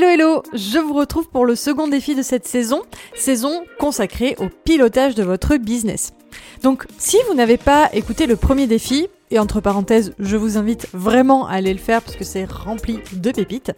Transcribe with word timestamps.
Hello 0.00 0.08
hello, 0.08 0.42
je 0.54 0.78
vous 0.78 0.94
retrouve 0.94 1.28
pour 1.28 1.44
le 1.44 1.54
second 1.54 1.86
défi 1.86 2.14
de 2.14 2.22
cette 2.22 2.46
saison, 2.46 2.80
saison 3.14 3.64
consacrée 3.78 4.34
au 4.38 4.46
pilotage 4.64 5.14
de 5.14 5.22
votre 5.22 5.58
business. 5.58 6.14
Donc 6.62 6.86
si 6.96 7.18
vous 7.28 7.34
n'avez 7.34 7.58
pas 7.58 7.90
écouté 7.92 8.26
le 8.26 8.36
premier 8.36 8.66
défi, 8.66 9.08
et 9.30 9.38
entre 9.38 9.60
parenthèses, 9.60 10.14
je 10.18 10.38
vous 10.38 10.56
invite 10.56 10.86
vraiment 10.94 11.46
à 11.46 11.52
aller 11.56 11.74
le 11.74 11.78
faire 11.78 12.00
parce 12.00 12.16
que 12.16 12.24
c'est 12.24 12.50
rempli 12.50 13.00
de 13.12 13.30
pépites, 13.30 13.72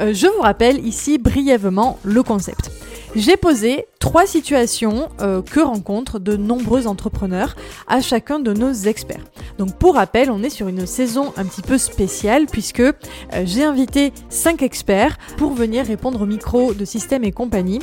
euh, 0.00 0.14
je 0.14 0.26
vous 0.28 0.40
rappelle 0.40 0.86
ici 0.86 1.18
brièvement 1.18 1.98
le 2.02 2.22
concept. 2.22 2.70
J'ai 3.14 3.36
posé 3.36 3.86
trois 3.98 4.26
situations 4.26 5.08
euh, 5.20 5.42
que 5.42 5.60
rencontrent 5.60 6.18
de 6.18 6.36
nombreux 6.36 6.86
entrepreneurs 6.86 7.56
à 7.86 8.00
chacun 8.00 8.38
de 8.38 8.52
nos 8.52 8.72
experts. 8.72 9.24
Donc 9.56 9.76
pour 9.76 9.94
rappel, 9.94 10.30
on 10.30 10.42
est 10.42 10.50
sur 10.50 10.68
une 10.68 10.86
saison 10.86 11.32
un 11.36 11.44
petit 11.44 11.62
peu 11.62 11.78
spéciale 11.78 12.46
puisque 12.46 12.80
euh, 12.80 12.92
j'ai 13.44 13.64
invité 13.64 14.12
cinq 14.28 14.62
experts 14.62 15.16
pour 15.36 15.52
venir 15.52 15.86
répondre 15.86 16.20
au 16.20 16.26
micro 16.26 16.74
de 16.74 16.84
Système 16.84 17.24
et 17.24 17.32
compagnie 17.32 17.80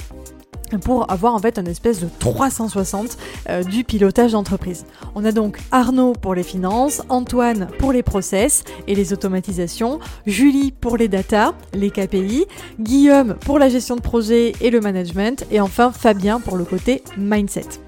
pour 0.81 1.11
avoir 1.11 1.33
en 1.33 1.39
fait 1.39 1.59
un 1.59 1.65
espèce 1.65 1.99
de 1.99 2.07
360 2.19 3.17
euh, 3.49 3.63
du 3.63 3.83
pilotage 3.83 4.33
d'entreprise. 4.33 4.85
On 5.15 5.25
a 5.25 5.31
donc 5.31 5.59
Arnaud 5.71 6.13
pour 6.13 6.35
les 6.35 6.43
finances, 6.43 7.01
Antoine 7.09 7.67
pour 7.79 7.91
les 7.91 8.03
process 8.03 8.63
et 8.87 8.95
les 8.95 9.13
automatisations, 9.13 9.99
Julie 10.25 10.71
pour 10.71 10.97
les 10.97 11.07
data, 11.07 11.53
les 11.73 11.91
KPI, 11.91 12.45
Guillaume 12.79 13.35
pour 13.35 13.59
la 13.59 13.69
gestion 13.69 13.95
de 13.95 14.01
projet 14.01 14.53
et 14.61 14.69
le 14.69 14.79
management 14.79 15.45
et 15.51 15.61
enfin 15.61 15.91
Fabien 15.91 16.39
pour 16.39 16.57
le 16.57 16.65
côté 16.65 17.03
mindset. 17.17 17.79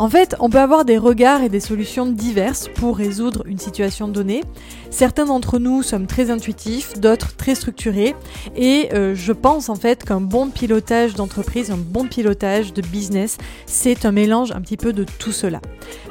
En 0.00 0.08
fait, 0.08 0.34
on 0.40 0.50
peut 0.50 0.58
avoir 0.58 0.84
des 0.84 0.98
regards 0.98 1.42
et 1.42 1.48
des 1.48 1.60
solutions 1.60 2.06
diverses 2.06 2.68
pour 2.74 2.96
résoudre 2.96 3.44
une 3.46 3.58
situation 3.58 4.08
donnée. 4.08 4.42
Certains 4.90 5.26
d'entre 5.26 5.60
nous 5.60 5.82
sommes 5.82 6.06
très 6.06 6.30
intuitifs, 6.30 6.98
d'autres 6.98 7.36
très 7.36 7.54
structurés. 7.54 8.16
Et 8.56 8.88
euh, 8.92 9.14
je 9.14 9.32
pense 9.32 9.68
en 9.68 9.76
fait 9.76 10.04
qu'un 10.04 10.20
bon 10.20 10.48
pilotage 10.48 11.14
d'entreprise, 11.14 11.70
un 11.70 11.76
bon 11.76 12.06
pilotage 12.06 12.72
de 12.72 12.82
business, 12.82 13.38
c'est 13.66 14.04
un 14.04 14.12
mélange 14.12 14.50
un 14.50 14.60
petit 14.60 14.76
peu 14.76 14.92
de 14.92 15.04
tout 15.04 15.32
cela. 15.32 15.60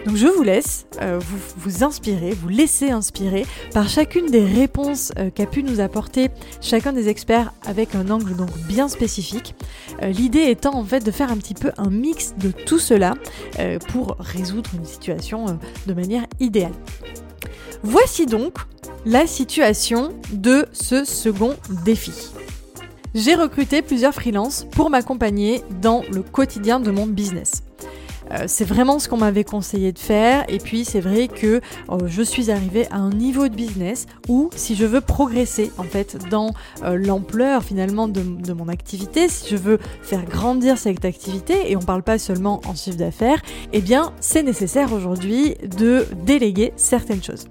Donc 0.06 0.16
je 0.16 0.28
vous 0.28 0.44
laisse 0.44 0.86
euh, 1.02 1.20
vous, 1.20 1.38
vous 1.58 1.84
inspirer, 1.84 2.31
vous 2.31 2.50
laisser 2.50 2.92
inspirer 2.92 3.45
par 3.73 3.89
chacune 3.89 4.28
des 4.28 4.45
réponses 4.45 5.11
euh, 5.17 5.30
qu'a 5.30 5.45
pu 5.45 5.61
nous 5.61 5.81
apporter 5.81 6.30
chacun 6.61 6.94
des 6.94 7.09
experts 7.09 7.52
avec 7.66 7.95
un 7.95 8.09
angle 8.09 8.36
donc 8.36 8.50
bien 8.67 8.88
spécifique. 8.88 9.56
L'idée 10.02 10.50
étant 10.50 10.76
en 10.76 10.84
fait 10.84 11.06
de 11.06 11.11
faire 11.11 11.31
un 11.31 11.38
petit 11.38 11.54
peu 11.54 11.72
un 11.78 11.89
mix 11.89 12.34
de 12.38 12.52
tout 12.52 12.80
cela 12.80 13.14
pour 13.80 14.16
résoudre 14.20 14.70
une 14.78 14.86
situation 14.86 15.48
euh, 15.48 15.52
de 15.88 15.94
manière 15.94 16.26
idéale. 16.40 16.74
Voici 17.84 18.26
donc 18.26 18.58
la 19.06 19.28
situation 19.28 20.10
de 20.32 20.66
ce 20.72 21.04
second 21.04 21.56
défi. 21.84 22.14
J'ai 23.14 23.36
recruté 23.36 23.82
plusieurs 23.82 24.14
freelances 24.14 24.66
pour 24.72 24.89
m'accompagner 24.89 25.62
dans 25.82 26.02
le 26.12 26.23
quotidien 26.23 26.80
de 26.80 26.89
mon 26.89 27.06
business. 27.06 27.64
Euh, 28.32 28.45
c'est 28.48 28.66
vraiment 28.66 29.00
ce 29.00 29.08
qu'on 29.08 29.17
m'avait 29.17 29.44
conseillé 29.44 29.92
de 29.92 30.00
faire. 30.00 30.44
Et 30.48 30.58
puis 30.58 30.86
c'est 30.86 31.00
vrai 31.00 31.28
que 31.28 31.61
euh, 31.89 31.98
je 32.08 32.22
suis 32.22 32.52
arrivée 32.52 32.88
à 32.92 32.98
un 32.98 33.10
niveau 33.10 33.48
de 33.48 33.56
business 33.56 34.06
où 34.28 34.50
si 34.56 34.76
je 34.76 34.86
veux 34.86 35.02
progresser 35.02 35.72
en 35.78 35.84
fait 35.84 36.17
dans 36.30 36.52
euh, 36.83 36.98
l'ampleur 36.98 37.64
finalement 37.64 38.08
de, 38.08 38.22
de, 38.22 38.54
mon 38.54 38.67
activité, 38.67 39.28
si 39.28 39.50
je 39.50 39.58
veux 39.58 39.80
faire 40.02 40.26
grandir 40.26 40.78
cette 40.78 41.06
activité, 41.06 41.72
et 41.72 41.76
on 41.76 41.82
parle 41.82 42.04
pas 42.04 42.17
seulement 42.17 42.62
en 42.66 42.76
chiffre 42.76 42.98
d'affaires, 42.98 43.42
eh 43.72 43.82
bien 43.82 44.14
c'est 44.20 44.44
nécessaire 44.44 44.94
aujourd'hui 44.94 45.56
de 45.78 46.06
déléguer 46.26 46.73
certaines 46.76 47.23
choses. 47.23 47.45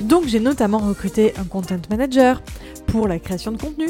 Donc 0.00 0.26
j'ai 0.26 0.40
notamment 0.40 0.78
recruté 0.78 1.32
un 1.38 1.44
content 1.44 1.80
manager 1.90 2.42
pour 2.86 3.08
la 3.08 3.18
création 3.18 3.52
de 3.52 3.60
contenu. 3.60 3.88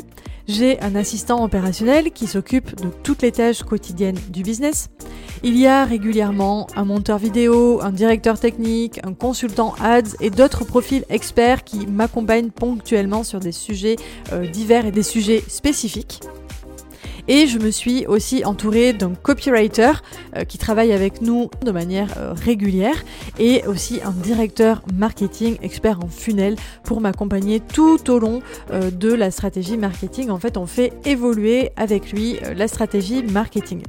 J'ai 0.49 0.81
un 0.81 0.97
assistant 0.97 1.45
opérationnel 1.45 2.11
qui 2.11 2.27
s'occupe 2.27 2.75
de 2.81 2.89
toutes 3.03 3.23
les 3.23 3.33
tâches 3.33 3.63
quotidiennes 3.63 4.19
du 4.29 4.43
business. 4.43 4.89
Il 5.45 5.57
y 5.57 5.67
a 5.67 5.85
régulièrement 5.85 6.67
un 6.77 6.85
monteur 6.85 7.19
vidéo, 7.19 7.81
un 7.83 7.91
directeur 7.91 8.39
technique, 8.39 9.01
un 9.05 9.13
consultant 9.13 9.75
ads 9.81 10.17
et 10.21 10.31
d'autres 10.31 10.65
profils 10.65 11.05
experts 11.09 11.65
qui 11.65 11.87
m'accompagnent 11.87 12.51
ponctuellement 12.51 13.25
sur 13.25 13.41
des 13.41 13.53
sujets 13.53 13.97
euh, 14.33 14.47
divers 14.47 14.87
et 14.87 14.93
des 14.93 15.03
sujets 15.03 15.43
spécifiques. 15.49 16.21
Et 17.29 17.47
je 17.47 17.59
me 17.59 17.71
suis 17.71 18.07
aussi 18.07 18.45
entourée 18.45 18.93
d'un 18.93 19.15
copywriter 19.15 19.93
euh, 20.37 20.45
qui 20.45 20.59
travaille 20.59 20.93
avec 20.93 21.23
nous 21.23 21.51
de 21.65 21.71
manière 21.71 22.09
euh, 22.17 22.33
régulière 22.33 23.05
et 23.39 23.65
aussi 23.67 24.01
un 24.05 24.11
directeur 24.11 24.83
marketing 24.95 25.57
expert 25.63 26.01
en 26.03 26.09
funnel 26.09 26.57
pour 26.83 27.01
m'accompagner 27.01 27.61
tout 27.61 28.11
au 28.11 28.19
long 28.19 28.41
euh, 28.73 28.91
de 28.91 29.13
la 29.13 29.31
stratégie 29.31 29.77
marketing. 29.77 30.31
En 30.31 30.39
fait, 30.39 30.57
on 30.57 30.67
fait 30.67 30.93
évoluer 31.05 31.71
avec 31.77 32.13
lui 32.13 32.39
la 32.57 32.67
stratégie 32.67 33.23
marketing. 33.23 33.83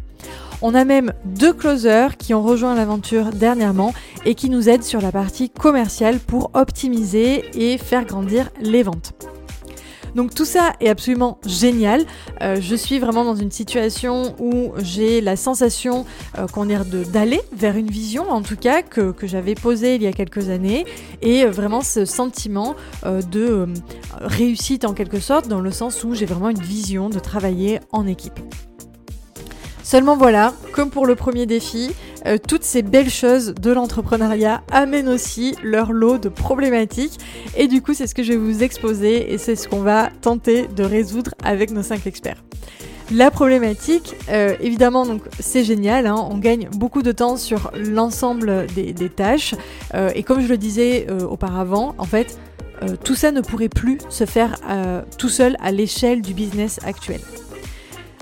On 0.62 0.76
a 0.76 0.86
même 0.86 1.12
deux 1.26 1.54
closers 1.54 2.16
qui 2.18 2.34
ont 2.34 2.44
rejoint 2.44 2.76
l'aventure 2.76 3.32
dernièrement 3.32 3.94
et 4.26 4.36
qui 4.36 4.50
nous 4.50 4.70
aident 4.70 4.84
sur 4.84 5.02
la 5.02 5.12
partie 5.12 5.50
commerciale 5.50 6.20
pour 6.20 6.52
optimiser 6.54 7.44
et 7.54 7.78
faire 7.78 8.06
grandir 8.06 8.50
les 8.62 8.84
ventes. 8.84 9.33
Donc 10.16 10.34
tout 10.34 10.46
ça 10.46 10.74
est 10.79 10.90
absolument 10.90 11.38
génial. 11.46 12.06
Euh, 12.41 12.57
je 12.59 12.75
suis 12.75 13.00
vraiment 13.00 13.24
dans 13.24 13.35
une 13.35 13.51
situation 13.51 14.35
où 14.40 14.72
j'ai 14.78 15.22
la 15.22 15.35
sensation 15.35 16.06
euh, 16.38 16.47
qu'on 16.47 16.69
est 16.69 16.78
d'aller 17.12 17.41
vers 17.56 17.78
une 17.78 17.90
vision, 17.90 18.29
en 18.29 18.41
tout 18.41 18.56
cas 18.56 18.81
que, 18.81 19.12
que 19.12 19.28
j'avais 19.28 19.56
posée 19.56 19.96
il 19.96 20.03
y 20.03 20.07
a 20.07 20.13
quelques 20.13 20.50
années, 20.50 20.85
et 21.22 21.44
euh, 21.44 21.52
vraiment 21.52 21.81
ce 21.81 22.06
sentiment 22.06 22.75
de 23.03 23.68
réussite 24.22 24.85
en 24.85 24.94
quelque 24.94 25.19
sorte, 25.19 25.47
dans 25.47 25.59
le 25.59 25.72
sens 25.72 26.03
où 26.03 26.13
j'ai 26.13 26.25
vraiment 26.25 26.50
une 26.50 26.62
vision 26.62 27.09
de 27.09 27.19
travailler 27.19 27.79
en 27.91 28.07
équipe. 28.07 28.40
Seulement 29.94 30.18
voilà, 30.18 30.56
comme 30.72 30.90
pour 30.90 31.06
le 31.06 31.14
premier 31.14 31.46
défi, 31.46 31.92
euh, 32.26 32.38
toutes 32.40 32.64
ces 32.64 32.81
belles 32.81 33.12
choses 33.12 33.54
de 33.54 33.72
l'entrepreneuriat 33.72 34.64
amènent 34.72 35.08
aussi 35.08 35.56
leur 35.62 35.94
lot 35.94 36.18
de 36.18 36.30
problématiques. 36.30 37.20
Et 37.56 37.68
du 37.68 37.84
coup, 37.84 37.94
c'est 37.94 38.08
ce 38.08 38.16
que 38.16 38.24
je 38.24 38.32
vais 38.32 38.40
vous 38.40 38.64
exposer 38.64 39.32
et 39.32 39.38
c'est 39.38 39.56
ce 39.56 39.68
qu'on 39.68 39.82
va 39.82 40.09
tenter 40.22 40.66
de 40.66 40.84
résoudre 40.84 41.36
avec 41.44 41.70
nos 41.70 41.84
cinq 41.84 42.08
experts. 42.08 42.44
La 43.12 43.30
problématique, 43.30 44.16
euh, 44.30 44.56
évidemment, 44.59 45.06
donc 45.06 45.22
c'est 45.40 45.64
génial, 45.64 46.08
hein, 46.08 46.16
on 46.28 46.40
gagne 46.40 46.70
beaucoup 46.72 47.03
de 47.03 47.12
temps 47.12 47.38
sur 47.38 47.70
l'ensemble 47.76 48.66
des, 48.74 49.09
tâches. 49.09 49.53
Euh, 49.94 50.09
et 50.16 50.24
comme 50.24 50.42
je 50.42 50.48
le 50.48 50.58
disais 50.58 51.06
auparavant, 51.22 51.94
en 52.00 52.06
fait, 52.06 52.40
tout 53.03 53.14
ça 53.14 53.32
ne 53.32 53.42
pourrait 53.42 53.70
plus 53.70 54.00
se 54.09 54.26
faire 54.26 54.56
tout 55.20 55.30
seul 55.30 55.56
à 55.62 55.72
l'échelle 55.72 56.24
du 56.24 56.34
business 56.34 56.80
actuel. 56.84 57.22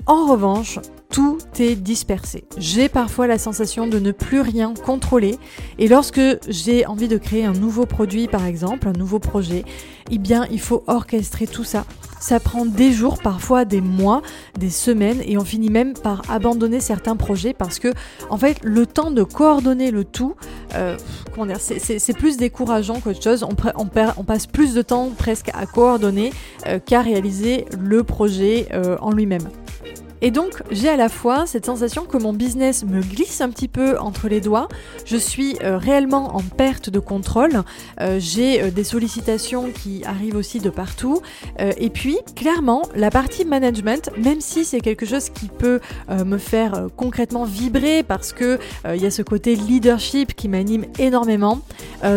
En 0.06 0.26
revanche, 0.26 0.78
tout 1.12 1.38
est 1.58 1.76
dispersé. 1.76 2.44
J'ai 2.56 2.88
parfois 2.88 3.26
la 3.26 3.38
sensation 3.38 3.86
de 3.86 3.98
ne 3.98 4.12
plus 4.12 4.40
rien 4.40 4.72
contrôler 4.72 5.38
et 5.78 5.86
lorsque 5.86 6.20
j'ai 6.48 6.86
envie 6.86 7.06
de 7.06 7.18
créer 7.18 7.44
un 7.44 7.52
nouveau 7.52 7.84
produit 7.84 8.28
par 8.28 8.46
exemple, 8.46 8.88
un 8.88 8.92
nouveau 8.92 9.18
projet, 9.18 9.64
eh 10.10 10.16
bien 10.16 10.46
il 10.50 10.60
faut 10.60 10.82
orchestrer 10.86 11.46
tout 11.46 11.64
ça. 11.64 11.84
Ça 12.18 12.40
prend 12.40 12.64
des 12.64 12.92
jours, 12.92 13.18
parfois 13.18 13.64
des 13.64 13.80
mois, 13.80 14.22
des 14.58 14.70
semaines 14.70 15.20
et 15.26 15.36
on 15.36 15.44
finit 15.44 15.68
même 15.68 15.92
par 15.92 16.22
abandonner 16.30 16.80
certains 16.80 17.16
projets 17.16 17.52
parce 17.52 17.78
que 17.78 17.92
en 18.30 18.38
fait 18.38 18.58
le 18.62 18.86
temps 18.86 19.10
de 19.10 19.22
coordonner 19.22 19.90
le 19.90 20.04
tout, 20.04 20.34
euh, 20.74 20.96
c'est 21.58 22.16
plus 22.16 22.38
décourageant 22.38 23.00
qu'autre 23.00 23.22
chose. 23.22 23.44
On, 23.44 24.24
passe 24.24 24.46
plus 24.46 24.72
de 24.72 24.80
temps 24.80 25.10
presque 25.10 25.50
à 25.52 25.66
coordonner 25.66 26.32
euh, 26.66 26.78
qu'à 26.78 27.02
réaliser 27.02 27.66
le 27.78 28.02
projet 28.02 28.68
euh, 28.72 28.96
en 29.00 29.10
lui-même. 29.10 29.48
Et 30.24 30.30
donc, 30.30 30.62
j'ai 30.70 30.88
à 30.88 30.96
la 30.96 31.08
fois 31.08 31.46
cette 31.46 31.66
sensation 31.66 32.04
que 32.04 32.16
mon 32.16 32.32
business 32.32 32.84
me 32.84 33.00
glisse 33.00 33.40
un 33.40 33.50
petit 33.50 33.66
peu 33.66 33.98
entre 33.98 34.28
les 34.28 34.40
doigts. 34.40 34.68
Je 35.04 35.16
suis 35.16 35.56
euh, 35.64 35.76
réellement 35.76 36.36
en 36.36 36.42
perte 36.42 36.90
de 36.90 37.00
contrôle. 37.00 37.64
Euh, 38.00 38.20
j'ai 38.20 38.62
euh, 38.62 38.70
des 38.70 38.84
sollicitations 38.84 39.70
qui 39.72 40.04
arrivent 40.04 40.36
aussi 40.36 40.60
de 40.60 40.70
partout. 40.70 41.20
et 41.58 41.90
puis, 41.90 42.18
clairement, 42.36 42.82
la 42.94 43.10
partie 43.10 43.44
management, 43.44 44.10
même 44.16 44.40
si 44.40 44.64
c'est 44.64 44.80
quelque 44.80 45.06
chose 45.06 45.28
qui 45.30 45.48
peut 45.48 45.80
me 46.10 46.38
faire 46.38 46.86
concrètement 46.96 47.44
vibrer 47.44 48.04
parce 48.04 48.32
que 48.32 48.58
il 48.86 49.02
y 49.02 49.06
a 49.06 49.10
ce 49.10 49.22
côté 49.22 49.56
leadership 49.56 50.34
qui 50.34 50.48
m'anime 50.48 50.84
énormément, 50.98 51.60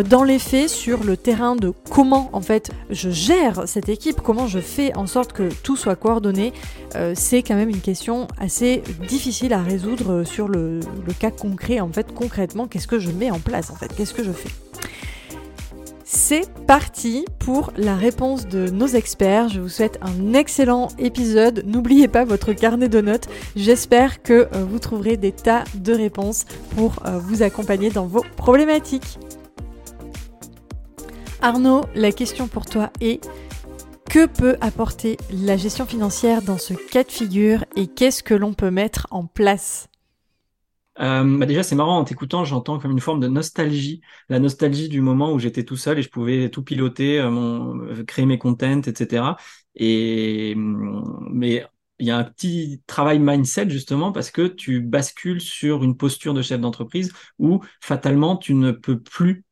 dans 0.09 0.23
les 0.23 0.37
faits, 0.37 0.69
sur 0.69 1.03
le 1.03 1.17
terrain 1.17 1.55
de 1.55 1.73
comment 1.89 2.29
en 2.33 2.41
fait 2.41 2.71
je 2.89 3.09
gère 3.09 3.67
cette 3.67 3.89
équipe, 3.89 4.21
comment 4.21 4.47
je 4.47 4.59
fais 4.59 4.95
en 4.95 5.07
sorte 5.07 5.33
que 5.33 5.49
tout 5.63 5.75
soit 5.75 5.95
coordonné, 5.95 6.53
c'est 7.15 7.41
quand 7.41 7.55
même 7.55 7.69
une 7.69 7.81
question 7.81 7.94
assez 8.38 8.83
difficiles 9.07 9.53
à 9.53 9.62
résoudre 9.62 10.24
sur 10.24 10.47
le, 10.47 10.80
le 10.80 11.13
cas 11.13 11.31
concret. 11.31 11.80
En 11.80 11.92
fait, 11.92 12.13
concrètement, 12.13 12.68
qu'est-ce 12.68 12.88
que 12.88 13.00
je 13.00 13.12
mets 13.12 13.31
en 13.31 13.39
place 13.39 13.69
En 13.71 13.75
fait, 13.75 13.94
qu'est-ce 13.95 14.13
que 14.13 14.24
je 14.24 14.31
fais? 14.31 14.50
C'est 16.07 16.47
parti 16.65 17.25
pour 17.39 17.74
la 17.77 17.95
réponse 17.95 18.47
de 18.47 18.69
nos 18.69 18.88
experts. 18.88 19.50
Je 19.50 19.59
vous 19.59 19.69
souhaite 19.69 20.00
un 20.01 20.33
excellent 20.33 20.88
épisode. 20.97 21.63
N'oubliez 21.65 22.07
pas 22.07 22.25
votre 22.25 22.53
carnet 22.53 22.89
de 22.89 23.01
notes. 23.01 23.27
J'espère 23.56 24.21
que 24.21 24.33
euh, 24.33 24.65
vous 24.69 24.80
trouverez 24.80 25.18
des 25.18 25.31
tas 25.31 25.63
de 25.75 25.94
réponses 25.94 26.45
pour 26.75 26.95
euh, 27.06 27.18
vous 27.18 27.44
accompagner 27.44 27.89
dans 27.89 28.06
vos 28.06 28.24
problématiques. 28.38 29.19
Arnaud, 31.41 31.81
la 31.95 32.12
question 32.12 32.48
pour 32.48 32.65
toi 32.65 32.91
est 33.01 33.24
que 34.15 34.27
peut 34.27 34.56
apporter 34.62 35.17
la 35.29 35.57
gestion 35.57 35.85
financière 35.85 36.41
dans 36.41 36.57
ce 36.57 36.73
cas 36.73 37.03
de 37.03 37.12
figure 37.12 37.65
et 37.75 37.88
qu'est-ce 37.88 38.23
que 38.23 38.33
l'on 38.33 38.53
peut 38.53 38.71
mettre 38.71 39.07
en 39.12 39.25
place 39.25 39.89
euh, 41.01 41.38
bah 41.38 41.45
déjà, 41.45 41.63
c'est 41.63 41.75
marrant, 41.75 41.97
en 41.97 42.06
t'écoutant, 42.06 42.45
j'entends 42.45 42.79
comme 42.79 42.91
une 42.91 43.01
forme 43.01 43.19
de 43.19 43.27
nostalgie, 43.27 44.00
la 44.29 44.39
nostalgie 44.39 44.88
du 44.88 45.01
moment 45.01 45.33
où 45.33 45.39
j'étais 45.39 45.65
tout 45.65 45.75
seul 45.75 46.00
et 46.00 46.01
je 46.01 46.07
pouvais 46.07 46.50
tout 46.50 46.63
piloter, 46.63 47.19
euh, 47.19 47.29
euh, 47.29 48.06
créer 48.06 48.25
mes 48.25 48.38
contents, 48.38 48.81
etc. 48.83 49.35
Et 49.75 50.56
mm, 50.56 51.27
mais 51.33 51.65
il 52.00 52.07
y 52.07 52.12
a 52.12 52.17
un 52.17 52.23
petit 52.23 52.81
travail 52.88 53.19
mindset 53.19 53.69
justement 53.69 54.13
parce 54.13 54.31
que 54.31 54.47
tu 54.47 54.79
bascules 54.79 55.41
sur 55.41 55.83
une 55.83 55.97
posture 55.97 56.33
de 56.33 56.41
chef 56.41 56.62
d'entreprise 56.62 57.12
où 57.38 57.59
fatalement 57.81 58.38
tu 58.38 58.53
ne 58.53 58.71
peux 58.71 58.97
plus 58.97 59.44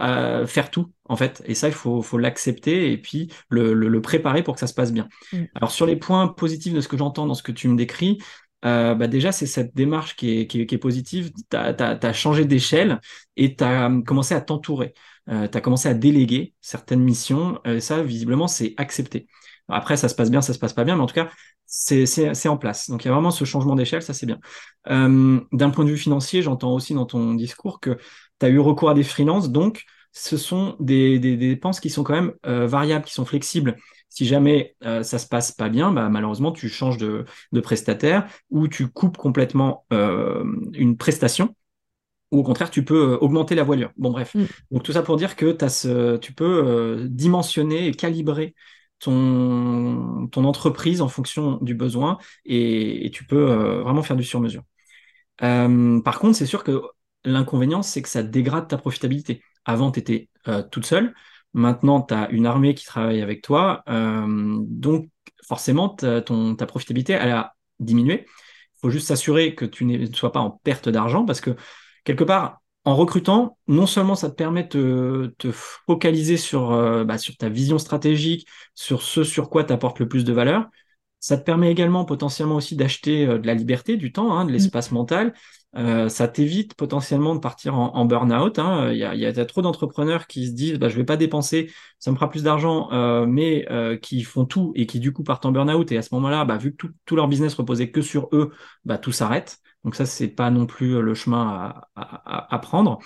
faire 0.00 0.70
tout 0.72 0.90
en 1.08 1.16
fait 1.16 1.42
et 1.46 1.54
ça 1.54 1.68
il 1.68 1.74
faut, 1.74 2.02
faut 2.02 2.18
l'accepter 2.18 2.92
et 2.92 2.98
puis 2.98 3.32
le, 3.48 3.72
le, 3.72 3.88
le, 3.88 4.00
préparer 4.00 4.42
pour 4.42 4.54
que 4.54 4.60
ça 4.60 4.66
se 4.66 4.74
passe 4.74 4.92
bien. 4.92 5.08
Mm. 5.32 5.44
Alors 5.54 5.70
sur 5.70 5.86
les 5.86 5.96
points 5.96 6.28
positifs 6.28 6.72
de 6.72 6.80
ce 6.80 6.88
que 6.88 6.96
j'entends 6.96 7.26
dans 7.26 7.34
ce 7.34 7.42
que 7.42 7.52
tu 7.52 7.68
me 7.68 7.76
décris, 7.76 8.18
euh, 8.64 8.94
bah 8.94 9.06
déjà, 9.06 9.32
c'est 9.32 9.46
cette 9.46 9.74
démarche 9.74 10.16
qui 10.16 10.40
est, 10.40 10.46
qui 10.46 10.62
est, 10.62 10.66
qui 10.66 10.74
est 10.74 10.78
positive. 10.78 11.32
Tu 11.50 11.56
as, 11.56 12.12
changé 12.12 12.44
d'échelle 12.44 13.00
et 13.36 13.54
tu 13.54 13.64
as 13.64 13.90
commencé 14.06 14.34
à 14.34 14.40
t'entourer. 14.40 14.94
Euh, 15.28 15.46
tu 15.48 15.56
as 15.56 15.60
commencé 15.60 15.88
à 15.88 15.94
déléguer 15.94 16.54
certaines 16.60 17.02
missions. 17.02 17.60
Euh, 17.66 17.80
ça, 17.80 18.02
visiblement, 18.02 18.48
c'est 18.48 18.74
accepté. 18.76 19.26
Après, 19.68 19.96
ça 19.96 20.08
se 20.08 20.14
passe 20.14 20.30
bien, 20.30 20.40
ça 20.40 20.54
se 20.54 20.58
passe 20.58 20.72
pas 20.72 20.84
bien, 20.84 20.96
mais 20.96 21.02
en 21.02 21.06
tout 21.06 21.14
cas, 21.14 21.28
c'est 21.66 22.48
en 22.48 22.56
place. 22.56 22.88
Donc, 22.88 23.04
il 23.04 23.08
y 23.08 23.10
a 23.10 23.14
vraiment 23.14 23.30
ce 23.30 23.44
changement 23.44 23.76
d'échelle, 23.76 24.02
ça, 24.02 24.14
c'est 24.14 24.26
bien. 24.26 24.38
Euh, 24.88 25.40
D'un 25.52 25.70
point 25.70 25.84
de 25.84 25.90
vue 25.90 25.98
financier, 25.98 26.40
j'entends 26.42 26.72
aussi 26.72 26.94
dans 26.94 27.04
ton 27.04 27.34
discours 27.34 27.78
que 27.78 27.98
tu 28.40 28.46
as 28.46 28.48
eu 28.48 28.58
recours 28.58 28.90
à 28.90 28.94
des 28.94 29.02
freelances. 29.02 29.50
Donc, 29.50 29.84
ce 30.18 30.36
sont 30.36 30.76
des, 30.80 31.18
des, 31.18 31.36
des 31.36 31.48
dépenses 31.48 31.78
qui 31.78 31.90
sont 31.90 32.02
quand 32.02 32.14
même 32.14 32.32
euh, 32.44 32.66
variables, 32.66 33.04
qui 33.04 33.14
sont 33.14 33.24
flexibles. 33.24 33.76
Si 34.08 34.26
jamais 34.26 34.74
euh, 34.84 35.02
ça 35.02 35.18
se 35.18 35.28
passe 35.28 35.52
pas 35.52 35.68
bien, 35.68 35.92
bah, 35.92 36.08
malheureusement, 36.08 36.50
tu 36.50 36.68
changes 36.68 36.96
de, 36.96 37.24
de, 37.52 37.60
prestataire 37.60 38.26
ou 38.50 38.66
tu 38.66 38.88
coupes 38.88 39.16
complètement 39.16 39.84
euh, 39.92 40.44
une 40.72 40.96
prestation 40.96 41.54
ou 42.32 42.40
au 42.40 42.42
contraire, 42.42 42.70
tu 42.70 42.84
peux 42.84 43.12
euh, 43.12 43.18
augmenter 43.18 43.54
la 43.54 43.62
voilure. 43.62 43.90
Bon, 43.96 44.10
bref. 44.10 44.34
Mm. 44.34 44.44
Donc, 44.72 44.82
tout 44.82 44.92
ça 44.92 45.02
pour 45.02 45.16
dire 45.16 45.36
que 45.36 45.56
as 45.64 45.68
ce, 45.68 46.16
tu 46.16 46.32
peux 46.32 47.06
dimensionner 47.08 47.86
et 47.86 47.92
calibrer 47.92 48.54
ton, 48.98 50.26
ton 50.32 50.44
entreprise 50.44 51.00
en 51.00 51.08
fonction 51.08 51.58
du 51.62 51.74
besoin 51.74 52.18
et, 52.44 53.06
et 53.06 53.10
tu 53.10 53.24
peux 53.24 53.44
vraiment 53.82 54.02
faire 54.02 54.16
du 54.16 54.24
sur-mesure. 54.24 54.62
par 55.38 56.18
contre, 56.18 56.36
c'est 56.36 56.46
sûr 56.46 56.64
que 56.64 56.82
l'inconvénient, 57.24 57.82
c'est 57.82 58.02
que 58.02 58.08
ça 58.08 58.22
dégrade 58.22 58.68
ta 58.68 58.76
profitabilité. 58.78 59.42
Avant, 59.68 59.92
tu 59.92 60.00
étais 60.00 60.28
toute 60.70 60.86
seule. 60.86 61.14
Maintenant, 61.54 62.02
tu 62.02 62.14
as 62.14 62.28
une 62.30 62.46
armée 62.46 62.74
qui 62.74 62.84
travaille 62.84 63.22
avec 63.22 63.42
toi. 63.42 63.82
Euh, 63.88 64.56
donc, 64.66 65.08
forcément, 65.46 65.88
ton, 65.88 66.54
ta 66.54 66.66
profitabilité, 66.66 67.14
elle 67.14 67.32
a 67.32 67.54
diminué. 67.80 68.26
Il 68.26 68.80
faut 68.80 68.90
juste 68.90 69.08
s'assurer 69.08 69.54
que 69.54 69.64
tu 69.64 69.84
ne 69.84 70.06
sois 70.12 70.32
pas 70.32 70.40
en 70.40 70.50
perte 70.50 70.88
d'argent 70.88 71.24
parce 71.24 71.40
que, 71.40 71.56
quelque 72.04 72.24
part, 72.24 72.60
en 72.84 72.94
recrutant, 72.96 73.58
non 73.66 73.86
seulement 73.86 74.14
ça 74.14 74.30
te 74.30 74.34
permet 74.34 74.64
de 74.64 75.34
te 75.38 75.50
focaliser 75.52 76.36
sur, 76.36 76.72
euh, 76.72 77.04
bah, 77.04 77.18
sur 77.18 77.36
ta 77.36 77.48
vision 77.48 77.78
stratégique, 77.78 78.46
sur 78.74 79.02
ce 79.02 79.24
sur 79.24 79.50
quoi 79.50 79.64
tu 79.64 79.72
apportes 79.72 79.98
le 79.98 80.08
plus 80.08 80.24
de 80.24 80.32
valeur, 80.32 80.68
ça 81.20 81.36
te 81.36 81.42
permet 81.44 81.70
également 81.70 82.04
potentiellement 82.04 82.54
aussi 82.54 82.76
d'acheter 82.76 83.26
euh, 83.26 83.38
de 83.38 83.46
la 83.46 83.54
liberté, 83.54 83.96
du 83.96 84.12
temps, 84.12 84.38
hein, 84.38 84.44
de 84.44 84.52
l'espace 84.52 84.92
mental, 84.92 85.34
euh, 85.76 86.08
ça 86.08 86.28
t'évite 86.28 86.74
potentiellement 86.74 87.34
de 87.34 87.40
partir 87.40 87.78
en, 87.78 88.04
burn-out. 88.06 88.58
Hein. 88.58 88.90
Il, 88.90 88.98
y 88.98 89.04
a, 89.04 89.14
y, 89.14 89.26
a, 89.26 89.44
trop 89.44 89.60
d'entrepreneurs 89.60 90.26
qui 90.26 90.46
se 90.46 90.52
disent 90.52 90.78
bah, 90.78 90.88
je 90.88 90.96
vais 90.96 91.04
pas 91.04 91.16
dépenser, 91.16 91.70
ça 91.98 92.10
me 92.10 92.16
fera 92.16 92.30
plus 92.30 92.42
d'argent, 92.42 92.90
euh, 92.92 93.26
mais 93.26 93.66
euh, 93.70 93.96
qui 93.96 94.22
font 94.22 94.46
tout 94.46 94.72
et 94.76 94.86
qui 94.86 94.98
du 94.98 95.12
coup 95.12 95.22
partent 95.22 95.44
en 95.44 95.52
burn-out. 95.52 95.92
Et 95.92 95.98
à 95.98 96.02
ce 96.02 96.14
moment-là, 96.14 96.44
bah, 96.44 96.56
vu 96.56 96.74
que 96.74 96.86
tout, 97.04 97.16
leur 97.16 97.28
business 97.28 97.54
reposait 97.54 97.90
que 97.90 98.02
sur 98.02 98.28
eux, 98.32 98.52
bah, 98.84 98.98
tout 98.98 99.12
s'arrête. 99.12 99.58
Donc 99.84 99.94
ça, 99.94 100.06
c'est 100.06 100.28
pas 100.28 100.50
non 100.50 100.66
plus 100.66 101.00
le 101.00 101.14
chemin 101.14 101.74
à, 101.94 102.58
prendre. 102.60 102.98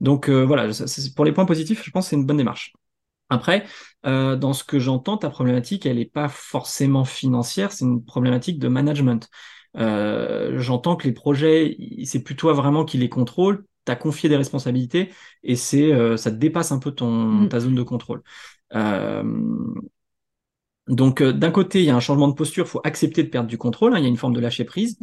Donc 0.00 0.28
voilà, 0.28 0.68
pour 1.16 1.24
les 1.24 1.32
points 1.32 1.46
positifs, 1.46 1.82
je 1.84 1.90
pense 1.90 2.04
que 2.04 2.10
c'est 2.10 2.16
une 2.16 2.26
bonne 2.26 2.36
démarche. 2.36 2.74
Après, 3.30 3.64
dans 4.04 4.52
ce 4.52 4.62
que 4.62 4.78
j'entends, 4.78 5.16
ta 5.16 5.30
problématique, 5.30 5.86
elle 5.86 5.96
n'est 5.96 6.04
pas 6.04 6.28
forcément 6.28 7.04
financière, 7.04 7.72
c'est 7.72 7.86
une 7.86 8.04
problématique 8.04 8.58
de 8.58 8.68
management. 8.68 9.28
Euh, 9.78 10.58
j'entends 10.58 10.96
que 10.96 11.06
les 11.06 11.12
projets, 11.12 11.76
c'est 12.04 12.22
plutôt 12.22 12.38
toi 12.38 12.52
vraiment 12.52 12.84
qui 12.84 12.98
les 12.98 13.08
contrôle. 13.08 13.64
Tu 13.84 13.92
as 13.92 13.96
confié 13.96 14.28
des 14.28 14.36
responsabilités 14.36 15.10
et 15.42 15.56
c'est 15.56 15.92
euh, 15.92 16.16
ça 16.16 16.30
dépasse 16.30 16.72
un 16.72 16.78
peu 16.78 16.92
ton, 16.92 17.10
mm. 17.10 17.48
ta 17.48 17.60
zone 17.60 17.74
de 17.74 17.82
contrôle. 17.82 18.22
Euh, 18.74 19.22
donc 20.88 21.22
d'un 21.22 21.50
côté, 21.50 21.80
il 21.80 21.84
y 21.84 21.90
a 21.90 21.96
un 21.96 22.00
changement 22.00 22.28
de 22.28 22.34
posture, 22.34 22.64
il 22.64 22.68
faut 22.68 22.80
accepter 22.84 23.22
de 23.22 23.28
perdre 23.28 23.48
du 23.48 23.58
contrôle, 23.58 23.94
hein, 23.94 23.98
il 23.98 24.02
y 24.02 24.06
a 24.06 24.08
une 24.08 24.16
forme 24.16 24.34
de 24.34 24.40
lâcher 24.40 24.64
prise. 24.64 24.98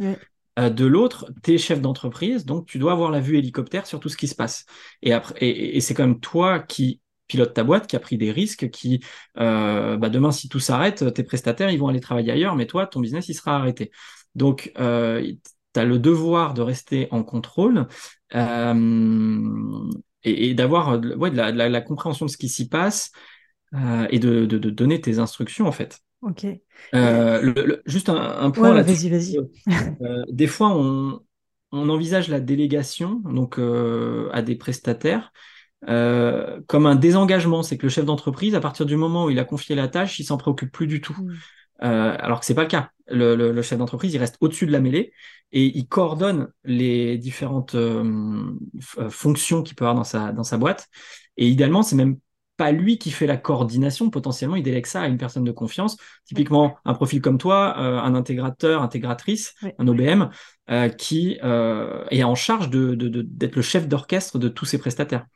de 0.56 0.86
l'autre, 0.86 1.30
tu 1.42 1.54
es 1.54 1.58
chef 1.58 1.80
d'entreprise, 1.80 2.44
donc 2.44 2.66
tu 2.66 2.78
dois 2.78 2.92
avoir 2.92 3.10
la 3.10 3.20
vue 3.20 3.38
hélicoptère 3.38 3.86
sur 3.86 4.00
tout 4.00 4.08
ce 4.08 4.16
qui 4.16 4.26
se 4.26 4.34
passe. 4.34 4.66
Et, 5.02 5.12
après, 5.12 5.36
et, 5.46 5.80
c'est 5.80 5.94
quand 5.94 6.06
même 6.06 6.18
toi 6.18 6.58
qui 6.58 7.00
pilote 7.28 7.54
ta 7.54 7.64
boîte, 7.64 7.86
qui 7.86 7.96
a 7.96 8.00
pris 8.00 8.16
des 8.16 8.32
risques, 8.32 8.70
qui 8.70 9.00
euh, 9.38 9.96
bah 9.96 10.08
demain 10.08 10.32
si 10.32 10.48
tout 10.48 10.60
s'arrête, 10.60 11.12
tes 11.12 11.22
prestataires 11.22 11.70
ils 11.70 11.78
vont 11.78 11.88
aller 11.88 12.00
travailler 12.00 12.32
ailleurs, 12.32 12.56
mais 12.56 12.66
toi 12.66 12.86
ton 12.86 13.00
business 13.00 13.28
il 13.28 13.34
sera 13.34 13.56
arrêté. 13.56 13.90
Donc, 14.36 14.70
euh, 14.78 15.32
tu 15.74 15.80
as 15.80 15.84
le 15.84 15.98
devoir 15.98 16.54
de 16.54 16.62
rester 16.62 17.08
en 17.10 17.24
contrôle 17.24 17.88
euh, 18.34 19.90
et, 20.22 20.54
d'avoir 20.54 21.00
ouais, 21.16 21.30
de, 21.30 21.36
la, 21.36 21.80
compréhension 21.80 22.26
de 22.26 22.30
ce 22.30 22.36
qui 22.36 22.50
s'y 22.50 22.68
passe 22.68 23.12
euh, 23.74 24.06
et 24.10 24.18
de, 24.18 24.44
donner 24.44 25.00
tes 25.00 25.18
instructions, 25.18 25.66
en 25.66 25.72
fait. 25.72 25.98
Ok. 26.20 26.46
juste 27.86 28.10
un, 28.10 28.50
point 28.50 28.74
là 28.74 28.82
Vas-y, 28.82 29.08
vas-y. 29.08 29.38
des 30.28 30.46
fois, 30.46 30.76
on, 30.76 31.20
envisage 31.72 32.28
la 32.28 32.40
délégation 32.40 33.20
donc 33.24 33.58
à 33.58 34.42
des 34.42 34.56
prestataires. 34.56 35.32
comme 35.86 36.86
un 36.86 36.94
désengagement, 36.94 37.62
c'est 37.62 37.78
que 37.78 37.84
le 37.84 37.90
chef 37.90 38.04
d'entreprise, 38.04 38.54
à 38.54 38.60
partir 38.60 38.84
du 38.84 38.96
moment 38.96 39.24
où 39.24 39.30
il 39.30 39.38
a 39.38 39.44
confié 39.44 39.74
la 39.74 39.88
tâche, 39.88 40.18
il 40.18 40.24
s'en 40.24 40.36
préoccupe 40.36 40.72
plus 40.72 40.86
du 40.86 41.00
tout. 41.00 41.16
Euh, 41.82 42.16
alors 42.18 42.40
que 42.40 42.46
c'est 42.46 42.54
pas 42.54 42.62
le 42.62 42.68
cas. 42.68 42.90
Le, 43.08 43.36
le, 43.36 43.62
chef 43.62 43.78
d'entreprise, 43.78 44.12
il 44.14 44.18
reste 44.18 44.36
au-dessus 44.40 44.66
de 44.66 44.72
la 44.72 44.80
mêlée 44.80 45.12
et 45.52 45.64
il 45.64 45.86
coordonne 45.86 46.48
les 46.64 47.18
différentes 47.18 47.76
euh, 47.76 48.50
euh, 48.98 49.10
fonctions 49.10 49.62
qu'il 49.62 49.76
peut 49.76 49.84
avoir 49.84 49.94
dans 49.94 50.04
sa, 50.04 50.32
dans 50.32 50.42
sa 50.42 50.58
boîte. 50.58 50.88
Et 51.36 51.46
idéalement, 51.48 51.82
c'est 51.82 51.94
même 51.94 52.18
pas 52.56 52.72
lui 52.72 52.98
qui 52.98 53.12
fait 53.12 53.28
la 53.28 53.36
coordination. 53.36 54.10
Potentiellement, 54.10 54.56
il 54.56 54.64
délègue 54.64 54.86
ça 54.86 55.02
à 55.02 55.06
une 55.06 55.18
personne 55.18 55.44
de 55.44 55.52
confiance. 55.52 55.96
Typiquement, 56.24 56.78
un 56.84 56.94
profil 56.94 57.20
comme 57.20 57.38
toi, 57.38 57.78
un 57.78 58.14
intégrateur, 58.14 58.82
intégratrice, 58.82 59.54
un 59.78 59.86
OBM, 59.86 60.30
qui 60.96 61.38
est 61.42 62.24
en 62.24 62.34
charge 62.34 62.70
de, 62.70 62.94
d'être 62.94 63.50
de, 63.52 63.56
le 63.56 63.62
chef 63.62 63.86
d'orchestre 63.86 64.38
de 64.38 64.48
tous 64.48 64.64
ses 64.64 64.78
prestataires. 64.78 65.26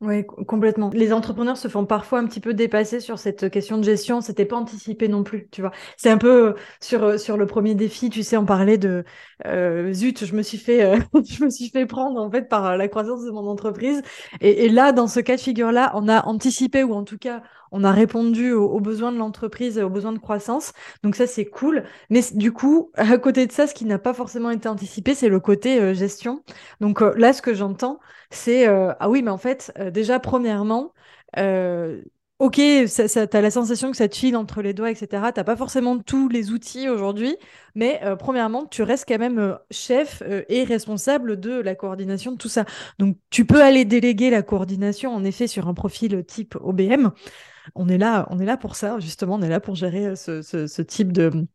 Oui, 0.00 0.24
complètement. 0.46 0.90
Les 0.94 1.12
entrepreneurs 1.12 1.56
se 1.56 1.66
font 1.66 1.84
parfois 1.84 2.20
un 2.20 2.26
petit 2.26 2.38
peu 2.38 2.54
dépasser 2.54 3.00
sur 3.00 3.18
cette 3.18 3.50
question 3.50 3.78
de 3.78 3.82
gestion. 3.82 4.20
C'était 4.20 4.44
pas 4.44 4.54
anticipé 4.56 5.08
non 5.08 5.24
plus, 5.24 5.48
tu 5.50 5.60
vois. 5.60 5.72
C'est 5.96 6.08
un 6.08 6.18
peu 6.18 6.50
euh, 6.50 6.54
sur 6.80 7.02
euh, 7.02 7.18
sur 7.18 7.36
le 7.36 7.46
premier 7.46 7.74
défi, 7.74 8.08
tu 8.08 8.22
sais, 8.22 8.36
on 8.36 8.44
parlait 8.46 8.78
de 8.78 9.04
euh, 9.46 9.92
zut, 9.92 10.24
je 10.24 10.36
me 10.36 10.42
suis 10.42 10.56
fait 10.58 11.00
je 11.28 11.42
me 11.44 11.50
suis 11.50 11.68
fait 11.70 11.84
prendre 11.84 12.20
en 12.20 12.30
fait 12.30 12.48
par 12.48 12.76
la 12.76 12.86
croissance 12.86 13.24
de 13.24 13.32
mon 13.32 13.48
entreprise. 13.48 14.00
Et, 14.40 14.66
et 14.66 14.68
là, 14.68 14.92
dans 14.92 15.08
ce 15.08 15.18
cas 15.18 15.34
de 15.34 15.40
figure 15.40 15.72
là, 15.72 15.90
on 15.96 16.06
a 16.08 16.24
anticipé 16.26 16.84
ou 16.84 16.94
en 16.94 17.02
tout 17.02 17.18
cas 17.18 17.42
on 17.72 17.84
a 17.84 17.92
répondu 17.92 18.52
aux, 18.52 18.80
besoins 18.80 19.12
de 19.12 19.18
l'entreprise, 19.18 19.78
aux 19.78 19.90
besoins 19.90 20.12
de 20.12 20.18
croissance. 20.18 20.72
Donc 21.02 21.16
ça, 21.16 21.26
c'est 21.26 21.44
cool. 21.46 21.84
Mais 22.10 22.20
du 22.32 22.52
coup, 22.52 22.90
à 22.94 23.18
côté 23.18 23.46
de 23.46 23.52
ça, 23.52 23.66
ce 23.66 23.74
qui 23.74 23.84
n'a 23.84 23.98
pas 23.98 24.14
forcément 24.14 24.50
été 24.50 24.68
anticipé, 24.68 25.14
c'est 25.14 25.28
le 25.28 25.40
côté 25.40 25.80
euh, 25.80 25.94
gestion. 25.94 26.42
Donc 26.80 27.02
euh, 27.02 27.14
là, 27.16 27.32
ce 27.32 27.42
que 27.42 27.54
j'entends, 27.54 28.00
c'est 28.30 28.68
euh, 28.68 28.92
ah 29.00 29.08
oui, 29.08 29.22
mais 29.22 29.30
en 29.30 29.38
fait, 29.38 29.72
déjà 29.92 30.20
premièrement. 30.20 30.92
Ok, 32.40 32.60
ça, 32.86 33.08
ça, 33.08 33.26
la 33.32 33.50
sensation 33.50 33.90
que 33.90 33.96
ça 33.96 34.08
te 34.08 34.14
file 34.16 34.36
entre 34.36 34.62
les 34.62 34.72
doigts, 34.72 34.92
etc. 34.92 35.32
T'as 35.34 35.42
pas 35.42 35.56
forcément 35.56 35.98
tous 35.98 36.28
les 36.28 36.52
outils 36.52 36.88
aujourd'hui, 36.88 37.36
mais 37.74 38.00
premièrement, 38.16 38.64
tu 38.64 38.84
restes 38.84 39.08
quand 39.08 39.18
même 39.18 39.58
chef 39.72 40.22
et 40.48 40.62
responsable 40.62 41.40
de 41.40 41.60
la 41.60 41.74
coordination 41.74 42.30
de 42.30 42.36
tout 42.36 42.48
ça. 42.48 42.64
Donc, 43.00 43.16
tu 43.30 43.44
peux 43.44 43.60
aller 43.60 43.84
déléguer 43.84 44.30
la 44.30 44.42
coordination, 44.42 45.12
en 45.12 45.24
effet, 45.24 45.48
sur 45.48 45.66
un 45.66 45.74
profil 45.74 46.24
type 46.24 46.54
OBM 46.60 47.10
on 47.74 47.88
est 47.88 47.98
là, 47.98 48.26
on 48.30 48.38
est 48.38 48.44
là 48.44 48.56
pour 48.56 48.76
ça, 48.76 48.98
justement, 49.00 49.34
on 49.34 49.42
est 49.42 49.48
là 49.48 49.60
pour 49.60 49.74
gérer 49.74 50.06
euh, 50.06 50.16
ce, 50.16 50.82
type 50.82 51.12
de, 51.12 51.46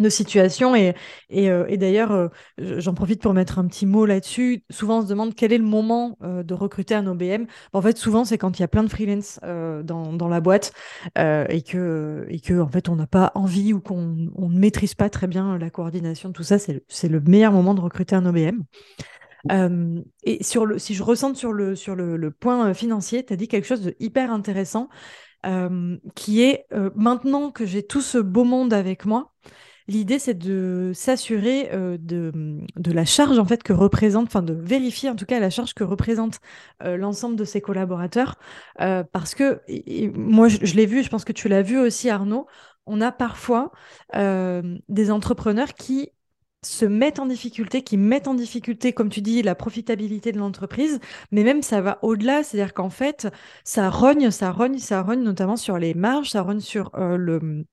de 0.00 0.08
situation. 0.08 0.74
Et, 0.74 0.94
et, 1.30 1.50
euh, 1.50 1.66
et 1.68 1.76
d'ailleurs, 1.76 2.12
euh, 2.12 2.28
j'en 2.58 2.94
profite 2.94 3.22
pour 3.22 3.34
mettre 3.34 3.58
un 3.58 3.66
petit 3.66 3.86
mot 3.86 4.06
là-dessus. 4.06 4.64
Souvent, 4.70 4.98
on 4.98 5.02
se 5.02 5.08
demande 5.08 5.34
quel 5.34 5.52
est 5.52 5.58
le 5.58 5.64
moment 5.64 6.16
de 6.20 6.54
recruter 6.54 6.94
un 6.94 7.06
OBM. 7.06 7.46
En 7.72 7.82
fait, 7.82 7.96
souvent, 7.96 8.24
c'est 8.24 8.38
quand 8.38 8.58
il 8.58 8.62
y 8.62 8.64
a 8.64 8.68
plein 8.68 8.82
de 8.82 8.88
freelance 8.88 9.40
dans, 9.42 10.12
dans, 10.12 10.28
la 10.28 10.40
boîte 10.40 10.72
et 11.16 11.62
que, 11.62 12.26
et 12.28 12.40
que, 12.40 12.60
en 12.60 12.68
fait, 12.68 12.88
on 12.88 12.96
n'a 12.96 13.06
pas 13.06 13.32
envie 13.34 13.72
ou 13.72 13.80
qu'on 13.80 14.30
on 14.34 14.48
ne 14.48 14.58
maîtrise 14.58 14.94
pas 14.94 15.10
très 15.10 15.26
bien 15.26 15.58
la 15.58 15.70
coordination 15.70 16.32
tout 16.32 16.44
ça. 16.44 16.58
C'est 16.58 17.08
le 17.08 17.20
meilleur 17.20 17.52
moment 17.52 17.74
de 17.74 17.80
recruter 17.80 18.16
un 18.16 18.26
OBM. 18.26 18.62
et 20.24 20.42
sur 20.42 20.66
le, 20.66 20.78
si 20.78 20.94
je 20.94 21.02
ressens 21.02 21.34
sur 21.34 21.52
le, 21.52 21.76
sur 21.76 21.94
le, 21.94 22.16
le 22.16 22.30
point 22.30 22.74
financier, 22.74 23.24
tu 23.24 23.32
as 23.32 23.36
dit 23.36 23.48
quelque 23.48 23.66
chose 23.66 23.82
de 23.82 23.94
hyper 24.00 24.32
intéressant. 24.32 24.88
Qui 26.14 26.42
est 26.42 26.66
maintenant 26.94 27.50
que 27.50 27.66
j'ai 27.66 27.86
tout 27.86 28.00
ce 28.00 28.18
beau 28.18 28.44
monde 28.44 28.72
avec 28.72 29.04
moi, 29.04 29.34
L'idée, 29.86 30.18
c'est 30.18 30.34
de 30.34 30.92
s'assurer 30.94 31.68
euh, 31.72 31.98
de, 32.00 32.32
de, 32.76 32.92
la 32.92 33.04
charge 33.04 33.38
en 33.38 33.44
fait 33.44 33.62
que 33.62 33.74
représente, 33.74 34.26
enfin 34.28 34.42
de 34.42 34.54
vérifier 34.54 35.10
en 35.10 35.14
tout 35.14 35.26
cas 35.26 35.38
la 35.40 35.50
charge 35.50 35.74
que 35.74 35.84
représente 35.84 36.40
euh, 36.82 36.96
l'ensemble 36.96 37.36
de 37.36 37.44
ses 37.44 37.60
collaborateurs, 37.60 38.36
euh, 38.80 39.04
parce 39.12 39.34
que 39.34 39.60
moi 40.16 40.48
je, 40.48 40.74
l'ai 40.74 40.86
vu, 40.86 41.02
je 41.02 41.10
pense 41.10 41.24
que 41.24 41.32
tu 41.32 41.48
l'as 41.48 41.60
vu 41.60 41.78
aussi 41.78 42.08
Arnaud, 42.08 42.46
on 42.86 43.00
a 43.00 43.12
parfois 43.12 43.72
des 44.14 45.10
entrepreneurs 45.10 45.74
qui 45.74 46.10
se 46.64 46.84
mettent 46.84 47.18
en 47.18 47.26
difficulté, 47.26 47.82
qui 47.82 47.96
mettent 47.96 48.28
en 48.28 48.34
difficulté, 48.34 48.92
comme 48.92 49.08
tu 49.10 49.22
dis, 49.22 49.42
la 49.42 49.54
profitabilité 49.54 50.32
de 50.32 50.38
l'entreprise, 50.38 51.00
mais 51.30 51.44
même 51.44 51.62
ça 51.62 51.80
va 51.80 51.98
au-delà, 52.02 52.42
c'est-à-dire 52.42 52.74
qu'en 52.74 52.90
fait, 52.90 53.28
ça 53.64 53.90
rogne, 53.90 54.30
ça 54.30 54.50
rogne, 54.50 54.78
ça 54.78 55.02
rogne 55.02 55.22
notamment 55.22 55.56
sur 55.56 55.78
les 55.78 55.94
marges, 55.94 56.30
ça 56.30 56.42
rogne 56.42 56.60
sur 56.60 56.90
le 56.96 57.64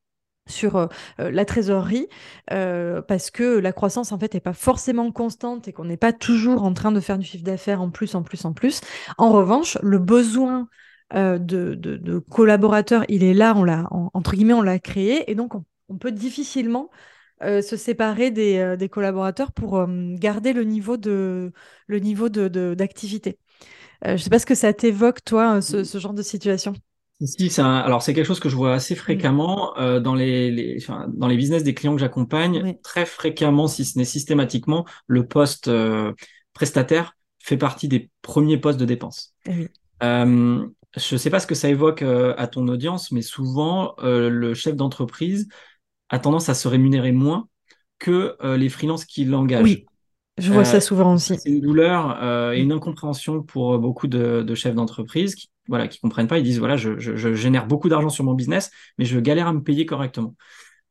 sur 0.47 0.75
euh, 0.75 0.87
euh, 1.19 1.31
la 1.31 1.45
trésorerie 1.45 2.07
euh, 2.51 3.01
parce 3.01 3.31
que 3.31 3.57
la 3.57 3.71
croissance 3.71 4.11
en 4.11 4.19
fait 4.19 4.33
n'est 4.33 4.39
pas 4.39 4.53
forcément 4.53 5.11
constante 5.11 5.67
et 5.67 5.73
qu'on 5.73 5.85
n'est 5.85 5.97
pas 5.97 6.13
toujours 6.13 6.63
en 6.63 6.73
train 6.73 6.91
de 6.91 6.99
faire 6.99 7.17
du 7.17 7.25
chiffre 7.25 7.43
d'affaires 7.43 7.81
en 7.81 7.89
plus, 7.89 8.15
en 8.15 8.23
plus, 8.23 8.45
en 8.45 8.53
plus. 8.53 8.81
En 9.17 9.31
revanche, 9.31 9.77
le 9.81 9.97
besoin 9.97 10.67
de, 11.13 12.23
collaborateurs, 12.29 13.03
il 13.09 13.23
est 13.23 13.33
là, 13.33 13.53
on 13.57 13.65
l'a 13.65 13.85
entre 14.13 14.33
guillemets, 14.33 14.53
on 14.53 14.61
l'a 14.61 14.79
créé 14.79 15.29
et 15.29 15.35
donc 15.35 15.55
on, 15.55 15.97
peut 15.97 16.13
difficilement 16.13 16.89
se 17.41 17.75
séparer 17.75 18.31
des, 18.31 18.89
collaborateurs 18.91 19.51
pour 19.51 19.85
garder 20.15 20.53
le 20.53 20.63
niveau 20.63 20.97
de 20.97 21.51
le 21.87 21.99
niveau 21.99 22.29
d'activité. 22.29 23.39
je 24.05 24.11
ne 24.11 24.17
sais 24.17 24.29
pas 24.29 24.39
ce 24.39 24.45
que 24.45 24.55
ça 24.55 24.73
t'évoque 24.73 25.23
toi, 25.23 25.61
ce 25.61 25.99
genre 25.99 26.13
de 26.13 26.23
situation. 26.23 26.73
Si, 27.23 27.51
c'est 27.51 27.61
alors 27.61 28.01
c'est 28.01 28.13
quelque 28.13 28.25
chose 28.25 28.39
que 28.39 28.49
je 28.49 28.55
vois 28.55 28.73
assez 28.73 28.95
fréquemment 28.95 29.77
euh, 29.77 29.99
dans 29.99 30.15
les, 30.15 30.79
dans 31.13 31.27
les 31.27 31.37
business 31.37 31.63
des 31.63 31.75
clients 31.75 31.93
que 31.93 31.99
j'accompagne. 31.99 32.77
Très 32.81 33.05
fréquemment, 33.05 33.67
si 33.67 33.85
ce 33.85 33.99
n'est 33.99 34.05
systématiquement, 34.05 34.85
le 35.05 35.27
poste 35.27 35.67
euh, 35.67 36.13
prestataire 36.53 37.15
fait 37.37 37.57
partie 37.57 37.87
des 37.87 38.09
premiers 38.23 38.57
postes 38.57 38.79
de 38.79 38.85
dépenses. 38.85 39.35
Eh 39.45 39.67
euh, 40.03 40.65
je 40.97 41.15
ne 41.15 41.17
sais 41.19 41.29
pas 41.29 41.39
ce 41.39 41.47
que 41.47 41.55
ça 41.55 41.69
évoque 41.69 42.01
à 42.01 42.47
ton 42.47 42.67
audience, 42.67 43.11
mais 43.11 43.21
souvent 43.21 43.95
le 44.01 44.53
chef 44.53 44.75
d'entreprise 44.75 45.47
a 46.11 46.19
tendance 46.19 46.49
à 46.49 46.53
se 46.53 46.67
rémunérer 46.67 47.11
moins 47.11 47.47
que 47.97 48.35
les 48.55 48.69
freelances 48.69 49.05
qui 49.05 49.25
l'engagent. 49.25 49.63
Oui. 49.63 49.85
Je 50.37 50.51
vois 50.51 50.65
ça 50.65 50.81
souvent 50.81 51.13
aussi. 51.13 51.37
C'est 51.37 51.49
une 51.49 51.61
douleur 51.61 52.53
et 52.53 52.61
une 52.61 52.71
incompréhension 52.71 53.41
pour 53.43 53.77
beaucoup 53.79 54.07
de, 54.07 54.41
de 54.41 54.55
chefs 54.55 54.75
d'entreprise 54.75 55.35
qui 55.35 55.51
voilà, 55.67 55.87
qui 55.87 55.99
comprennent 55.99 56.27
pas, 56.27 56.37
ils 56.37 56.43
disent 56.43 56.59
voilà, 56.59 56.77
je, 56.77 56.99
je, 56.99 57.33
génère 57.33 57.67
beaucoup 57.67 57.89
d'argent 57.89 58.09
sur 58.09 58.23
mon 58.23 58.33
business, 58.33 58.71
mais 58.97 59.05
je 59.05 59.19
galère 59.19 59.47
à 59.47 59.53
me 59.53 59.63
payer 59.63 59.85
correctement. 59.85 60.35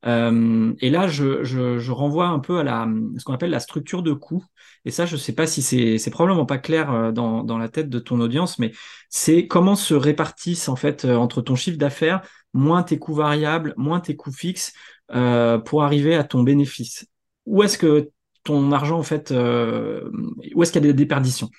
Euh, 0.06 0.72
et 0.80 0.88
là, 0.88 1.08
je, 1.08 1.44
je, 1.44 1.90
renvoie 1.90 2.28
un 2.28 2.38
peu 2.38 2.58
à 2.58 2.62
la, 2.62 2.88
ce 3.18 3.24
qu'on 3.24 3.34
appelle 3.34 3.50
la 3.50 3.60
structure 3.60 4.02
de 4.02 4.12
coût. 4.12 4.42
Et 4.86 4.90
ça, 4.90 5.04
je 5.04 5.16
sais 5.16 5.34
pas 5.34 5.46
si 5.46 5.60
c'est, 5.62 6.10
probablement 6.10 6.46
pas 6.46 6.56
clair 6.56 6.90
euh, 6.90 7.12
dans, 7.12 7.44
dans 7.44 7.58
la 7.58 7.68
tête 7.68 7.90
de 7.90 7.98
ton 7.98 8.20
audience, 8.20 8.58
mais 8.58 8.72
c'est 9.10 9.46
comment 9.46 9.76
se 9.76 9.92
répartissent 9.92 10.68
en 10.68 10.76
fait 10.76 11.04
euh, 11.04 11.16
entre 11.16 11.42
ton 11.42 11.54
chiffre 11.54 11.76
d'affaires, 11.76 12.22
moins 12.54 12.82
tes 12.82 12.98
coûts 12.98 13.14
variables, 13.14 13.74
moins 13.76 14.00
tes 14.00 14.16
coûts 14.16 14.32
fixes, 14.32 14.72
euh, 15.14 15.58
pour 15.58 15.82
arriver 15.82 16.14
à 16.14 16.24
ton 16.24 16.42
bénéfice. 16.42 17.06
Où 17.46 17.62
est-ce 17.62 17.78
que 17.78 18.10
ton 18.44 18.72
argent 18.72 18.98
en 18.98 19.02
fait, 19.02 19.32
euh, 19.32 20.10
où 20.54 20.62
est-ce 20.62 20.72
qu'il 20.72 20.82
y 20.82 20.84
a 20.84 20.88
des 20.88 20.94
déperditions? 20.94 21.50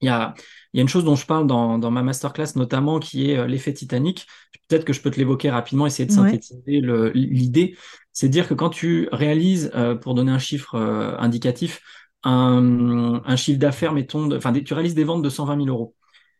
Il 0.00 0.06
y 0.06 0.08
a 0.08 0.34
il 0.72 0.78
y 0.78 0.80
a 0.80 0.82
une 0.82 0.88
chose 0.88 1.04
dont 1.04 1.16
je 1.16 1.26
parle 1.26 1.46
dans, 1.46 1.78
dans 1.78 1.90
ma 1.90 2.02
masterclass 2.02 2.52
notamment 2.56 3.00
qui 3.00 3.30
est 3.30 3.36
euh, 3.38 3.46
l'effet 3.46 3.72
Titanic. 3.72 4.26
Peut-être 4.68 4.84
que 4.84 4.92
je 4.92 5.00
peux 5.00 5.10
te 5.10 5.18
l'évoquer 5.18 5.50
rapidement, 5.50 5.86
essayer 5.86 6.06
de 6.06 6.12
synthétiser 6.12 6.80
l'idée. 7.14 7.76
C'est 8.12 8.28
dire 8.28 8.46
que 8.48 8.54
quand 8.54 8.70
tu 8.70 9.08
réalises, 9.12 9.70
euh, 9.74 9.96
pour 9.96 10.14
donner 10.14 10.30
un 10.30 10.38
chiffre 10.38 10.76
euh, 10.76 11.16
indicatif, 11.18 11.80
un, 12.22 13.20
un 13.24 13.36
chiffre 13.36 13.58
d'affaires, 13.58 13.92
mettons, 13.92 14.30
enfin, 14.36 14.52
tu 14.52 14.74
réalises 14.74 14.94
des 14.94 15.04
ventes 15.04 15.22
de 15.22 15.28
120 15.28 15.56
000 15.56 15.68
euros. 15.68 15.94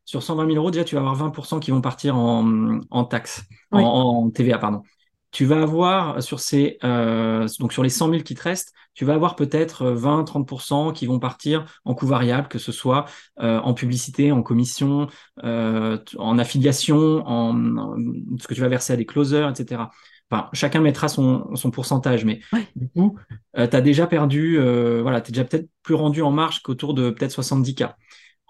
Sur 0.05 0.23
120 0.23 0.47
000 0.47 0.57
euros, 0.57 0.71
déjà, 0.71 0.85
tu 0.85 0.95
vas 0.95 1.01
avoir 1.01 1.17
20% 1.17 1.59
qui 1.59 1.71
vont 1.71 1.81
partir 1.81 2.17
en, 2.17 2.81
en 2.91 3.05
taxes, 3.05 3.43
en, 3.73 3.81
en 3.81 4.31
TVA, 4.31 4.59
pardon 4.59 4.83
tu 5.31 5.45
vas 5.45 5.63
avoir 5.63 6.23
sur 6.23 6.41
ces 6.41 6.79
euh, 6.85 7.47
donc 7.59 7.73
sur 7.73 7.83
les 7.83 7.89
100 7.89 8.11
000 8.11 8.23
qui 8.23 8.35
te 8.35 8.43
restent, 8.43 8.73
tu 8.95 9.05
vas 9.05 9.15
avoir 9.15 9.37
peut-être 9.37 9.93
20-30% 9.93 10.93
qui 10.93 11.07
vont 11.07 11.19
partir 11.19 11.65
en 11.85 11.95
coût 11.95 12.07
variable, 12.07 12.49
que 12.49 12.59
ce 12.59 12.73
soit 12.73 13.07
euh, 13.41 13.61
en 13.61 13.73
publicité, 13.73 14.33
en 14.33 14.43
commission, 14.43 15.09
euh, 15.45 15.99
en 16.19 16.39
affiliation, 16.39 17.23
en, 17.27 17.97
ce 18.39 18.49
que 18.49 18.55
tu 18.55 18.61
vas 18.61 18.69
verser 18.69 18.93
à 18.93 18.97
des 18.97 19.07
closers, 19.07 19.49
etc. 19.49 19.85
Enfin, 20.33 20.49
chacun 20.53 20.81
mettra 20.81 21.09
son, 21.09 21.55
son 21.57 21.71
pourcentage, 21.71 22.25
mais 22.25 22.41
du 22.77 22.89
coup, 22.89 23.19
tu 23.55 23.61
as 23.61 23.81
déjà 23.81 24.07
perdu, 24.07 24.61
voilà, 25.03 25.21
tu 25.21 25.31
es 25.31 25.33
déjà 25.33 25.45
peut-être 25.45 25.69
plus 25.83 25.95
rendu 25.95 26.23
en 26.23 26.31
marge 26.31 26.63
qu'autour 26.63 26.95
de 26.95 27.11
peut-être 27.11 27.33
70K. 27.33 27.95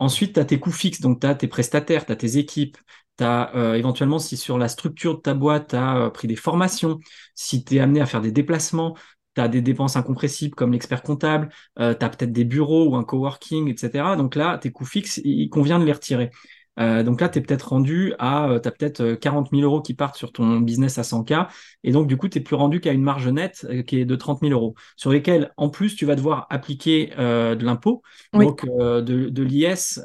Ensuite, 0.01 0.35
tu 0.35 0.41
as 0.41 0.47
tes 0.47 0.59
coûts 0.59 0.73
fixes, 0.73 1.01
donc 1.01 1.21
tu 1.21 1.27
as 1.27 1.35
tes 1.35 1.47
prestataires, 1.47 2.07
tu 2.07 2.13
as 2.13 2.17
tes 2.17 2.39
équipes, 2.39 2.79
as 3.19 3.55
euh, 3.57 3.75
éventuellement, 3.75 4.19
si 4.19 4.37
sur 4.37 4.59
la 4.59 4.69
structure 4.69 5.17
de 5.17 5.21
ta 5.21 5.35
boîte, 5.35 5.71
tu 5.71 5.77
as 5.77 5.97
euh, 5.97 6.11
pris 6.11 6.29
des 6.29 6.37
formations, 6.37 6.99
si 7.35 7.65
tu 7.65 7.77
es 7.77 7.81
amené 7.81 8.01
à 8.01 8.07
faire 8.07 8.21
des 8.21 8.33
déplacements, 8.33 8.97
tu 9.35 9.41
as 9.41 9.49
des 9.49 9.63
dépenses 9.63 9.97
incompressibles 9.97 10.55
comme 10.55 10.73
l'expert 10.73 11.03
comptable, 11.03 11.51
euh, 11.79 11.95
tu 11.95 12.05
as 12.05 12.09
peut-être 12.09 12.33
des 12.33 12.45
bureaux 12.45 12.89
ou 12.89 12.97
un 12.97 13.05
coworking, 13.05 13.69
etc. 13.69 14.17
Donc 14.17 14.35
là, 14.35 14.59
tes 14.59 14.71
coûts 14.71 14.85
fixes, 14.85 15.21
il 15.25 15.49
convient 15.49 15.79
de 15.79 15.85
les 15.85 15.93
retirer. 15.93 16.31
Euh, 16.79 17.03
donc 17.03 17.21
là, 17.21 17.29
tu 17.29 17.39
es 17.39 17.43
peut-être 17.43 17.71
rendu 17.71 18.15
à, 18.19 18.49
euh, 18.49 18.61
tu 18.61 18.69
as 18.69 18.71
peut-être 18.71 19.15
40 19.15 19.51
000 19.51 19.63
euros 19.63 19.83
qui 19.83 19.93
partent 19.93 20.17
sur 20.17 20.33
ton 20.33 20.61
business 20.61 20.99
à 20.99 21.03
100K, 21.03 21.49
et 21.85 21.93
donc 21.93 22.07
du 22.07 22.17
coup, 22.17 22.29
tu 22.29 22.39
es 22.39 22.41
plus 22.41 22.57
rendu 22.57 22.81
qu'à 22.81 22.93
une 22.93 23.03
marge 23.03 23.29
nette 23.29 23.67
qui 23.87 23.99
est 24.01 24.05
de 24.05 24.17
30 24.17 24.41
000 24.41 24.53
euros, 24.53 24.75
sur 24.97 25.11
lesquels, 25.11 25.53
en 25.57 25.69
plus, 25.69 25.95
tu 25.95 26.07
vas 26.07 26.15
devoir 26.15 26.47
appliquer 26.49 27.09
de 27.19 27.65
l'impôt, 27.65 28.03
donc 28.33 28.65
de, 28.65 29.01
de 29.29 29.43
l'IS, 29.43 30.01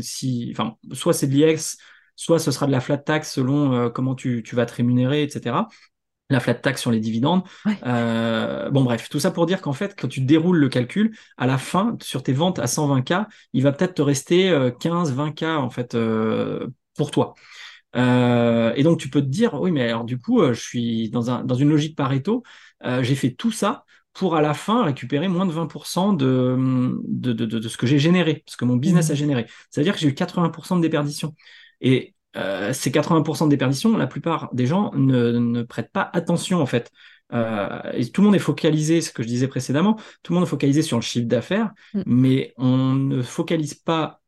si, 0.00 0.48
enfin, 0.52 0.76
soit 0.92 1.12
c'est 1.12 1.26
de 1.26 1.34
l'IS, 1.34 1.76
soit 2.16 2.38
ce 2.38 2.50
sera 2.50 2.66
de 2.66 2.72
la 2.72 2.80
flat 2.80 2.98
tax 2.98 3.32
selon 3.32 3.72
euh, 3.72 3.90
comment 3.90 4.14
tu, 4.14 4.42
tu, 4.42 4.56
vas 4.56 4.66
te 4.66 4.74
rémunérer, 4.74 5.22
etc. 5.22 5.56
La 6.30 6.40
flat 6.40 6.54
tax 6.54 6.80
sur 6.80 6.90
les 6.90 7.00
dividendes. 7.00 7.42
Euh, 7.86 8.70
bon, 8.70 8.82
bref, 8.82 9.08
tout 9.10 9.20
ça 9.20 9.30
pour 9.30 9.46
dire 9.46 9.60
qu'en 9.60 9.72
fait, 9.74 9.94
quand 9.98 10.08
tu 10.08 10.20
déroules 10.20 10.58
le 10.58 10.68
calcul, 10.68 11.16
à 11.36 11.46
la 11.46 11.58
fin, 11.58 11.96
sur 12.00 12.22
tes 12.22 12.32
ventes 12.32 12.58
à 12.58 12.64
120K, 12.64 13.26
il 13.52 13.62
va 13.62 13.72
peut-être 13.72 13.94
te 13.94 14.02
rester 14.02 14.50
15-20K 14.80 15.44
euh, 15.44 15.56
en 15.56 15.70
fait 15.70 15.96
pour 16.96 17.10
toi. 17.10 17.34
et 17.94 18.82
donc, 18.82 18.98
tu 18.98 19.10
peux 19.10 19.20
te 19.20 19.26
dire, 19.26 19.54
oui, 19.54 19.70
mais 19.70 19.88
alors 19.88 20.04
du 20.04 20.18
coup, 20.18 20.42
je 20.42 20.60
suis 20.60 21.10
dans, 21.10 21.30
un, 21.30 21.44
dans 21.44 21.54
une 21.54 21.68
logique 21.68 21.96
Pareto, 21.96 22.42
j'ai 23.02 23.14
fait 23.14 23.32
tout 23.32 23.52
ça 23.52 23.84
pour 24.14 24.36
à 24.36 24.40
la 24.40 24.54
fin 24.54 24.84
récupérer 24.84 25.28
moins 25.28 25.44
de 25.44 25.52
20% 25.52 26.16
de, 26.16 26.56
de, 27.04 27.32
de, 27.32 27.44
de, 27.44 27.68
ce 27.68 27.76
que 27.76 27.86
j'ai 27.86 27.98
généré, 27.98 28.44
ce 28.46 28.56
que 28.56 28.64
mon 28.64 28.76
business 28.76 29.08
mmh. 29.08 29.12
a 29.12 29.14
généré. 29.14 29.46
C'est-à-dire 29.70 29.92
que 29.92 29.98
j'ai 29.98 30.08
eu 30.08 30.12
80% 30.12 30.76
de 30.76 30.80
déperdition. 30.80 31.34
Et 31.84 32.14
euh, 32.36 32.72
ces 32.72 32.90
80% 32.90 33.44
de 33.44 33.50
déperdition, 33.50 33.96
la 33.96 34.08
plupart 34.08 34.52
des 34.52 34.66
gens 34.66 34.90
ne, 34.94 35.38
ne 35.38 35.62
prêtent 35.62 35.92
pas 35.92 36.10
attention 36.12 36.60
en 36.60 36.66
fait. 36.66 36.90
Euh, 37.32 37.80
et 37.92 38.10
tout 38.10 38.20
le 38.20 38.26
monde 38.26 38.34
est 38.34 38.40
focalisé, 38.40 39.00
ce 39.00 39.12
que 39.12 39.22
je 39.22 39.28
disais 39.28 39.46
précédemment, 39.46 39.96
tout 40.22 40.32
le 40.32 40.38
monde 40.38 40.46
est 40.46 40.50
focalisé 40.50 40.82
sur 40.82 40.96
le 40.96 41.02
chiffre 41.02 41.26
d'affaires, 41.26 41.70
mm. 41.94 42.02
mais 42.06 42.52
on 42.56 42.94
ne 42.94 43.22
focalise 43.22 43.74
pas 43.74 44.20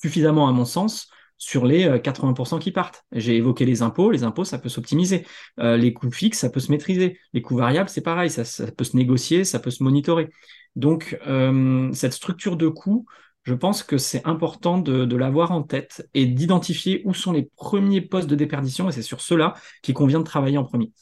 suffisamment, 0.00 0.48
à 0.48 0.52
mon 0.52 0.64
sens, 0.64 1.10
sur 1.40 1.66
les 1.66 1.88
80% 1.88 2.56
euh, 2.56 2.58
qui 2.58 2.70
partent. 2.70 3.04
J'ai 3.12 3.36
évoqué 3.36 3.64
les 3.64 3.82
impôts, 3.82 4.10
les 4.10 4.24
impôts, 4.24 4.44
ça 4.44 4.58
peut 4.58 4.68
s'optimiser. 4.68 5.26
Euh, 5.58 5.76
les 5.76 5.92
coûts 5.94 6.10
fixes, 6.10 6.38
ça 6.38 6.50
peut 6.50 6.60
se 6.60 6.70
maîtriser. 6.70 7.18
Les 7.32 7.42
coûts 7.42 7.56
variables, 7.56 7.88
c'est 7.88 8.02
pareil, 8.02 8.30
ça, 8.30 8.44
ça, 8.44 8.70
peut 8.70 8.84
se 8.84 8.96
négocier, 8.96 9.44
ça 9.44 9.58
peut 9.58 9.70
se 9.70 9.82
monitorer. 9.82 10.28
Donc, 10.76 11.18
euh, 11.26 11.90
cette 11.92 12.12
structure 12.12 12.56
de 12.56 12.68
coûts, 12.68 13.06
je 13.42 13.54
pense 13.54 13.82
que 13.82 13.98
c'est 13.98 14.26
important 14.26 14.78
de, 14.78 15.16
l'avoir 15.16 15.52
en 15.52 15.62
tête 15.62 16.08
et 16.14 16.26
d'identifier 16.26 17.02
où 17.04 17.14
sont 17.14 17.32
les 17.32 17.50
premiers 17.56 18.00
postes 18.00 18.28
de 18.28 18.34
déperdition, 18.34 18.88
et 18.88 18.92
c'est 18.92 19.02
sur 19.02 19.20
cela 19.20 19.54
qu'il 19.82 19.94
convient 19.94 20.18
de 20.18 20.24
travailler 20.24 20.58
en 20.58 20.64
premier. 20.64 20.92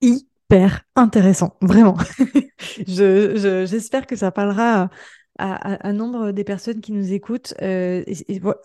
Hyper 0.00 0.82
intéressant, 0.94 1.56
vraiment. 1.60 1.96
J'espère 2.86 4.06
que 4.06 4.16
ça 4.16 4.30
parlera 4.30 4.88
à, 5.38 5.92
nombre 5.92 6.32
des 6.32 6.44
personnes 6.44 6.80
qui 6.80 6.92
nous 6.92 7.12
écoutent. 7.12 7.54
Euh, 7.62 8.04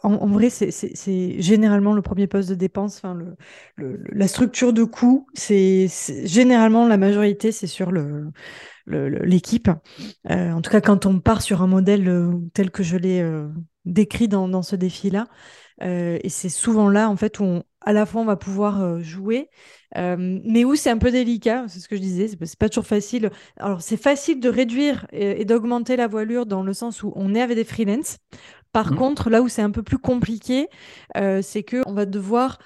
en, 0.03 0.27
vrai, 0.27 0.49
c'est 0.49 1.41
généralement 1.41 1.93
le 1.93 2.01
premier 2.01 2.27
poste 2.27 2.49
de 2.49 2.55
dépense. 2.55 2.97
Enfin, 2.97 3.17
le, 3.77 4.03
la 4.11 4.27
structure 4.27 4.73
de 4.73 4.83
coût, 4.83 5.27
c'est 5.33 5.87
généralement 6.25 6.87
la 6.87 6.97
majorité, 6.97 7.51
c'est 7.51 7.67
sur 7.67 7.91
le 7.91 8.31
l'équipe. 8.87 9.69
Euh, 10.29 10.51
en 10.51 10.61
tout 10.61 10.71
cas, 10.71 10.81
quand 10.81 11.05
on 11.05 11.19
part 11.19 11.41
sur 11.41 11.61
un 11.61 11.67
modèle 11.67 12.07
euh, 12.09 12.33
tel 12.53 12.71
que 12.71 12.83
je 12.83 12.97
l'ai 12.97 13.23
décrit 13.85 14.27
dans, 14.27 14.47
dans 14.47 14.63
ce 14.63 14.75
défi-là, 14.75 15.27
et 15.81 16.29
c'est 16.29 16.49
souvent 16.49 16.89
là, 16.89 17.09
en 17.09 17.15
fait, 17.15 17.39
où 17.39 17.43
on, 17.43 17.63
à 17.81 17.93
la 17.93 18.05
fois 18.05 18.21
on 18.21 18.25
va 18.25 18.35
pouvoir 18.35 19.01
jouer, 19.01 19.49
mais 19.95 20.63
où 20.65 20.75
c'est 20.75 20.89
un 20.89 20.97
peu 20.97 21.11
délicat, 21.11 21.65
c'est 21.67 21.79
ce 21.79 21.87
que 21.87 21.95
je 21.95 22.01
disais, 22.01 22.27
c'est 22.27 22.59
pas 22.59 22.69
toujours 22.69 22.85
facile. 22.85 23.29
Alors 23.57 23.81
c'est 23.81 23.97
facile 23.97 24.39
de 24.39 24.49
réduire 24.49 25.05
et, 25.11 25.45
d'augmenter 25.45 25.95
la 25.95 26.07
voilure 26.07 26.45
dans 26.45 26.63
le 26.63 26.73
sens 26.73 27.03
où 27.03 27.11
on 27.15 27.33
est 27.35 27.41
avec 27.41 27.55
des 27.55 27.63
freelances. 27.63 28.17
Par 28.71 28.93
mmh. 28.93 28.95
contre, 28.95 29.29
là 29.29 29.41
où 29.41 29.49
c'est 29.49 29.61
un 29.61 29.71
peu 29.71 29.83
plus 29.83 29.97
compliqué, 29.97 30.67
c'est 31.15 31.63
que 31.63 31.81
on 31.85 31.93
va 31.93 32.05
devoir 32.05 32.59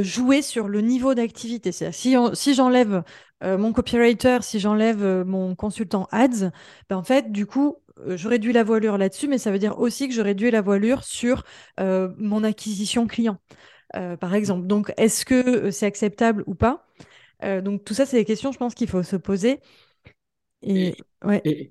jouer 0.00 0.42
sur 0.42 0.68
le 0.68 0.80
niveau 0.80 1.14
d'activité. 1.14 1.72
Si, 1.72 2.16
si 2.34 2.54
j'enlève 2.54 3.02
mon 3.42 3.72
copywriter, 3.72 4.38
si 4.42 4.60
j'enlève 4.60 5.24
mon 5.26 5.54
consultant 5.54 6.08
ads, 6.12 6.50
ben 6.88 6.96
en 6.96 7.02
fait, 7.02 7.30
du 7.30 7.46
coup, 7.46 7.76
je 8.06 8.28
réduis 8.28 8.52
la 8.52 8.64
voilure 8.64 8.98
là-dessus, 8.98 9.28
mais 9.28 9.38
ça 9.38 9.50
veut 9.50 9.58
dire 9.58 9.78
aussi 9.78 10.08
que 10.08 10.14
je 10.14 10.20
réduis 10.20 10.50
la 10.50 10.62
voilure 10.62 11.04
sur 11.04 11.44
mon 11.78 12.44
acquisition 12.44 13.06
client. 13.06 13.38
Euh, 13.96 14.16
par 14.16 14.34
exemple. 14.34 14.66
Donc, 14.66 14.92
est-ce 14.96 15.24
que 15.24 15.66
euh, 15.66 15.70
c'est 15.70 15.86
acceptable 15.86 16.44
ou 16.46 16.54
pas? 16.54 16.86
Euh, 17.44 17.60
Donc, 17.60 17.84
tout 17.84 17.94
ça, 17.94 18.06
c'est 18.06 18.16
des 18.16 18.24
questions, 18.24 18.52
je 18.52 18.58
pense, 18.58 18.74
qu'il 18.74 18.88
faut 18.88 19.02
se 19.02 19.16
poser. 19.16 19.60
Et, 20.62 20.94
ouais. 21.24 21.42
Et, 21.44 21.70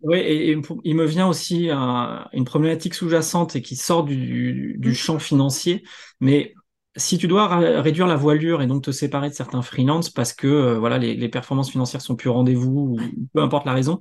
il 0.84 0.96
me 0.96 1.06
vient 1.06 1.28
aussi 1.28 1.70
une 1.70 2.46
problématique 2.46 2.94
sous-jacente 2.94 3.56
et 3.56 3.62
qui 3.62 3.75
sort 3.75 4.04
du, 4.04 4.75
du, 4.78 4.90
mmh. 4.90 4.94
champ 4.94 5.20
financier. 5.20 5.84
Mais 6.20 6.54
si 6.98 7.18
tu 7.18 7.30
dois 7.30 7.48
réduire 7.80 8.06
la 8.06 8.18
voilure 8.18 8.62
et 8.62 8.68
donc 8.68 8.84
te 8.84 8.92
séparer 8.92 9.30
de 9.30 9.34
certains 9.34 9.62
freelances 9.62 10.10
parce 10.10 10.34
que 10.34 10.75
voilà 10.75 10.98
les, 10.98 11.16
les, 11.16 11.30
performances 11.30 11.72
financières 11.72 12.01
sont 12.01 12.18
plus 12.18 12.28
au 12.30 12.34
rendez-vous 12.34 12.98
ou 12.98 13.00
peu 13.34 13.42
importe 13.42 13.66
la 13.66 13.72
raison, 13.72 13.98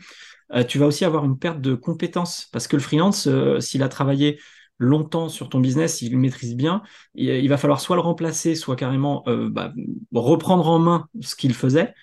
tu 0.66 0.78
vas 0.78 0.86
aussi 0.86 1.04
avoir 1.04 1.24
une 1.24 1.38
perte 1.38 1.60
de 1.60 1.76
compétences 1.76 2.48
parce 2.52 2.66
que 2.66 2.74
le 2.74 2.82
freelance, 2.82 3.28
s'il 3.60 3.84
a 3.84 3.88
travaillé 3.88 4.40
longtemps 4.80 5.28
sur 5.28 5.48
ton 5.50 5.60
business, 5.60 6.02
il 6.02 6.18
maîtrise 6.18 6.56
bien, 6.56 6.82
il, 7.14 7.48
va 7.48 7.58
falloir 7.58 7.80
soit 7.80 7.96
le 7.96 8.02
remplacer, 8.02 8.54
soit 8.54 8.76
carrément 8.76 9.22
euh, 9.28 9.48
bah, 9.50 9.72
reprendre 10.12 10.66
en 10.68 10.78
main 10.80 11.06
ce 11.20 11.36
qu'il 11.36 11.54
faisait. 11.54 11.94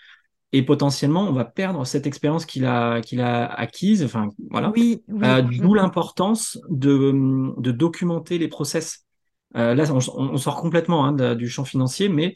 Et 0.54 0.64
potentiellement, 0.64 1.24
on 1.24 1.34
va 1.34 1.44
perdre 1.44 1.86
cette 1.86 2.08
expérience 2.08 2.46
qu'il 2.46 2.66
a, 2.66 3.02
qu'il 3.02 3.20
a 3.20 3.46
acquise. 3.48 4.04
Enfin, 4.04 4.30
voilà. 4.50 4.72
Oui, 4.74 5.04
euh, 5.22 5.42
D'où 5.42 5.74
l'importance 5.74 6.58
de, 6.70 7.12
de, 7.58 7.72
documenter 7.72 8.38
les 8.38 8.48
process. 8.48 9.06
Euh, 9.58 9.76
là, 9.76 9.84
on, 9.92 10.38
sort 10.38 10.62
complètement 10.62 11.06
hein, 11.06 11.36
du 11.36 11.50
champ 11.50 11.66
financier, 11.66 12.08
mais 12.08 12.36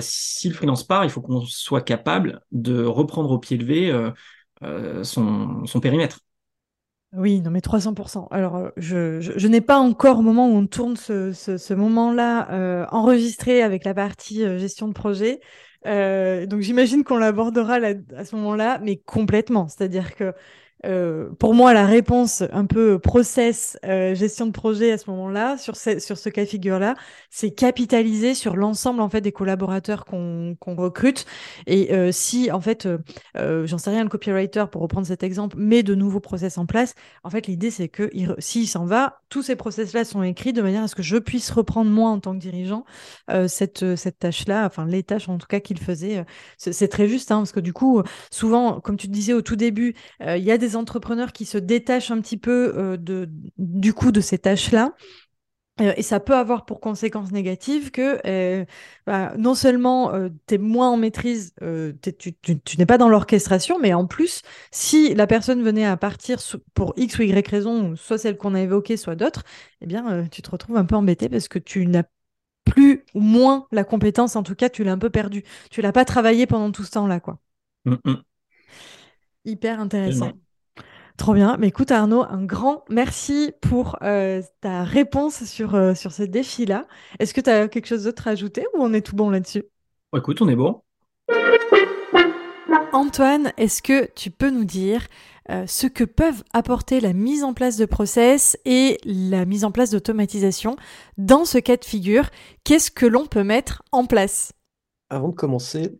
si 0.00 0.48
le 0.48 0.54
freelance 0.54 0.84
part, 0.84 1.04
il 1.04 1.10
faut 1.10 1.22
qu'on 1.22 1.40
soit 1.40 1.82
capable 1.82 2.42
de 2.52 2.84
reprendre 2.84 3.30
au 3.30 3.38
pied 3.38 3.56
levé 3.56 3.92
son, 5.02 5.64
son 5.64 5.80
périmètre. 5.80 6.20
Oui, 7.12 7.40
non 7.40 7.50
mais 7.50 7.60
300%. 7.60 8.28
Alors, 8.30 8.54
euh, 8.56 8.70
je, 8.76 9.20
je, 9.20 9.48
n'ai 9.48 9.60
pas 9.60 9.78
encore 9.78 10.20
au 10.20 10.22
moment 10.22 10.48
où 10.48 10.52
on 10.52 10.66
tourne 10.68 10.96
ce, 10.96 11.32
ce, 11.32 11.74
moment-là 11.74 12.48
euh, 12.52 12.86
enregistré 12.92 13.62
avec 13.62 13.84
la 13.84 13.94
partie 13.94 14.44
euh, 14.44 14.58
gestion 14.58 14.86
de 14.86 14.92
projet. 14.92 15.40
donc 15.84 16.60
j'imagine 16.60 17.02
qu'on 17.02 17.16
l'abordera 17.16 17.78
à 18.16 18.24
ce 18.24 18.36
moment-là, 18.36 18.78
mais 18.84 18.96
complètement. 18.98 19.66
C'est-à-dire 19.66 20.14
que 20.14 20.32
euh, 20.86 21.28
pour 21.38 21.54
moi, 21.54 21.74
la 21.74 21.86
réponse 21.86 22.42
un 22.52 22.64
peu 22.64 22.98
process, 22.98 23.78
euh, 23.84 24.14
gestion 24.14 24.46
de 24.46 24.52
projet 24.52 24.92
à 24.92 24.98
ce 24.98 25.10
moment-là, 25.10 25.58
sur 25.58 25.76
ce, 25.76 26.28
cas 26.28 26.44
de 26.44 26.48
figure-là, 26.48 26.94
c'est 27.28 27.50
capitaliser 27.50 28.34
sur 28.34 28.56
l'ensemble 28.56 29.00
en 29.00 29.08
fait 29.08 29.20
des 29.20 29.32
collaborateurs 29.32 30.04
qu'on 30.04 30.56
recrute. 30.64 31.26
Et 31.66 31.92
euh, 31.92 32.12
si 32.12 32.50
en 32.50 32.60
fait, 32.60 32.88
j'en 33.34 33.78
sais 33.78 33.90
rien, 33.90 34.02
le 34.04 34.08
copywriter, 34.08 34.64
pour 34.70 34.82
reprendre 34.82 35.06
cet 35.06 35.22
exemple, 35.22 35.56
met 35.58 35.82
de 35.82 35.94
nouveaux 35.94 36.20
process 36.20 36.58
en 36.58 36.66
place, 36.66 36.94
en 37.24 37.30
fait, 37.30 37.46
l'idée 37.46 37.70
c'est 37.70 37.88
que 37.88 38.10
s'il 38.38 38.68
s'en 38.68 38.84
va, 38.84 39.20
tous 39.28 39.42
ces 39.42 39.56
process-là 39.56 40.04
sont 40.04 40.22
écrits 40.22 40.52
de 40.52 40.62
manière 40.62 40.82
à 40.82 40.88
ce 40.88 40.94
que 40.94 41.02
je 41.02 41.16
puisse 41.16 41.50
reprendre 41.50 41.90
moi 41.90 42.10
en 42.10 42.20
tant 42.20 42.34
que 42.34 42.38
dirigeant 42.38 42.84
cette, 43.46 43.84
tâche-là, 44.18 44.66
enfin 44.66 44.86
les 44.86 45.02
tâches 45.02 45.28
en 45.28 45.38
tout 45.38 45.46
cas 45.46 45.60
qu'il 45.60 45.78
faisait. 45.78 46.24
c'est 46.56 46.88
très 46.88 47.08
juste, 47.08 47.30
hein, 47.30 47.38
parce 47.38 47.52
que 47.52 47.60
du 47.60 47.72
coup, 47.72 48.02
souvent, 48.30 48.80
comme 48.80 48.96
tu 48.96 49.08
disais 49.08 49.32
au 49.32 49.42
tout 49.42 49.56
début, 49.56 49.94
il 50.20 50.42
y 50.42 50.50
a 50.50 50.58
des 50.58 50.69
entrepreneurs 50.76 51.32
qui 51.32 51.44
se 51.44 51.58
détachent 51.58 52.10
un 52.10 52.20
petit 52.20 52.36
peu 52.36 52.72
euh, 52.76 52.96
de, 52.96 53.28
du 53.58 53.92
coup 53.92 54.12
de 54.12 54.20
ces 54.20 54.38
tâches-là. 54.38 54.94
Euh, 55.80 55.94
et 55.96 56.02
ça 56.02 56.20
peut 56.20 56.34
avoir 56.34 56.66
pour 56.66 56.80
conséquence 56.80 57.32
négative 57.32 57.90
que 57.90 58.20
euh, 58.26 58.66
bah, 59.06 59.32
non 59.38 59.54
seulement 59.54 60.12
tu 60.46 60.54
es 60.54 60.58
moins 60.58 60.90
en 60.90 60.96
maîtrise, 60.96 61.54
tu, 62.18 62.76
n'es 62.78 62.86
pas 62.86 62.98
dans 62.98 63.08
l'orchestration, 63.08 63.78
mais 63.80 63.94
en 63.94 64.06
plus, 64.06 64.42
si 64.70 65.14
la 65.14 65.26
personne 65.26 65.62
venait 65.62 65.86
à 65.86 65.96
partir 65.96 66.38
pour 66.74 66.92
X 66.96 67.18
ou 67.18 67.22
Y 67.22 67.48
raison, 67.48 67.96
soit 67.96 68.18
celle 68.18 68.36
qu'on 68.36 68.54
a 68.54 68.60
évoquée, 68.60 68.96
soit 68.96 69.16
d'autres, 69.16 69.44
eh 69.80 69.86
bien, 69.86 70.26
tu 70.30 70.42
te 70.42 70.50
retrouves 70.50 70.76
un 70.76 70.84
peu 70.84 70.96
embêté 70.96 71.28
parce 71.28 71.48
que 71.48 71.58
tu 71.58 71.86
n'as 71.86 72.04
plus 72.64 73.04
ou 73.14 73.20
moins 73.20 73.66
la 73.72 73.84
compétence, 73.84 74.36
en 74.36 74.42
tout 74.42 74.54
cas, 74.54 74.68
tu 74.68 74.84
l'as 74.84 74.92
un 74.92 74.98
peu 74.98 75.10
perdu. 75.10 75.44
Tu 75.70 75.82
l'as 75.82 75.92
pas 75.92 76.04
travaillé 76.04 76.46
pendant 76.46 76.70
tout 76.70 76.84
ce 76.84 76.92
temps-là, 76.92 77.20
quoi. 77.20 77.38
Mmh, 77.84 77.94
mmh. 78.04 78.14
Hyper 79.44 79.80
intéressant. 79.80 80.32
Trop 81.16 81.34
bien. 81.34 81.56
Mais 81.58 81.68
écoute, 81.68 81.90
Arnaud, 81.90 82.22
un 82.22 82.44
grand 82.44 82.84
merci 82.88 83.52
pour 83.60 83.96
euh, 84.02 84.42
ta 84.60 84.84
réponse 84.84 85.44
sur, 85.44 85.74
euh, 85.74 85.94
sur 85.94 86.12
ce 86.12 86.22
défi-là. 86.22 86.86
Est-ce 87.18 87.34
que 87.34 87.40
tu 87.40 87.50
as 87.50 87.68
quelque 87.68 87.86
chose 87.86 88.04
d'autre 88.04 88.28
à 88.28 88.30
ajouter 88.30 88.64
ou 88.74 88.82
on 88.82 88.92
est 88.92 89.02
tout 89.02 89.16
bon 89.16 89.30
là-dessus? 89.30 89.64
Écoute, 90.16 90.40
on 90.42 90.48
est 90.48 90.56
bon. 90.56 90.82
Antoine, 92.92 93.52
est-ce 93.56 93.82
que 93.82 94.08
tu 94.14 94.30
peux 94.30 94.50
nous 94.50 94.64
dire 94.64 95.06
euh, 95.48 95.64
ce 95.66 95.86
que 95.86 96.04
peuvent 96.04 96.42
apporter 96.52 97.00
la 97.00 97.12
mise 97.12 97.44
en 97.44 97.54
place 97.54 97.76
de 97.76 97.84
process 97.84 98.58
et 98.64 98.98
la 99.04 99.44
mise 99.44 99.64
en 99.64 99.70
place 99.70 99.90
d'automatisation 99.90 100.76
dans 101.16 101.44
ce 101.44 101.58
cas 101.58 101.76
de 101.76 101.84
figure? 101.84 102.30
Qu'est-ce 102.64 102.90
que 102.90 103.06
l'on 103.06 103.26
peut 103.26 103.44
mettre 103.44 103.82
en 103.92 104.06
place? 104.06 104.52
Avant 105.08 105.28
de 105.28 105.34
commencer, 105.34 105.98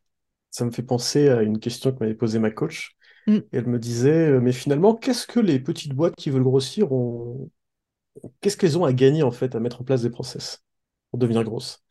ça 0.51 0.65
me 0.65 0.71
fait 0.71 0.83
penser 0.83 1.29
à 1.29 1.43
une 1.43 1.61
question 1.61 1.93
que 1.93 1.99
m'avait 2.01 2.15
posée 2.15 2.39
ma 2.39 2.51
coach. 2.51 2.97
Mm. 3.27 3.39
elle 3.53 3.67
me 3.67 3.79
disait, 3.79 4.31
euh, 4.31 4.41
mais 4.41 4.53
finalement, 4.53 4.95
qu'est-ce 4.95 5.27
que 5.27 5.41
les 5.41 5.59
petites 5.61 5.95
boîtes 5.95 6.17
qui 6.17 6.31
veulent 6.31 6.43
grossir 6.43 6.93
ont... 6.93 7.51
Qu'est-ce 8.41 8.57
qu'elles 8.57 8.79
ont 8.79 8.85
à 8.85 8.93
gagner 8.93 9.23
en 9.23 9.31
fait 9.31 9.55
à 9.55 9.61
mettre 9.61 9.81
en 9.81 9.85
place 9.85 10.03
des 10.03 10.11
process 10.11 10.65
pour 11.11 11.19
devenir 11.19 11.45
grosses? 11.45 11.83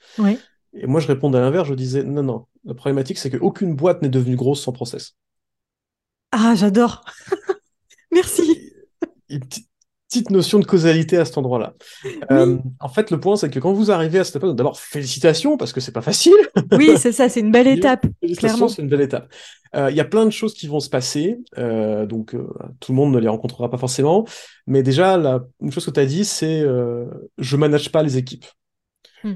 Et 0.74 0.86
moi, 0.86 1.00
je 1.00 1.08
répondais 1.08 1.38
à 1.38 1.42
l'inverse, 1.42 1.68
je 1.68 1.74
disais, 1.74 2.04
non, 2.04 2.24
non, 2.24 2.46
la 2.66 2.74
problématique, 2.74 3.18
c'est 3.18 3.32
qu'aucune 3.32 3.76
boîte 3.76 4.02
n'est 4.02 4.10
devenue 4.10 4.36
grosse 4.36 4.62
sans 4.62 4.72
process. 4.72 5.16
Ah, 6.32 6.54
j'adore. 6.56 7.04
Merci 8.12 8.74
petite 10.10 10.32
notion 10.32 10.58
de 10.58 10.66
causalité 10.66 11.18
à 11.18 11.26
cet 11.26 11.38
endroit-là. 11.38 11.74
Euh, 12.32 12.58
en 12.80 12.90
fait, 12.90 13.12
le 13.12 13.20
point, 13.20 13.36
c'est 13.36 13.50
que 13.50 13.60
quand 13.60 13.74
vous 13.74 13.92
arrivez 13.92 14.18
à 14.18 14.24
cette 14.24 14.38
étape, 14.38 14.56
d'abord, 14.56 14.80
félicitations, 14.80 15.56
parce 15.56 15.72
que 15.72 15.80
c'est 15.80 15.92
pas 15.92 16.02
facile. 16.02 16.34
Oui, 16.72 16.94
c'est 16.98 17.12
ça, 17.12 17.30
c'est 17.30 17.42
une 17.42 17.52
belle 17.52 17.68
étape. 17.78 18.08
Félicitations, 18.20 18.68
c'est 18.68 18.82
une 18.82 18.90
belle 18.90 19.02
étape. 19.02 19.32
Euh, 19.76 19.92
il 19.92 19.96
y 19.96 20.00
a 20.00 20.06
plein 20.06 20.26
de 20.26 20.32
choses 20.32 20.56
qui 20.56 20.66
vont 20.66 20.80
se 20.80 20.90
passer, 20.90 21.38
euh, 21.60 22.08
donc 22.08 22.36
tout 22.80 22.92
le 22.92 22.96
monde 22.96 23.14
ne 23.14 23.20
les 23.20 23.28
rencontrera 23.28 23.70
pas 23.70 23.78
forcément, 23.78 24.26
mais 24.66 24.82
déjà, 24.82 25.16
la, 25.16 25.44
une 25.62 25.72
chose 25.72 25.86
que 25.86 25.92
tu 25.92 26.00
as 26.00 26.08
dit, 26.08 26.26
c'est 26.26 26.66
je 27.38 27.56
manage 27.56 27.92
pas 27.92 28.02
les 28.02 28.18
équipes. 28.18 28.46
Hmm. 29.24 29.36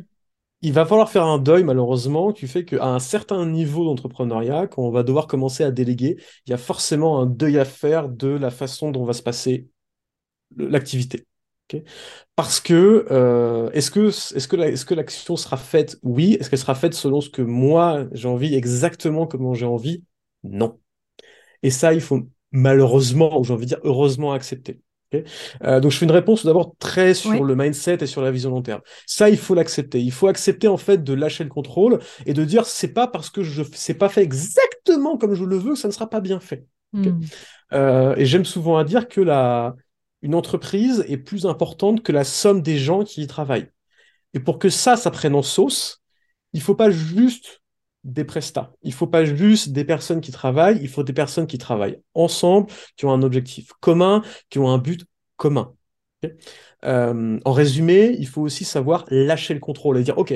Il 0.63 0.73
va 0.73 0.87
falloir 0.87 1.11
faire 1.11 1.25
un 1.25 1.37
deuil, 1.37 1.63
malheureusement, 1.63 2.31
qui 2.31 2.47
fait 2.47 2.65
qu'à 2.65 2.87
un 2.87 2.99
certain 2.99 3.45
niveau 3.45 3.85
d'entrepreneuriat, 3.85 4.65
quand 4.65 4.81
on 4.81 4.91
va 4.91 5.03
devoir 5.03 5.27
commencer 5.27 5.63
à 5.63 5.69
déléguer, 5.69 6.17
il 6.47 6.49
y 6.49 6.53
a 6.53 6.57
forcément 6.57 7.19
un 7.19 7.27
deuil 7.27 7.59
à 7.59 7.65
faire 7.65 8.09
de 8.09 8.29
la 8.29 8.49
façon 8.49 8.89
dont 8.89 9.05
va 9.05 9.13
se 9.13 9.21
passer 9.21 9.67
l'activité. 10.57 11.25
Parce 12.35 12.59
que 12.59 13.07
euh, 13.09 13.69
est-ce 13.71 13.89
que 13.89 14.07
est-ce 14.07 14.47
que 14.47 14.55
est-ce 14.57 14.85
que 14.85 14.93
l'action 14.93 15.35
sera 15.35 15.57
faite? 15.57 15.97
Oui. 16.03 16.37
Est-ce 16.39 16.49
qu'elle 16.49 16.59
sera 16.59 16.75
faite 16.75 16.93
selon 16.93 17.21
ce 17.21 17.29
que 17.29 17.41
moi 17.41 18.05
j'ai 18.11 18.27
envie, 18.27 18.53
exactement 18.53 19.25
comment 19.27 19.53
j'ai 19.53 19.65
envie? 19.65 20.03
Non. 20.43 20.79
Et 21.63 21.71
ça, 21.71 21.93
il 21.93 22.01
faut 22.01 22.27
malheureusement, 22.51 23.39
ou 23.39 23.43
j'ai 23.43 23.53
envie 23.53 23.65
de 23.65 23.69
dire 23.69 23.79
heureusement 23.83 24.33
accepter. 24.33 24.79
Euh, 25.63 25.79
donc 25.79 25.91
je 25.91 25.97
fais 25.97 26.05
une 26.05 26.11
réponse 26.11 26.43
d'abord 26.43 26.73
très 26.79 27.13
sur 27.13 27.43
le 27.43 27.55
mindset 27.55 27.97
et 28.01 28.07
sur 28.07 28.21
la 28.21 28.31
vision 28.31 28.49
long 28.49 28.63
terme. 28.63 28.81
Ça, 29.05 29.29
il 29.29 29.37
faut 29.37 29.53
l'accepter. 29.53 30.01
Il 30.01 30.11
faut 30.11 30.27
accepter 30.27 30.67
en 30.67 30.77
fait 30.77 31.03
de 31.03 31.13
lâcher 31.13 31.43
le 31.43 31.51
contrôle 31.51 31.99
et 32.25 32.33
de 32.33 32.43
dire 32.43 32.65
c'est 32.65 32.93
pas 32.93 33.07
parce 33.07 33.29
que 33.29 33.43
je 33.43 33.63
c'est 33.73 33.93
pas 33.93 34.09
fait 34.09 34.23
exactement 34.23 35.17
comme 35.17 35.35
je 35.35 35.43
le 35.43 35.57
veux 35.57 35.73
que 35.73 35.79
ça 35.79 35.87
ne 35.87 35.93
sera 35.93 36.09
pas 36.09 36.19
bien 36.19 36.39
fait. 36.39 36.65
Hmm. 36.93 37.19
Euh, 37.73 38.15
et 38.17 38.25
j'aime 38.25 38.45
souvent 38.45 38.77
à 38.77 38.83
dire 38.83 39.07
que 39.07 39.21
la 39.21 39.75
une 40.23 40.35
entreprise 40.35 41.05
est 41.07 41.17
plus 41.17 41.45
importante 41.45 42.01
que 42.01 42.11
la 42.11 42.23
somme 42.23 42.61
des 42.61 42.79
gens 42.79 43.03
qui 43.03 43.21
y 43.21 43.27
travaillent. 43.27 43.69
Et 44.33 44.39
pour 44.39 44.57
que 44.57 44.69
ça, 44.69 44.95
ça 44.95 45.11
prenne 45.11 45.35
en 45.35 45.43
sauce, 45.43 46.01
il 46.53 46.61
faut 46.61 46.75
pas 46.75 46.89
juste 46.89 47.61
des 48.05 48.23
prestats. 48.23 48.73
Il 48.81 48.93
faut 48.93 49.07
pas 49.07 49.25
juste 49.25 49.69
des 49.73 49.85
personnes 49.85 50.21
qui 50.21 50.31
travaillent, 50.31 50.79
il 50.81 50.89
faut 50.89 51.03
des 51.03 51.13
personnes 51.13 51.45
qui 51.45 51.57
travaillent 51.57 52.01
ensemble, 52.13 52.67
qui 52.95 53.05
ont 53.05 53.11
un 53.11 53.21
objectif 53.21 53.71
commun, 53.81 54.23
qui 54.49 54.59
ont 54.59 54.69
un 54.69 54.77
but 54.77 55.05
commun. 55.35 55.75
Euh, 56.85 57.39
en 57.43 57.51
résumé, 57.51 58.15
il 58.17 58.27
faut 58.27 58.41
aussi 58.41 58.65
savoir 58.65 59.05
lâcher 59.09 59.53
le 59.53 59.59
contrôle 59.59 59.97
et 59.97 60.03
dire, 60.03 60.17
OK, 60.17 60.33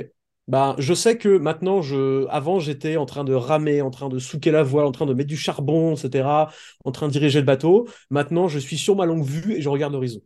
bah, 0.48 0.76
je 0.78 0.94
sais 0.94 1.18
que 1.18 1.38
maintenant, 1.38 1.82
je, 1.82 2.26
avant, 2.30 2.60
j'étais 2.60 2.98
en 2.98 3.06
train 3.06 3.24
de 3.24 3.34
ramer, 3.34 3.82
en 3.82 3.90
train 3.90 4.10
de 4.10 4.20
souquer 4.20 4.52
la 4.52 4.64
voile, 4.64 4.86
en 4.86 4.92
train 4.92 5.06
de 5.06 5.14
mettre 5.14 5.30
du 5.30 5.38
charbon, 5.38 5.96
etc., 5.96 6.50
en 6.86 6.92
train 6.92 7.08
de 7.08 7.12
diriger 7.12 7.40
le 7.40 7.46
bateau. 7.46 7.88
Maintenant, 8.10 8.48
je 8.48 8.60
suis 8.60 8.78
sur 8.78 8.96
ma 8.96 9.06
longue 9.06 9.26
vue 9.26 9.56
et 9.56 9.62
je 9.62 9.70
regarde 9.70 9.94
l'horizon. 9.94 10.22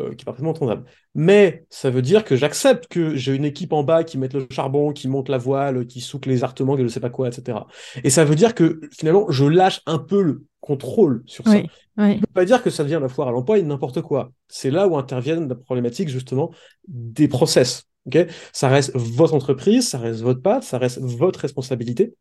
Euh, 0.00 0.14
qui 0.14 0.22
est 0.22 0.24
parfaitement 0.24 0.50
entendable. 0.50 0.84
Mais 1.16 1.66
ça 1.70 1.90
veut 1.90 2.02
dire 2.02 2.22
que 2.22 2.36
j'accepte 2.36 2.86
que 2.86 3.16
j'ai 3.16 3.34
une 3.34 3.44
équipe 3.44 3.72
en 3.72 3.82
bas 3.82 4.04
qui 4.04 4.16
met 4.16 4.28
le 4.28 4.46
charbon, 4.48 4.92
qui 4.92 5.08
monte 5.08 5.28
la 5.28 5.38
voile, 5.38 5.86
qui 5.86 6.00
souque 6.00 6.26
les 6.26 6.44
artements, 6.44 6.74
que 6.74 6.82
je 6.82 6.84
ne 6.84 6.88
sais 6.88 7.00
pas 7.00 7.10
quoi, 7.10 7.26
etc. 7.26 7.58
Et 8.04 8.10
ça 8.10 8.24
veut 8.24 8.36
dire 8.36 8.54
que 8.54 8.80
finalement, 8.96 9.26
je 9.28 9.44
lâche 9.44 9.80
un 9.86 9.98
peu 9.98 10.22
le 10.22 10.44
contrôle 10.60 11.24
sur 11.26 11.44
ça. 11.44 11.54
Oui, 11.56 11.68
oui. 11.96 12.20
ne 12.20 12.26
pas 12.26 12.44
dire 12.44 12.62
que 12.62 12.70
ça 12.70 12.84
devient 12.84 13.00
la 13.02 13.08
foire 13.08 13.26
à 13.26 13.32
l'emploi 13.32 13.58
et 13.58 13.62
n'importe 13.64 14.00
quoi. 14.00 14.30
C'est 14.46 14.70
là 14.70 14.86
où 14.86 14.96
interviennent 14.96 15.48
la 15.48 15.56
problématique 15.56 16.08
justement 16.10 16.52
des 16.86 17.26
process. 17.26 17.87
Ok? 18.08 18.26
Ça 18.52 18.68
reste 18.68 18.92
votre 18.94 19.34
entreprise, 19.34 19.88
ça 19.88 19.98
reste 19.98 20.20
votre 20.20 20.42
patte, 20.42 20.64
ça 20.64 20.78
reste 20.78 20.98
votre 20.98 21.40
responsabilité. 21.40 22.14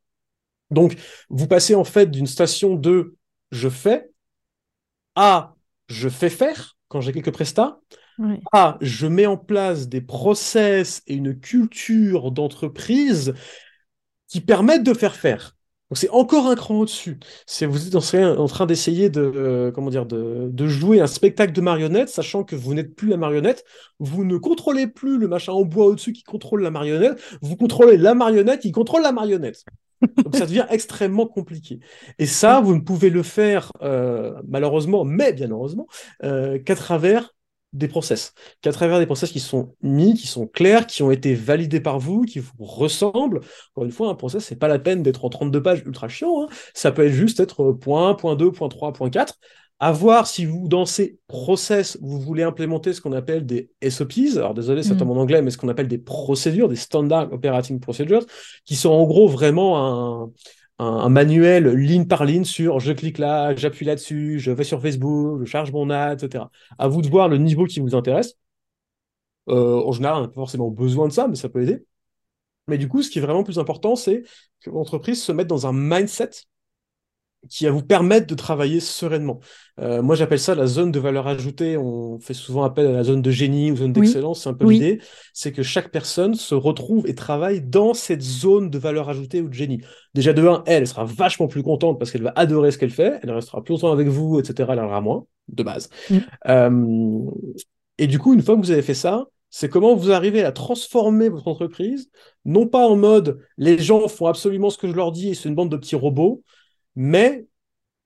Donc, 0.72 0.96
vous 1.30 1.48
passez 1.48 1.76
en 1.76 1.84
fait 1.84 2.12
d'une 2.12 2.28
station 2.28 2.76
de 2.76 3.16
je 3.52 3.70
fais 3.70 4.10
à 5.16 5.56
je 5.88 6.10
fais 6.10 6.30
faire 6.30 6.76
quand 6.90 7.02
j'ai 7.02 7.14
quelques 7.14 7.32
prestats. 7.32 7.80
Oui. 8.20 8.40
Ah, 8.52 8.78
je 8.82 9.08
mets 9.08 9.26
en 9.26 9.38
place 9.38 9.88
des 9.88 10.02
process 10.02 11.02
et 11.08 11.16
une 11.16 11.40
culture 11.40 12.32
d'entreprise 12.32 13.34
qui 14.28 14.42
permettent 14.42 14.84
de 14.84 14.94
faire 14.94 15.16
faire. 15.16 15.57
Donc 15.90 15.98
c'est 15.98 16.10
encore 16.10 16.48
un 16.48 16.56
cran 16.56 16.80
au-dessus. 16.80 17.18
Vous 17.62 17.88
êtes 17.88 17.96
en, 17.96 18.48
train 18.48 18.66
d'essayer 18.66 19.10
de 19.10 19.22
euh, 19.22 20.50
de, 20.50 20.68
jouer 20.68 21.00
un 21.00 21.08
spectacle 21.08 21.54
de 21.54 21.62
marionnettes, 21.62 22.10
sachant 22.10 22.44
que 22.44 22.56
vous 22.58 22.74
n'êtes 22.74 22.94
plus 22.94 23.08
la 23.08 23.18
marionnette, 23.18 23.64
vous 24.00 24.26
ne 24.26 24.38
contrôlez 24.38 24.88
plus 24.88 25.18
le 25.18 25.28
machin 25.28 25.54
en 25.54 25.64
bois 25.64 25.86
au-dessus 25.86 26.12
qui 26.12 26.24
contrôle 26.24 26.62
la 26.62 26.72
marionnette, 26.72 27.22
vous 27.42 27.56
contrôlez 27.56 27.98
la 27.98 28.16
marionnette 28.16 28.60
qui 28.62 28.72
contrôle 28.74 29.02
la 29.02 29.14
marionnette. 29.14 29.64
Donc 30.24 30.36
ça 30.36 30.46
devient 30.46 30.66
extrêmement 30.70 31.26
compliqué. 31.26 31.80
Et 32.20 32.26
ça, 32.26 32.60
vous 32.60 32.76
ne 32.76 32.82
pouvez 32.82 33.10
le 33.10 33.24
faire 33.24 33.72
euh, 33.82 34.34
malheureusement, 34.48 35.06
mais 35.06 35.34
bien 35.34 35.50
heureusement, 35.50 35.88
euh, 36.24 36.60
qu'à 36.60 36.76
travers 36.76 37.34
des 37.78 37.88
process, 37.88 38.34
qu'à 38.62 38.72
travers 38.72 39.00
des 39.00 39.06
process 39.06 39.32
qui 39.32 39.40
sont 39.40 39.76
mis, 39.82 40.14
qui 40.14 40.28
sont 40.28 40.48
clairs, 40.48 40.88
qui 40.88 41.04
ont 41.04 41.12
été 41.12 41.34
validés 41.36 41.80
par 41.80 42.00
vous, 42.00 42.24
qui 42.24 42.40
vous 42.40 42.52
ressemblent. 42.60 43.42
Encore 43.72 43.86
une 43.86 43.92
fois, 43.92 44.10
un 44.10 44.16
process, 44.16 44.46
c'est 44.46 44.56
pas 44.56 44.68
la 44.68 44.80
peine 44.80 45.04
d'être 45.04 45.26
en 45.26 45.30
32 45.30 45.62
pages 45.62 45.84
ultra 45.86 46.08
chiant. 46.08 46.44
Hein. 46.44 46.48
Ça 46.74 46.92
peut 46.92 47.06
être 47.06 47.14
juste 47.14 47.40
être 47.40 47.72
point, 47.74 48.14
point 48.16 48.36
2, 48.36 48.52
point 48.52 48.70
3, 48.70 48.94
point 48.94 49.10
4 49.10 49.36
à 49.80 49.92
voir 49.92 50.26
si 50.26 50.46
vous, 50.46 50.68
dans 50.68 50.86
ces 50.86 51.20
process, 51.28 51.98
vous 52.02 52.20
voulez 52.20 52.42
implémenter 52.42 52.94
ce 52.94 53.02
qu'on 53.02 53.14
appelle 53.14 53.46
des 53.46 53.70
SOPs. 53.88 54.38
Alors, 54.38 54.56
désolé, 54.56 54.82
c'est 54.82 54.96
Mm. 54.96 55.12
en 55.12 55.18
anglais, 55.18 55.42
mais 55.42 55.52
ce 55.52 55.58
qu'on 55.58 55.70
appelle 55.70 55.88
des 55.88 56.00
procédures, 56.00 56.68
des 56.68 56.76
Standard 56.76 57.32
Operating 57.32 57.80
Procedures, 57.80 58.26
qui 58.66 58.76
sont 58.76 58.90
en 58.90 59.06
gros 59.06 59.28
vraiment 59.28 60.24
un, 60.24 60.32
un, 60.80 61.10
manuel 61.10 61.70
ligne 61.76 62.06
par 62.08 62.26
ligne 62.26 62.44
sur 62.44 62.80
je 62.80 62.92
clique 62.94 63.18
là, 63.18 63.56
j'appuie 63.56 63.86
là-dessus, 63.86 64.40
je 64.40 64.52
vais 64.52 64.64
sur 64.64 64.82
Facebook, 64.82 65.42
je 65.42 65.46
charge 65.46 65.72
mon 65.72 65.90
ad, 65.90 66.24
etc. 66.24 66.46
À 66.78 66.88
vous 66.88 67.02
de 67.02 67.10
voir 67.10 67.30
le 67.30 67.38
niveau 67.38 67.66
qui 67.66 67.80
vous 67.80 67.96
intéresse. 67.96 68.36
Euh, 69.50 69.82
en 69.82 69.92
général, 69.92 70.18
on 70.18 70.22
n'a 70.22 70.28
pas 70.28 70.34
forcément 70.36 70.70
besoin 70.70 71.08
de 71.08 71.14
ça, 71.14 71.28
mais 71.28 71.36
ça 71.36 71.50
peut 71.50 71.64
aider. 71.64 71.86
Mais 72.68 72.78
du 72.78 72.90
coup, 72.90 73.02
ce 73.04 73.10
qui 73.10 73.20
est 73.20 73.22
vraiment 73.22 73.44
plus 73.44 73.60
important, 73.60 73.96
c'est 73.96 74.24
que 74.62 74.70
l'entreprise 74.70 75.24
se 75.24 75.32
mette 75.32 75.48
dans 75.48 75.68
un 75.68 75.74
mindset 75.74 76.32
qui 77.50 77.66
va 77.66 77.72
vous 77.72 77.82
permettre 77.82 78.28
de 78.28 78.36
travailler 78.36 78.80
sereinement. 78.80 79.40
Euh, 79.80 80.02
moi, 80.02 80.16
j'appelle 80.16 80.40
ça 80.40 80.56
la 80.56 80.66
zone 80.66 80.92
de 80.92 81.00
valeur 81.00 81.28
ajoutée. 81.28 81.78
On 81.78 82.20
fait 82.20 82.34
souvent 82.34 82.64
appel 82.64 82.88
à 82.88 82.92
la 82.92 83.04
zone 83.04 83.22
de 83.22 83.32
génie 83.32 83.72
ou 83.72 83.76
zone 83.78 83.94
Oui. 83.96 84.02
d'excellence. 84.02 84.44
C'est 84.44 84.50
un 84.50 84.54
peu 84.54 84.66
Oui. 84.66 84.76
l'idée. 84.76 85.02
C'est 85.34 85.52
que 85.52 85.64
chaque 85.64 85.90
personne 85.90 86.36
se 86.36 86.56
retrouve 86.56 87.08
et 87.08 87.16
travaille 87.16 87.62
dans 87.62 87.94
cette 87.94 88.22
zone 88.22 88.70
de 88.70 88.78
valeur 88.78 89.10
ajoutée 89.10 89.42
ou 89.42 89.50
de 89.50 89.54
génie. 89.54 89.82
Déjà, 90.14 90.34
de 90.34 90.46
un, 90.48 90.64
elle, 90.66 90.82
elle 90.84 90.88
sera 90.88 91.06
vachement 91.06 91.48
plus 91.48 91.64
contente 91.64 92.00
parce 92.00 92.12
qu'elle 92.12 92.24
va 92.24 92.34
adorer 92.36 92.72
ce 92.72 92.78
qu'elle 92.78 92.92
fait. 92.92 93.20
Elle 93.24 93.32
restera 93.32 93.64
plus 93.64 93.74
longtemps 93.74 93.92
avec 93.92 94.08
vous, 94.08 94.40
etc. 94.40 94.70
Elle 94.74 94.80
en 94.80 94.86
aura 94.86 95.02
moins, 95.02 95.26
de 95.48 95.64
base. 95.64 95.90
Mm. 96.10 96.18
Euh, 96.48 97.32
et 97.98 98.08
du 98.08 98.20
coup, 98.20 98.34
une 98.34 98.42
fois 98.42 98.56
que 98.56 98.62
vous 98.62 98.72
avez 98.72 98.82
fait 98.82 98.94
ça, 98.94 99.26
c'est 99.50 99.70
comment 99.70 99.96
vous 99.96 100.12
arrivez 100.12 100.44
à 100.44 100.52
transformer 100.52 101.30
votre 101.30 101.48
entreprise, 101.48 102.10
non 102.46 102.68
pas 102.68 102.86
en 102.86 102.96
mode 102.96 103.40
les 103.58 103.78
gens 103.78 104.08
font 104.08 104.28
absolument 104.28 104.70
ce 104.70 104.78
que 104.78 104.88
je 104.88 104.94
leur 104.94 105.12
dis 105.12 105.30
et 105.30 105.34
c'est 105.34 105.50
une 105.50 105.56
bande 105.56 105.72
de 105.72 105.78
petits 105.78 105.96
robots, 105.96 106.44
mais 106.98 107.48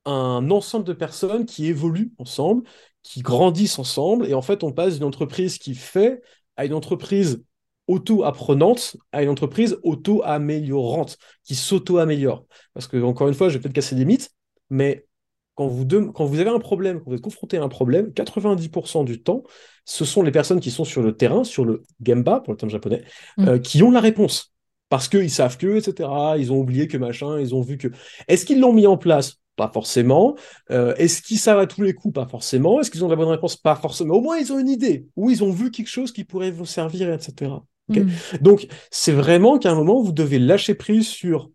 un 0.06 0.52
ensemble 0.52 0.86
de 0.86 0.94
personnes 0.94 1.46
qui 1.46 1.68
évoluent 1.68 2.12
ensemble, 2.20 2.64
qui 3.04 3.22
grandissent 3.22 3.80
ensemble, 3.80 4.28
et 4.28 4.34
en 4.36 4.42
fait, 4.44 4.64
on 4.64 4.72
passe 4.74 4.96
d'une 4.96 5.06
entreprise 5.06 5.58
qui 5.58 5.76
fait 5.76 6.22
à 6.58 6.66
une 6.66 6.74
entreprise 6.74 7.44
auto-apprenante 7.88 8.96
à 9.12 9.24
une 9.24 9.30
entreprise 9.30 9.78
auto-améliorante, 9.84 11.18
qui 11.44 11.56
s'auto-améliore. 11.56 12.46
Parce 12.74 12.88
que, 12.88 13.02
encore 13.02 13.28
une 13.28 13.34
fois, 13.34 13.50
je 13.50 13.56
vais 13.56 13.62
peut-être 13.62 13.74
casser 13.76 13.96
des 13.96 14.06
mythes, 14.06 14.30
mais 14.70 15.08
quand 15.56 15.68
vous, 15.68 15.84
dem- 15.86 16.12
quand 16.14 16.26
vous 16.26 16.40
avez 16.40 16.50
un 16.50 16.60
problème, 16.60 17.00
quand 17.00 17.10
vous 17.10 17.16
êtes 17.16 17.22
confronté 17.22 17.58
à 17.58 17.64
un 17.64 17.70
problème, 17.70 18.14
90% 18.14 19.04
du 19.04 19.22
temps, 19.22 19.44
ce 19.86 20.06
sont 20.06 20.22
les 20.24 20.32
personnes 20.32 20.60
qui 20.60 20.72
sont 20.72 20.86
sur 20.86 21.02
le 21.02 21.16
terrain, 21.18 21.44
sur 21.44 21.66
le 21.66 21.84
gemba, 22.06 22.40
pour 22.40 22.54
le 22.54 22.58
terme 22.58 22.70
japonais, 22.70 23.04
Mm. 23.38 23.48
euh, 23.48 23.60
qui 23.60 23.84
ont 23.84 23.92
la 23.92 24.00
réponse. 24.00 24.54
Parce 24.92 25.08
qu'ils 25.08 25.32
savent 25.32 25.58
que, 25.58 25.78
etc., 25.78 26.10
ils 26.38 26.52
ont 26.52 26.60
oublié 26.60 26.90
que 26.90 26.98
machin, 26.98 27.40
ils 27.40 27.56
ont 27.56 27.62
vu 27.62 27.78
que. 27.78 27.88
Est-ce 28.28 28.46
qu'ils 28.46 28.60
l'ont 28.60 28.74
mis 28.74 28.88
en 28.88 28.98
place? 28.98 29.38
Pas 29.56 29.72
forcément. 29.74 30.36
Euh, 30.70 30.94
Est-ce 30.96 31.22
qu'ils 31.22 31.40
savent 31.40 31.60
à 31.60 31.66
tous 31.66 31.82
les 31.82 31.94
coups? 31.94 32.14
Pas 32.14 32.28
forcément. 32.28 32.82
Est-ce 32.82 32.92
qu'ils 32.92 33.06
ont 33.06 33.08
la 33.08 33.16
bonne 33.16 33.30
réponse? 33.30 33.56
Pas 33.56 33.78
forcément. 33.78 34.16
Au 34.16 34.22
moins, 34.22 34.38
ils 34.38 34.52
ont 34.52 34.60
une 34.60 34.68
idée. 34.68 35.08
Ou 35.16 35.30
ils 35.30 35.46
ont 35.46 35.52
vu 35.52 35.72
quelque 35.72 35.88
chose 35.88 36.12
qui 36.12 36.26
pourrait 36.26 36.52
vous 36.52 36.66
servir, 36.66 37.10
etc. 37.10 37.54
Ok? 37.90 38.00
Mm. 38.00 38.10
Donc, 38.42 38.68
c'est 38.92 39.14
vraiment 39.14 39.58
qu'à 39.60 39.72
un 39.72 39.76
moment, 39.76 40.02
vous 40.02 40.12
devez 40.12 40.40
lâcher 40.40 40.76
prise 40.76 41.08
sur 41.08 41.50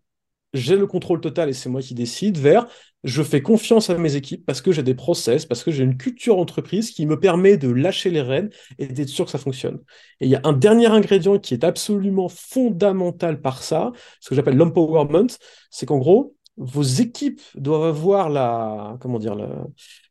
j'ai 0.53 0.75
le 0.75 0.87
contrôle 0.87 1.21
total 1.21 1.49
et 1.49 1.53
c'est 1.53 1.69
moi 1.69 1.81
qui 1.81 1.93
décide, 1.93 2.37
vers 2.37 2.67
je 3.03 3.23
fais 3.23 3.41
confiance 3.41 3.89
à 3.89 3.97
mes 3.97 4.15
équipes 4.15 4.45
parce 4.45 4.61
que 4.61 4.71
j'ai 4.71 4.83
des 4.83 4.95
process, 4.95 5.45
parce 5.45 5.63
que 5.63 5.71
j'ai 5.71 5.83
une 5.83 5.97
culture 5.97 6.37
entreprise 6.39 6.91
qui 6.91 7.05
me 7.05 7.19
permet 7.19 7.57
de 7.57 7.69
lâcher 7.69 8.09
les 8.09 8.21
rênes 8.21 8.49
et 8.79 8.87
d'être 8.87 9.09
sûr 9.09 9.25
que 9.25 9.31
ça 9.31 9.37
fonctionne. 9.37 9.79
Et 10.19 10.25
il 10.25 10.29
y 10.29 10.35
a 10.35 10.41
un 10.43 10.53
dernier 10.53 10.87
ingrédient 10.87 11.39
qui 11.39 11.53
est 11.53 11.63
absolument 11.63 12.27
fondamental 12.27 13.41
par 13.41 13.63
ça, 13.63 13.91
ce 14.19 14.29
que 14.29 14.35
j'appelle 14.35 14.57
l'empowerment, 14.57 15.27
c'est 15.69 15.85
qu'en 15.85 15.99
gros, 15.99 16.35
vos 16.57 16.83
équipes 16.83 17.41
doivent 17.55 17.85
avoir 17.85 18.29
la, 18.29 18.97
comment 18.99 19.19
dire, 19.19 19.35
la, 19.35 19.47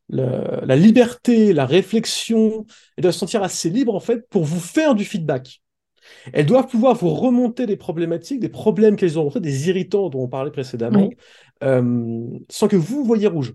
la, 0.09 0.77
liberté, 0.77 1.53
la 1.53 1.66
réflexion, 1.66 2.66
elles 2.96 3.03
doivent 3.03 3.14
se 3.14 3.20
sentir 3.20 3.42
assez 3.42 3.68
libres 3.68 3.94
en 3.94 4.01
fait 4.01 4.29
pour 4.31 4.44
vous 4.44 4.61
faire 4.61 4.94
du 4.94 5.05
feedback. 5.05 5.61
Elles 6.32 6.46
doivent 6.46 6.66
pouvoir 6.68 6.94
vous 6.96 7.10
remonter 7.10 7.66
des 7.66 7.76
problématiques, 7.76 8.40
des 8.40 8.48
problèmes 8.48 8.96
qu'elles 8.96 9.18
ont 9.18 9.22
rencontrés, 9.22 9.40
des 9.40 9.68
irritants 9.68 10.08
dont 10.08 10.22
on 10.22 10.28
parlait 10.28 10.50
précédemment, 10.50 11.08
Oui. 11.08 11.16
euh, 11.64 12.26
sans 12.48 12.68
que 12.68 12.76
vous 12.76 13.04
voyez 13.04 13.26
rouge. 13.26 13.54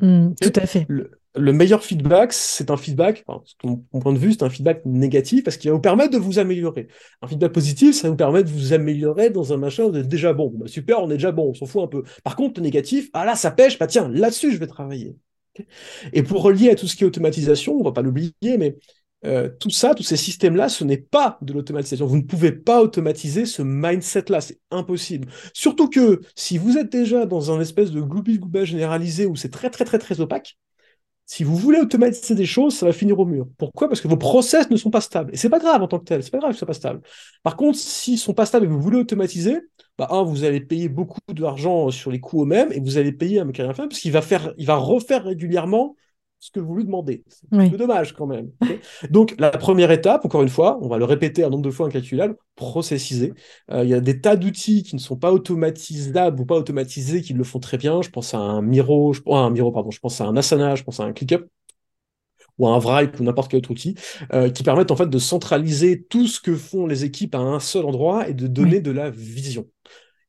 Mm, 0.00 0.28
Ok. 0.28 0.36
Tout 0.40 0.60
à 0.60 0.66
fait. 0.66 0.86
Le, 0.88 1.10
le 1.36 1.52
meilleur 1.52 1.82
feedback, 1.84 2.32
c'est 2.32 2.70
un 2.70 2.76
feedback, 2.76 3.24
enfin, 3.26 3.42
mon 3.64 3.84
mon 3.92 4.00
point 4.00 4.12
de 4.12 4.18
vue, 4.18 4.32
c'est 4.32 4.42
un 4.42 4.50
feedback 4.50 4.84
négatif 4.84 5.42
parce 5.44 5.56
qu'il 5.56 5.70
va 5.70 5.74
vous 5.76 5.80
permettre 5.80 6.12
de 6.12 6.18
vous 6.18 6.38
améliorer. 6.38 6.88
Un 7.22 7.26
feedback 7.28 7.52
positif, 7.52 7.94
ça 7.94 8.02
va 8.08 8.10
vous 8.10 8.16
permet 8.16 8.44
de 8.44 8.48
vous 8.48 8.72
améliorer 8.72 9.30
dans 9.30 9.52
un 9.52 9.56
machin, 9.56 9.88
vous 9.88 9.96
êtes 9.96 10.08
déjà 10.08 10.32
bon. 10.32 10.52
Bah, 10.54 10.66
super, 10.68 11.00
on 11.02 11.10
est 11.10 11.14
déjà 11.14 11.32
bon, 11.32 11.50
on 11.50 11.54
s'en 11.54 11.66
fout 11.66 11.82
un 11.82 11.86
peu. 11.88 12.02
Par 12.22 12.36
contre, 12.36 12.60
le 12.60 12.64
négatif, 12.64 13.08
ah 13.14 13.24
là, 13.24 13.34
ça 13.36 13.50
pêche, 13.50 13.78
bah 13.78 13.86
tiens, 13.86 14.08
là-dessus, 14.08 14.52
je 14.52 14.58
vais 14.58 14.66
travailler. 14.66 15.16
Et 16.12 16.22
pour 16.22 16.42
relier 16.42 16.70
à 16.70 16.74
tout 16.74 16.86
ce 16.86 16.96
qui 16.96 17.04
est 17.04 17.06
automatisation, 17.06 17.76
on 17.78 17.82
va 17.84 17.92
pas 17.92 18.02
l'oublier, 18.02 18.32
mais 18.58 18.76
euh, 19.24 19.48
tout 19.60 19.70
ça, 19.70 19.94
tous 19.94 20.02
ces 20.02 20.16
systèmes-là, 20.16 20.68
ce 20.68 20.84
n'est 20.84 20.98
pas 20.98 21.38
de 21.42 21.52
l'automatisation. 21.52 22.06
Vous 22.06 22.16
ne 22.16 22.22
pouvez 22.22 22.52
pas 22.52 22.82
automatiser 22.82 23.46
ce 23.46 23.62
mindset-là, 23.62 24.40
c'est 24.40 24.60
impossible. 24.70 25.28
Surtout 25.52 25.88
que 25.88 26.20
si 26.34 26.58
vous 26.58 26.76
êtes 26.78 26.90
déjà 26.90 27.26
dans 27.26 27.50
un 27.50 27.60
espèce 27.60 27.90
de 27.90 28.00
gloubi-glouba 28.00 28.64
généralisé 28.64 29.26
où 29.26 29.36
c'est 29.36 29.50
très 29.50 29.70
très 29.70 29.84
très 29.84 29.98
très 29.98 30.20
opaque, 30.20 30.56
si 31.26 31.42
vous 31.42 31.56
voulez 31.56 31.80
automatiser 31.80 32.34
des 32.34 32.44
choses, 32.44 32.74
ça 32.76 32.86
va 32.86 32.92
finir 32.92 33.18
au 33.18 33.24
mur. 33.24 33.46
Pourquoi? 33.56 33.88
Parce 33.88 34.00
que 34.02 34.08
vos 34.08 34.16
process 34.16 34.68
ne 34.70 34.76
sont 34.76 34.90
pas 34.90 35.00
stables. 35.00 35.30
Et 35.32 35.38
c'est 35.38 35.48
pas 35.48 35.58
grave 35.58 35.82
en 35.82 35.88
tant 35.88 35.98
que 35.98 36.04
tel, 36.04 36.22
c'est 36.22 36.30
pas 36.30 36.38
grave 36.38 36.50
qu'ils 36.50 36.58
soient 36.58 36.66
pas 36.66 36.74
stables. 36.74 37.00
Par 37.42 37.56
contre, 37.56 37.78
s'ils 37.78 38.18
sont 38.18 38.34
pas 38.34 38.44
stables 38.44 38.66
et 38.66 38.68
que 38.68 38.74
vous 38.74 38.80
voulez 38.80 38.98
automatiser, 38.98 39.58
bah 39.96 40.08
un, 40.10 40.22
vous 40.22 40.44
allez 40.44 40.60
payer 40.60 40.88
beaucoup 40.88 41.20
d'argent 41.28 41.90
sur 41.90 42.10
les 42.10 42.20
coûts 42.20 42.42
eux-mêmes 42.42 42.72
et 42.72 42.80
vous 42.80 42.98
allez 42.98 43.12
payer 43.12 43.40
un 43.40 43.44
mec 43.44 43.56
rien 43.56 43.72
faire 43.72 43.88
parce 43.88 44.00
qu'il 44.00 44.12
va 44.12 44.20
faire, 44.20 44.52
il 44.58 44.66
va 44.66 44.76
refaire 44.76 45.24
régulièrement 45.24 45.96
ce 46.44 46.50
que 46.50 46.60
vous 46.60 46.74
lui 46.76 46.84
demandez. 46.84 47.24
C'est 47.28 47.46
un 47.52 47.58
Oui. 47.58 47.70
peu 47.70 47.78
dommage 47.78 48.12
quand 48.12 48.26
même. 48.26 48.50
Donc 49.10 49.34
la 49.38 49.50
première 49.50 49.90
étape, 49.90 50.26
encore 50.26 50.42
une 50.42 50.50
fois, 50.50 50.78
on 50.82 50.88
va 50.88 50.98
le 50.98 51.06
répéter 51.06 51.42
un 51.42 51.48
nombre 51.48 51.62
de 51.62 51.70
fois 51.70 51.86
incalculable, 51.86 52.36
processiser. 52.54 53.32
Euh, 53.70 53.82
Il 53.82 53.88
y 53.88 53.94
a 53.94 54.00
des 54.00 54.20
tas 54.20 54.36
d'outils 54.36 54.82
qui 54.82 54.94
ne 54.94 55.00
sont 55.00 55.16
pas 55.16 55.32
automatisables 55.32 56.38
ou 56.38 56.44
pas 56.44 56.56
automatisés 56.56 57.22
qui 57.22 57.32
le 57.32 57.44
font 57.44 57.60
très 57.60 57.78
bien. 57.78 58.02
Je 58.02 58.10
pense 58.10 58.34
à 58.34 58.38
un 58.38 58.60
Miro, 58.60 59.14
je, 59.14 59.22
oh, 59.24 59.36
un 59.36 59.48
Miro, 59.48 59.72
pardon, 59.72 59.90
je 59.90 60.00
pense 60.00 60.20
à 60.20 60.26
un 60.26 60.36
Asana, 60.36 60.74
je 60.74 60.82
pense 60.84 61.00
à 61.00 61.04
un 61.04 61.14
ClickUp 61.14 61.46
ou 62.58 62.66
à 62.68 62.74
un 62.74 62.78
Write 62.78 63.18
ou 63.20 63.24
n'importe 63.24 63.50
quel 63.50 63.58
autre 63.58 63.70
outil 63.70 63.94
euh, 64.32 64.50
qui 64.50 64.62
permettent 64.62 64.90
en 64.90 64.96
fait 64.96 65.08
de 65.08 65.18
centraliser 65.18 66.04
tout 66.04 66.26
ce 66.26 66.40
que 66.40 66.54
font 66.54 66.86
les 66.86 67.04
équipes 67.04 67.34
à 67.34 67.38
un 67.38 67.58
seul 67.60 67.84
endroit 67.84 68.28
et 68.28 68.34
de 68.34 68.46
donner 68.46 68.80
de 68.80 68.90
la 68.90 69.10
vision. 69.10 69.66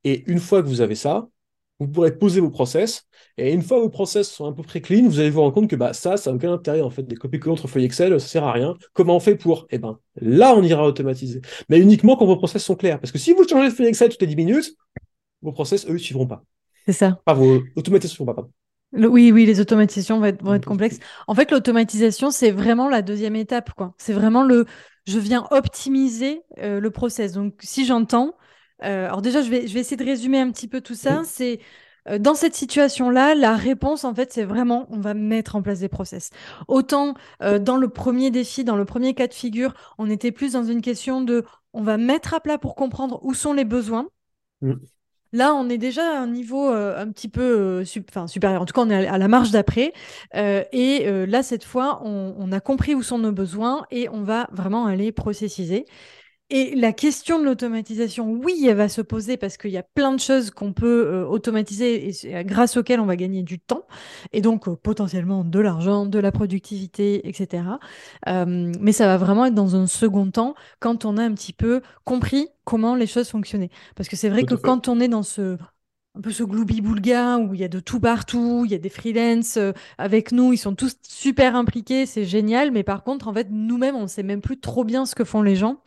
Et 0.03 0.23
une 0.27 0.39
fois 0.39 0.61
que 0.63 0.67
vous 0.67 0.81
avez 0.81 0.95
ça, 0.95 1.27
vous 1.79 1.87
pourrez 1.87 2.17
poser 2.17 2.39
vos 2.39 2.49
process, 2.49 3.05
et 3.37 3.53
une 3.53 3.61
fois 3.61 3.79
vos 3.79 3.89
process 3.89 4.29
sont 4.31 4.45
à 4.45 4.53
peu 4.53 4.63
près 4.63 4.79
clean, 4.79 5.07
vous 5.07 5.19
allez 5.19 5.29
vous 5.29 5.41
rendre 5.41 5.53
compte 5.53 5.69
que 5.69 5.75
bah, 5.75 5.91
ça, 5.93 6.15
ça 6.15 6.31
n'a 6.31 6.37
aucun 6.37 6.53
intérêt, 6.53 6.81
en 6.81 6.89
fait, 6.89 7.03
des 7.03 7.15
copies-collées 7.15 7.51
entre 7.53 7.67
feuilles 7.67 7.83
Excel, 7.85 8.19
ça 8.21 8.27
sert 8.27 8.43
à 8.45 8.53
rien. 8.53 8.77
Comment 8.93 9.17
on 9.17 9.19
fait 9.19 9.35
pour? 9.35 9.67
Eh 9.71 9.77
ben, 9.77 9.99
là, 10.21 10.53
on 10.55 10.63
ira 10.63 10.85
automatiser. 10.85 11.41
Mais 11.67 11.79
uniquement 11.79 12.15
quand 12.15 12.25
vos 12.25 12.37
process 12.37 12.63
sont 12.63 12.75
clairs. 12.75 12.99
Parce 12.99 13.11
que 13.11 13.17
si 13.17 13.33
vous 13.33 13.45
changez 13.47 13.69
de 13.69 13.73
feuille 13.73 13.87
Excel 13.87 14.09
toutes 14.09 14.21
les 14.21 14.27
10 14.27 14.35
minutes, 14.37 14.75
vos 15.41 15.51
process, 15.51 15.85
eux, 15.87 15.93
ne 15.93 15.97
suivront 15.97 16.27
pas. 16.27 16.43
C'est 16.85 16.93
ça. 16.93 17.19
Pas 17.25 17.33
vos 17.33 17.61
automatisations, 17.75 18.25
pas. 18.25 18.35
oui, 18.93 19.31
oui, 19.33 19.45
les 19.45 19.59
automatisations 19.59 20.19
vont 20.19 20.25
être, 20.25 20.41
vont 20.41 20.53
être 20.53 20.65
complexes. 20.65 20.99
En 21.27 21.35
fait, 21.35 21.51
l'automatisation, 21.51 22.31
c'est 22.31 22.51
vraiment 22.51 22.87
la 22.87 23.01
deuxième 23.01 23.35
étape, 23.35 23.73
quoi. 23.73 23.95
C'est 23.97 24.13
vraiment 24.13 24.43
le, 24.43 24.65
je 25.07 25.19
viens 25.19 25.45
optimiser 25.51 26.41
euh, 26.59 26.79
le 26.79 26.89
process. 26.89 27.33
Donc, 27.33 27.55
si 27.59 27.85
j'entends, 27.85 28.35
euh, 28.83 29.07
alors 29.07 29.21
déjà, 29.21 29.41
je 29.41 29.49
vais, 29.49 29.67
je 29.67 29.73
vais 29.73 29.81
essayer 29.81 29.97
de 29.97 30.05
résumer 30.05 30.39
un 30.39 30.51
petit 30.51 30.67
peu 30.67 30.79
tout 30.79 30.95
ça. 30.95 31.23
C'est 31.25 31.59
dans 32.19 32.35
cette 32.35 32.55
situation-là, 32.55 33.35
la 33.35 33.55
réponse, 33.55 34.03
en 34.03 34.13
fait, 34.13 34.31
c'est 34.31 34.43
vraiment, 34.43 34.87
on 34.89 34.99
va 34.99 35.13
mettre 35.13 35.55
en 35.55 35.61
place 35.61 35.79
des 35.79 35.89
process. 35.89 36.29
Autant 36.67 37.15
dans 37.39 37.77
le 37.77 37.89
premier 37.89 38.31
défi, 38.31 38.63
dans 38.63 38.75
le 38.75 38.85
premier 38.85 39.13
cas 39.13 39.27
de 39.27 39.33
figure, 39.33 39.73
on 39.97 40.09
était 40.09 40.31
plus 40.31 40.53
dans 40.53 40.63
une 40.63 40.81
question 40.81 41.21
de, 41.21 41.43
on 41.73 41.81
va 41.81 41.97
mettre 41.97 42.33
à 42.33 42.39
plat 42.39 42.57
pour 42.57 42.75
comprendre 42.75 43.19
où 43.23 43.33
sont 43.33 43.53
les 43.53 43.65
besoins. 43.65 44.07
Mm. 44.61 44.73
Là, 45.33 45.53
on 45.53 45.67
est 45.67 45.77
déjà 45.77 46.03
à 46.03 46.21
un 46.21 46.27
niveau 46.27 46.69
un 46.69 47.11
petit 47.11 47.27
peu 47.27 47.83
supérieur. 47.83 48.61
En 48.61 48.65
tout 48.65 48.73
cas, 48.73 48.81
on 48.81 48.89
est 48.89 49.05
à 49.05 49.17
la 49.17 49.27
marge 49.27 49.51
d'après. 49.51 49.91
et 50.33 51.25
là, 51.27 51.43
cette 51.43 51.65
fois, 51.65 52.01
on, 52.05 52.35
on, 52.37 52.51
a 52.53 52.61
compris 52.61 52.95
où 52.95 53.03
sont 53.03 53.17
nos 53.17 53.33
besoins 53.33 53.85
et 53.91 54.07
on 54.07 54.21
va 54.21 54.47
vraiment 54.53 54.85
aller 54.85 55.11
processiser. 55.11 55.85
Et 56.51 56.75
la 56.75 56.93
question 56.93 57.39
de 57.39 57.45
l'automatisation, 57.45 58.31
oui, 58.31 58.67
elle 58.69 58.77
va 58.77 58.87
se 58.87 59.01
poser 59.01 59.35
parce 59.35 59.57
qu'il 59.57 59.71
y 59.71 59.77
a 59.77 59.83
plein 59.83 60.13
de 60.13 60.19
choses 60.19 60.51
qu'on 60.51 60.73
peut 60.73 61.07
euh, 61.07 61.25
automatiser 61.25 62.09
et 62.09 62.43
grâce 62.43 62.77
auxquelles 62.77 62.99
on 62.99 63.07
va 63.07 63.15
gagner 63.15 63.41
du 63.41 63.57
temps 63.57 63.87
et 64.31 64.41
donc 64.41 64.67
euh, 64.67 64.75
potentiellement 64.75 65.43
de 65.43 65.59
l'argent, 65.59 66.05
de 66.05 66.19
la 66.19 66.31
productivité, 66.31 67.27
etc. 67.27 67.63
Euh, 68.27 68.45
mais 68.79 68.91
ça 68.91 69.07
va 69.07 69.17
vraiment 69.17 69.45
être 69.45 69.55
dans 69.55 69.75
un 69.75 69.87
second 69.87 70.29
temps 70.29 70.53
quand 70.79 71.03
on 71.03 71.17
a 71.17 71.23
un 71.23 71.33
petit 71.33 71.53
peu 71.53 71.81
compris 72.03 72.47
comment 72.63 72.93
les 72.93 73.07
choses 73.07 73.29
fonctionnaient. 73.29 73.71
Parce 73.95 74.07
que 74.07 74.15
c'est 74.15 74.29
vrai 74.29 74.43
que 74.43 74.53
quand 74.53 74.87
on 74.87 74.99
est 74.99 75.07
dans 75.07 75.23
ce 75.23 75.57
un 76.17 76.21
peu 76.21 76.31
ce 76.31 76.43
gloubi-boulga 76.43 77.39
où 77.39 77.55
il 77.55 77.59
y 77.59 77.63
a 77.63 77.67
de 77.67 77.79
tout 77.79 77.99
partout, 77.99 78.63
il 78.65 78.71
y 78.71 78.75
a 78.75 78.77
des 78.77 78.89
freelances 78.89 79.57
avec 79.97 80.31
nous, 80.31 80.53
ils 80.53 80.57
sont 80.57 80.73
tous 80.73 80.95
super 81.01 81.55
impliqués, 81.55 82.05
c'est 82.05 82.23
génial, 82.23 82.71
mais 82.71 82.83
par 82.83 83.03
contre, 83.03 83.27
en 83.27 83.33
fait, 83.33 83.47
nous-mêmes, 83.51 83.95
on 83.97 84.03
ne 84.03 84.07
sait 84.07 84.23
même 84.23 84.39
plus 84.39 84.57
trop 84.57 84.85
bien 84.85 85.05
ce 85.05 85.13
que 85.13 85.25
font 85.25 85.41
les 85.41 85.57
gens. 85.57 85.81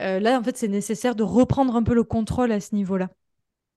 Euh, 0.00 0.20
là, 0.20 0.38
en 0.38 0.42
fait, 0.42 0.56
c'est 0.56 0.68
nécessaire 0.68 1.14
de 1.14 1.22
reprendre 1.22 1.76
un 1.76 1.82
peu 1.82 1.94
le 1.94 2.04
contrôle 2.04 2.52
à 2.52 2.60
ce 2.60 2.74
niveau-là. 2.74 3.08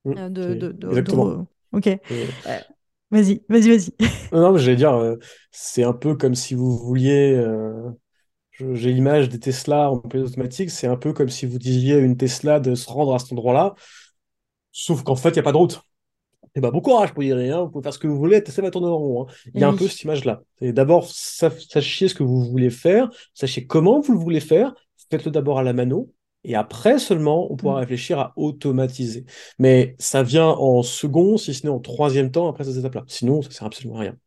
Mmh, 0.05 0.13
euh, 0.17 0.29
de, 0.29 0.87
exactement. 0.87 1.47
Ok. 1.71 1.87
Euh, 1.87 2.25
vas-y, 3.11 3.41
vas-y, 3.49 3.69
vas-y. 3.69 3.91
non, 4.31 4.51
non 4.51 4.57
j'allais 4.57 4.77
dire, 4.77 5.17
c'est 5.51 5.83
un 5.83 5.93
peu 5.93 6.15
comme 6.15 6.35
si 6.35 6.53
vous 6.53 6.77
vouliez. 6.77 7.41
J'ai 8.59 8.91
l'image 8.91 9.29
des 9.29 9.39
Tesla 9.39 9.89
en 9.89 9.97
pilote 9.97 10.27
automatique, 10.27 10.69
c'est 10.69 10.85
un 10.85 10.95
peu 10.95 11.11
comme 11.11 11.29
si 11.29 11.47
vous 11.47 11.57
disiez 11.57 11.95
à 11.95 11.97
une 11.97 12.17
Tesla 12.17 12.59
de 12.59 12.75
se 12.75 12.87
rendre 12.87 13.15
à 13.15 13.19
cet 13.19 13.31
endroit-là, 13.31 13.73
sauf 14.71 15.03
qu'en 15.03 15.15
fait, 15.15 15.29
il 15.29 15.33
n'y 15.33 15.39
a 15.39 15.43
pas 15.43 15.51
de 15.51 15.57
route. 15.57 15.81
Eh 16.55 16.61
ben, 16.61 16.69
bon 16.69 16.81
courage 16.81 17.13
pour 17.13 17.23
y 17.23 17.31
aller, 17.31 17.49
hein. 17.49 17.63
vous 17.63 17.71
pouvez 17.71 17.81
faire 17.81 17.93
ce 17.93 17.97
que 17.97 18.05
vous 18.05 18.17
voulez, 18.17 18.43
Tesla 18.43 18.65
va 18.65 18.71
tourner 18.71 18.87
en 18.87 18.97
rond. 18.97 19.23
Hein. 19.23 19.33
Il 19.55 19.61
y 19.61 19.63
a 19.63 19.67
un 19.67 19.75
peu 19.75 19.87
cette 19.87 20.03
image-là. 20.03 20.43
D'abord, 20.61 21.09
sachez 21.09 22.07
ce 22.07 22.13
que 22.13 22.21
vous 22.21 22.43
voulez 22.43 22.69
faire, 22.69 23.09
sachez 23.33 23.65
comment 23.65 23.99
vous 24.01 24.13
le 24.13 24.19
voulez 24.19 24.39
faire, 24.39 24.75
faites-le 25.17 25.31
d'abord 25.31 25.59
à 25.59 25.63
la 25.63 25.73
mano, 25.73 26.11
et 26.43 26.55
après 26.55 26.97
seulement, 26.97 27.51
on 27.51 27.55
pourra 27.55 27.75
mm. 27.75 27.79
réfléchir 27.79 28.19
à 28.19 28.33
automatiser. 28.35 29.25
Mais 29.59 29.95
ça 29.99 30.23
vient 30.23 30.47
en 30.47 30.81
second, 30.81 31.37
si 31.37 31.53
ce 31.53 31.65
n'est 31.65 31.71
en 31.71 31.79
troisième 31.79 32.31
temps 32.31 32.49
après 32.49 32.63
ces 32.63 32.79
étapes-là. 32.79 33.03
Sinon, 33.07 33.41
ça 33.41 33.51
sert 33.51 33.67
absolument 33.67 33.97
à 33.97 34.01
rien. 34.01 34.17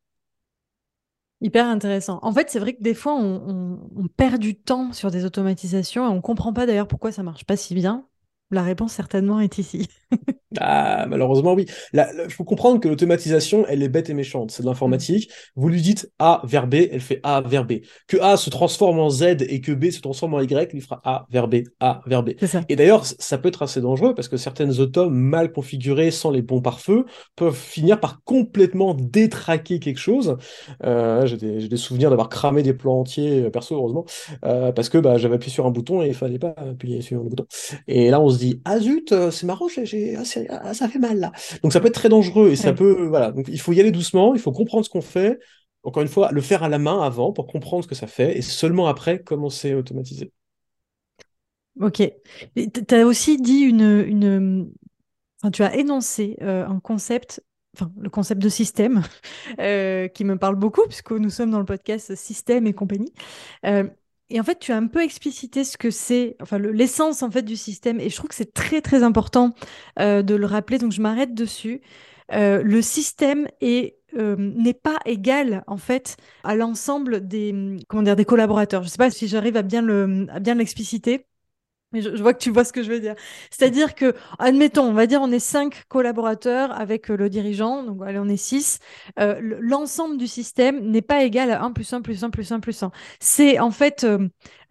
Hyper 1.42 1.66
intéressant. 1.66 2.18
En 2.22 2.32
fait, 2.32 2.48
c'est 2.48 2.58
vrai 2.58 2.74
que 2.74 2.82
des 2.82 2.94
fois, 2.94 3.14
on, 3.14 3.78
on, 3.94 4.08
perd 4.08 4.38
du 4.38 4.54
temps 4.58 4.92
sur 4.92 5.10
des 5.10 5.26
automatisations 5.26 6.06
et 6.06 6.08
on 6.08 6.16
ne 6.16 6.20
comprend 6.20 6.54
pas 6.54 6.64
d'ailleurs 6.64 6.88
pourquoi 6.88 7.12
ça 7.12 7.22
marche 7.22 7.44
pas 7.44 7.56
si 7.56 7.74
bien. 7.74 8.06
La 8.50 8.62
réponse 8.62 8.92
certainement 8.92 9.40
est 9.40 9.58
ici. 9.58 9.88
ah, 10.60 11.06
malheureusement, 11.08 11.54
oui. 11.54 11.66
Il 11.92 12.30
faut 12.30 12.44
comprendre 12.44 12.80
que 12.80 12.88
l'automatisation, 12.88 13.66
elle 13.68 13.82
est 13.82 13.88
bête 13.88 14.08
et 14.08 14.14
méchante. 14.14 14.52
C'est 14.52 14.62
de 14.62 14.68
l'informatique. 14.68 15.30
Vous 15.56 15.68
lui 15.68 15.82
dites 15.82 16.10
A 16.18 16.42
vers 16.44 16.66
B, 16.66 16.74
elle 16.90 17.00
fait 17.00 17.20
A 17.24 17.40
vers 17.40 17.64
B. 17.64 17.74
Que 18.06 18.18
A 18.18 18.36
se 18.36 18.50
transforme 18.50 19.00
en 19.00 19.10
Z 19.10 19.22
et 19.40 19.60
que 19.60 19.72
B 19.72 19.90
se 19.90 20.00
transforme 20.00 20.34
en 20.34 20.40
Y, 20.40 20.70
il 20.74 20.80
fera 20.80 21.00
A 21.04 21.26
vers 21.30 21.48
B, 21.48 21.56
A 21.80 22.00
vers 22.06 22.22
B. 22.22 22.30
Et 22.68 22.76
d'ailleurs, 22.76 23.04
ça 23.04 23.38
peut 23.38 23.48
être 23.48 23.62
assez 23.62 23.80
dangereux 23.80 24.14
parce 24.14 24.28
que 24.28 24.36
certaines 24.36 24.78
autos 24.80 25.10
mal 25.10 25.52
configurées 25.52 26.10
sans 26.10 26.30
les 26.30 26.42
bons 26.42 26.60
pare-feu 26.60 27.04
peuvent 27.34 27.56
finir 27.56 27.98
par 27.98 28.22
complètement 28.22 28.94
détraquer 28.94 29.80
quelque 29.80 29.98
chose. 29.98 30.36
Euh, 30.84 31.26
j'ai 31.26 31.36
des, 31.36 31.76
souvenirs 31.76 32.10
d'avoir 32.10 32.28
cramé 32.28 32.62
des 32.62 32.72
plans 32.72 33.00
entiers, 33.00 33.44
euh, 33.44 33.50
perso, 33.50 33.74
heureusement, 33.74 34.04
euh, 34.44 34.72
parce 34.72 34.88
que 34.88 34.98
bah, 34.98 35.18
j'avais 35.18 35.34
appuyé 35.34 35.52
sur 35.52 35.66
un 35.66 35.70
bouton 35.70 36.02
et 36.02 36.08
il 36.08 36.14
fallait 36.14 36.38
pas 36.38 36.54
appuyer 36.56 37.02
sur 37.02 37.22
le 37.22 37.28
bouton. 37.28 37.46
Et 37.86 38.10
là, 38.10 38.20
on 38.20 38.30
se 38.30 38.35
dit, 38.38 38.60
ah 38.64 38.78
zut, 38.78 39.14
c'est 39.30 39.46
marrant, 39.46 39.68
j'ai, 39.68 40.16
ah, 40.16 40.22
ah, 40.62 40.74
ça 40.74 40.88
fait 40.88 40.98
mal 40.98 41.18
là. 41.18 41.32
Donc 41.62 41.72
ça 41.72 41.80
peut 41.80 41.88
être 41.88 41.94
très 41.94 42.08
dangereux 42.08 42.50
et 42.50 42.56
ça 42.56 42.72
peut, 42.72 43.06
voilà. 43.06 43.32
Donc 43.32 43.46
il 43.48 43.60
faut 43.60 43.72
y 43.72 43.80
aller 43.80 43.92
doucement, 43.92 44.34
il 44.34 44.40
faut 44.40 44.52
comprendre 44.52 44.84
ce 44.84 44.90
qu'on 44.90 45.02
fait. 45.02 45.38
Encore 45.82 46.02
une 46.02 46.08
fois, 46.08 46.32
le 46.32 46.40
faire 46.40 46.62
à 46.62 46.68
la 46.68 46.78
main 46.78 47.00
avant 47.00 47.32
pour 47.32 47.46
comprendre 47.46 47.84
ce 47.84 47.88
que 47.88 47.94
ça 47.94 48.08
fait 48.08 48.36
et 48.36 48.42
seulement 48.42 48.88
après 48.88 49.22
commencer 49.22 49.72
à 49.72 49.76
automatiser. 49.76 50.32
Ok. 51.80 52.02
Tu 52.56 52.94
as 52.94 53.06
aussi 53.06 53.40
dit 53.40 53.60
une, 53.60 54.04
une... 54.06 54.72
Enfin, 55.40 55.50
tu 55.50 55.62
as 55.62 55.76
énoncé 55.76 56.38
euh, 56.42 56.66
un 56.66 56.80
concept 56.80 57.42
Enfin, 57.76 57.92
le 57.98 58.08
concept 58.08 58.40
de 58.40 58.48
système, 58.48 59.02
euh, 59.60 60.08
qui 60.08 60.24
me 60.24 60.38
parle 60.38 60.56
beaucoup, 60.56 60.82
puisque 60.86 61.12
nous 61.12 61.28
sommes 61.28 61.50
dans 61.50 61.58
le 61.58 61.66
podcast 61.66 62.14
Système 62.14 62.66
et 62.66 62.72
compagnie. 62.72 63.12
Euh, 63.66 63.86
et 64.28 64.40
en 64.40 64.42
fait, 64.42 64.58
tu 64.58 64.72
as 64.72 64.76
un 64.76 64.86
peu 64.88 65.02
explicité 65.02 65.62
ce 65.62 65.76
que 65.76 65.90
c'est, 65.90 66.36
enfin 66.40 66.58
l'essence 66.58 67.22
en 67.22 67.30
fait 67.30 67.42
du 67.42 67.56
système. 67.56 68.00
Et 68.00 68.10
je 68.10 68.16
trouve 68.16 68.28
que 68.28 68.34
c'est 68.34 68.52
très 68.52 68.80
très 68.80 69.02
important 69.02 69.54
euh, 70.00 70.22
de 70.22 70.34
le 70.34 70.46
rappeler. 70.46 70.78
Donc 70.78 70.92
je 70.92 71.00
m'arrête 71.00 71.34
dessus. 71.34 71.80
Euh, 72.32 72.62
le 72.62 72.82
système 72.82 73.46
euh, 73.62 74.36
n'est 74.36 74.74
pas 74.74 74.98
égal 75.04 75.62
en 75.68 75.76
fait 75.76 76.16
à 76.42 76.56
l'ensemble 76.56 77.26
des 77.28 77.76
comment 77.88 78.02
dire 78.02 78.16
des 78.16 78.24
collaborateurs. 78.24 78.82
Je 78.82 78.88
ne 78.88 78.90
sais 78.90 78.98
pas 78.98 79.10
si 79.10 79.28
j'arrive 79.28 79.56
à 79.56 79.62
bien 79.62 79.82
le 79.82 80.26
à 80.30 80.40
bien 80.40 80.56
l'expliciter. 80.56 81.26
Mais 81.96 82.02
je, 82.02 82.22
vois 82.22 82.34
que 82.34 82.38
tu 82.38 82.50
vois 82.50 82.64
ce 82.64 82.74
que 82.74 82.82
je 82.82 82.90
veux 82.90 83.00
dire. 83.00 83.14
C'est-à-dire 83.50 83.94
que, 83.94 84.14
admettons, 84.38 84.84
on 84.84 84.92
va 84.92 85.06
dire 85.06 85.20
on 85.22 85.32
est 85.32 85.38
cinq 85.38 85.84
collaborateurs 85.88 86.78
avec 86.78 87.10
euh, 87.10 87.16
le 87.16 87.30
dirigeant, 87.30 87.82
donc 87.84 88.02
allez, 88.04 88.18
on 88.18 88.28
est 88.28 88.36
six. 88.36 88.80
Euh, 89.18 89.40
l'ensemble 89.40 90.18
du 90.18 90.26
système 90.26 90.90
n'est 90.90 91.00
pas 91.00 91.22
égal 91.22 91.50
à 91.50 91.62
1 91.62 91.72
plus 91.72 91.90
1 91.90 92.02
plus 92.02 92.22
1 92.22 92.28
plus 92.28 92.52
1 92.52 92.60
plus 92.60 92.82
1. 92.82 92.90
C'est 93.18 93.58
en 93.58 93.70
fait 93.70 94.04
euh, 94.04 94.28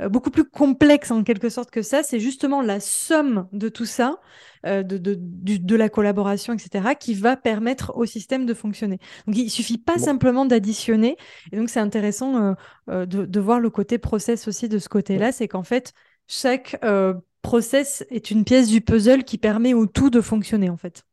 beaucoup 0.08 0.30
plus 0.30 0.44
complexe 0.44 1.10
en 1.10 1.24
quelque 1.24 1.50
sorte 1.50 1.72
que 1.72 1.82
ça. 1.82 2.04
C'est 2.04 2.20
justement 2.20 2.62
la 2.62 2.80
somme 2.80 3.48
de 3.54 3.70
tout 3.70 3.86
ça, 3.86 4.20
de, 4.64 4.82
de, 4.82 5.16
de, 5.16 5.76
la 5.76 5.90
collaboration, 5.90 6.54
etc., 6.54 6.96
qui 7.00 7.14
va 7.14 7.38
permettre 7.38 7.96
au 7.96 8.06
système 8.06 8.48
de 8.48 8.54
fonctionner. 8.56 8.98
Donc 9.28 9.38
il 9.38 9.50
suffit 9.50 9.78
pas 9.78 10.00
simplement 10.00 10.46
d'additionner. 10.46 11.18
Et 11.52 11.58
donc 11.58 11.70
c'est 11.70 11.80
intéressant 11.80 12.56
de, 12.88 13.06
de 13.06 13.40
voir 13.40 13.60
le 13.60 13.70
côté 13.70 14.00
process 14.00 14.48
aussi 14.48 14.68
de 14.68 14.80
ce 14.80 14.90
côté-là. 14.90 15.32
C'est 15.32 15.48
qu'en 15.48 15.64
fait, 15.64 15.94
chaque 16.28 16.78
euh, 16.84 17.14
process 17.42 18.06
est 18.10 18.32
une 18.32 18.44
pièce 18.44 18.70
du 18.70 18.82
puzzle 18.82 19.24
qui 19.24 19.38
permet 19.38 19.74
au 19.74 19.86
tout 19.86 20.10
de 20.10 20.22
fonctionner 20.22 20.70
en 20.70 20.78
fait. 20.78 21.04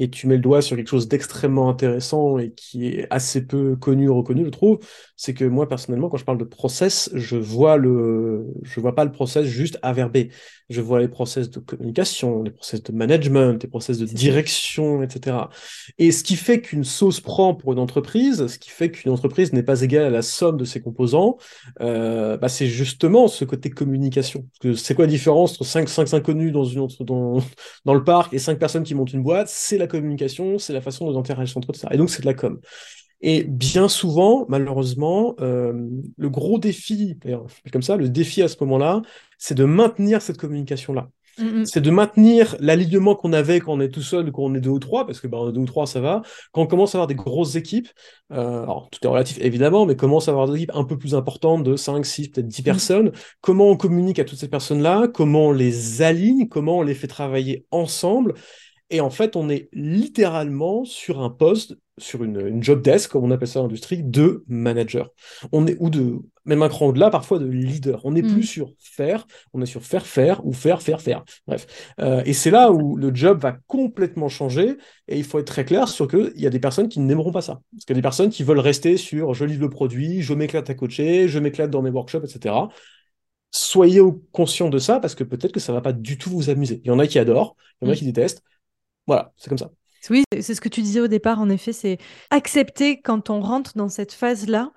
Et 0.00 0.10
tu 0.10 0.26
mets 0.26 0.34
le 0.36 0.42
doigt 0.42 0.60
sur 0.60 0.76
quelque 0.76 0.88
chose 0.88 1.06
d'extrêmement 1.06 1.70
intéressant 1.70 2.38
et 2.38 2.52
qui 2.52 2.88
est 2.88 3.06
assez 3.10 3.46
peu 3.46 3.76
connu 3.76 4.10
reconnu, 4.10 4.44
je 4.44 4.50
trouve. 4.50 4.80
C'est 5.16 5.34
que 5.34 5.44
moi, 5.44 5.68
personnellement, 5.68 6.08
quand 6.08 6.16
je 6.16 6.24
parle 6.24 6.38
de 6.38 6.44
process, 6.44 7.10
je 7.14 7.36
vois 7.36 7.76
le, 7.76 8.44
je 8.62 8.80
vois 8.80 8.96
pas 8.96 9.04
le 9.04 9.12
process 9.12 9.46
juste 9.46 9.78
A 9.82 9.92
vers 9.92 10.10
B. 10.10 10.30
Je 10.70 10.80
vois 10.80 11.00
les 11.00 11.08
process 11.08 11.50
de 11.50 11.60
communication, 11.60 12.42
les 12.42 12.50
process 12.50 12.82
de 12.82 12.92
management, 12.92 13.62
les 13.62 13.68
process 13.68 13.98
de 13.98 14.06
direction, 14.06 15.02
etc. 15.02 15.50
Et 15.98 16.10
ce 16.10 16.24
qui 16.24 16.36
fait 16.36 16.60
qu'une 16.60 16.84
sauce 16.84 17.20
prend 17.20 17.54
pour 17.54 17.72
une 17.72 17.78
entreprise, 17.78 18.46
ce 18.46 18.58
qui 18.58 18.70
fait 18.70 18.90
qu'une 18.90 19.12
entreprise 19.12 19.52
n'est 19.52 19.62
pas 19.62 19.82
égale 19.82 20.04
à 20.04 20.10
la 20.10 20.22
somme 20.22 20.56
de 20.56 20.64
ses 20.64 20.80
composants, 20.80 21.36
euh, 21.80 22.36
bah 22.38 22.48
c'est 22.48 22.66
justement 22.66 23.28
ce 23.28 23.44
côté 23.44 23.70
communication. 23.70 24.46
C'est 24.76 24.94
quoi 24.94 25.04
la 25.04 25.10
différence 25.10 25.52
entre 25.52 25.64
5, 25.64 25.88
5 25.88 26.14
inconnus 26.14 26.52
dans, 26.52 26.64
une, 26.64 26.86
dans, 27.00 27.38
dans 27.84 27.94
le 27.94 28.04
parc 28.04 28.32
et 28.32 28.38
5 28.38 28.58
personnes 28.58 28.84
qui 28.84 28.94
montent 28.94 29.12
une 29.12 29.22
boîte? 29.22 29.48
C'est 29.48 29.78
la 29.78 29.86
communication, 29.86 30.58
c'est 30.58 30.72
la 30.72 30.80
façon 30.80 31.10
dont 31.10 31.18
interagissent 31.18 31.56
entre 31.56 31.74
ça. 31.74 31.88
Et 31.92 31.96
donc 31.96 32.10
c'est 32.10 32.22
de 32.22 32.26
la 32.26 32.34
com. 32.34 32.60
Et 33.26 33.44
bien 33.44 33.88
souvent, 33.88 34.44
malheureusement, 34.50 35.34
euh, 35.40 35.72
le 36.18 36.28
gros 36.28 36.58
défi, 36.58 37.18
comme 37.72 37.80
ça, 37.80 37.96
le 37.96 38.10
défi 38.10 38.42
à 38.42 38.48
ce 38.48 38.56
moment-là, 38.60 39.00
c'est 39.38 39.54
de 39.54 39.64
maintenir 39.64 40.20
cette 40.20 40.36
communication-là. 40.36 41.08
Mm, 41.38 41.60
mm. 41.60 41.64
C'est 41.64 41.80
de 41.80 41.90
maintenir 41.90 42.54
l'alignement 42.60 43.14
qu'on 43.14 43.32
avait 43.32 43.60
quand 43.60 43.72
on 43.72 43.80
est 43.80 43.88
tout 43.88 44.02
seul, 44.02 44.30
quand 44.30 44.42
on 44.42 44.54
est 44.54 44.60
deux 44.60 44.68
ou 44.68 44.78
trois, 44.78 45.06
parce 45.06 45.20
que 45.20 45.26
ben, 45.26 45.50
deux 45.52 45.60
ou 45.62 45.64
trois, 45.64 45.86
ça 45.86 46.02
va. 46.02 46.20
Quand 46.52 46.60
on 46.60 46.66
commence 46.66 46.94
à 46.94 46.98
avoir 46.98 47.06
des 47.06 47.14
grosses 47.14 47.56
équipes, 47.56 47.88
euh, 48.30 48.62
alors 48.62 48.90
tout 48.90 49.00
est 49.02 49.08
relatif 49.08 49.38
évidemment, 49.40 49.86
mais 49.86 49.96
commence 49.96 50.28
à 50.28 50.32
avoir 50.32 50.46
des 50.46 50.56
équipes 50.56 50.72
un 50.74 50.84
peu 50.84 50.98
plus 50.98 51.14
importantes 51.14 51.64
de 51.64 51.76
5, 51.76 52.04
6, 52.04 52.28
peut-être 52.28 52.46
10 52.46 52.60
mm. 52.60 52.64
personnes, 52.64 53.12
comment 53.40 53.70
on 53.70 53.76
communique 53.78 54.18
à 54.18 54.24
toutes 54.24 54.38
ces 54.38 54.48
personnes-là, 54.48 55.08
comment 55.08 55.46
on 55.46 55.52
les 55.52 56.02
aligne, 56.02 56.46
comment 56.46 56.80
on 56.80 56.82
les 56.82 56.94
fait 56.94 57.08
travailler 57.08 57.64
ensemble, 57.70 58.34
Et 58.90 59.00
en 59.00 59.10
fait, 59.10 59.34
on 59.34 59.48
est 59.48 59.68
littéralement 59.72 60.84
sur 60.84 61.20
un 61.20 61.30
poste, 61.30 61.76
sur 61.96 62.22
une, 62.22 62.62
job 62.62 62.82
desk, 62.82 63.10
comme 63.10 63.24
on 63.24 63.30
appelle 63.30 63.48
ça 63.48 63.60
dans 63.60 63.66
l'industrie, 63.66 64.02
de 64.02 64.44
manager. 64.46 65.10
On 65.52 65.66
est, 65.66 65.76
ou 65.80 65.88
de, 65.88 66.18
même 66.44 66.62
un 66.62 66.68
cran 66.68 66.88
au-delà, 66.88 67.08
parfois 67.08 67.38
de 67.38 67.46
leader. 67.46 68.04
On 68.04 68.12
n'est 68.12 68.22
plus 68.22 68.40
mm. 68.40 68.42
sur 68.42 68.72
faire, 68.78 69.26
on 69.54 69.62
est 69.62 69.66
sur 69.66 69.82
faire 69.82 70.06
faire 70.06 70.44
ou 70.44 70.52
faire, 70.52 70.82
faire, 70.82 71.00
faire. 71.00 71.24
Bref. 71.46 71.94
Euh, 72.00 72.22
et 72.26 72.34
c'est 72.34 72.50
là 72.50 72.72
où 72.72 72.96
le 72.96 73.14
job 73.14 73.40
va 73.40 73.56
complètement 73.66 74.28
changer. 74.28 74.76
Et 75.08 75.16
il 75.16 75.24
faut 75.24 75.38
être 75.38 75.46
très 75.46 75.64
clair 75.64 75.88
sur 75.88 76.06
qu'il 76.06 76.32
y 76.36 76.46
a 76.46 76.50
des 76.50 76.60
personnes 76.60 76.88
qui 76.88 77.00
n'aimeront 77.00 77.32
pas 77.32 77.42
ça. 77.42 77.62
Parce 77.72 77.86
qu'il 77.86 77.94
y 77.94 77.98
a 77.98 78.00
des 78.00 78.02
personnes 78.02 78.30
qui 78.30 78.42
veulent 78.42 78.58
rester 78.58 78.98
sur 78.98 79.32
je 79.32 79.44
livre 79.46 79.62
le 79.62 79.70
produit, 79.70 80.20
je 80.20 80.34
m'éclate 80.34 80.68
à 80.68 80.74
coacher, 80.74 81.26
je 81.28 81.38
m'éclate 81.38 81.70
dans 81.70 81.82
mes 81.82 81.90
workshops, 81.90 82.24
etc 82.24 82.54
soyez 83.54 84.00
conscient 84.32 84.68
de 84.68 84.78
ça 84.78 84.98
parce 84.98 85.14
que 85.14 85.22
peut-être 85.22 85.52
que 85.52 85.60
ça 85.60 85.72
va 85.72 85.80
pas 85.80 85.92
du 85.92 86.18
tout 86.18 86.28
vous 86.28 86.50
amuser. 86.50 86.80
Il 86.84 86.88
y 86.88 86.90
en 86.90 86.98
a 86.98 87.06
qui 87.06 87.20
adorent, 87.20 87.56
il 87.80 87.84
y 87.84 87.88
en 87.88 87.92
a 87.92 87.94
mm. 87.94 87.98
qui 87.98 88.04
détestent. 88.04 88.42
Voilà, 89.06 89.32
c'est 89.36 89.48
comme 89.48 89.58
ça. 89.58 89.70
Oui, 90.10 90.24
c'est 90.32 90.54
ce 90.54 90.60
que 90.60 90.68
tu 90.68 90.82
disais 90.82 91.00
au 91.00 91.08
départ, 91.08 91.40
en 91.40 91.48
effet, 91.48 91.72
c'est 91.72 91.98
accepter 92.30 93.00
quand 93.00 93.30
on 93.30 93.40
rentre 93.40 93.72
dans 93.76 93.88
cette 93.88 94.12
phase-là, 94.12 94.72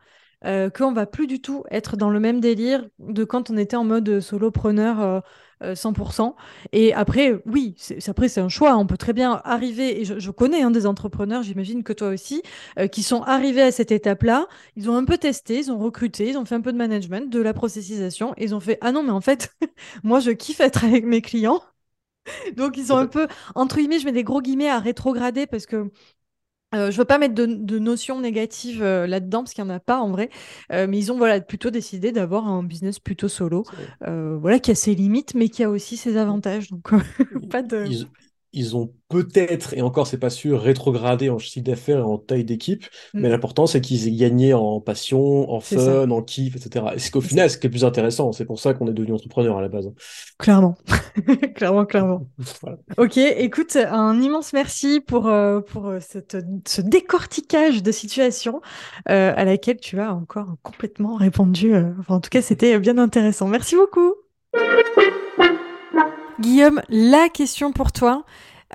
euh, 0.45 0.69
qu'on 0.69 0.91
va 0.93 1.07
plus 1.07 1.25
du 1.25 1.41
tout 1.41 1.63
être 1.71 1.97
dans 1.97 2.11
le 2.11 2.19
même 2.19 2.39
délire 2.39 2.87
de 2.99 3.23
quand 3.23 3.49
on 3.49 3.57
était 3.57 3.75
en 3.75 3.83
mode 3.83 4.19
solopreneur 4.19 5.23
100%. 5.61 6.21
Euh, 6.21 6.29
euh, 6.29 6.31
et 6.71 6.93
après, 6.93 7.41
oui, 7.47 7.73
c'est, 7.77 8.07
après 8.07 8.29
c'est 8.29 8.39
un 8.39 8.49
choix. 8.49 8.77
On 8.77 8.85
peut 8.85 8.97
très 8.97 9.13
bien 9.13 9.41
arriver, 9.43 9.99
et 9.99 10.05
je, 10.05 10.31
connais 10.31 10.61
hein, 10.61 10.69
des 10.69 10.85
entrepreneurs, 10.85 11.41
j'imagine 11.41 11.83
que 11.83 11.91
toi 11.93 12.09
aussi, 12.09 12.43
qui 12.91 13.01
sont 13.03 13.23
arrivés 13.23 13.63
à 13.63 13.71
cette 13.71 13.91
étape-là. 13.91 14.47
Ils 14.75 14.89
ont 14.89 14.95
un 14.95 15.05
peu 15.05 15.17
testé, 15.17 15.57
ils 15.57 15.71
ont 15.71 15.79
recruté, 15.79 16.29
ils 16.29 16.37
ont 16.37 16.45
fait 16.45 16.55
un 16.55 16.61
peu 16.61 16.71
de 16.71 16.77
management, 16.77 17.31
de 17.31 17.41
la 17.41 17.53
processisation, 17.53 18.33
et 18.37 18.43
ils 18.45 18.55
ont 18.55 18.59
fait 18.59 18.77
ah 18.81 18.91
non 18.91 19.03
mais 19.03 19.11
en 19.11 19.21
fait, 19.21 19.51
moi 20.03 20.19
je 20.19 20.31
kiffe 20.31 20.59
être 20.59 20.83
avec 20.85 21.05
mes 21.05 21.21
clients. 21.21 21.61
Donc, 22.55 22.77
ils 22.77 22.87
sont 22.87 22.97
un 22.97 23.07
peu, 23.07 23.27
entre 23.55 23.77
guillemets, 23.77 23.99
je 23.99 24.05
mets 24.05 24.11
des 24.11 24.23
gros 24.23 24.41
guillemets 24.41 24.69
à 24.69 24.79
rétrograder 24.79 25.47
parce 25.47 25.65
que 25.65 25.89
euh, 26.75 26.91
je 26.91 26.97
veux 26.97 27.05
pas 27.05 27.17
mettre 27.17 27.33
de, 27.33 27.79
notions 27.79 28.19
négatives 28.19 28.83
euh, 28.83 29.07
là-dedans 29.07 29.39
parce 29.39 29.53
qu'il 29.53 29.63
n'y 29.63 29.71
en 29.71 29.73
a 29.73 29.79
pas 29.79 29.99
en 29.99 30.11
vrai, 30.11 30.29
euh, 30.73 30.85
mais 30.87 30.97
ils 30.97 31.13
ont 31.13 31.17
voilà 31.17 31.39
plutôt 31.39 31.69
décidé 31.69 32.11
d'avoir 32.11 32.45
un 32.45 32.61
business 32.61 32.99
plutôt 32.99 33.29
solo, 33.29 33.63
voilà 34.01 34.59
qui 34.59 34.71
a 34.71 34.75
ses 34.75 34.93
limites 34.93 35.33
mais 35.33 35.47
qui 35.47 35.63
a 35.63 35.69
aussi 35.69 35.95
ses 35.95 36.17
avantages. 36.17 36.69
Donc 36.69 36.91
pas 37.49 37.61
de 37.61 37.85
ils 37.85 38.09
ont 38.75 38.93
peut-être, 39.09 39.73
et 39.73 39.81
encore 39.81 40.07
c'est 40.07 40.17
pas 40.17 40.29
sûr, 40.29 40.61
rétrogradé 40.61 41.29
en 41.29 41.37
chiffre 41.39 41.65
d'affaires 41.65 41.99
et 41.99 42.03
en 42.03 42.17
taille 42.17 42.43
d'équipe, 42.43 42.85
mm. 43.13 43.19
mais 43.19 43.29
l'important 43.29 43.67
c'est 43.67 43.81
qu'ils 43.81 44.07
aient 44.07 44.11
gagné 44.11 44.53
en 44.53 44.81
passion, 44.81 45.51
en 45.51 45.59
fun, 45.59 46.09
en 46.09 46.21
kiff, 46.21 46.55
etc. 46.55 46.85
Et 46.95 46.99
c'est 46.99 47.11
qu'au 47.11 47.21
final, 47.21 47.49
ce 47.49 47.57
qui 47.57 47.67
est 47.67 47.69
plus 47.69 47.85
intéressant, 47.85 48.31
c'est 48.31 48.45
pour 48.45 48.59
ça 48.59 48.73
qu'on 48.73 48.87
est 48.87 48.93
devenu 48.93 49.13
entrepreneur 49.13 49.57
à 49.57 49.61
la 49.61 49.69
base. 49.69 49.89
Clairement, 50.37 50.77
clairement, 51.55 51.85
clairement. 51.85 52.27
Ok, 52.97 53.17
écoute, 53.17 53.75
un 53.75 54.19
immense 54.21 54.53
merci 54.53 54.99
pour, 54.99 55.27
euh, 55.27 55.61
pour 55.61 55.87
euh, 55.87 55.99
cette, 55.99 56.37
ce 56.67 56.81
décortiquage 56.81 57.83
de 57.83 57.91
situation 57.91 58.61
euh, 59.09 59.33
à 59.35 59.45
laquelle 59.45 59.77
tu 59.77 59.99
as 59.99 60.13
encore 60.13 60.55
complètement 60.63 61.15
répondu. 61.15 61.73
en 62.07 62.19
tout 62.19 62.29
cas, 62.29 62.41
c'était 62.41 62.77
bien 62.79 62.97
intéressant. 62.97 63.47
Merci 63.47 63.75
beaucoup. 63.75 64.15
Guillaume, 66.39 66.81
la 66.89 67.29
question 67.29 67.71
pour 67.71 67.91
toi, 67.91 68.23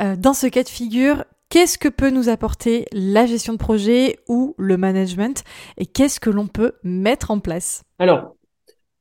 euh, 0.00 0.16
dans 0.16 0.34
ce 0.34 0.48
cas 0.48 0.64
de 0.64 0.68
figure, 0.68 1.24
qu'est-ce 1.48 1.78
que 1.78 1.88
peut 1.88 2.10
nous 2.10 2.28
apporter 2.28 2.86
la 2.92 3.24
gestion 3.24 3.52
de 3.52 3.58
projet 3.58 4.18
ou 4.28 4.56
le 4.58 4.76
management 4.76 5.44
et 5.78 5.86
qu'est-ce 5.86 6.18
que 6.18 6.28
l'on 6.28 6.48
peut 6.48 6.72
mettre 6.82 7.30
en 7.30 7.38
place? 7.38 7.84
Alors, 8.00 8.34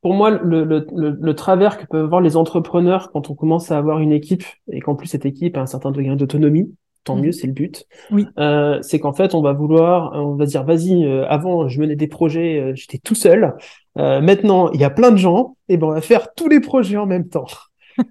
pour 0.00 0.14
moi, 0.14 0.30
le, 0.30 1.32
travers 1.32 1.76
que 1.76 1.86
peuvent 1.86 2.04
avoir 2.04 2.20
les 2.20 2.36
entrepreneurs 2.36 3.10
quand 3.10 3.30
on 3.30 3.34
commence 3.34 3.72
à 3.72 3.78
avoir 3.78 3.98
une 3.98 4.12
équipe 4.12 4.44
et 4.70 4.80
qu'en 4.80 4.94
plus 4.94 5.08
cette 5.08 5.26
équipe 5.26 5.56
a 5.56 5.60
un 5.60 5.66
certain 5.66 5.90
degré 5.90 6.14
d'autonomie, 6.14 6.72
tant 7.02 7.16
mhm. 7.16 7.22
mieux, 7.24 7.32
c'est 7.32 7.48
le 7.48 7.52
but. 7.52 7.84
Oui. 8.12 8.28
Euh, 8.38 8.78
c'est 8.82 9.00
qu'en 9.00 9.12
fait, 9.12 9.34
on 9.34 9.42
va 9.42 9.54
vouloir, 9.54 10.12
on 10.14 10.36
va 10.36 10.46
dire, 10.46 10.62
vas-y, 10.62 11.04
euh, 11.04 11.26
avant, 11.26 11.66
je 11.66 11.80
menais 11.80 11.96
des 11.96 12.06
projets, 12.06 12.70
j'étais 12.76 12.98
tout 12.98 13.16
seul. 13.16 13.54
maintenant, 13.96 14.70
il 14.70 14.80
y 14.80 14.84
a 14.84 14.90
plein 14.90 15.10
de 15.10 15.16
gens, 15.16 15.56
et 15.68 15.76
ben 15.76 15.88
on 15.88 15.90
va 15.90 16.00
faire 16.00 16.32
tous 16.34 16.48
les 16.48 16.60
projets 16.60 16.96
en 16.96 17.06
même 17.06 17.28
temps. 17.28 17.46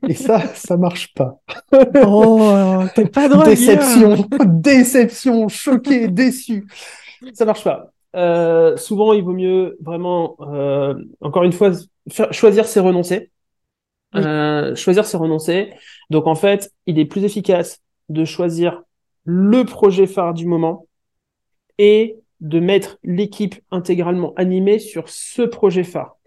Et 0.08 0.14
ça, 0.14 0.40
ça 0.54 0.78
marche 0.78 1.14
pas. 1.14 1.40
Oh, 2.06 2.84
t'es 2.96 3.06
pas 3.06 3.30
drôle. 3.30 3.46
Déception, 3.46 4.28
déception, 4.46 5.48
choqué, 5.48 6.08
déçu. 6.08 6.68
Ça 7.34 7.46
marche 7.46 7.64
pas. 7.64 7.92
Euh, 8.16 8.76
souvent, 8.78 9.14
il 9.14 9.24
vaut 9.24 9.34
mieux 9.34 9.78
vraiment, 9.82 10.36
euh, 10.42 10.96
encore 11.22 11.44
une 11.44 11.54
fois, 11.54 11.72
choisir 12.32 12.66
c'est 12.66 12.80
renoncer. 12.80 13.32
Euh, 14.16 14.76
choisir 14.76 15.06
c'est 15.06 15.18
renoncer. 15.18 15.74
Donc 16.10 16.28
en 16.28 16.36
fait, 16.36 16.74
il 16.86 17.00
est 17.00 17.06
plus 17.06 17.24
efficace 17.24 17.82
de 18.10 18.26
choisir 18.26 18.82
le 19.24 19.64
projet 19.64 20.08
phare 20.08 20.34
du 20.34 20.46
moment 20.46 20.88
et 21.78 22.18
de 22.42 22.60
mettre 22.60 22.98
l'équipe 23.04 23.56
intégralement 23.72 24.34
animée 24.36 24.80
sur 24.80 25.08
ce 25.08 25.44
projet 25.44 25.84
phare 25.84 26.18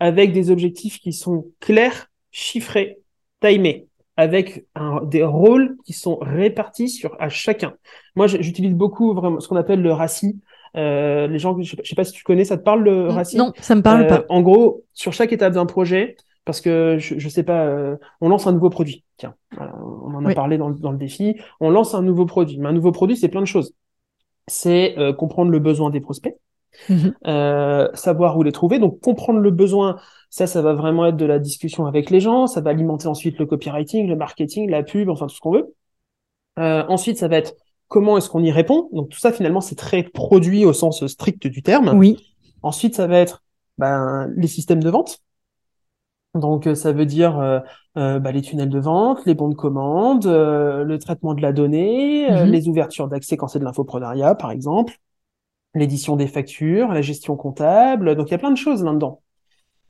avec 0.00 0.32
des 0.32 0.50
objectifs 0.50 0.98
qui 1.00 1.12
sont 1.12 1.46
clairs, 1.60 2.10
chiffrés 2.30 2.98
timé, 3.44 3.88
avec 4.16 4.66
des 5.04 5.24
rôles 5.24 5.76
qui 5.84 5.92
sont 5.92 6.18
répartis 6.20 6.88
sur 6.88 7.16
à 7.20 7.28
chacun. 7.28 7.74
Moi, 8.16 8.26
j'utilise 8.26 8.74
beaucoup 8.74 9.14
vraiment 9.14 9.40
ce 9.40 9.48
qu'on 9.48 9.56
appelle 9.56 9.82
le 9.82 9.92
RACI. 9.92 10.40
Euh, 10.76 11.26
les 11.28 11.38
gens, 11.38 11.56
je 11.60 11.76
sais, 11.84 11.94
pas 11.94 12.04
si 12.04 12.12
tu 12.12 12.24
connais, 12.24 12.44
ça 12.44 12.56
te 12.56 12.62
parle 12.62 12.82
le 12.82 13.08
RACI 13.08 13.36
Non, 13.36 13.52
ça 13.60 13.74
me 13.74 13.82
parle 13.82 14.06
pas. 14.06 14.20
Euh, 14.20 14.26
en 14.28 14.42
gros, 14.42 14.84
sur 14.92 15.12
chaque 15.12 15.32
étape 15.32 15.52
d'un 15.52 15.66
projet, 15.66 16.16
parce 16.44 16.60
que 16.60 16.96
je, 16.98 17.18
je 17.18 17.28
sais 17.28 17.42
pas, 17.42 17.66
euh, 17.66 17.96
on 18.20 18.28
lance 18.28 18.46
un 18.46 18.52
nouveau 18.52 18.70
produit. 18.70 19.04
Tiens, 19.16 19.34
on 19.58 20.14
en 20.14 20.24
a 20.24 20.34
parlé 20.34 20.58
dans, 20.58 20.70
dans, 20.70 20.90
le 20.90 20.98
défi. 20.98 21.36
On 21.60 21.70
lance 21.70 21.94
un 21.94 22.02
nouveau 22.02 22.26
produit. 22.26 22.58
Mais 22.58 22.68
un 22.68 22.72
nouveau 22.72 22.92
produit, 22.92 23.16
c'est 23.16 23.28
plein 23.28 23.40
de 23.40 23.46
choses. 23.46 23.74
C'est 24.46 24.96
comprendre 25.16 25.50
le 25.50 25.58
besoin 25.58 25.90
des 25.90 26.00
prospects. 26.00 26.36
Euh, 27.26 27.88
savoir 27.94 28.36
où 28.36 28.42
les 28.42 28.52
trouver. 28.52 28.78
Donc 28.78 29.00
comprendre 29.00 29.40
le 29.40 29.50
besoin, 29.50 29.96
ça, 30.34 30.48
ça 30.48 30.62
va 30.62 30.72
vraiment 30.72 31.06
être 31.06 31.16
de 31.16 31.26
la 31.26 31.38
discussion 31.38 31.86
avec 31.86 32.10
les 32.10 32.18
gens. 32.18 32.48
Ça 32.48 32.60
va 32.60 32.70
alimenter 32.70 33.06
ensuite 33.06 33.38
le 33.38 33.46
copywriting, 33.46 34.08
le 34.08 34.16
marketing, 34.16 34.68
la 34.68 34.82
pub, 34.82 35.08
enfin 35.08 35.28
tout 35.28 35.36
ce 35.36 35.40
qu'on 35.40 35.52
veut. 35.52 35.72
Euh, 36.58 36.82
ensuite, 36.88 37.18
ça 37.18 37.28
va 37.28 37.36
être 37.36 37.54
comment 37.86 38.18
est-ce 38.18 38.28
qu'on 38.28 38.42
y 38.42 38.50
répond. 38.50 38.88
Donc 38.92 39.10
tout 39.10 39.18
ça, 39.20 39.30
finalement, 39.30 39.60
c'est 39.60 39.76
très 39.76 40.02
produit 40.02 40.64
au 40.64 40.72
sens 40.72 41.06
strict 41.06 41.46
du 41.46 41.62
terme. 41.62 41.96
Oui. 41.96 42.34
Ensuite, 42.62 42.96
ça 42.96 43.06
va 43.06 43.18
être 43.18 43.44
ben, 43.78 44.28
les 44.34 44.48
systèmes 44.48 44.82
de 44.82 44.90
vente. 44.90 45.20
Donc 46.34 46.68
ça 46.74 46.90
veut 46.90 47.06
dire 47.06 47.38
euh, 47.38 48.18
bah, 48.18 48.32
les 48.32 48.42
tunnels 48.42 48.70
de 48.70 48.80
vente, 48.80 49.24
les 49.26 49.34
bons 49.34 49.50
de 49.50 49.54
commande, 49.54 50.26
le 50.26 50.96
traitement 50.98 51.34
de 51.34 51.42
la 51.42 51.52
donnée, 51.52 52.28
mhm. 52.28 52.50
les 52.50 52.66
ouvertures 52.66 53.06
d'accès 53.06 53.36
quand 53.36 53.46
c'est 53.46 53.60
de 53.60 53.64
l'infoprenariat, 53.64 54.34
par 54.34 54.50
exemple 54.50 54.98
l'édition 55.76 56.14
des 56.16 56.28
factures, 56.28 56.88
la 56.92 57.02
gestion 57.02 57.36
comptable. 57.36 58.16
Donc 58.16 58.28
il 58.28 58.30
y 58.32 58.34
a 58.34 58.38
plein 58.38 58.52
de 58.52 58.56
choses 58.56 58.82
là-dedans. 58.82 59.20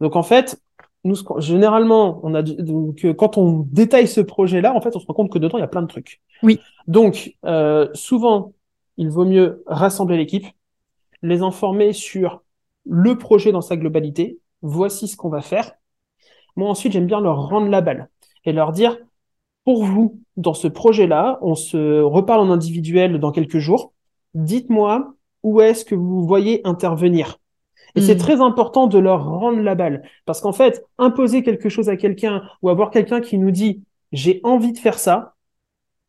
Donc 0.00 0.16
en 0.16 0.22
fait, 0.22 0.60
nous 1.04 1.16
généralement, 1.38 2.20
on 2.22 2.34
a 2.34 2.42
donc 2.42 3.06
quand 3.16 3.36
on 3.36 3.66
détaille 3.70 4.08
ce 4.08 4.20
projet-là, 4.20 4.74
en 4.74 4.80
fait, 4.80 4.96
on 4.96 5.00
se 5.00 5.06
rend 5.06 5.14
compte 5.14 5.30
que 5.30 5.38
dedans 5.38 5.58
il 5.58 5.62
y 5.62 5.64
a 5.64 5.68
plein 5.68 5.82
de 5.82 5.86
trucs. 5.86 6.20
Oui. 6.42 6.60
Donc 6.86 7.34
euh, 7.44 7.88
souvent, 7.94 8.52
il 8.96 9.10
vaut 9.10 9.24
mieux 9.24 9.62
rassembler 9.66 10.16
l'équipe, 10.16 10.46
les 11.22 11.42
informer 11.42 11.92
sur 11.92 12.42
le 12.86 13.16
projet 13.18 13.52
dans 13.52 13.60
sa 13.60 13.76
globalité. 13.76 14.38
Voici 14.62 15.08
ce 15.08 15.16
qu'on 15.16 15.28
va 15.28 15.42
faire. 15.42 15.72
Moi 16.56 16.68
ensuite, 16.70 16.92
j'aime 16.92 17.06
bien 17.06 17.20
leur 17.20 17.48
rendre 17.48 17.68
la 17.68 17.80
balle 17.80 18.08
et 18.44 18.52
leur 18.52 18.72
dire 18.72 18.96
pour 19.64 19.84
vous 19.84 20.20
dans 20.36 20.54
ce 20.54 20.68
projet-là, 20.68 21.38
on 21.40 21.54
se 21.54 22.00
reparle 22.00 22.40
en 22.40 22.50
individuel 22.50 23.18
dans 23.18 23.32
quelques 23.32 23.58
jours. 23.58 23.92
Dites-moi 24.34 25.14
où 25.42 25.60
est-ce 25.60 25.84
que 25.84 25.94
vous 25.94 26.26
voyez 26.26 26.60
intervenir. 26.66 27.38
Et 27.96 28.00
c'est 28.00 28.16
hmm. 28.16 28.18
très 28.18 28.40
important 28.40 28.86
de 28.86 28.98
leur 28.98 29.24
rendre 29.24 29.60
la 29.60 29.74
balle. 29.74 30.02
Parce 30.26 30.40
qu'en 30.40 30.52
fait, 30.52 30.84
imposer 30.98 31.42
quelque 31.42 31.68
chose 31.68 31.88
à 31.88 31.96
quelqu'un 31.96 32.42
ou 32.62 32.68
avoir 32.68 32.90
quelqu'un 32.90 33.20
qui 33.20 33.38
nous 33.38 33.50
dit 33.50 33.82
j'ai 34.12 34.40
envie 34.44 34.72
de 34.72 34.78
faire 34.78 34.98
ça, 34.98 35.34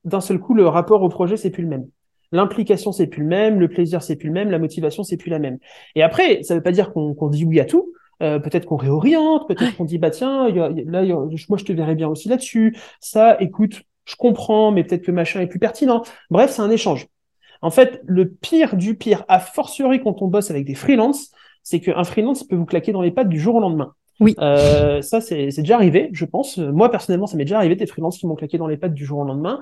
d'un 0.03 0.21
seul 0.21 0.39
coup, 0.39 0.53
le 0.53 0.67
rapport 0.67 1.01
au 1.01 1.09
projet, 1.09 1.37
c'est 1.37 1.49
plus 1.49 1.63
le 1.63 1.69
même. 1.69 1.87
L'implication, 2.31 2.91
c'est 2.91 3.07
plus 3.07 3.21
le 3.21 3.27
même, 3.27 3.59
le 3.59 3.67
plaisir, 3.67 4.03
c'est 4.03 4.15
plus 4.15 4.27
le 4.27 4.33
même, 4.33 4.51
la 4.51 4.59
motivation, 4.59 5.03
c'est 5.03 5.17
plus 5.17 5.29
la 5.29 5.39
même. 5.39 5.57
Et 5.95 6.03
après, 6.03 6.43
ça 6.43 6.55
veut 6.55 6.61
pas 6.61 6.71
dire 6.71 6.93
qu'on 6.93 7.29
dit 7.29 7.45
oui 7.45 7.59
à 7.59 7.65
tout. 7.65 7.91
Euh, 8.23 8.39
peut-être 8.39 8.65
qu'on 8.65 8.77
réoriente, 8.77 9.47
peut-être 9.47 9.75
qu'on 9.75 9.83
dit 9.83 9.97
bah 9.97 10.09
tiens, 10.09 10.49
là, 10.49 11.03
moi 11.03 11.57
je 11.57 11.65
te 11.65 11.73
verrais 11.73 11.95
bien 11.95 12.07
aussi 12.07 12.29
là-dessus. 12.29 12.77
Ça, 12.99 13.37
écoute, 13.41 13.81
je 14.05 14.15
comprends, 14.15 14.71
mais 14.71 14.83
peut-être 14.83 15.03
que 15.03 15.11
machin 15.11 15.41
est 15.41 15.47
plus 15.47 15.59
pertinent. 15.59 16.03
Bref, 16.29 16.51
c'est 16.51 16.61
un 16.61 16.69
échange. 16.69 17.07
En 17.61 17.71
fait, 17.71 18.01
le 18.05 18.29
pire 18.29 18.75
du 18.75 18.95
pire, 18.95 19.25
a 19.27 19.39
fortiori 19.39 20.01
quand 20.01 20.21
on 20.21 20.27
bosse 20.27 20.51
avec 20.51 20.65
des 20.65 20.75
freelances, 20.75 21.31
c'est 21.65 21.81
qu'un 21.81 22.03
freelance 22.05 22.43
peut 22.43 22.55
vous 22.55 22.65
claquer 22.65 22.93
dans 22.93 23.01
les 23.01 23.11
pattes 23.11 23.27
du 23.27 23.39
jour 23.39 23.55
au 23.55 23.59
lendemain. 23.59 23.93
Oui. 24.21 24.35
Euh, 24.39 25.01
ça, 25.01 25.19
c'est 25.19 25.51
déjà 25.57 25.75
arrivé, 25.75 26.09
je 26.13 26.23
pense. 26.23 26.57
Moi, 26.57 26.89
personnellement, 26.89 27.27
ça 27.27 27.35
m'est 27.35 27.43
déjà 27.43 27.57
arrivé 27.57 27.75
des 27.75 27.87
freelances 27.87 28.17
qui 28.17 28.27
m'ont 28.27 28.35
claqué 28.35 28.57
dans 28.57 28.67
les 28.67 28.77
pattes 28.77 28.93
du 28.93 29.03
jour 29.03 29.19
au 29.19 29.25
lendemain. 29.25 29.59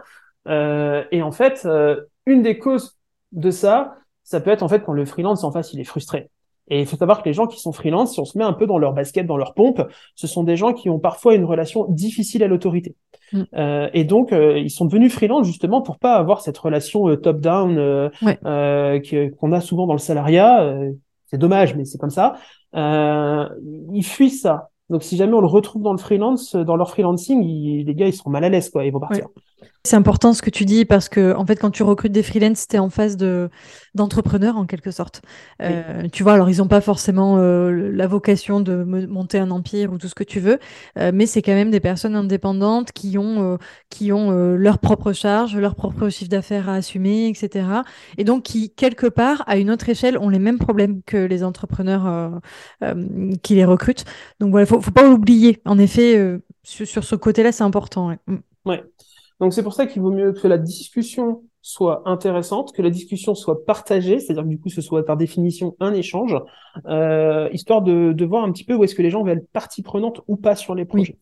Euh, 0.47 1.03
et 1.11 1.23
en 1.23 1.31
fait, 1.31 1.63
euh, 1.65 2.01
une 2.25 2.43
des 2.43 2.59
causes 2.59 2.97
de 3.31 3.49
ça, 3.49 3.95
ça 4.23 4.41
peut 4.41 4.51
être 4.51 4.63
en 4.63 4.67
fait 4.67 4.83
quand 4.83 4.91
le 4.91 5.05
freelance 5.05 5.45
en 5.45 5.51
face, 5.51 5.73
il 5.73 5.79
est 5.79 5.85
frustré. 5.85 6.29
Et 6.69 6.81
il 6.81 6.85
faut 6.85 6.97
savoir 6.97 7.21
que 7.21 7.27
les 7.27 7.33
gens 7.33 7.47
qui 7.47 7.59
sont 7.59 7.71
freelance, 7.71 8.13
si 8.13 8.19
on 8.19 8.25
se 8.25 8.37
met 8.37 8.43
un 8.43 8.53
peu 8.53 8.65
dans 8.65 8.77
leur 8.77 8.93
basket, 8.93 9.25
dans 9.25 9.37
leur 9.37 9.53
pompe, 9.53 9.81
ce 10.15 10.27
sont 10.27 10.43
des 10.43 10.55
gens 10.55 10.73
qui 10.73 10.89
ont 10.89 10.99
parfois 10.99 11.35
une 11.35 11.43
relation 11.43 11.85
difficile 11.89 12.43
à 12.43 12.47
l'autorité. 12.47 12.95
Mm. 13.33 13.43
Euh, 13.55 13.89
et 13.93 14.03
donc, 14.05 14.31
euh, 14.31 14.57
ils 14.57 14.69
sont 14.69 14.85
devenus 14.85 15.13
freelance 15.13 15.45
justement 15.45 15.81
pour 15.81 15.99
pas 15.99 16.15
avoir 16.15 16.41
cette 16.41 16.57
relation 16.57 17.09
euh, 17.09 17.17
top-down 17.17 17.77
euh, 17.77 18.99
qu'on 19.39 19.51
a 19.51 19.61
souvent 19.61 19.87
dans 19.87 19.93
le 19.93 19.99
salariat. 19.99 20.73
C'est 21.33 21.39
dommage, 21.39 21.75
mais 21.75 21.83
c'est 21.85 21.97
comme 21.97 22.11
ça. 22.11 22.35
ils 22.75 24.03
fuient 24.03 24.29
ça. 24.29 24.69
Donc, 24.93 25.03
si 25.03 25.17
jamais 25.17 25.33
on 25.33 25.41
le 25.41 25.47
retrouve 25.47 25.81
dans 25.81 25.91
le 25.91 25.97
freelance, 25.97 26.55
dans 26.55 26.75
leur 26.75 26.89
freelancing, 26.91 27.41
les 27.85 27.95
gars, 27.95 28.07
ils 28.07 28.13
sont 28.13 28.29
mal 28.29 28.43
à 28.43 28.49
l'aise, 28.49 28.69
quoi. 28.69 28.85
Ils 28.85 28.91
vont 28.93 28.99
partir. 28.99 29.27
C'est 29.85 29.97
important 29.97 30.33
ce 30.33 30.41
que 30.41 30.49
tu 30.49 30.63
dis 30.63 30.85
parce 30.85 31.09
que 31.09 31.35
en 31.35 31.45
fait 31.45 31.57
quand 31.57 31.69
tu 31.69 31.83
recrutes 31.83 32.13
des 32.13 32.23
freelances, 32.23 32.69
tu 32.69 32.77
es 32.77 32.79
en 32.79 32.89
face 32.89 33.17
de 33.17 33.49
d'entrepreneurs 33.95 34.55
en 34.55 34.65
quelque 34.65 34.91
sorte. 34.91 35.21
Euh, 35.61 36.07
tu 36.11 36.23
vois, 36.23 36.33
alors 36.33 36.49
ils 36.49 36.59
n'ont 36.59 36.69
pas 36.69 36.79
forcément 36.79 37.37
euh, 37.37 37.91
la 37.91 38.07
vocation 38.07 38.61
de 38.61 38.83
monter 38.83 39.39
un 39.39 39.51
empire 39.51 39.91
ou 39.91 39.97
tout 39.97 40.07
ce 40.07 40.15
que 40.15 40.23
tu 40.23 40.39
veux, 40.39 40.57
euh, 40.97 41.11
mais 41.13 41.25
c'est 41.25 41.41
quand 41.41 41.53
même 41.53 41.69
des 41.69 41.81
personnes 41.81 42.15
indépendantes 42.15 42.93
qui 42.93 43.17
ont 43.17 43.57
qui 43.89 44.13
ont 44.13 44.31
leur 44.31 44.79
propre 44.79 45.11
charge, 45.11 45.57
leur 45.57 45.75
propre 45.75 46.07
chiffre 46.07 46.29
d'affaires 46.29 46.69
à 46.69 46.75
assumer, 46.75 47.27
etc. 47.27 47.67
Et 48.17 48.23
donc 48.23 48.43
qui 48.43 48.73
quelque 48.73 49.07
part 49.07 49.43
à 49.47 49.57
une 49.57 49.69
autre 49.69 49.89
échelle 49.89 50.17
ont 50.17 50.29
les 50.29 50.39
mêmes 50.39 50.59
problèmes 50.59 51.01
que 51.03 51.17
les 51.17 51.43
entrepreneurs 51.43 52.39
qui 53.43 53.55
les 53.55 53.65
recrutent. 53.65 54.05
Donc 54.39 54.51
voilà, 54.51 54.65
faut 54.65 54.79
faut 54.83 54.91
pas 54.91 55.03
l'oublier. 55.03 55.61
En 55.65 55.77
effet, 55.77 56.39
sur, 56.63 57.03
ce 57.03 57.15
côté-là, 57.15 57.51
c'est 57.51 57.63
important. 57.63 58.09
Ouais. 58.09 58.19
Mm. 58.27 58.37
ouais. 58.65 58.83
Donc 59.39 59.53
c'est 59.53 59.63
pour 59.63 59.73
ça 59.73 59.85
qu'il 59.85 60.01
vaut 60.01 60.11
mieux 60.11 60.31
que 60.31 60.47
la 60.47 60.57
discussion 60.57 61.43
soit 61.61 62.03
intéressante, 62.05 62.73
que 62.73 62.81
la 62.81 62.89
discussion 62.89 63.35
soit 63.35 63.65
partagée, 63.65 64.19
c'est-à-dire 64.19 64.43
que 64.43 64.49
du 64.49 64.59
coup 64.59 64.69
ce 64.69 64.81
soit 64.81 65.05
par 65.05 65.17
définition 65.17 65.75
un 65.79 65.93
échange, 65.93 66.37
euh, 66.85 67.49
histoire 67.53 67.81
de, 67.81 68.11
de, 68.11 68.25
voir 68.25 68.43
un 68.43 68.51
petit 68.51 68.65
peu 68.65 68.73
où 68.73 68.83
est-ce 68.83 68.95
que 68.95 69.01
les 69.01 69.09
gens 69.09 69.23
veulent 69.23 69.37
être 69.37 69.51
partie 69.51 69.81
prenante 69.81 70.21
ou 70.27 70.35
pas 70.35 70.55
sur 70.55 70.75
les 70.75 70.85
projets. 70.85 71.17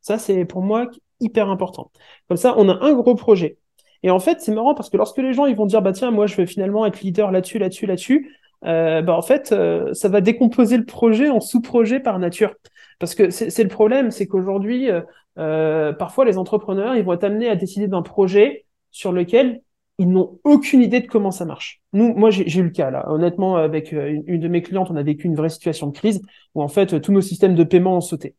Ça 0.00 0.18
c'est 0.18 0.46
pour 0.46 0.62
moi 0.62 0.90
hyper 1.20 1.50
important. 1.50 1.90
Comme 2.28 2.38
ça 2.38 2.54
on 2.56 2.68
a 2.68 2.82
un 2.82 2.94
gros 2.94 3.14
projet. 3.14 3.58
Et 4.02 4.10
en 4.10 4.20
fait 4.20 4.40
c'est 4.40 4.54
marrant 4.54 4.74
parce 4.74 4.88
que 4.88 4.96
lorsque 4.96 5.18
les 5.18 5.34
gens 5.34 5.44
ils 5.46 5.56
vont 5.56 5.66
dire 5.66 5.82
bah 5.82 5.92
tiens 5.92 6.10
moi 6.10 6.26
je 6.26 6.36
vais 6.36 6.46
finalement 6.46 6.86
être 6.86 7.02
leader 7.02 7.30
là-dessus 7.30 7.58
là-dessus 7.58 7.86
là-dessus, 7.86 8.38
euh, 8.64 9.02
bah 9.02 9.14
en 9.14 9.22
fait 9.22 9.52
euh, 9.52 9.92
ça 9.92 10.08
va 10.08 10.22
décomposer 10.22 10.78
le 10.78 10.86
projet 10.86 11.28
en 11.28 11.40
sous-projet 11.40 12.00
par 12.00 12.18
nature. 12.18 12.54
Parce 12.98 13.14
que 13.14 13.30
c'est 13.30 13.62
le 13.62 13.68
problème, 13.68 14.10
c'est 14.10 14.26
qu'aujourd'hui, 14.26 14.90
euh, 14.90 15.00
euh, 15.38 15.92
parfois 15.92 16.24
les 16.24 16.38
entrepreneurs, 16.38 16.94
ils 16.96 17.04
vont 17.04 17.12
être 17.12 17.24
amenés 17.24 17.48
à 17.48 17.56
décider 17.56 17.88
d'un 17.88 18.02
projet 18.02 18.66
sur 18.90 19.12
lequel 19.12 19.62
ils 19.98 20.08
n'ont 20.08 20.38
aucune 20.44 20.82
idée 20.82 21.00
de 21.00 21.06
comment 21.06 21.30
ça 21.30 21.44
marche. 21.44 21.80
Nous, 21.92 22.14
moi, 22.14 22.30
j'ai 22.30 22.58
eu 22.58 22.64
le 22.64 22.70
cas 22.70 22.90
là. 22.90 23.10
Honnêtement, 23.10 23.56
avec 23.56 23.92
euh, 23.92 24.20
une, 24.26 24.40
de 24.40 24.48
mes 24.48 24.62
clientes, 24.62 24.90
on 24.90 24.96
a 24.96 25.02
vécu 25.02 25.26
une 25.26 25.36
vraie 25.36 25.48
situation 25.48 25.86
de 25.86 25.92
crise 25.92 26.20
où 26.54 26.62
en 26.62 26.68
fait 26.68 27.00
tous 27.00 27.12
nos 27.12 27.20
systèmes 27.20 27.54
de 27.54 27.64
paiement 27.64 27.96
ont 27.96 28.00
sauté. 28.00 28.34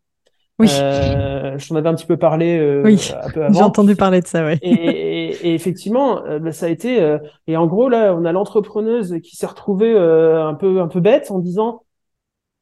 Oui. 0.58 0.70
Euh, 0.80 1.58
je 1.58 1.68
t'en 1.68 1.76
avais 1.76 1.90
un 1.90 1.96
petit 1.96 2.06
peu 2.06 2.16
parlé 2.16 2.58
euh, 2.58 2.82
oui. 2.84 3.12
un 3.22 3.30
peu 3.30 3.44
avant. 3.44 3.54
J'ai 3.54 3.64
entendu 3.64 3.96
parler 3.96 4.22
de 4.22 4.28
ça, 4.28 4.46
oui. 4.46 4.54
Et, 4.62 4.72
et, 4.72 5.48
et 5.48 5.54
effectivement, 5.54 6.24
euh, 6.26 6.40
bah, 6.40 6.54
ça 6.54 6.68
a 6.68 6.70
été. 6.70 7.18
et 7.48 7.58
en 7.58 7.68
gros, 7.68 7.90
là, 7.90 8.16
on 8.16 8.24
a 8.24 8.32
l'entrepreneuse 8.32 9.18
qui 9.22 9.36
s'est 9.36 9.46
retrouvée 9.46 9.98
un 9.98 10.54
peu 10.54 10.80
un 10.80 10.88
peu 10.88 11.02
bête 11.02 11.30
en 11.30 11.40
disant 11.40 11.84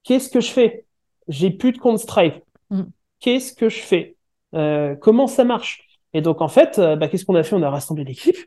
qu'est-ce 0.04 0.30
que 0.30 0.42
je 0.42 0.50
fais? 0.50 0.86
J'ai 1.28 1.52
plus 1.52 1.72
de 1.72 1.78
compte 1.78 2.00
Stripe. 2.00 2.44
Mm. 2.70 2.84
Qu'est-ce 3.20 3.54
que 3.54 3.70
je 3.70 3.80
fais? 3.80 4.16
Euh, 4.54 4.96
comment 4.96 5.28
ça 5.28 5.44
marche? 5.44 5.88
Et 6.14 6.22
donc 6.22 6.42
en 6.42 6.48
fait, 6.48 6.80
euh, 6.80 6.96
bah, 6.96 7.08
qu'est-ce 7.08 7.26
qu'on 7.26 7.36
a 7.36 7.44
fait? 7.44 7.56
On 7.56 7.64
a 7.64 7.70
rassemblé 7.70 8.04
l'équipe. 8.04 8.38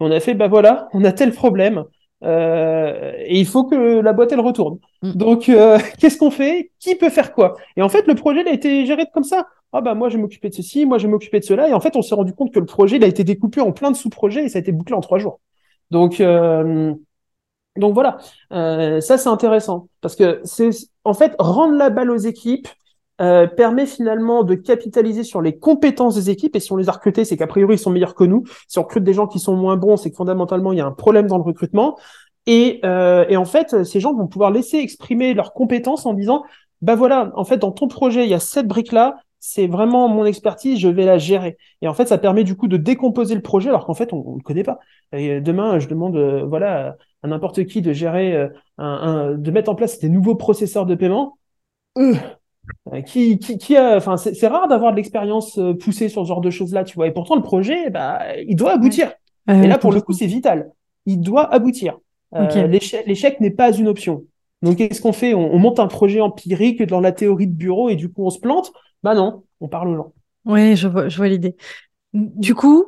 On 0.00 0.10
a 0.10 0.20
fait, 0.20 0.34
bah 0.34 0.48
voilà, 0.48 0.88
on 0.92 1.04
a 1.04 1.12
tel 1.12 1.32
problème. 1.32 1.84
Euh, 2.22 3.12
et 3.18 3.38
il 3.38 3.46
faut 3.46 3.64
que 3.64 4.00
la 4.00 4.12
boîte 4.12 4.32
elle 4.32 4.40
retourne. 4.40 4.78
Mm. 5.02 5.12
Donc 5.12 5.48
euh, 5.48 5.78
qu'est-ce 5.98 6.18
qu'on 6.18 6.30
fait? 6.30 6.70
Qui 6.78 6.94
peut 6.94 7.10
faire 7.10 7.32
quoi? 7.34 7.56
Et 7.76 7.82
en 7.82 7.88
fait 7.88 8.06
le 8.06 8.14
projet 8.14 8.40
il 8.40 8.48
a 8.48 8.52
été 8.52 8.86
géré 8.86 9.04
comme 9.12 9.24
ça. 9.24 9.48
Ah 9.72 9.80
bah 9.80 9.94
moi 9.94 10.08
je 10.08 10.16
vais 10.16 10.22
m'occuper 10.22 10.48
de 10.48 10.54
ceci, 10.54 10.86
moi 10.86 10.98
je 10.98 11.06
vais 11.06 11.10
m'occuper 11.10 11.40
de 11.40 11.44
cela. 11.44 11.68
Et 11.68 11.74
en 11.74 11.80
fait 11.80 11.96
on 11.96 12.02
s'est 12.02 12.14
rendu 12.14 12.32
compte 12.32 12.52
que 12.54 12.58
le 12.58 12.66
projet 12.66 12.96
il 12.96 13.04
a 13.04 13.06
été 13.06 13.24
découpé 13.24 13.60
en 13.60 13.72
plein 13.72 13.90
de 13.90 13.96
sous-projets 13.96 14.44
et 14.44 14.48
ça 14.48 14.58
a 14.58 14.60
été 14.60 14.72
bouclé 14.72 14.94
en 14.94 15.00
trois 15.00 15.18
jours. 15.18 15.40
Donc 15.90 16.20
euh, 16.20 16.94
donc 17.76 17.92
voilà, 17.92 18.18
ça 18.50 19.18
c'est 19.18 19.28
intéressant 19.28 19.88
parce 20.00 20.16
que 20.16 20.40
c'est 20.44 20.70
en 21.06 21.14
fait 21.14 21.34
rendre 21.38 21.74
la 21.76 21.90
balle 21.90 22.10
aux 22.10 22.16
équipes, 22.16 22.68
euh, 23.20 23.46
permet 23.46 23.86
finalement 23.86 24.42
de 24.42 24.54
capitaliser 24.54 25.22
sur 25.22 25.40
les 25.40 25.58
compétences 25.58 26.16
des 26.16 26.28
équipes. 26.28 26.54
Et 26.54 26.60
si 26.60 26.72
on 26.72 26.76
les 26.76 26.90
a 26.90 26.92
recrutés, 26.92 27.24
c'est 27.24 27.36
qu'a 27.36 27.46
priori, 27.46 27.76
ils 27.76 27.78
sont 27.78 27.90
meilleurs 27.90 28.14
que 28.14 28.24
nous. 28.24 28.44
Si 28.68 28.78
on 28.78 28.82
recrute 28.82 29.04
des 29.04 29.14
gens 29.14 29.26
qui 29.26 29.38
sont 29.38 29.56
moins 29.56 29.76
bons, 29.76 29.96
c'est 29.96 30.10
que 30.10 30.16
fondamentalement, 30.16 30.72
il 30.72 30.78
y 30.78 30.82
a 30.82 30.86
un 30.86 30.92
problème 30.92 31.26
dans 31.26 31.38
le 31.38 31.42
recrutement. 31.42 31.96
Et, 32.46 32.80
euh, 32.84 33.24
et 33.28 33.36
en 33.38 33.46
fait, 33.46 33.84
ces 33.84 34.00
gens 34.00 34.12
vont 34.12 34.26
pouvoir 34.26 34.50
laisser 34.50 34.78
exprimer 34.78 35.32
leurs 35.32 35.54
compétences 35.54 36.04
en 36.04 36.12
disant, 36.12 36.44
bah 36.82 36.94
voilà, 36.94 37.32
en 37.36 37.44
fait, 37.44 37.56
dans 37.56 37.72
ton 37.72 37.88
projet, 37.88 38.24
il 38.24 38.30
y 38.30 38.34
a 38.34 38.38
cette 38.38 38.68
brique-là, 38.68 39.16
c'est 39.40 39.66
vraiment 39.66 40.08
mon 40.08 40.24
expertise, 40.24 40.78
je 40.78 40.88
vais 40.88 41.04
la 41.04 41.18
gérer. 41.18 41.56
Et 41.80 41.88
en 41.88 41.94
fait, 41.94 42.06
ça 42.06 42.18
permet 42.18 42.44
du 42.44 42.56
coup 42.56 42.68
de 42.68 42.76
décomposer 42.76 43.34
le 43.34 43.42
projet 43.42 43.68
alors 43.68 43.86
qu'en 43.86 43.94
fait, 43.94 44.12
on 44.12 44.36
ne 44.36 44.42
connaît 44.42 44.64
pas. 44.64 44.78
Demain, 45.12 45.78
je 45.78 45.88
demande 45.88 46.16
euh, 46.16 46.44
voilà 46.44 46.96
à 47.26 47.28
n'importe 47.28 47.64
qui 47.66 47.82
de 47.82 47.92
gérer, 47.92 48.36
un, 48.78 48.84
un, 48.86 49.32
de 49.34 49.50
mettre 49.50 49.70
en 49.70 49.74
place 49.74 49.98
des 49.98 50.08
nouveaux 50.08 50.36
processeurs 50.36 50.86
de 50.86 50.94
paiement. 50.94 51.36
Euh, 51.98 52.14
euh, 52.92 53.00
qui, 53.00 53.38
qui, 53.38 53.58
qui 53.58 53.78
enfin, 53.78 54.16
c'est 54.16 54.46
rare 54.46 54.68
d'avoir 54.68 54.92
de 54.92 54.96
l'expérience 54.96 55.58
euh, 55.58 55.74
poussée 55.74 56.08
sur 56.08 56.22
ce 56.22 56.28
genre 56.28 56.40
de 56.40 56.50
choses-là, 56.50 56.84
tu 56.84 56.94
vois. 56.94 57.06
Et 57.06 57.12
pourtant, 57.12 57.36
le 57.36 57.42
projet, 57.42 57.90
bah, 57.90 58.20
il 58.46 58.56
doit 58.56 58.72
aboutir. 58.72 59.12
et 59.48 59.66
là, 59.66 59.78
pour 59.78 59.92
le 59.92 60.00
coup, 60.00 60.12
c'est 60.12 60.26
vital. 60.26 60.70
Il 61.06 61.20
doit 61.20 61.52
aboutir. 61.52 61.98
Euh, 62.34 62.66
L'échec 63.06 63.40
n'est 63.40 63.50
pas 63.50 63.72
une 63.72 63.88
option. 63.88 64.24
Donc, 64.62 64.76
qu'est-ce 64.76 65.00
qu'on 65.00 65.12
fait? 65.12 65.34
On, 65.34 65.58
monte 65.58 65.78
un 65.78 65.86
projet 65.86 66.20
empirique 66.20 66.82
dans 66.82 67.00
la 67.00 67.12
théorie 67.12 67.46
de 67.46 67.52
bureau 67.52 67.88
et 67.88 67.96
du 67.96 68.10
coup, 68.10 68.24
on 68.24 68.30
se 68.30 68.40
plante? 68.40 68.72
Bah 69.02 69.14
non, 69.14 69.44
on 69.60 69.68
parle 69.68 69.88
aux 69.88 69.96
gens. 69.96 70.12
Oui, 70.44 70.74
je 70.76 70.88
vois, 70.88 71.08
je 71.08 71.16
vois 71.16 71.28
l'idée. 71.28 71.56
Du 72.12 72.54
coup, 72.54 72.86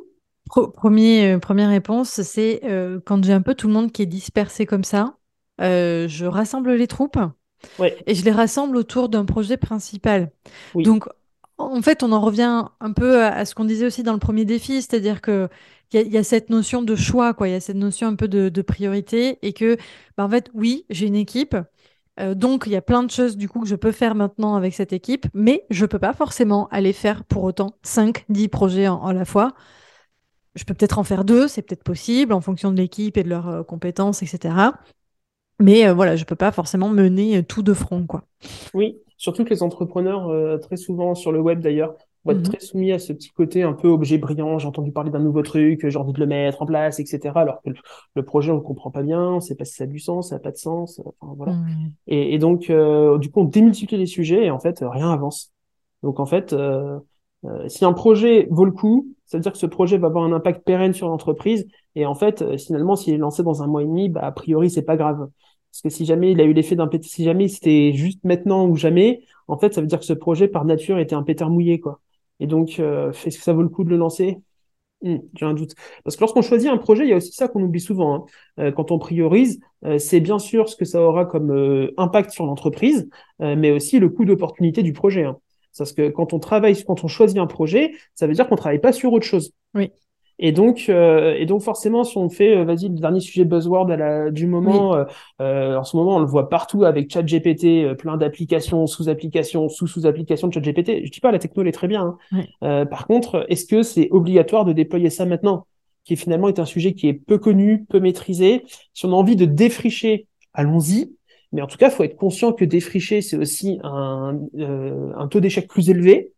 premier, 0.49 1.33
euh, 1.33 1.39
première 1.39 1.69
réponse, 1.69 2.21
c'est 2.21 2.61
quand 3.05 3.23
j'ai 3.23 3.33
un 3.33 3.41
peu 3.41 3.55
tout 3.55 3.67
le 3.67 3.73
monde 3.73 3.91
qui 3.91 4.01
est 4.01 4.07
dispersé 4.07 4.65
comme 4.65 4.83
ça, 4.83 5.15
je 5.59 6.25
rassemble 6.25 6.73
les 6.73 6.87
troupes 6.87 7.19
et 7.79 8.15
je 8.15 8.23
les 8.23 8.31
rassemble 8.31 8.77
autour 8.77 9.09
d'un 9.09 9.25
projet 9.25 9.57
principal. 9.57 10.31
Donc, 10.75 11.07
en 11.57 11.81
fait, 11.81 12.03
on 12.03 12.11
en 12.13 12.21
revient 12.21 12.63
un 12.79 12.93
peu 12.93 13.23
à, 13.23 13.43
ce 13.45 13.53
qu'on 13.53 13.65
disait 13.65 13.85
aussi 13.85 14.03
dans 14.03 14.13
le 14.13 14.19
premier 14.19 14.45
défi, 14.45 14.81
c'est-à-dire 14.81 15.21
que 15.21 15.49
il 15.91 16.13
y, 16.13 16.17
a 16.17 16.23
cette 16.23 16.51
notion 16.51 16.83
de 16.83 16.95
choix, 16.95 17.33
quoi. 17.33 17.47
Il 17.47 17.51
y 17.51 17.55
a 17.55 17.59
cette 17.59 17.75
notion 17.75 18.07
un 18.07 18.15
peu 18.15 18.27
de, 18.27 18.61
priorité 18.61 19.39
et 19.41 19.53
que, 19.53 19.75
bah, 20.17 20.25
en 20.25 20.29
fait, 20.29 20.51
oui, 20.53 20.85
j'ai 20.89 21.07
une 21.07 21.15
équipe. 21.15 21.57
Euh, 22.19 22.35
donc, 22.35 22.63
il 22.67 22.71
y 22.71 22.75
a 22.75 22.81
plein 22.81 23.01
de 23.01 23.09
choses 23.09 23.37
du 23.37 23.49
coup 23.49 23.61
que 23.61 23.67
je 23.67 23.75
peux 23.75 23.91
faire 23.91 24.13
maintenant 24.13 24.55
avec 24.55 24.73
cette 24.73 24.93
équipe, 24.93 25.25
mais 25.33 25.65
je 25.69 25.85
peux 25.85 25.99
pas 25.99 26.13
forcément 26.13 26.67
aller 26.67 26.93
faire 26.93 27.23
pour 27.23 27.43
autant 27.43 27.71
5, 27.83 28.25
10 28.29 28.49
projets 28.49 28.87
en, 28.87 29.11
la 29.11 29.25
fois. 29.25 29.53
Je 30.59 30.65
peux 30.65 30.73
peut-être 30.73 30.99
en 30.99 31.05
faire 31.05 31.23
deux, 31.23 31.47
c'est 31.47 31.61
peut-être 31.61 31.83
possible 31.83 32.33
en 32.33 32.41
fonction 32.41 32.71
de 32.71 32.77
l'équipe 32.77 33.15
et 33.15 33.23
de 33.23 33.29
leurs 33.29 33.47
euh, 33.47 33.63
compétences, 33.63 34.21
etc. 34.21 34.71
Mais 35.59 35.87
euh, 35.87 35.93
voilà, 35.93 36.15
je 36.15 36.23
peux 36.23 36.35
pas 36.35 36.51
forcément 36.51 36.89
mener 36.89 37.37
euh, 37.37 37.43
tout 37.43 37.61
de 37.61 37.73
front, 37.73 38.05
quoi. 38.05 38.23
Oui, 38.73 38.97
surtout 39.17 39.43
que 39.43 39.49
les 39.49 39.61
entrepreneurs, 39.61 40.29
euh, 40.29 40.57
très 40.57 40.77
souvent 40.77 41.15
sur 41.15 41.31
le 41.31 41.41
web 41.41 41.59
d'ailleurs, 41.59 41.95
vont 42.23 42.31
être 42.31 42.39
mhm. 42.39 42.43
très 42.43 42.59
soumis 42.59 42.91
à 42.91 42.99
ce 42.99 43.13
petit 43.13 43.29
côté 43.29 43.63
un 43.63 43.73
peu 43.73 43.89
objet 43.89 44.17
brillant. 44.17 44.57
J'ai 44.57 44.67
entendu 44.67 44.91
parler 44.91 45.11
d'un 45.11 45.19
nouveau 45.19 45.41
truc, 45.41 45.87
j'ai 45.87 45.97
envie 45.97 46.13
de 46.13 46.19
le 46.19 46.27
mettre 46.27 46.61
en 46.61 46.65
place, 46.65 46.99
etc. 46.99 47.31
Alors 47.35 47.61
que 47.61 47.71
le, 48.15 48.23
projet, 48.23 48.51
on 48.51 48.55
le 48.55 48.61
comprend 48.61 48.91
pas 48.91 49.03
bien, 49.03 49.21
on 49.21 49.39
sait 49.41 49.55
pas 49.55 49.65
si 49.65 49.75
ça 49.75 49.83
a 49.83 49.87
du 49.87 49.99
sens, 49.99 50.29
ça 50.29 50.35
a 50.35 50.39
pas 50.39 50.51
de 50.51 50.57
sens. 50.57 51.01
Enfin, 51.19 51.33
voilà. 51.37 51.55
Et, 52.07 52.33
et, 52.33 52.39
donc, 52.39 52.71
du 53.19 53.31
coup, 53.31 53.41
on 53.41 53.45
démultiplie 53.45 53.97
les 53.97 54.05
sujets 54.05 54.45
et 54.45 54.51
en 54.51 54.59
fait, 54.59 54.79
rien 54.81 55.11
avance. 55.11 55.53
Donc, 56.03 56.19
en 56.19 56.25
fait, 56.25 56.53
si 57.67 57.85
un 57.85 57.93
projet 57.93 58.47
vaut 58.51 58.65
le 58.65 58.71
coup, 58.71 59.07
c'est-à-dire 59.25 59.51
que 59.53 59.57
ce 59.57 59.65
projet 59.65 59.97
va 59.97 60.07
avoir 60.07 60.23
un 60.25 60.33
impact 60.33 60.65
pérenne 60.65 60.93
sur 60.93 61.07
l'entreprise. 61.07 61.67
Et 61.95 62.05
en 62.05 62.15
fait, 62.15 62.57
finalement, 62.57 62.95
s'il 62.95 63.13
est 63.13 63.17
lancé 63.17 63.43
dans 63.43 63.63
un 63.63 63.67
mois 63.67 63.81
et 63.83 63.85
demi, 63.85 64.09
bah, 64.09 64.21
a 64.21 64.31
priori, 64.31 64.69
c'est 64.69 64.81
pas 64.83 64.97
grave. 64.97 65.29
Parce 65.71 65.81
que 65.81 65.89
si 65.89 66.05
jamais 66.05 66.31
il 66.31 66.41
a 66.41 66.43
eu 66.43 66.53
l'effet 66.53 66.75
d'un 66.75 66.87
pétard, 66.87 67.09
si 67.09 67.23
jamais 67.23 67.47
c'était 67.47 67.93
juste 67.93 68.23
maintenant 68.23 68.67
ou 68.67 68.75
jamais, 68.75 69.21
en 69.47 69.57
fait, 69.57 69.73
ça 69.73 69.81
veut 69.81 69.87
dire 69.87 69.99
que 69.99 70.05
ce 70.05 70.13
projet, 70.13 70.47
par 70.47 70.65
nature, 70.65 70.99
était 70.99 71.15
un 71.15 71.23
pétard 71.23 71.49
mouillé, 71.49 71.79
quoi. 71.79 71.99
Et 72.39 72.47
donc, 72.47 72.79
euh, 72.79 73.11
est-ce 73.11 73.37
que 73.37 73.43
ça 73.43 73.53
vaut 73.53 73.61
le 73.61 73.69
coup 73.69 73.83
de 73.83 73.89
le 73.89 73.97
lancer? 73.97 74.39
Hmm, 75.03 75.17
J'ai 75.35 75.45
un 75.45 75.53
doute. 75.53 75.75
Parce 76.03 76.15
que 76.17 76.21
lorsqu'on 76.21 76.41
choisit 76.41 76.69
un 76.69 76.77
projet, 76.77 77.05
il 77.05 77.09
y 77.09 77.13
a 77.13 77.17
aussi 77.17 77.33
ça 77.33 77.47
qu'on 77.47 77.63
oublie 77.63 77.81
souvent. 77.81 78.15
Hein. 78.15 78.25
Euh, 78.65 78.71
quand 78.71 78.91
on 78.91 78.99
priorise, 78.99 79.59
euh, 79.85 79.99
c'est 79.99 80.19
bien 80.21 80.39
sûr 80.39 80.69
ce 80.69 80.75
que 80.75 80.85
ça 80.85 81.01
aura 81.01 81.25
comme 81.25 81.51
impact 81.97 82.31
sur 82.31 82.45
l'entreprise, 82.45 83.09
mais 83.39 83.71
aussi 83.71 83.99
le 83.99 84.09
coût 84.09 84.25
d'opportunité 84.25 84.83
du 84.83 84.93
projet. 84.93 85.25
Hein. 85.25 85.37
Parce 85.79 85.93
que 85.93 86.09
quand 86.09 86.33
on 86.33 86.39
travaille, 86.39 86.81
quand 86.83 87.03
on 87.03 87.07
choisit 87.07 87.37
un 87.39 87.47
projet, 87.47 87.93
ça 88.13 88.27
veut 88.27 88.33
dire 88.33 88.47
qu'on 88.47 88.55
travaille 88.55 88.79
pas 88.79 88.93
sur 88.93 89.11
autre 89.13 89.25
chose. 89.25 89.51
Oui. 89.73 89.91
Et 90.41 90.53
donc, 90.53 90.85
euh, 90.87 91.35
et 91.37 91.45
donc 91.45 91.61
forcément, 91.61 92.05
si 92.05 92.17
on 92.17 92.29
fait, 92.29 92.57
euh, 92.57 92.63
vas-y, 92.63 92.87
le 92.87 92.95
dernier 92.95 93.19
sujet 93.19 93.43
buzzword 93.43 93.91
à 93.91 93.97
la, 93.97 94.31
du 94.31 94.47
moment, 94.47 95.05
euh, 95.41 95.75
en 95.75 95.83
ce 95.83 95.97
moment, 95.97 96.15
on 96.15 96.19
le 96.19 96.25
voit 96.25 96.47
partout 96.47 96.85
avec 96.85 97.11
ChatGPT, 97.11 97.93
plein 97.97 98.15
d'applications, 98.15 98.87
sous-applications, 98.87 99.67
sous-sous-applications 99.67 100.47
de 100.47 100.53
ChatGPT. 100.53 101.05
Je 101.05 101.11
dis 101.11 101.19
pas, 101.19 101.31
la 101.31 101.39
techno, 101.39 101.61
elle 101.61 101.67
est 101.67 101.73
très 101.73 101.89
bien. 101.89 102.17
Hein. 102.61 102.85
par 102.85 103.05
contre, 103.05 103.45
est-ce 103.49 103.65
que 103.65 103.83
c'est 103.83 104.07
obligatoire 104.11 104.63
de 104.63 104.71
déployer 104.71 105.09
ça 105.09 105.25
maintenant, 105.25 105.67
qui 106.05 106.15
finalement 106.15 106.47
est 106.47 106.59
un 106.59 106.65
sujet 106.65 106.93
qui 106.93 107.09
est 107.09 107.13
peu 107.13 107.37
connu, 107.37 107.85
peu 107.89 107.99
maîtrisé? 107.99 108.63
Si 108.93 109.05
on 109.05 109.09
a 109.09 109.15
envie 109.15 109.35
de 109.35 109.45
défricher, 109.45 110.27
allons-y. 110.53 111.11
Mais 111.51 111.61
en 111.61 111.67
tout 111.67 111.77
cas, 111.77 111.89
il 111.89 111.91
faut 111.91 112.03
être 112.03 112.15
conscient 112.15 112.53
que 112.53 112.65
défricher, 112.65 113.21
c'est 113.21 113.37
aussi 113.37 113.79
un, 113.83 114.39
un 114.59 115.27
taux 115.27 115.39
d'échec 115.39 115.67
plus 115.67 115.89
élevé. 115.89 116.31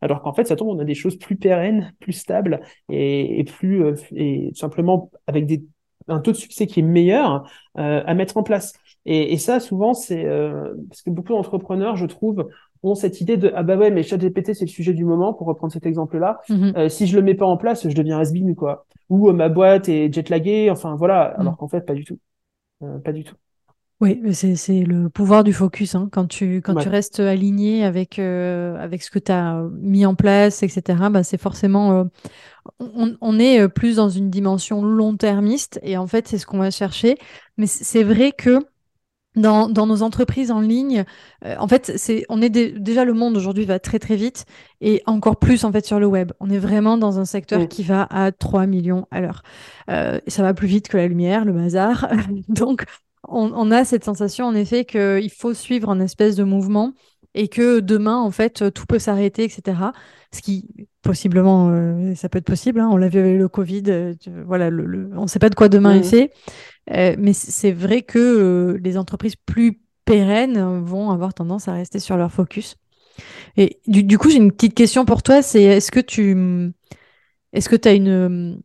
Alors 0.00 0.22
qu'en 0.22 0.32
fait, 0.32 0.44
ça 0.44 0.56
tombe, 0.56 0.68
on 0.68 0.78
a 0.78 0.84
des 0.84 0.94
choses 0.94 1.16
plus 1.16 1.36
pérennes, 1.36 1.92
plus 2.00 2.14
stables 2.14 2.60
et, 2.90 3.44
plus 3.44 3.84
et 4.14 4.50
simplement 4.54 5.10
avec 5.26 5.46
des, 5.46 5.62
un 6.08 6.18
taux 6.20 6.32
de 6.32 6.36
succès 6.36 6.66
qui 6.66 6.80
est 6.80 6.82
meilleur 6.82 7.48
à 7.74 8.14
mettre 8.14 8.38
en 8.38 8.42
place. 8.42 8.72
Et, 9.04 9.34
et 9.34 9.38
ça, 9.38 9.60
souvent, 9.60 9.94
c'est 9.94 10.24
parce 10.88 11.02
que 11.02 11.10
beaucoup 11.10 11.32
d'entrepreneurs, 11.32 11.96
je 11.96 12.06
trouve, 12.06 12.48
ont 12.82 12.94
cette 12.94 13.20
idée 13.20 13.36
de 13.36 13.52
ah 13.54 13.62
bah 13.62 13.76
ouais 13.76 13.90
mais 13.90 14.02
ChatGPT 14.02 14.54
c'est 14.54 14.64
le 14.64 14.70
sujet 14.70 14.92
du 14.92 15.04
moment 15.04 15.32
pour 15.34 15.46
reprendre 15.46 15.72
cet 15.72 15.86
exemple 15.86 16.18
là 16.18 16.40
mhm. 16.48 16.72
euh, 16.76 16.88
si 16.88 17.06
je 17.06 17.16
le 17.16 17.22
mets 17.22 17.34
pas 17.34 17.46
en 17.46 17.56
place 17.56 17.88
je 17.88 17.94
deviens 17.94 18.18
has 18.18 18.32
quoi 18.56 18.86
ou 19.08 19.28
euh, 19.28 19.32
ma 19.32 19.48
boîte 19.48 19.88
est 19.88 20.12
jetlaguée 20.12 20.70
enfin 20.70 20.94
voilà 20.96 21.34
mhm. 21.34 21.40
alors 21.40 21.56
qu'en 21.56 21.68
fait 21.68 21.82
pas 21.82 21.94
du 21.94 22.04
tout 22.04 22.18
euh, 22.82 22.98
pas 22.98 23.12
du 23.12 23.24
tout 23.24 23.36
oui 24.00 24.20
c'est 24.32 24.84
le 24.84 25.08
pouvoir 25.08 25.42
du 25.42 25.52
focus 25.52 25.94
hein. 25.94 26.08
quand 26.12 26.26
tu 26.26 26.56
quand 26.56 26.74
tu 26.74 26.88
restes 26.88 27.20
aligné 27.20 27.84
avec 27.84 28.18
avec 28.18 29.02
ce 29.02 29.10
que 29.10 29.18
tu 29.18 29.32
as 29.32 29.62
mis 29.80 30.04
en 30.04 30.14
place 30.14 30.62
etc 30.62 30.98
bah 31.10 31.22
c'est 31.22 31.40
forcément 31.40 32.06
on, 32.78 33.16
on, 33.20 33.38
est 33.38 33.68
plus 33.68 33.96
dans 33.96 34.10
une 34.10 34.28
dimension 34.28 34.82
long-termiste 34.82 35.80
et 35.82 35.96
en 35.96 36.06
fait 36.06 36.28
c'est 36.28 36.36
ce 36.36 36.46
qu'on 36.46 36.58
va 36.58 36.70
chercher 36.70 37.16
mais 37.56 37.66
c'est 37.66 38.02
vrai 38.02 38.32
que 38.32 38.60
dans, 39.36 39.68
dans, 39.68 39.86
nos 39.86 40.02
entreprises 40.02 40.50
en 40.50 40.60
ligne, 40.60 41.04
euh, 41.44 41.54
en 41.58 41.68
fait, 41.68 41.92
c'est, 41.96 42.24
on 42.28 42.40
est 42.40 42.48
déjà 42.48 43.04
le 43.04 43.12
monde 43.12 43.36
aujourd'hui 43.36 43.66
va 43.66 43.78
très 43.78 43.98
très 43.98 44.16
vite 44.16 44.46
et 44.80 45.02
encore 45.06 45.38
plus 45.38 45.64
en 45.64 45.72
fait 45.72 45.84
sur 45.84 46.00
le 46.00 46.06
web. 46.06 46.32
On 46.40 46.50
est 46.50 46.58
vraiment 46.58 46.96
dans 46.96 47.20
un 47.20 47.26
secteur 47.26 47.60
mm. 47.60 47.68
qui 47.68 47.82
va 47.82 48.06
à 48.10 48.32
3 48.32 48.66
millions 48.66 49.06
à 49.10 49.20
l'heure. 49.20 49.42
Euh, 49.90 50.18
ça 50.26 50.42
va 50.42 50.54
plus 50.54 50.66
vite 50.66 50.88
que 50.88 50.96
la 50.96 51.06
lumière, 51.06 51.44
le 51.44 51.52
bazar. 51.52 52.08
Donc, 52.48 52.84
on, 53.28 53.52
on, 53.54 53.70
a 53.70 53.84
cette 53.84 54.04
sensation 54.04 54.46
en 54.46 54.54
effet 54.54 54.84
qu'il 54.84 55.30
faut 55.30 55.54
suivre 55.54 55.90
un 55.90 56.00
espèce 56.00 56.36
de 56.36 56.44
mouvement 56.44 56.92
et 57.36 57.48
que 57.48 57.80
demain, 57.80 58.16
en 58.16 58.30
fait, 58.30 58.72
tout 58.72 58.86
peut 58.86 58.98
s'arrêter, 58.98 59.44
etc. 59.44 59.78
Ce 60.32 60.40
qui, 60.40 60.88
possiblement, 61.02 61.68
euh, 61.70 62.14
ça 62.14 62.28
peut 62.28 62.38
être 62.38 62.46
possible. 62.46 62.80
Hein. 62.80 62.88
on 62.90 62.96
l'a 62.96 63.08
vu 63.08 63.20
avec 63.20 63.38
le 63.38 63.48
Covid. 63.48 63.82
Euh, 63.88 64.14
voilà, 64.46 64.70
le, 64.70 65.10
on 65.14 65.22
ne 65.22 65.26
sait 65.26 65.38
pas 65.38 65.50
de 65.50 65.54
quoi 65.54 65.68
demain 65.68 65.94
est 65.94 66.02
fait. 66.02 66.32
Euh, 66.92 67.14
mais 67.18 67.34
c'est 67.34 67.72
vrai 67.72 68.02
que 68.02 68.78
les 68.82 68.96
entreprises 68.96 69.36
plus 69.36 69.82
pérennes 70.06 70.82
vont 70.82 71.10
avoir 71.10 71.34
tendance 71.34 71.68
à 71.68 71.74
rester 71.74 71.98
sur 71.98 72.16
leur 72.16 72.32
focus. 72.32 72.76
Et 73.58 73.80
du, 73.86 74.18
coup, 74.18 74.30
j'ai 74.30 74.38
une 74.38 74.52
petite 74.52 74.74
question 74.74 75.04
pour 75.04 75.22
toi. 75.22 75.42
C'est 75.42 75.62
est-ce 75.62 75.90
que 75.90 76.00
tu, 76.00 76.72
est-ce 77.52 77.68
que 77.68 77.76
tu 77.76 77.88
as 77.88 77.92
une 77.92 78.62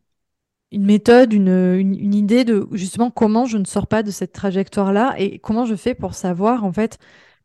une 0.71 0.85
méthode, 0.85 1.33
une, 1.33 1.75
une, 1.75 2.13
idée 2.13 2.45
de 2.45 2.67
justement 2.71 3.11
comment 3.11 3.45
je 3.45 3.57
ne 3.57 3.65
sors 3.65 3.87
pas 3.87 4.03
de 4.03 4.11
cette 4.11 4.31
trajectoire-là 4.31 5.15
et 5.17 5.39
comment 5.39 5.65
je 5.65 5.75
fais 5.75 5.95
pour 5.95 6.13
savoir 6.13 6.63
en 6.63 6.71
fait 6.71 6.97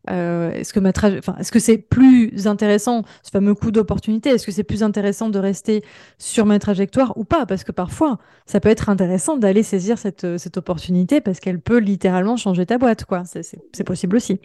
euh, 0.09 0.53
est-ce 0.53 0.72
que 0.72 0.81
ma 0.81 0.91
enfin, 0.91 1.37
est-ce 1.39 1.51
que 1.51 1.59
c'est 1.59 1.79
plus 1.79 2.47
intéressant 2.47 3.03
ce 3.22 3.31
fameux 3.31 3.55
coup 3.55 3.70
d'opportunité 3.70 4.31
Est-ce 4.31 4.47
que 4.47 4.53
c'est 4.53 4.64
plus 4.64 4.83
intéressant 4.83 5.29
de 5.29 5.39
rester 5.39 5.83
sur 6.18 6.47
ma 6.47 6.59
trajectoire 6.59 7.16
ou 7.16 7.24
pas? 7.24 7.47
Parce 7.47 7.64
que 7.64 7.72
parfois, 7.72 8.18
ça 8.47 8.61
peut 8.61 8.68
être 8.68 8.89
intéressant 8.89 9.37
d'aller 9.37 9.62
saisir 9.62 9.99
cette, 9.99 10.39
cette 10.39 10.57
opportunité 10.57 11.20
parce 11.20 11.41
qu'elle 11.41 11.61
peut 11.61 11.79
littéralement 11.79 12.37
changer 12.37 12.66
ta 12.66 12.79
boîte, 12.79 13.05
quoi. 13.05 13.24
C'est 13.24 13.85
possible 13.85 14.16
aussi. 14.16 14.41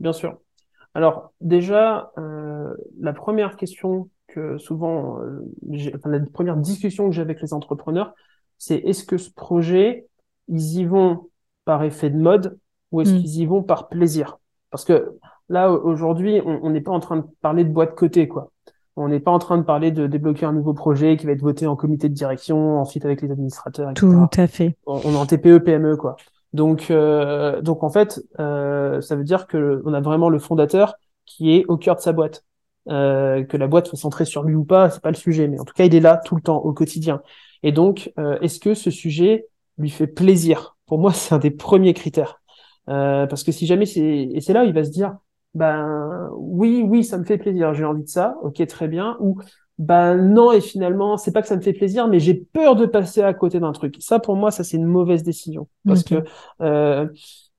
Bien 0.00 0.12
sûr. 0.12 0.38
Alors 0.94 1.32
déjà, 1.40 2.12
euh, 2.18 2.74
la 3.00 3.12
première 3.12 3.56
question 3.56 4.10
que 4.28 4.58
souvent, 4.58 5.20
euh, 5.20 5.40
enfin, 5.94 6.10
la 6.10 6.20
première 6.20 6.56
discussion 6.56 7.08
que 7.08 7.14
j'ai 7.14 7.22
avec 7.22 7.40
les 7.40 7.54
entrepreneurs, 7.54 8.14
c'est 8.58 8.76
est-ce 8.76 9.04
que 9.04 9.18
ce 9.18 9.30
projet, 9.30 10.06
ils 10.48 10.78
y 10.78 10.84
vont 10.84 11.28
par 11.64 11.82
effet 11.82 12.10
de 12.10 12.18
mode 12.18 12.58
ou 12.92 13.00
est-ce 13.00 13.12
hmm. 13.12 13.18
qu'ils 13.18 13.40
y 13.40 13.46
vont 13.46 13.62
par 13.62 13.88
plaisir? 13.88 14.38
Parce 14.70 14.84
que 14.84 15.18
là, 15.48 15.70
aujourd'hui, 15.70 16.40
on 16.44 16.70
n'est 16.70 16.80
pas 16.80 16.92
en 16.92 17.00
train 17.00 17.18
de 17.18 17.24
parler 17.40 17.64
de 17.64 17.70
boîte 17.70 17.94
côté, 17.94 18.28
quoi. 18.28 18.50
On 18.98 19.08
n'est 19.08 19.20
pas 19.20 19.30
en 19.30 19.38
train 19.38 19.58
de 19.58 19.62
parler 19.62 19.90
de 19.90 20.06
débloquer 20.06 20.46
un 20.46 20.54
nouveau 20.54 20.72
projet 20.72 21.18
qui 21.18 21.26
va 21.26 21.32
être 21.32 21.42
voté 21.42 21.66
en 21.66 21.76
comité 21.76 22.08
de 22.08 22.14
direction, 22.14 22.80
ensuite 22.80 23.04
avec 23.04 23.20
les 23.20 23.30
administrateurs, 23.30 23.90
etc. 23.90 24.06
Tout 24.06 24.40
à 24.40 24.46
fait. 24.46 24.76
On, 24.86 24.98
est 25.00 25.16
en 25.16 25.26
TPE, 25.26 25.58
PME, 25.58 25.96
quoi. 25.96 26.16
Donc, 26.54 26.90
euh, 26.90 27.60
donc 27.60 27.84
en 27.84 27.90
fait, 27.90 28.22
euh, 28.40 29.02
ça 29.02 29.14
veut 29.14 29.24
dire 29.24 29.46
que 29.46 29.82
on 29.84 29.92
a 29.92 30.00
vraiment 30.00 30.30
le 30.30 30.38
fondateur 30.38 30.94
qui 31.26 31.54
est 31.54 31.66
au 31.68 31.76
cœur 31.76 31.96
de 31.96 32.00
sa 32.00 32.12
boîte. 32.12 32.44
Euh, 32.88 33.42
que 33.42 33.56
la 33.56 33.66
boîte 33.66 33.88
soit 33.88 33.98
centrée 33.98 34.24
sur 34.24 34.44
lui 34.44 34.54
ou 34.54 34.64
pas, 34.64 34.90
c'est 34.90 35.02
pas 35.02 35.10
le 35.10 35.16
sujet, 35.16 35.48
mais 35.48 35.58
en 35.58 35.64
tout 35.64 35.74
cas, 35.74 35.84
il 35.84 35.94
est 35.94 36.00
là 36.00 36.20
tout 36.24 36.36
le 36.36 36.40
temps, 36.40 36.58
au 36.58 36.72
quotidien. 36.72 37.20
Et 37.66 37.72
donc, 37.72 38.12
est-ce 38.40 38.60
que 38.60 38.74
ce 38.74 38.90
sujet 38.90 39.48
lui 39.76 39.90
fait 39.90 40.06
plaisir? 40.06 40.76
Pour 40.86 40.98
moi, 40.98 41.12
c'est 41.14 41.34
un 41.34 41.38
des 41.38 41.50
premiers 41.50 41.94
critères. 41.94 42.40
Euh, 42.88 43.26
parce 43.26 43.42
que 43.42 43.50
si 43.50 43.66
jamais 43.66 43.84
c'est 43.84 44.00
et 44.00 44.40
c'est 44.40 44.52
là 44.52 44.62
il 44.62 44.72
va 44.72 44.84
se 44.84 44.90
dire 44.90 45.16
ben 45.54 46.30
oui 46.36 46.84
oui 46.86 47.02
ça 47.02 47.18
me 47.18 47.24
fait 47.24 47.36
plaisir 47.36 47.74
j'ai 47.74 47.84
envie 47.84 48.04
de 48.04 48.08
ça 48.08 48.36
ok 48.42 48.64
très 48.66 48.86
bien. 48.86 49.16
Ou 49.20 49.40
ben 49.78 50.16
non 50.16 50.52
et 50.52 50.60
finalement 50.60 51.16
c'est 51.16 51.32
pas 51.32 51.42
que 51.42 51.48
ça 51.48 51.56
me 51.56 51.60
fait 51.60 51.72
plaisir 51.72 52.06
mais 52.06 52.20
j'ai 52.20 52.34
peur 52.34 52.76
de 52.76 52.86
passer 52.86 53.22
à 53.22 53.34
côté 53.34 53.58
d'un 53.58 53.72
truc. 53.72 53.96
Ça 53.98 54.20
pour 54.20 54.36
moi 54.36 54.52
ça 54.52 54.62
c'est 54.62 54.76
une 54.76 54.86
mauvaise 54.86 55.24
décision. 55.24 55.66
Parce 55.84 56.04
que 56.04 56.22
euh, 56.60 57.08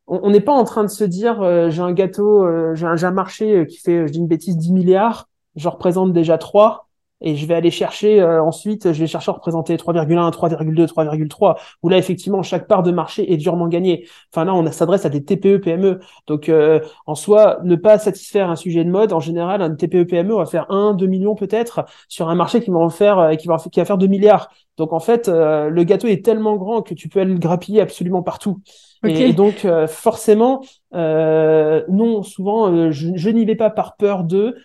on 0.07 0.29
n'est 0.29 0.39
pas 0.39 0.53
en 0.53 0.63
train 0.63 0.83
de 0.85 0.89
se 0.89 1.03
dire 1.03 1.41
euh, 1.41 1.69
j'ai 1.69 1.81
un 1.81 1.91
gâteau 1.91 2.45
euh, 2.45 2.73
j'ai 2.73 2.85
un, 2.85 3.03
un, 3.03 3.11
marché 3.11 3.65
qui 3.67 3.79
fait 3.79 4.07
je 4.07 4.13
dis 4.13 4.19
une 4.19 4.27
bêtise 4.27 4.57
10 4.57 4.71
milliards 4.71 5.27
je 5.57 5.67
représente 5.67 6.13
déjà 6.13 6.37
3 6.37 6.86
et 7.21 7.35
je 7.35 7.45
vais 7.45 7.55
aller 7.55 7.71
chercher 7.71 8.21
euh, 8.21 8.41
ensuite, 8.43 8.93
je 8.93 8.99
vais 8.99 9.07
chercher 9.07 9.31
à 9.31 9.33
représenter 9.33 9.75
3,1, 9.75 10.31
3,2, 10.31 10.85
3,3, 10.85 11.57
où 11.81 11.89
là 11.89 11.97
effectivement 11.97 12.43
chaque 12.43 12.67
part 12.67 12.83
de 12.83 12.91
marché 12.91 13.31
est 13.31 13.37
durement 13.37 13.67
gagnée. 13.67 14.07
Enfin 14.31 14.45
là, 14.45 14.53
on 14.53 14.71
s'adresse 14.71 15.05
à 15.05 15.09
des 15.09 15.23
TPE, 15.23 15.57
PME. 15.57 15.99
Donc 16.27 16.49
euh, 16.49 16.79
en 17.05 17.15
soi, 17.15 17.59
ne 17.63 17.75
pas 17.75 17.97
satisfaire 17.97 18.49
un 18.49 18.55
sujet 18.55 18.83
de 18.83 18.91
mode, 18.91 19.13
en 19.13 19.19
général, 19.19 19.61
un 19.61 19.73
TPE, 19.73 20.03
PME 20.03 20.35
va 20.35 20.45
faire 20.45 20.69
1, 20.69 20.93
2 20.93 21.07
millions 21.07 21.35
peut-être 21.35 21.85
sur 22.07 22.29
un 22.29 22.35
marché 22.35 22.61
qui 22.61 22.69
va 22.69 22.77
en 22.77 22.89
faire, 22.89 23.17
euh, 23.17 23.35
qui 23.35 23.47
va, 23.47 23.57
qui 23.57 23.79
va 23.79 23.85
faire 23.85 23.97
2 23.97 24.07
milliards. 24.07 24.49
Donc 24.77 24.93
en 24.93 24.99
fait, 24.99 25.27
le 25.27 25.83
gâteau 25.83 26.05
est 26.05 26.23
tellement 26.23 26.55
grand 26.55 26.83
que 26.83 26.93
tu 26.93 27.09
peux 27.09 27.19
aller 27.19 27.33
le 27.33 27.39
grappiller 27.39 27.81
absolument 27.81 28.21
partout. 28.21 28.61
Et, 29.03 29.33
donc 29.33 29.65
forcément, 29.87 30.61
non, 30.93 32.21
souvent 32.21 32.91
je, 32.91 33.09
je 33.15 33.29
n'y 33.31 33.43
vais 33.43 33.55
pas 33.55 33.71
par 33.71 33.95
peur 33.95 34.23
de. 34.23 34.55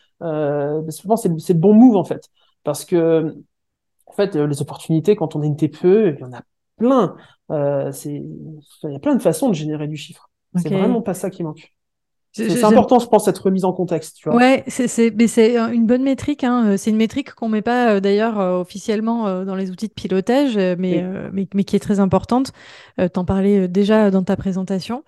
Souvent 0.90 1.16
c'est 1.16 1.28
le 1.28 1.54
bon 1.54 1.74
move 1.74 1.96
en 1.96 2.04
fait. 2.04 2.28
Parce 2.64 2.84
que, 2.84 3.34
en 4.06 4.12
fait, 4.12 4.36
euh, 4.36 4.46
les 4.46 4.62
opportunités, 4.62 5.16
quand 5.16 5.36
on 5.36 5.42
est 5.42 5.46
une 5.46 5.56
TPE, 5.56 6.14
il 6.16 6.20
y 6.20 6.24
en 6.24 6.32
a 6.32 6.42
plein. 6.76 7.16
Euh, 7.50 7.90
il 8.04 8.92
y 8.92 8.94
a 8.94 8.98
plein 8.98 9.14
de 9.14 9.22
façons 9.22 9.48
de 9.48 9.54
générer 9.54 9.88
du 9.88 9.96
chiffre. 9.96 10.30
C'est 10.56 10.72
vraiment 10.72 11.00
pas 11.00 11.14
ça 11.14 11.30
qui 11.30 11.42
manque. 11.42 11.72
C'est 12.34 12.64
important, 12.64 12.98
je 12.98 13.06
pense, 13.08 13.26
cette 13.26 13.38
remise 13.38 13.66
en 13.66 13.74
contexte. 13.74 14.16
Tu 14.16 14.28
vois. 14.28 14.38
Ouais, 14.38 14.64
c'est 14.66 15.08
une 15.08 15.86
bonne 15.86 16.02
métrique. 16.02 16.44
Hein. 16.44 16.78
C'est 16.78 16.88
une 16.88 16.96
métrique 16.96 17.34
qu'on 17.34 17.48
met 17.48 17.60
pas 17.60 17.94
euh, 17.94 18.00
d'ailleurs 18.00 18.38
officiellement 18.38 19.44
dans 19.44 19.54
les 19.54 19.70
outils 19.70 19.88
de 19.88 19.92
pilotage, 19.92 20.56
mais, 20.56 21.04
mais, 21.32 21.46
mais, 21.52 21.64
qui 21.64 21.76
est 21.76 21.80
très 21.80 22.00
importante. 22.00 22.52
T'en 23.12 23.24
parlais 23.24 23.68
déjà 23.68 24.10
dans 24.10 24.22
ta 24.22 24.36
présentation. 24.36 25.04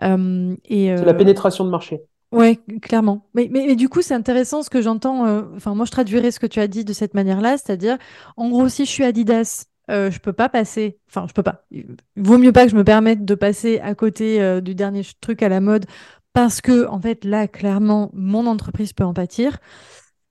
c'est 0.00 0.06
la 0.08 1.14
pénétration 1.14 1.64
de 1.64 1.70
marché. 1.70 2.02
Ouais, 2.32 2.58
clairement. 2.82 3.28
Mais, 3.34 3.48
mais, 3.50 3.76
du 3.76 3.88
coup, 3.88 4.02
c'est 4.02 4.14
intéressant 4.14 4.62
ce 4.62 4.70
que 4.70 4.82
j'entends. 4.82 5.26
Euh, 5.26 5.42
moi, 5.66 5.84
je 5.84 5.90
traduirais 5.90 6.30
ce 6.30 6.40
que 6.40 6.46
tu 6.46 6.60
as 6.60 6.66
dit 6.66 6.84
de 6.84 6.92
cette 6.92 7.14
manière-là, 7.14 7.56
c'est-à-dire, 7.56 7.98
en 8.36 8.48
gros, 8.48 8.68
si 8.68 8.84
je 8.84 8.90
suis 8.90 9.04
Adidas, 9.04 9.66
euh, 9.90 10.10
je 10.10 10.18
peux 10.18 10.32
pas 10.32 10.48
passer. 10.48 10.98
Enfin, 11.08 11.26
je 11.28 11.32
peux 11.32 11.44
pas. 11.44 11.64
Il 11.70 11.86
vaut 12.16 12.38
mieux 12.38 12.52
pas 12.52 12.64
que 12.64 12.70
je 12.72 12.76
me 12.76 12.84
permette 12.84 13.24
de 13.24 13.34
passer 13.34 13.78
à 13.78 13.94
côté 13.94 14.42
euh, 14.42 14.60
du 14.60 14.74
dernier 14.74 15.02
truc 15.20 15.42
à 15.42 15.48
la 15.48 15.60
mode, 15.60 15.86
parce 16.32 16.60
que, 16.60 16.86
en 16.88 17.00
fait, 17.00 17.24
là, 17.24 17.46
clairement, 17.46 18.10
mon 18.12 18.46
entreprise 18.46 18.92
peut 18.92 19.04
en 19.04 19.14
pâtir. 19.14 19.58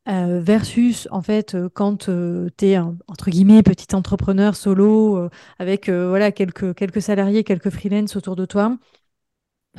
Euh, 0.07 0.39
versus 0.39 1.07
en 1.09 1.23
fait 1.23 1.57
quand 1.73 2.05
tu 2.05 2.65
es 2.67 2.75
un, 2.75 2.95
entre 3.07 3.31
guillemets 3.31 3.63
petit 3.63 3.95
entrepreneur 3.95 4.55
solo 4.55 5.29
avec 5.57 5.89
voilà 5.89 6.31
quelques 6.31 6.75
quelques 6.75 7.01
salariés 7.01 7.43
quelques 7.43 7.71
freelance 7.71 8.15
autour 8.15 8.35
de 8.35 8.45
toi 8.45 8.77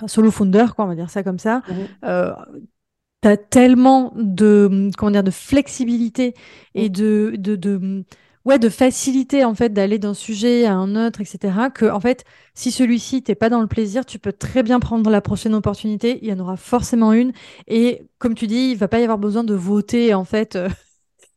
solo 0.07 0.31
founder, 0.31 0.67
quoi, 0.75 0.85
on 0.85 0.89
va 0.89 0.95
dire 0.95 1.11
ça 1.11 1.23
comme 1.23 1.39
ça. 1.39 1.63
Mhm. 1.69 1.75
Euh, 2.05 2.33
tu 3.23 3.29
as 3.29 3.37
tellement 3.37 4.13
de, 4.17 4.91
comment 4.97 5.11
dire, 5.11 5.25
de 5.25 5.31
flexibilité 5.31 6.35
et 6.75 6.89
mhm. 6.89 6.95
de, 6.95 7.35
de, 7.39 7.57
de, 7.57 8.05
ouais, 8.45 8.59
de 8.59 8.69
facilité 8.69 9.45
en 9.45 9.55
fait 9.55 9.71
d'aller 9.71 9.99
d'un 9.99 10.15
sujet 10.15 10.67
à 10.67 10.75
un 10.75 10.97
autre, 10.97 11.21
etc. 11.21 11.71
Que 11.75 11.87
en 11.91 12.01
fait, 12.01 12.25
si 12.55 12.71
celui-ci 12.71 13.23
t'es 13.23 13.35
pas 13.35 13.51
dans 13.51 13.61
le 13.61 13.67
plaisir, 13.67 14.07
tu 14.07 14.19
peux 14.19 14.33
très 14.33 14.63
bien 14.63 14.81
prendre 14.81 15.11
la 15.11 15.21
prochaine 15.21 15.55
opportunité. 15.55 16.19
Il 16.23 16.29
y 16.29 16.33
en 16.33 16.39
aura 16.39 16.57
forcément 16.57 17.13
une. 17.13 17.33
Et 17.67 18.03
comme 18.19 18.35
tu 18.35 18.47
dis, 18.47 18.71
il 18.73 18.77
va 18.77 18.89
pas 18.89 19.01
y 19.01 19.03
avoir 19.03 19.19
besoin 19.19 19.45
de 19.45 19.55
voter 19.55 20.15
en 20.15 20.25
fait. 20.25 20.59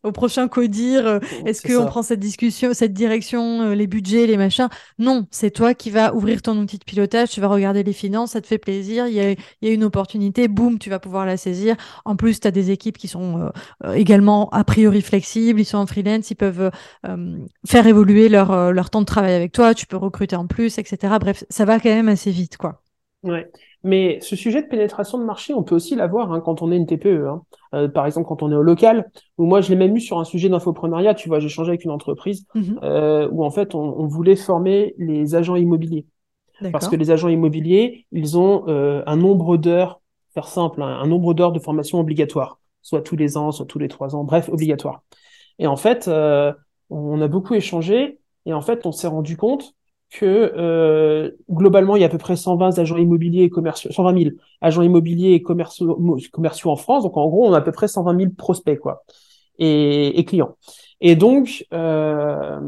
Au 0.04 0.14
prochain 0.14 0.48
codir, 0.48 1.06
euh, 1.06 1.20
est-ce 1.46 1.62
qu'on 1.62 1.86
prend 1.86 2.04
cette 2.04 2.22
discussion, 2.22 2.74
cette 2.74 2.94
direction, 2.94 3.62
euh, 3.62 3.76
les 3.76 3.86
budgets, 3.86 4.28
les 4.28 4.38
machins? 4.38 4.70
Non, 4.98 5.28
c'est 5.30 5.52
toi 5.52 5.74
qui 5.74 5.92
vas 5.92 6.14
ouvrir 6.16 6.42
ton 6.42 6.58
outil 6.58 6.78
de 6.78 6.86
pilotage, 6.86 7.32
tu 7.32 7.42
vas 7.42 7.48
regarder 7.48 7.84
les 7.84 7.92
finances, 7.92 8.32
ça 8.32 8.42
te 8.42 8.48
fait 8.48 8.58
plaisir, 8.58 9.08
il 9.08 9.14
y 9.14 9.20
a, 9.20 9.32
y 9.32 9.68
a, 9.68 9.72
une 9.72 9.84
opportunité, 9.84 10.48
boum, 10.48 10.80
tu 10.80 10.90
vas 10.90 11.00
pouvoir 11.00 11.26
la 11.26 11.36
saisir. 11.36 11.76
En 12.06 12.16
plus, 12.16 12.40
tu 12.40 12.48
as 12.48 12.52
des 12.52 12.72
équipes 12.72 12.98
qui 12.98 13.10
sont 13.10 13.52
euh, 13.84 13.94
également 13.94 14.50
a 14.52 14.64
priori 14.64 15.02
flexibles, 15.02 15.60
ils 15.60 15.66
sont 15.66 15.78
en 15.78 15.86
freelance, 15.86 16.32
ils 16.32 16.36
peuvent 16.36 16.72
faire 17.68 17.88
évoluer 17.88 18.30
leur, 18.30 18.72
leur 18.72 18.90
temps 18.90 19.02
de 19.02 19.06
travail 19.06 19.34
avec 19.34 19.52
toi, 19.52 19.74
tu 19.74 19.86
peux 19.86 19.98
recruter 19.98 20.36
en 20.36 20.48
plus, 20.48 20.78
etc. 20.78 21.18
Bref, 21.20 21.44
ça 21.50 21.66
va 21.66 21.80
quand 21.80 21.90
même 21.90 22.10
assez 22.10 22.32
vite, 22.32 22.58
quoi. 22.58 22.82
Ouais. 23.24 23.50
Mais 23.84 24.20
ce 24.22 24.36
sujet 24.36 24.62
de 24.62 24.68
pénétration 24.68 25.18
de 25.18 25.24
marché, 25.24 25.54
on 25.54 25.64
peut 25.64 25.76
aussi 25.76 25.96
l'avoir 25.96 26.32
hein, 26.34 26.42
quand 26.42 26.62
on 26.62 26.72
est 26.72 26.78
une 26.78 26.86
TPE. 26.86 27.28
Hein. 27.28 27.44
Euh, 27.74 27.88
par 27.88 28.06
exemple, 28.06 28.28
quand 28.28 28.44
on 28.44 28.52
est 28.52 28.56
au 28.56 28.62
local, 28.62 29.10
ou 29.38 29.46
moi 29.46 29.62
je 29.62 29.70
l'ai 29.70 29.76
même 29.78 29.96
eu 29.96 30.02
sur 30.02 30.20
un 30.20 30.26
sujet 30.26 30.50
d'infoprenariat, 30.50 31.14
tu 31.16 31.30
vois, 31.30 31.40
j'ai 31.40 31.50
changé 31.50 31.70
avec 31.70 31.86
une 31.86 31.92
entreprise 31.92 32.46
Mhm. 32.56 32.80
euh, 32.84 33.30
où 33.32 33.44
en 33.46 33.52
fait 33.52 33.76
on, 33.76 33.80
on 33.80 34.06
voulait 34.08 34.36
former 34.36 34.96
les 34.98 35.36
agents 35.36 35.56
immobiliers. 35.56 36.06
Parce 36.72 36.90
que 36.90 36.96
les 36.98 37.10
agents 37.10 37.30
immobiliers, 37.30 38.06
ils 38.12 38.38
ont 38.38 38.66
euh, 38.68 39.02
un 39.06 39.16
nombre 39.16 39.56
d'heures, 39.56 40.02
faire 40.34 40.48
simple, 40.48 40.82
hein, 40.82 41.00
un 41.02 41.08
nombre 41.08 41.34
d'heures 41.34 41.54
de 41.54 41.60
formation 41.60 42.00
obligatoire, 42.02 42.60
soit 42.82 43.02
tous 43.02 43.16
les 43.16 43.38
ans, 43.38 43.52
soit 43.54 43.66
tous 43.66 43.80
les 43.80 43.88
trois 43.88 44.14
ans, 44.16 44.26
bref, 44.26 44.50
obligatoire. 44.50 45.04
Et 45.58 45.68
en 45.68 45.78
fait, 45.78 46.08
euh, 46.10 46.52
on 46.90 47.22
a 47.22 47.28
beaucoup 47.30 47.54
échangé 47.54 48.20
et 48.46 48.54
en 48.54 48.62
fait, 48.62 48.86
on 48.86 48.92
s'est 48.92 49.08
rendu 49.08 49.38
compte 49.38 49.74
que 50.10 50.26
euh, 50.26 51.32
globalement, 51.50 51.96
il 51.96 52.02
y 52.02 52.04
a 52.04 52.08
à 52.08 52.10
peu 52.10 52.18
près 52.18 52.36
120 52.36 52.80
agents 52.80 52.98
immobiliers 52.98 53.44
et 53.44 53.50
commerciaux, 53.50 53.92
120 53.92 54.18
000 54.18 54.36
agents 54.62 54.82
immobiliers 54.82 55.34
et 55.34 55.42
commerciaux, 55.42 56.72
en 56.72 56.76
France. 56.76 57.04
Donc, 57.04 57.16
en 57.18 57.28
gros, 57.28 57.48
on 57.48 57.54
a 57.54 57.58
à 57.58 57.62
peu 57.62 57.72
près 57.72 57.88
120 57.88 58.18
000 58.18 58.32
prospects, 58.38 58.80
quoi, 58.80 59.04
et, 59.60 60.24
clients. 60.26 60.58
Et 61.02 61.16
donc, 61.16 61.66
euh, 61.74 62.60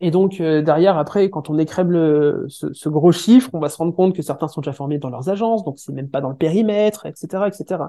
et 0.00 0.10
donc 0.10 0.40
euh, 0.40 0.60
derrière, 0.60 0.98
après, 0.98 1.30
quand 1.30 1.48
on 1.48 1.58
écrème 1.58 1.90
le, 1.90 2.46
ce, 2.48 2.88
gros 2.90 3.10
chiffre, 3.10 3.48
on 3.54 3.58
va 3.58 3.70
se 3.70 3.78
rendre 3.78 3.94
compte 3.94 4.14
que 4.14 4.20
certains 4.20 4.48
sont 4.48 4.60
déjà 4.60 4.74
formés 4.74 4.98
dans 4.98 5.08
leurs 5.08 5.30
agences, 5.30 5.64
donc 5.64 5.78
c'est 5.78 5.92
même 5.92 6.10
pas 6.10 6.20
dans 6.20 6.28
le 6.28 6.36
périmètre, 6.36 7.06
etc., 7.06 7.44
etc. 7.46 7.84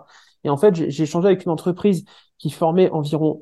Et 0.46 0.50
en 0.50 0.56
fait, 0.56 0.76
j'ai 0.76 1.04
échangé 1.04 1.28
avec 1.28 1.44
une 1.44 1.52
entreprise 1.52 2.06
qui 2.38 2.52
formait 2.52 2.90
environ 2.92 3.42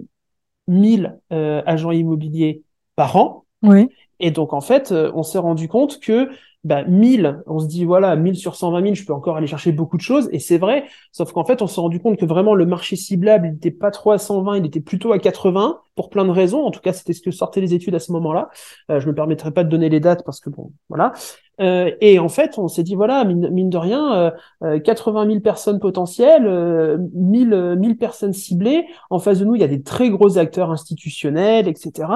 1000 0.68 1.20
euh, 1.32 1.62
agents 1.68 1.92
immobiliers 1.92 2.64
par 2.96 3.16
an. 3.16 3.46
Oui. 3.62 3.90
Et 4.24 4.32
donc 4.32 4.54
en 4.54 4.62
fait, 4.62 4.94
euh, 4.94 5.12
on 5.16 5.22
s'est 5.22 5.38
rendu 5.38 5.68
compte 5.68 6.00
que 6.00 6.30
bah, 6.64 6.86
1000, 6.86 7.44
on 7.46 7.60
se 7.60 7.68
dit 7.68 7.84
voilà, 7.84 8.16
1000 8.16 8.38
sur 8.38 8.56
120 8.56 8.82
000, 8.82 8.94
je 8.96 9.06
peux 9.06 9.12
encore 9.12 9.36
aller 9.36 9.48
chercher 9.48 9.74
beaucoup 9.74 9.98
de 9.98 10.02
choses, 10.02 10.30
et 10.32 10.40
c'est 10.40 10.58
vrai, 10.58 10.86
sauf 11.12 11.34
qu'en 11.34 11.44
fait, 11.44 11.62
on 11.62 11.68
s'est 11.68 11.82
rendu 11.82 12.00
compte 12.00 12.18
que 12.18 12.26
vraiment 12.26 12.56
le 12.56 12.66
marché 12.66 12.96
ciblable, 12.96 13.48
il 13.48 13.52
n'était 13.52 13.70
pas 13.70 13.92
trop 13.92 14.12
à 14.12 14.18
120, 14.18 14.60
il 14.60 14.66
était 14.66 14.80
plutôt 14.80 15.12
à 15.12 15.20
80, 15.20 15.80
pour 15.96 16.10
plein 16.10 16.24
de 16.24 16.32
raisons, 16.32 16.64
en 16.64 16.72
tout 16.72 16.80
cas, 16.80 16.94
c'était 16.94 17.12
ce 17.12 17.22
que 17.22 17.32
sortaient 17.32 17.60
les 17.60 17.74
études 17.74 17.96
à 17.96 18.00
ce 18.00 18.14
moment-là. 18.14 18.50
Euh, 18.90 19.02
je 19.02 19.08
me 19.08 19.14
permettrai 19.14 19.52
pas 19.52 19.66
de 19.66 19.70
donner 19.70 19.90
les 19.90 20.00
dates 20.00 20.24
parce 20.24 20.40
que 20.40 20.50
bon, 20.50 20.72
voilà. 20.88 21.12
Euh, 21.60 21.92
et 22.02 22.18
en 22.18 22.30
fait, 22.30 22.58
on 22.58 22.68
s'est 22.68 22.82
dit 22.84 22.96
voilà, 22.96 23.26
mine, 23.26 23.50
mine 23.50 23.70
de 23.70 23.78
rien, 23.78 24.34
euh, 24.64 24.80
80 24.80 25.28
000 25.28 25.40
personnes 25.42 25.80
potentielles, 25.80 26.48
euh, 26.48 26.98
1000, 27.14 27.76
1000 27.78 27.98
personnes 27.98 28.34
ciblées. 28.34 28.86
En 29.10 29.20
face 29.20 29.40
de 29.40 29.46
nous, 29.46 29.56
il 29.56 29.62
y 29.62 29.66
a 29.66 29.68
des 29.68 29.84
très 29.84 30.10
gros 30.10 30.38
acteurs 30.38 30.72
institutionnels, 30.72 31.68
etc 31.68 32.08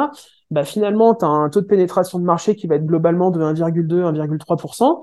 bah 0.51 0.63
finalement, 0.63 1.15
tu 1.15 1.25
as 1.25 1.27
un 1.27 1.49
taux 1.49 1.61
de 1.61 1.65
pénétration 1.65 2.19
de 2.19 2.23
marché 2.23 2.55
qui 2.55 2.67
va 2.67 2.75
être 2.75 2.85
globalement 2.85 3.31
de 3.31 3.41
1,2, 3.41 4.03
1,3%. 4.03 5.01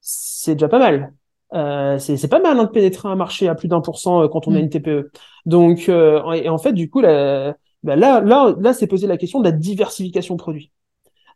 C'est 0.00 0.54
déjà 0.54 0.68
pas 0.68 0.78
mal. 0.78 1.14
Euh, 1.54 1.98
c'est 1.98 2.28
pas 2.28 2.40
mal 2.40 2.58
hein, 2.58 2.64
de 2.64 2.70
pénétrer 2.70 3.08
un 3.08 3.16
marché 3.16 3.48
à 3.48 3.54
plus 3.54 3.68
d'un 3.68 3.80
pour 3.80 3.98
cent 3.98 4.28
quand 4.28 4.48
on 4.48 4.52
Mm. 4.52 4.56
a 4.56 4.58
une 4.60 4.68
TPE. 4.70 5.10
Donc, 5.46 5.88
euh, 5.88 6.32
et 6.32 6.48
en 6.48 6.58
fait, 6.58 6.72
du 6.72 6.90
coup, 6.90 7.00
là, 7.00 7.56
bah 7.82 7.96
là, 7.96 8.20
là, 8.20 8.54
là, 8.58 8.72
c'est 8.74 8.86
posé 8.86 9.06
la 9.06 9.16
question 9.16 9.38
de 9.40 9.44
la 9.44 9.52
diversification 9.52 10.36
produit. 10.36 10.72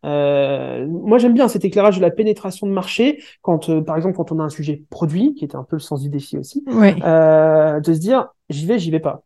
Euh, 0.05 0.86
moi, 0.88 1.18
j'aime 1.18 1.34
bien 1.34 1.49
cet 1.49 1.64
éclairage 1.64 1.97
de 1.97 2.03
la 2.03 2.11
pénétration 2.11 2.66
de 2.66 2.72
marché 2.72 3.22
quand, 3.43 3.68
euh, 3.68 3.82
par 3.82 3.97
exemple, 3.97 4.16
quand 4.16 4.32
on 4.32 4.41
a 4.41 4.45
un 4.45 4.49
sujet 4.49 4.82
produit, 4.91 5.34
qui 5.34 5.45
était 5.45 5.57
un 5.57 5.64
peu 5.64 5.76
le 5.76 5.80
sens 5.80 6.03
du 6.03 6.09
défi 6.09 6.38
aussi, 6.38 6.64
euh, 7.03 7.80
de 7.80 7.93
se 7.95 7.99
dire 8.01 8.28
j'y 8.49 8.66
vais, 8.66 8.78
j'y 8.78 8.91
vais 8.91 9.01
pas. 9.01 9.22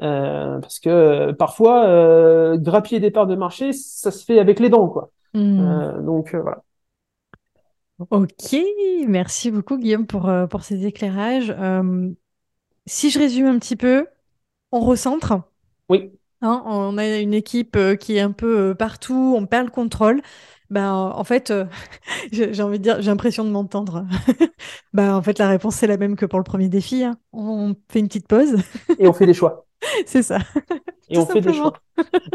Euh, 0.00 0.60
parce 0.60 0.78
que 0.78 0.88
euh, 0.88 1.32
parfois, 1.32 1.86
euh, 1.86 2.56
grappiller 2.56 3.00
des 3.00 3.10
parts 3.10 3.26
de 3.26 3.34
marché, 3.34 3.72
ça 3.72 4.10
se 4.10 4.24
fait 4.24 4.38
avec 4.38 4.60
les 4.60 4.68
dents, 4.68 4.88
quoi. 4.88 5.10
Hmm. 5.34 5.60
Euh, 5.60 6.00
donc 6.00 6.34
voilà. 6.34 6.62
Ok, 8.10 8.56
merci 9.08 9.50
beaucoup 9.50 9.76
Guillaume 9.76 10.06
pour, 10.06 10.30
pour 10.48 10.62
ces 10.62 10.86
éclairages. 10.86 11.54
Si 12.86 13.10
je 13.10 13.18
résume 13.18 13.46
un 13.46 13.58
petit 13.58 13.74
peu, 13.74 14.06
on 14.70 14.80
recentre. 14.80 15.34
Oui. 15.88 16.12
Hein, 16.40 16.62
on 16.66 16.96
a 16.96 17.18
une 17.18 17.34
équipe 17.34 17.76
qui 17.98 18.16
est 18.16 18.20
un 18.20 18.30
peu 18.30 18.76
partout, 18.78 19.34
on 19.36 19.46
perd 19.46 19.66
le 19.66 19.72
contrôle. 19.72 20.22
Ben, 20.70 20.92
en 20.92 21.24
fait, 21.24 21.50
euh, 21.50 21.64
j'ai 22.32 22.62
envie 22.62 22.78
de 22.78 22.82
dire, 22.82 23.00
j'ai 23.00 23.10
l'impression 23.10 23.44
de 23.44 23.50
m'entendre. 23.50 24.04
ben, 24.92 25.14
en 25.14 25.22
fait, 25.22 25.38
la 25.38 25.48
réponse, 25.48 25.76
c'est 25.76 25.86
la 25.86 25.96
même 25.96 26.16
que 26.16 26.26
pour 26.26 26.38
le 26.38 26.44
premier 26.44 26.68
défi. 26.68 27.04
hein. 27.04 27.18
On 27.32 27.74
fait 27.90 28.00
une 28.00 28.08
petite 28.08 28.28
pause. 28.28 28.56
Et 28.98 29.06
on 29.06 29.12
fait 29.12 29.26
des 29.26 29.34
choix. 29.34 29.66
c'est 30.06 30.22
ça. 30.22 30.38
Et 31.08 31.14
Tout 31.14 31.20
on 31.20 31.26
fait 31.26 31.40
des 31.40 31.52
choix. 31.52 31.72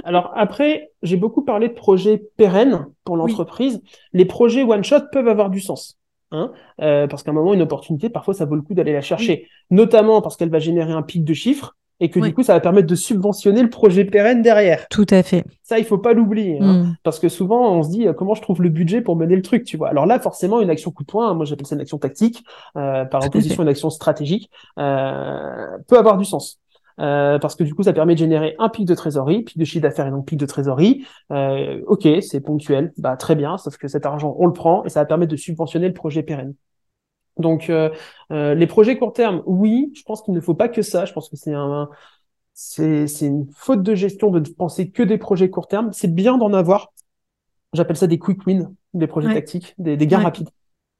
Alors 0.03 0.31
après, 0.35 0.91
j'ai 1.03 1.17
beaucoup 1.17 1.43
parlé 1.43 1.67
de 1.67 1.73
projets 1.73 2.17
pérennes 2.37 2.87
pour 3.03 3.17
l'entreprise. 3.17 3.81
Les 4.13 4.25
projets 4.25 4.63
one 4.63 4.83
shot 4.83 5.01
peuvent 5.11 5.27
avoir 5.27 5.49
du 5.49 5.59
sens. 5.59 5.99
Hein 6.31 6.51
euh, 6.81 7.05
parce 7.05 7.21
qu'à 7.21 7.29
un 7.29 7.35
moment, 7.35 7.53
une 7.53 7.61
opportunité, 7.61 8.09
parfois, 8.09 8.33
ça 8.33 8.45
vaut 8.45 8.55
le 8.55 8.63
coup 8.63 8.73
d'aller 8.73 8.93
la 8.93 9.01
chercher. 9.01 9.47
Notamment 9.69 10.21
parce 10.21 10.35
qu'elle 10.35 10.49
va 10.49 10.57
générer 10.59 10.91
un 10.91 11.03
pic 11.03 11.23
de 11.23 11.33
chiffres 11.33 11.75
et 11.99 12.09
que 12.09 12.19
Oui. 12.19 12.29
du 12.29 12.33
coup, 12.33 12.43
ça 12.43 12.53
va 12.53 12.59
permettre 12.59 12.87
de 12.87 12.95
subventionner 12.95 13.61
le 13.61 13.69
projet 13.69 14.03
pérenne 14.05 14.41
derrière. 14.41 14.87
Tout 14.89 15.05
à 15.09 15.23
fait. 15.23 15.43
Ça, 15.61 15.79
il 15.79 15.85
faut 15.85 15.97
pas 15.97 16.13
l'oublier. 16.13 16.57
hein. 16.59 16.83
Hmm. 16.83 16.95
Parce 17.03 17.19
que 17.19 17.29
souvent, 17.29 17.73
on 17.75 17.83
se 17.83 17.89
dit 17.89 18.07
euh, 18.07 18.13
comment 18.13 18.33
je 18.35 18.41
trouve 18.41 18.61
le 18.61 18.69
budget 18.69 19.01
pour 19.01 19.15
mener 19.15 19.35
le 19.35 19.41
truc, 19.41 19.63
tu 19.63 19.77
vois? 19.77 19.89
Alors 19.89 20.05
là, 20.05 20.19
forcément, 20.19 20.59
une 20.59 20.69
action 20.69 20.91
coup 20.91 21.03
de 21.03 21.07
poing, 21.11 21.33
moi 21.33 21.45
j'appelle 21.45 21.67
ça 21.67 21.75
une 21.75 21.81
action 21.81 21.97
tactique, 21.97 22.43
euh, 22.77 23.05
par 23.05 23.21
Tout 23.21 23.27
opposition 23.27 23.61
à 23.61 23.63
une 23.63 23.69
action 23.69 23.89
stratégique, 23.89 24.49
euh, 24.79 25.65
peut 25.87 25.97
avoir 25.97 26.17
du 26.17 26.25
sens. 26.25 26.59
Euh, 26.99 27.39
parce 27.39 27.55
que 27.55 27.63
du 27.63 27.73
coup, 27.73 27.81
ça 27.83 27.93
permet 27.93 28.13
de 28.13 28.19
générer 28.19 28.55
un 28.59 28.69
pic 28.69 28.85
de 28.85 28.93
trésorerie, 28.93 29.41
pic 29.43 29.57
de 29.57 29.65
chiffre 29.65 29.81
d'affaires 29.81 30.05
et 30.07 30.11
donc 30.11 30.27
pic 30.27 30.37
de 30.37 30.45
trésorerie. 30.45 31.05
Euh, 31.31 31.81
ok, 31.87 32.07
c'est 32.21 32.39
ponctuel, 32.41 32.93
bah 32.97 33.17
très 33.17 33.35
bien, 33.35 33.57
sauf 33.57 33.77
que 33.77 33.87
cet 33.87 34.05
argent, 34.05 34.35
on 34.37 34.45
le 34.45 34.53
prend 34.53 34.83
et 34.85 34.89
ça 34.89 34.99
va 34.99 35.05
permettre 35.05 35.31
de 35.31 35.37
subventionner 35.37 35.87
le 35.87 35.93
projet 35.93 36.21
pérenne. 36.21 36.53
Donc, 37.37 37.69
euh, 37.69 37.89
euh, 38.31 38.53
les 38.53 38.67
projets 38.67 38.97
court 38.97 39.13
terme, 39.13 39.41
oui, 39.45 39.91
je 39.95 40.03
pense 40.03 40.21
qu'il 40.21 40.33
ne 40.33 40.41
faut 40.41 40.53
pas 40.53 40.69
que 40.69 40.81
ça. 40.81 41.05
Je 41.05 41.13
pense 41.13 41.29
que 41.29 41.35
c'est 41.35 41.53
un, 41.53 41.89
c'est, 42.53 43.07
c'est 43.07 43.25
une 43.27 43.47
faute 43.55 43.81
de 43.83 43.95
gestion 43.95 44.29
de 44.31 44.39
penser 44.51 44.91
que 44.91 45.03
des 45.03 45.17
projets 45.17 45.49
court 45.49 45.67
terme. 45.67 45.91
C'est 45.93 46.13
bien 46.13 46.37
d'en 46.37 46.53
avoir. 46.53 46.93
J'appelle 47.73 47.97
ça 47.97 48.07
des 48.07 48.19
quick 48.19 48.45
wins, 48.45 48.73
des 48.93 49.07
projets 49.07 49.29
Ouais. 49.29 49.33
tactiques, 49.33 49.73
des, 49.79 49.97
des 49.97 50.05
gains 50.07 50.19
Ouais. 50.19 50.25
rapides. 50.25 50.49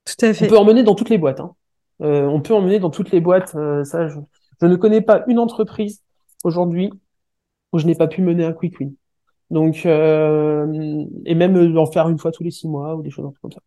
Tout 0.05 0.25
à 0.25 0.29
On 0.29 0.33
fait. 0.33 0.47
peut 0.47 0.57
emmener 0.57 0.83
dans 0.83 0.95
toutes 0.95 1.09
les 1.09 1.17
boîtes. 1.19 1.39
Hein. 1.39 1.53
Euh, 2.01 2.25
on 2.25 2.41
peut 2.41 2.53
emmener 2.55 2.79
dans 2.79 2.89
toutes 2.89 3.11
les 3.11 3.21
boîtes. 3.21 3.53
euh, 3.55 3.83
ça, 3.83 4.07
je, 4.07 4.19
je 4.59 4.65
ne 4.65 4.75
connais 4.75 5.01
pas 5.01 5.23
une 5.27 5.37
entreprise 5.39 6.01
aujourd'hui 6.43 6.91
où 7.71 7.79
je 7.79 7.85
n'ai 7.85 7.95
pas 7.95 8.07
pu 8.07 8.21
mener 8.21 8.43
un 8.43 8.53
quick 8.53 8.79
win. 8.79 8.93
Donc, 9.51 9.85
euh, 9.85 11.05
et 11.25 11.35
même 11.35 11.77
en 11.77 11.85
faire 11.85 12.09
une 12.09 12.17
fois 12.17 12.31
tous 12.31 12.43
les 12.43 12.49
six 12.51 12.67
mois 12.67 12.95
ou 12.95 13.03
des 13.03 13.11
choses 13.11 13.31
comme 13.41 13.51
ça. 13.51 13.59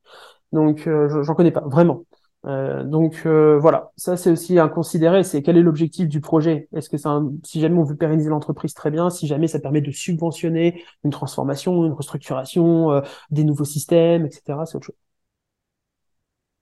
Donc, 0.53 0.87
euh, 0.89 1.09
je- 1.09 1.23
j'en 1.23 1.35
connais 1.35 1.53
pas 1.53 1.61
vraiment. 1.61 2.03
Euh, 2.47 2.84
donc 2.84 3.22
euh, 3.26 3.59
voilà, 3.59 3.92
ça 3.97 4.16
c'est 4.16 4.30
aussi 4.30 4.59
à 4.59 4.68
considérer, 4.68 5.24
c'est 5.24 5.42
quel 5.42 5.57
est 5.57 5.62
l'objectif 5.62 6.09
du 6.09 6.20
projet? 6.20 6.68
Est-ce 6.74 6.88
que 6.88 6.97
c'est 6.97 7.09
un, 7.09 7.32
si 7.44 7.61
jamais 7.61 7.78
on 7.78 7.84
veut 7.84 7.97
pérenniser 7.97 8.30
l'entreprise, 8.30 8.72
très 8.74 8.90
bien. 8.90 9.11
Si 9.11 9.26
jamais 9.26 9.49
ça 9.49 9.59
permet 9.59 9.80
de 9.80 9.90
subventionner 9.90 10.84
une 11.05 11.11
transformation, 11.11 11.84
une 11.84 11.92
restructuration, 11.92 12.92
euh, 12.92 13.01
des 13.30 13.44
nouveaux 13.44 13.64
systèmes, 13.64 14.26
etc., 14.26 14.59
c'est 14.66 14.76
autre 14.76 14.86
chose. 14.86 14.97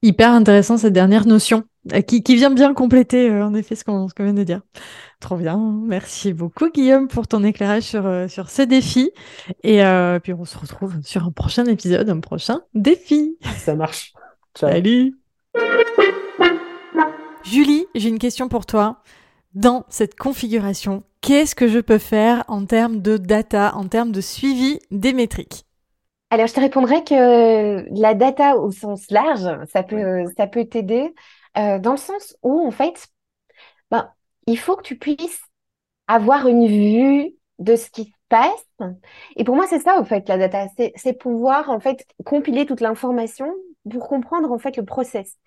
Hyper 0.05 0.33
intéressant 0.33 0.77
cette 0.77 0.93
dernière 0.93 1.27
notion 1.27 1.65
euh, 1.95 2.03
qui, 2.03 2.23
qui 2.23 2.37
vient 2.37 2.51
bien 2.51 2.75
compléter 2.75 3.31
euh, 3.31 3.43
en 3.43 3.55
effet 3.55 3.75
ce 3.75 3.85
qu'on 3.85 4.07
qu'on 4.09 4.25
vient 4.25 4.35
de 4.35 4.43
dire. 4.43 4.61
Trop 5.19 5.37
bien. 5.37 5.57
Merci 5.87 6.35
beaucoup 6.35 6.71
Guillaume 6.71 7.09
pour 7.09 7.27
ton 7.27 7.43
éclairage 7.43 7.85
sur, 7.85 8.07
sur 8.29 8.51
ce 8.51 8.61
défi. 8.61 9.13
Et 9.63 9.83
euh, 9.83 10.19
puis 10.21 10.35
on 10.35 10.45
se 10.45 10.59
retrouve 10.59 11.01
sur 11.03 11.25
un 11.25 11.31
prochain 11.31 11.65
épisode, 11.65 12.11
un 12.11 12.21
prochain 12.21 12.61
défi. 12.75 13.39
Ça 13.57 13.75
marche. 13.75 14.13
Ciao. 14.55 14.71
Salut 14.71 15.24
Julie, 17.43 17.87
j'ai 17.95 18.09
une 18.09 18.19
question 18.19 18.49
pour 18.49 18.67
toi. 18.67 19.03
Dans 19.55 19.85
cette 19.89 20.17
configuration, 20.17 21.05
qu'est-ce 21.21 21.55
que 21.55 21.69
je 21.69 21.79
peux 21.79 21.99
faire 21.99 22.43
en 22.49 22.67
termes 22.67 23.01
de 23.01 23.17
data, 23.17 23.73
en 23.77 23.87
termes 23.87 24.11
de 24.11 24.21
suivi 24.21 24.81
des 24.91 25.13
métriques? 25.13 25.65
Alors, 26.31 26.49
je 26.49 26.55
te 26.55 26.61
répondrais 26.61 27.05
que 27.05 27.87
la 27.97 28.15
data 28.15 28.57
au 28.57 28.73
sens 28.73 29.09
large, 29.11 29.49
ça 29.73 29.85
peut, 29.85 30.25
ça 30.37 30.49
peut 30.49 30.65
t'aider 30.65 31.15
euh, 31.57 31.79
dans 31.79 31.93
le 31.93 31.97
sens 31.97 32.37
où, 32.43 32.67
en 32.67 32.73
fait, 32.73 33.07
ben, 33.93 34.11
il 34.49 34.59
faut 34.59 34.75
que 34.75 34.83
tu 34.83 34.99
puisses 34.99 35.41
avoir 36.09 36.49
une 36.49 36.67
vue 36.67 37.37
de 37.61 37.77
ce 37.77 37.89
qui 37.91 38.07
se 38.07 38.11
passe. 38.29 38.67
Et 39.37 39.45
pour 39.45 39.55
moi, 39.55 39.67
c'est 39.69 39.79
ça, 39.79 40.01
au 40.01 40.05
fait, 40.05 40.29
la 40.29 40.39
data. 40.39 40.67
C'est 40.97 41.13
pouvoir, 41.13 41.71
en 41.71 41.79
fait, 41.79 42.05
compiler 42.25 42.67
toute 42.67 42.81
l'information 42.81 43.47
pour 43.91 44.09
comprendre, 44.09 44.51
en 44.53 44.59
fait, 44.59 44.77
le 44.77 44.85
process. 44.85 45.39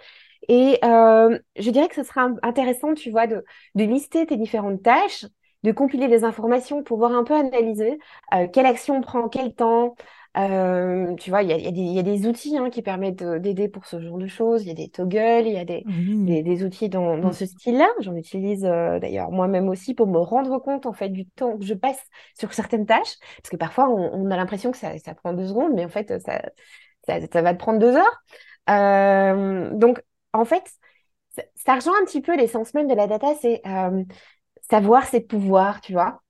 Et 0.50 0.80
euh, 0.86 1.38
je 1.58 1.70
dirais 1.72 1.88
que 1.88 1.96
ce 1.96 2.04
sera 2.04 2.30
intéressant, 2.44 2.94
tu 2.94 3.12
vois, 3.12 3.28
de, 3.28 3.44
de 3.76 3.84
lister 3.84 4.26
tes 4.26 4.38
différentes 4.38 4.84
tâches, 4.84 5.26
de 5.64 5.72
compiler 5.72 6.08
des 6.08 6.24
informations 6.24 6.84
pour 6.84 6.98
voir 7.00 7.12
un 7.14 7.24
peu 7.24 7.34
analyser 7.36 7.98
euh, 8.34 8.48
quelle 8.48 8.66
action 8.66 9.02
prend 9.02 9.28
quel 9.30 9.54
temps. 9.54 9.96
Euh, 10.38 11.16
tu 11.16 11.32
vois, 11.32 11.42
il 11.42 11.50
y 11.50 11.54
a, 11.54 11.58
il 11.58 11.64
y 11.64 11.68
a 11.68 11.72
des, 11.72 11.82
il 11.82 11.94
y 11.94 12.00
a 12.00 12.04
des 12.04 12.28
outils 12.28 12.58
hein, 12.58 12.70
qui 12.70 12.84
permettent 12.84 13.24
de- 13.24 13.40
d'aider 13.40 13.68
pour 13.70 13.88
ce 13.88 14.00
genre 14.00 14.20
de 14.20 14.28
choses. 14.28 14.64
Il 14.64 14.68
y 14.68 14.72
a 14.72 14.76
des 14.76 14.88
toggles, 14.90 15.48
il 15.48 15.54
y 15.54 15.58
a 15.58 15.66
des, 15.66 15.88
des, 16.26 16.44
des 16.44 16.64
outils 16.64 16.90
dans, 16.90 17.18
dans 17.18 17.32
ce 17.32 17.46
style-là. 17.48 17.88
J'en 18.02 18.16
utilise 18.16 18.64
euh, 18.66 19.00
d'ailleurs 19.00 19.32
moi-même 19.32 19.68
aussi 19.68 19.96
pour 19.96 20.06
me 20.08 20.20
rendre 20.20 20.60
compte 20.60 20.86
en 20.86 20.94
fait 20.94 21.10
du 21.10 21.26
temps 21.28 21.58
que 21.58 21.66
je 21.66 21.74
passe 21.74 22.00
sur 22.38 22.54
certaines 22.54 22.86
tâches. 22.86 23.16
Parce 23.38 23.50
que 23.50 23.58
parfois, 23.58 23.90
on, 23.90 24.12
on 24.14 24.30
a 24.32 24.38
l'impression 24.38 24.72
que 24.72 24.78
ça, 24.78 24.96
ça 25.00 25.16
prend 25.16 25.34
deux 25.34 25.48
secondes, 25.48 25.74
mais 25.74 25.86
en 25.86 25.90
fait, 25.90 26.20
ça, 26.22 26.42
ça, 27.08 27.20
ça 27.32 27.42
va 27.42 27.54
te 27.54 27.60
prendre 27.60 27.80
deux 27.80 27.96
heures. 27.96 28.24
Euh, 28.70 29.72
donc, 29.74 30.02
en 30.34 30.46
fait, 30.46 30.64
ça, 31.56 31.76
rejoint 31.76 31.96
un 32.02 32.06
petit 32.06 32.22
peu 32.22 32.36
l'essence 32.36 32.74
même 32.74 32.88
de 32.88 32.96
la 32.96 33.08
data, 33.08 33.28
c'est 33.42 33.62
savoir 34.70 35.06
ses 35.06 35.22
pouvoirs, 35.22 35.82
tu 35.82 35.94
vois. 35.94 36.22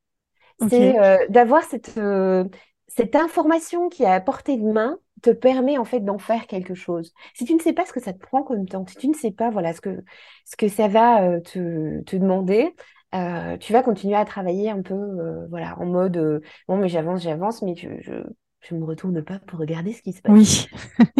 C'est 0.69 0.95
d'avoir 1.29 1.63
cette, 1.63 1.99
cette 2.87 3.15
information 3.15 3.89
qui 3.89 4.03
est 4.03 4.07
à 4.07 4.19
portée 4.21 4.57
de 4.57 4.71
main 4.71 4.97
te 5.21 5.29
permet 5.29 5.77
en 5.77 5.85
fait 5.85 5.99
d'en 5.99 6.17
faire 6.17 6.47
quelque 6.47 6.75
chose. 6.75 7.13
Si 7.33 7.45
tu 7.45 7.53
ne 7.53 7.59
sais 7.59 7.73
pas 7.73 7.85
ce 7.85 7.93
que 7.93 7.99
ça 7.99 8.13
te 8.13 8.19
prend 8.19 8.43
comme 8.43 8.67
temps, 8.67 8.85
si 8.87 8.95
tu 8.95 9.07
ne 9.07 9.13
sais 9.13 9.31
pas 9.31 9.49
voilà 9.49 9.73
ce 9.73 9.81
que 9.81 10.03
ce 10.45 10.55
que 10.55 10.67
ça 10.67 10.87
va 10.87 11.23
euh, 11.23 11.39
te, 11.39 12.01
te, 12.03 12.15
demander, 12.15 12.75
euh, 13.15 13.57
tu 13.57 13.73
vas 13.73 13.83
continuer 13.83 14.15
à 14.15 14.25
travailler 14.25 14.69
un 14.69 14.81
peu 14.81 14.93
euh, 14.93 15.47
voilà 15.49 15.77
en 15.79 15.85
mode 15.85 16.41
bon 16.67 16.77
mais 16.77 16.89
j'avance 16.89 17.21
j'avance 17.21 17.61
mais 17.61 17.75
je, 17.75 17.89
je 18.01 18.13
je 18.61 18.75
me 18.75 18.83
retourne 18.83 19.23
pas 19.23 19.39
pour 19.39 19.59
regarder 19.59 19.93
ce 19.93 20.01
qui 20.01 20.13
se 20.13 20.21
passe. 20.21 20.33
Oui. 20.33 20.67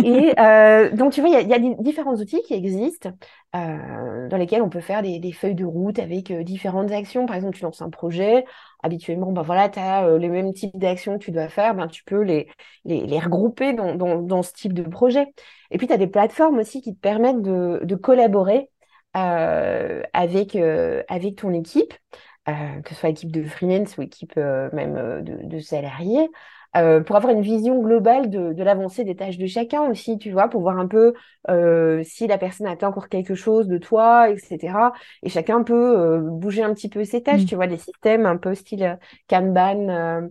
et 0.04 0.34
euh, 0.40 0.92
donc, 0.92 1.14
tu 1.14 1.22
vois, 1.22 1.30
il 1.30 1.48
y, 1.48 1.54
a 1.54 1.60
différents 1.82 2.16
outils 2.16 2.42
qui 2.42 2.54
existent 2.54 3.12
euh, 3.56 4.28
dans 4.28 4.38
lesquels 4.38 4.62
on 4.62 4.70
peut 4.70 4.82
faire 4.82 5.02
des, 5.02 5.32
feuilles 5.32 5.56
de 5.56 5.66
route 5.66 6.00
avec 6.00 6.32
euh, 6.32 6.44
différentes 6.44 6.92
actions. 6.92 7.26
Par 7.26 7.36
exemple, 7.36 7.56
tu 7.56 7.64
lances 7.64 7.82
un 7.82 7.90
projet. 7.90 8.46
Habituellement, 8.84 9.32
ben 9.32 9.44
voilà, 9.44 9.70
tu 9.70 9.80
as 9.80 10.18
les 10.18 10.30
mêmes 10.30 10.54
types 10.54 10.78
d'actions 10.78 11.18
que 11.18 11.24
tu 11.24 11.32
dois 11.32 11.48
faire. 11.48 11.76
Ben, 11.76 11.88
tu 11.88 12.04
peux 12.04 12.22
les, 12.22 12.48
les, 12.86 13.20
regrouper 13.20 13.74
dans, 13.74 13.96
dans, 13.96 14.44
ce 14.44 14.54
type 14.54 14.74
de 14.74 14.84
projet. 14.84 15.28
Et 15.72 15.78
puis, 15.78 15.88
tu 15.88 15.94
as 15.94 15.98
des 15.98 16.08
plateformes 16.08 16.58
aussi 16.60 16.82
qui 16.82 16.96
te 16.96 17.00
permettent 17.00 17.42
de, 17.42 17.82
de 17.84 17.96
collaborer 17.96 18.70
avec, 19.14 20.56
avec 20.56 21.36
ton 21.38 21.54
équipe. 21.54 21.94
que 22.46 22.90
ce 22.90 22.96
soit 22.96 23.10
équipe 23.10 23.32
de 23.32 23.44
freelance 23.44 23.98
ou 23.98 24.02
équipe 24.02 24.36
même 24.36 25.24
de, 25.24 25.48
de 25.48 25.60
salariés. 25.60 26.30
Euh, 26.76 27.02
pour 27.02 27.16
avoir 27.16 27.34
une 27.34 27.42
vision 27.42 27.82
globale 27.82 28.30
de, 28.30 28.54
de 28.54 28.64
l'avancée 28.64 29.04
des 29.04 29.16
tâches 29.16 29.38
de 29.38 29.48
chacun 29.48 29.84
aussi, 29.90 30.18
tu 30.18 30.32
vois, 30.32 30.48
pour 30.48 30.62
voir 30.62 30.78
un 30.78 30.88
peu 30.88 31.14
euh, 31.50 32.02
si 32.04 32.28
la 32.28 32.38
personne 32.38 32.68
attend 32.68 32.90
encore 32.90 33.10
quelque 33.10 33.36
chose 33.36 33.68
de 33.68 33.78
toi, 33.78 34.30
etc. 34.30 34.92
Et 35.24 35.30
chacun 35.30 35.64
peut 35.64 35.98
euh, 35.98 36.20
bouger 36.20 36.64
un 36.64 36.74
petit 36.74 36.90
peu 36.90 37.04
ses 37.04 37.24
tâches, 37.24 37.44
mm. 37.44 37.46
tu 37.46 37.56
vois, 37.56 37.68
des 37.68 37.78
systèmes 37.78 38.26
un 38.26 38.38
peu 38.38 38.54
style 38.54 39.00
Kanban, 39.30 40.30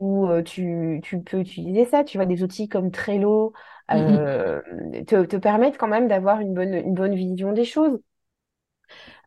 où, 0.00 0.28
tu, 0.44 1.00
tu, 1.02 1.20
peux 1.20 1.38
utiliser 1.38 1.84
ça, 1.84 2.04
tu 2.04 2.18
vois, 2.18 2.26
des 2.26 2.42
outils 2.42 2.68
comme 2.68 2.90
Trello 2.90 3.52
mm, 3.90 3.96
mm. 3.96 5.04
te, 5.04 5.24
te 5.24 5.36
permettent 5.36 5.78
quand 5.78 5.88
même 5.88 6.08
d'avoir 6.08 6.40
une 6.40 6.54
bonne, 6.54 6.74
une 6.74 6.94
bonne 6.94 7.14
vision 7.14 7.52
des 7.52 7.64
choses. 7.64 7.98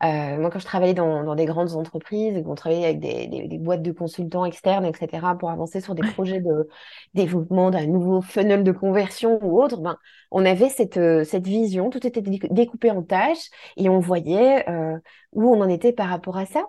Euh, 0.03 0.37
moi, 0.37 0.49
quand 0.51 0.59
je 0.59 0.65
travaillais 0.65 0.93
dans, 0.93 1.23
dans, 1.23 1.35
des 1.35 1.45
grandes 1.45 1.73
entreprises, 1.73 2.43
on 2.45 2.55
travaillait 2.55 2.85
avec 2.85 2.99
des, 2.99 3.27
des, 3.27 3.47
des, 3.47 3.57
boîtes 3.57 3.81
de 3.81 3.91
consultants 3.91 4.45
externes, 4.45 4.85
etc., 4.85 5.35
pour 5.39 5.49
avancer 5.49 5.81
sur 5.81 5.95
des 5.95 6.07
projets 6.11 6.39
de 6.39 6.69
développement 7.15 7.71
d'un 7.71 7.87
nouveau 7.87 8.21
funnel 8.21 8.63
de 8.63 8.71
conversion 8.71 9.39
ou 9.43 9.61
autre, 9.61 9.81
ben, 9.81 9.97
on 10.31 10.45
avait 10.45 10.69
cette, 10.69 10.97
euh, 10.97 11.23
cette 11.23 11.47
vision, 11.47 11.89
tout 11.89 12.05
était 12.05 12.21
découpé 12.21 12.91
en 12.91 13.01
tâches 13.01 13.49
et 13.75 13.89
on 13.89 13.99
voyait 13.99 14.69
euh, 14.69 14.97
où 15.33 15.49
on 15.49 15.61
en 15.61 15.69
était 15.69 15.93
par 15.93 16.09
rapport 16.09 16.37
à 16.37 16.45
ça. 16.45 16.63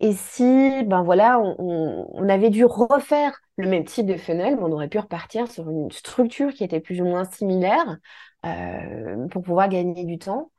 Et 0.00 0.12
si, 0.14 0.82
ben 0.86 1.02
voilà, 1.02 1.38
on, 1.40 2.06
on, 2.12 2.28
avait 2.28 2.50
dû 2.50 2.64
refaire 2.64 3.38
le 3.58 3.68
même 3.68 3.84
type 3.84 4.06
de 4.06 4.16
funnel, 4.16 4.56
ben, 4.56 4.62
on 4.64 4.72
aurait 4.72 4.88
pu 4.88 4.98
repartir 4.98 5.50
sur 5.50 5.68
une 5.68 5.90
structure 5.90 6.52
qui 6.54 6.64
était 6.64 6.80
plus 6.80 7.00
ou 7.00 7.04
moins 7.04 7.24
similaire 7.24 7.98
euh, 8.46 9.28
pour 9.28 9.42
pouvoir 9.42 9.68
gagner 9.68 10.04
du 10.04 10.18
temps. 10.18 10.50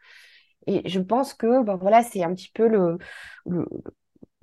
Et 0.68 0.88
je 0.88 0.99
pense 0.99 1.34
que 1.34 1.64
ben 1.64 1.76
voilà, 1.76 2.03
c'est 2.03 2.24
un 2.24 2.34
petit 2.34 2.51
peu 2.53 2.68
le, 2.68 2.97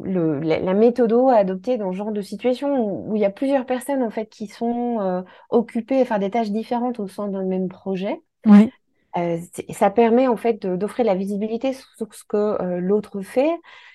le, 0.03 0.41
la, 0.41 0.75
méthode 0.75 1.13
à 1.13 1.37
adopter 1.37 1.77
dans 1.77 1.93
ce 1.93 1.97
genre 1.97 2.13
de 2.13 2.23
situation 2.23 3.09
où, 3.09 3.17
il 3.17 3.21
y 3.21 3.25
a 3.25 3.31
plusieurs 3.31 3.67
personnes 3.67 4.03
en 4.03 4.11
fait 4.11 4.27
qui 4.27 4.47
sont 4.47 5.01
euh, 5.01 5.23
occupées 5.51 6.01
à 6.01 6.05
faire 6.05 6.19
des 6.19 6.31
tâches 6.31 6.51
différentes 6.51 7.01
au 7.01 7.09
sein 7.09 7.29
d'un 7.29 7.45
même 7.45 7.69
projet. 7.69 8.21
Oui. 8.47 8.71
Euh, 9.17 9.39
ça 9.71 9.91
permet 9.91 10.29
en 10.29 10.37
fait 10.37 10.67
d'offrir 10.67 11.07
la 11.07 11.15
visibilité 11.15 11.73
sur 11.73 12.15
ce 12.15 12.25
que 12.25 12.37
euh, 12.37 12.79
l'autre 12.79 13.23
fait, 13.23 13.51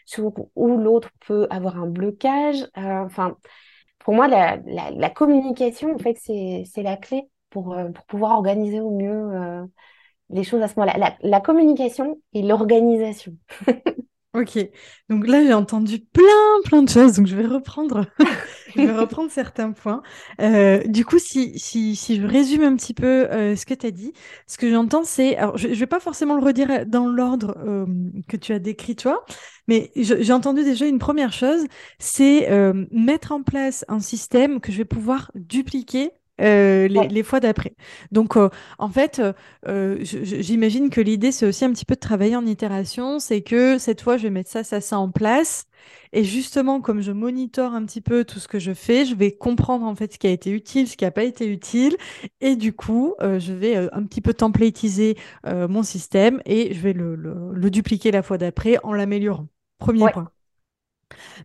sur 0.05 0.33
où 0.55 0.77
l'autre 0.77 1.09
peut 1.25 1.47
avoir 1.49 1.81
un 1.81 1.87
blocage. 1.87 2.67
Enfin, 2.75 3.37
pour 3.99 4.15
moi, 4.15 4.27
la, 4.27 4.57
la, 4.65 4.91
la, 4.91 5.09
communication 5.09 5.93
en 5.93 5.99
fait 5.99 6.17
c'est 6.17 6.83
la 6.83 6.97
clé 6.97 7.29
pour, 7.49 7.77
pour 7.93 8.05
pouvoir 8.05 8.31
organiser 8.31 8.81
au 8.81 8.91
mieux 8.91 9.67
les 10.33 10.43
choses 10.43 10.61
à 10.61 10.67
ce 10.67 10.73
moment-là. 10.77 11.15
La, 11.21 11.39
communication 11.39 12.19
et 12.33 12.41
l'organisation. 12.41 13.33
Ok, 14.35 14.57
donc 15.09 15.27
là 15.27 15.45
j'ai 15.45 15.53
entendu 15.53 15.99
plein 15.99 16.23
plein 16.63 16.81
de 16.81 16.89
choses, 16.89 17.17
donc 17.17 17.27
je 17.27 17.35
vais 17.35 17.45
reprendre, 17.45 18.07
je 18.75 18.81
vais 18.81 18.91
reprendre 18.91 19.29
certains 19.29 19.73
points. 19.73 20.01
Euh, 20.41 20.81
du 20.87 21.05
coup, 21.05 21.19
si, 21.19 21.59
si, 21.59 21.95
si 21.95 22.19
je 22.19 22.25
résume 22.25 22.63
un 22.63 22.75
petit 22.75 22.95
peu 22.95 23.29
euh, 23.31 23.55
ce 23.55 23.67
que 23.67 23.75
tu 23.75 23.85
as 23.85 23.91
dit, 23.91 24.11
ce 24.47 24.57
que 24.57 24.71
j'entends 24.71 25.03
c'est, 25.03 25.37
alors 25.37 25.55
je, 25.59 25.67
ne 25.67 25.75
vais 25.75 25.85
pas 25.85 25.99
forcément 25.99 26.35
le 26.35 26.43
redire 26.43 26.87
dans 26.87 27.05
l'ordre 27.05 27.55
euh, 27.63 27.85
que 28.27 28.35
tu 28.35 28.53
as 28.53 28.57
décrit 28.57 28.95
toi, 28.95 29.23
mais 29.67 29.91
j'ai 29.95 30.33
entendu 30.33 30.63
déjà 30.63 30.87
une 30.87 30.97
première 30.97 31.31
chose, 31.31 31.67
c'est 31.99 32.49
mettre 32.89 33.33
en 33.33 33.43
place 33.43 33.85
un 33.87 33.99
système 33.99 34.61
que 34.61 34.71
je 34.71 34.79
vais 34.79 34.85
pouvoir 34.85 35.29
dupliquer 35.35 36.09
euh, 36.41 36.87
les, 36.87 37.23
fois 37.23 37.39
d'après. 37.39 37.75
Donc, 38.11 38.37
euh, 38.37 38.49
en 38.79 38.89
fait, 38.89 39.21
euh, 39.67 39.97
j'imagine 40.01 40.89
que 40.89 40.99
l'idée, 40.99 41.31
c'est 41.31 41.45
aussi 41.45 41.63
un 41.63 41.71
petit 41.71 41.85
peu 41.85 41.93
de 41.93 41.99
travailler 41.99 42.35
en 42.35 42.45
itération. 42.45 43.19
C'est 43.19 43.41
que 43.41 43.77
cette 43.77 44.01
fois, 44.01 44.17
je 44.17 44.23
vais 44.23 44.29
mettre 44.31 44.49
ça, 44.49 44.63
ça, 44.63 44.81
ça 44.81 44.97
en 44.97 45.11
place. 45.11 45.65
Et 46.11 46.23
justement, 46.23 46.81
comme 46.81 47.01
je 47.01 47.11
monitore 47.11 47.73
un 47.73 47.85
petit 47.85 48.01
peu 48.01 48.23
tout 48.23 48.39
ce 48.39 48.47
que 48.47 48.57
je 48.57 48.73
fais, 48.73 49.05
je 49.05 49.15
vais 49.15 49.31
comprendre 49.31 49.85
en 49.85 49.95
fait 49.95 50.13
ce 50.13 50.19
qui 50.19 50.27
a 50.27 50.31
été 50.31 50.49
utile, 50.49 50.87
ce 50.87 50.97
qui 50.97 51.03
n'a 51.03 51.11
pas 51.11 51.23
été 51.23 51.47
utile. 51.47 51.97
Et 52.41 52.55
du 52.55 52.73
coup, 52.73 53.15
je 53.19 53.53
vais 53.53 53.75
un 53.75 54.03
petit 54.03 54.21
peu 54.21 54.33
templatiser 54.33 55.17
mon 55.45 55.83
système 55.83 56.41
et 56.45 56.73
je 56.73 56.79
vais 56.79 56.93
le, 56.93 57.69
dupliquer 57.69 58.11
la 58.11 58.21
fois 58.21 58.37
d'après 58.37 58.77
en 58.83 58.93
l'améliorant. 58.93 59.47
Premier 59.79 60.09
point. 60.11 60.29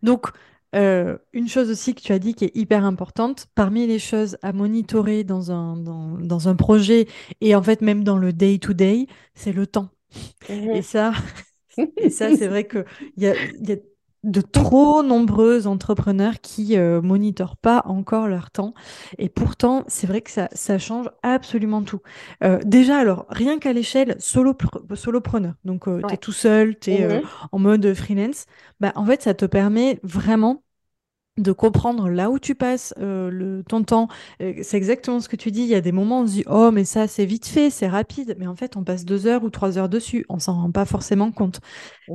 Donc, 0.03 0.29
euh, 0.75 1.17
une 1.33 1.49
chose 1.49 1.71
aussi 1.71 1.95
que 1.95 2.01
tu 2.01 2.13
as 2.13 2.19
dit 2.19 2.35
qui 2.35 2.45
est 2.45 2.57
hyper 2.57 2.85
importante, 2.85 3.47
parmi 3.55 3.87
les 3.87 3.99
choses 3.99 4.37
à 4.43 4.53
monitorer 4.53 5.25
dans 5.25 5.51
un, 5.51 5.77
dans, 5.77 6.19
dans 6.19 6.49
un 6.49 6.57
projet 6.57 7.07
et 7.41 7.55
en 7.55 7.63
fait 7.63 7.81
même 7.81 8.05
dans 8.05 8.19
le 8.19 8.33
day-to-day, 8.33 9.07
c'est 9.35 9.53
le 9.53 9.67
temps. 9.67 9.91
Mhm. 10.49 10.71
Et 10.75 10.83
ça, 10.83 11.13
et 11.97 12.11
ça 12.11 12.33
c'est 12.33 12.49
vrai 12.49 12.67
qu'il 12.69 12.85
y 13.17 13.27
a, 13.27 13.35
y 13.61 13.73
a 13.73 13.77
de 14.25 14.41
trop 14.41 15.03
nombreux 15.03 15.67
entrepreneurs 15.67 16.41
qui 16.41 16.77
euh, 16.77 17.01
monitorent 17.01 17.57
pas 17.57 17.83
encore 17.87 18.27
leur 18.27 18.51
temps. 18.51 18.75
Et 19.19 19.29
pourtant, 19.29 19.85
c'est 19.87 20.07
vrai 20.07 20.21
que 20.21 20.31
ça, 20.31 20.49
ça 20.53 20.79
change 20.79 21.09
absolument 21.23 21.83
tout. 21.83 22.01
Euh, 22.43 22.59
déjà, 22.65 22.99
alors, 22.99 23.27
rien 23.31 23.59
qu'à 23.59 23.73
l'échelle 23.73 24.17
solo 24.19 24.57
solopreneur, 24.95 25.55
donc 25.65 25.87
euh, 25.89 26.01
tu 26.09 26.15
es 26.15 26.17
tout 26.17 26.33
seul, 26.33 26.79
tu 26.79 26.91
es 26.91 27.05
euh, 27.05 27.21
mhm. 27.21 27.23
en 27.53 27.59
mode 27.59 27.95
freelance, 27.95 28.47
bah, 28.81 28.93
en 28.97 29.05
fait, 29.07 29.23
ça 29.23 29.35
te 29.35 29.45
permet 29.45 30.01
vraiment 30.03 30.63
de 31.39 31.53
comprendre 31.53 32.09
là 32.09 32.31
où 32.31 32.39
tu 32.39 32.55
passes 32.55 32.95
euh, 32.99 33.31
le, 33.31 33.63
ton 33.63 33.83
temps. 33.83 34.09
Euh, 34.43 34.55
c'est 34.63 34.77
exactement 34.77 35.21
ce 35.21 35.29
que 35.29 35.37
tu 35.37 35.51
dis. 35.51 35.63
Il 35.63 35.69
y 35.69 35.75
a 35.75 35.81
des 35.81 35.93
moments 35.93 36.21
où 36.21 36.23
on 36.25 36.27
se 36.27 36.33
dit 36.33 36.45
oh 36.49 36.71
mais 36.71 36.85
ça 36.85 37.07
c'est 37.07 37.25
vite 37.25 37.47
fait, 37.47 37.71
c'est 37.71 37.89
rapide, 37.89 38.37
mais 38.39 38.47
en 38.47 38.57
fait 38.57 38.77
on 38.77 38.85
passe 38.85 39.05
deux 39.05 39.27
heures 39.27 39.45
ou 39.45 39.51
trois 39.51 39.79
heures 39.79 39.89
dessus. 39.89 40.27
On 40.29 40.39
s'en 40.39 40.55
rend 40.55 40.71
pas 40.71 40.85
forcément 40.85 41.31
compte. 41.31 41.61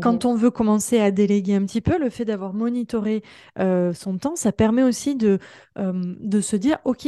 Quand 0.01 0.25
on 0.25 0.35
veut 0.35 0.49
commencer 0.49 0.99
à 0.99 1.11
déléguer 1.11 1.55
un 1.55 1.65
petit 1.65 1.81
peu, 1.81 1.99
le 1.99 2.09
fait 2.09 2.25
d'avoir 2.25 2.53
monitoré 2.53 3.23
euh, 3.59 3.93
son 3.93 4.17
temps, 4.17 4.35
ça 4.35 4.51
permet 4.51 4.83
aussi 4.83 5.15
de 5.15 5.39
de 5.75 6.41
se 6.41 6.55
dire 6.55 6.77
ok 6.85 7.07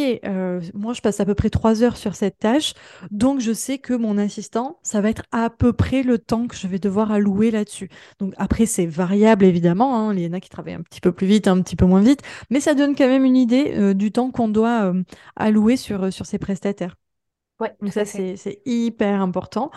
moi 0.74 0.94
je 0.94 1.02
passe 1.02 1.20
à 1.20 1.26
peu 1.26 1.36
près 1.36 1.52
trois 1.52 1.84
heures 1.84 1.98
sur 1.98 2.16
cette 2.16 2.40
tâche, 2.40 2.74
donc 3.12 3.40
je 3.40 3.54
sais 3.54 3.78
que 3.78 3.94
mon 3.94 4.18
assistant 4.18 4.80
ça 4.82 5.02
va 5.02 5.10
être 5.10 5.24
à 5.32 5.50
peu 5.50 5.74
près 5.74 6.04
le 6.04 6.18
temps 6.18 6.48
que 6.48 6.56
je 6.56 6.68
vais 6.68 6.80
devoir 6.80 7.12
allouer 7.12 7.52
là-dessus. 7.52 7.90
Donc 8.20 8.34
après 8.38 8.66
c'est 8.66 8.86
variable 8.86 9.46
évidemment. 9.46 9.98
Hein. 9.98 10.14
Il 10.16 10.22
y 10.22 10.28
en 10.28 10.34
a 10.34 10.40
qui 10.40 10.50
travaillent 10.50 10.74
un 10.74 10.82
petit 10.82 11.02
peu 11.02 11.12
plus 11.12 11.28
vite, 11.28 11.48
un 11.48 11.62
petit 11.62 11.76
peu 11.76 11.86
moins 11.86 12.02
vite, 12.06 12.22
mais 12.50 12.60
ça 12.60 12.74
donne 12.74 12.96
quand 12.96 13.08
même 13.08 13.26
une 13.26 13.38
idée 13.38 13.74
euh, 13.76 13.94
du 13.94 14.12
temps 14.12 14.32
qu'on 14.32 14.48
doit 14.48 14.86
euh, 14.86 15.04
allouer 15.36 15.78
sur, 15.78 16.04
euh, 16.04 16.12
sur 16.12 16.26
ces 16.26 16.40
prestataires. 16.40 16.96
Ouais, 17.60 17.74
Donc 17.82 17.94
ça, 17.94 18.06
c'est 18.06 18.62
hyper 18.66 19.22
important. 19.22 19.72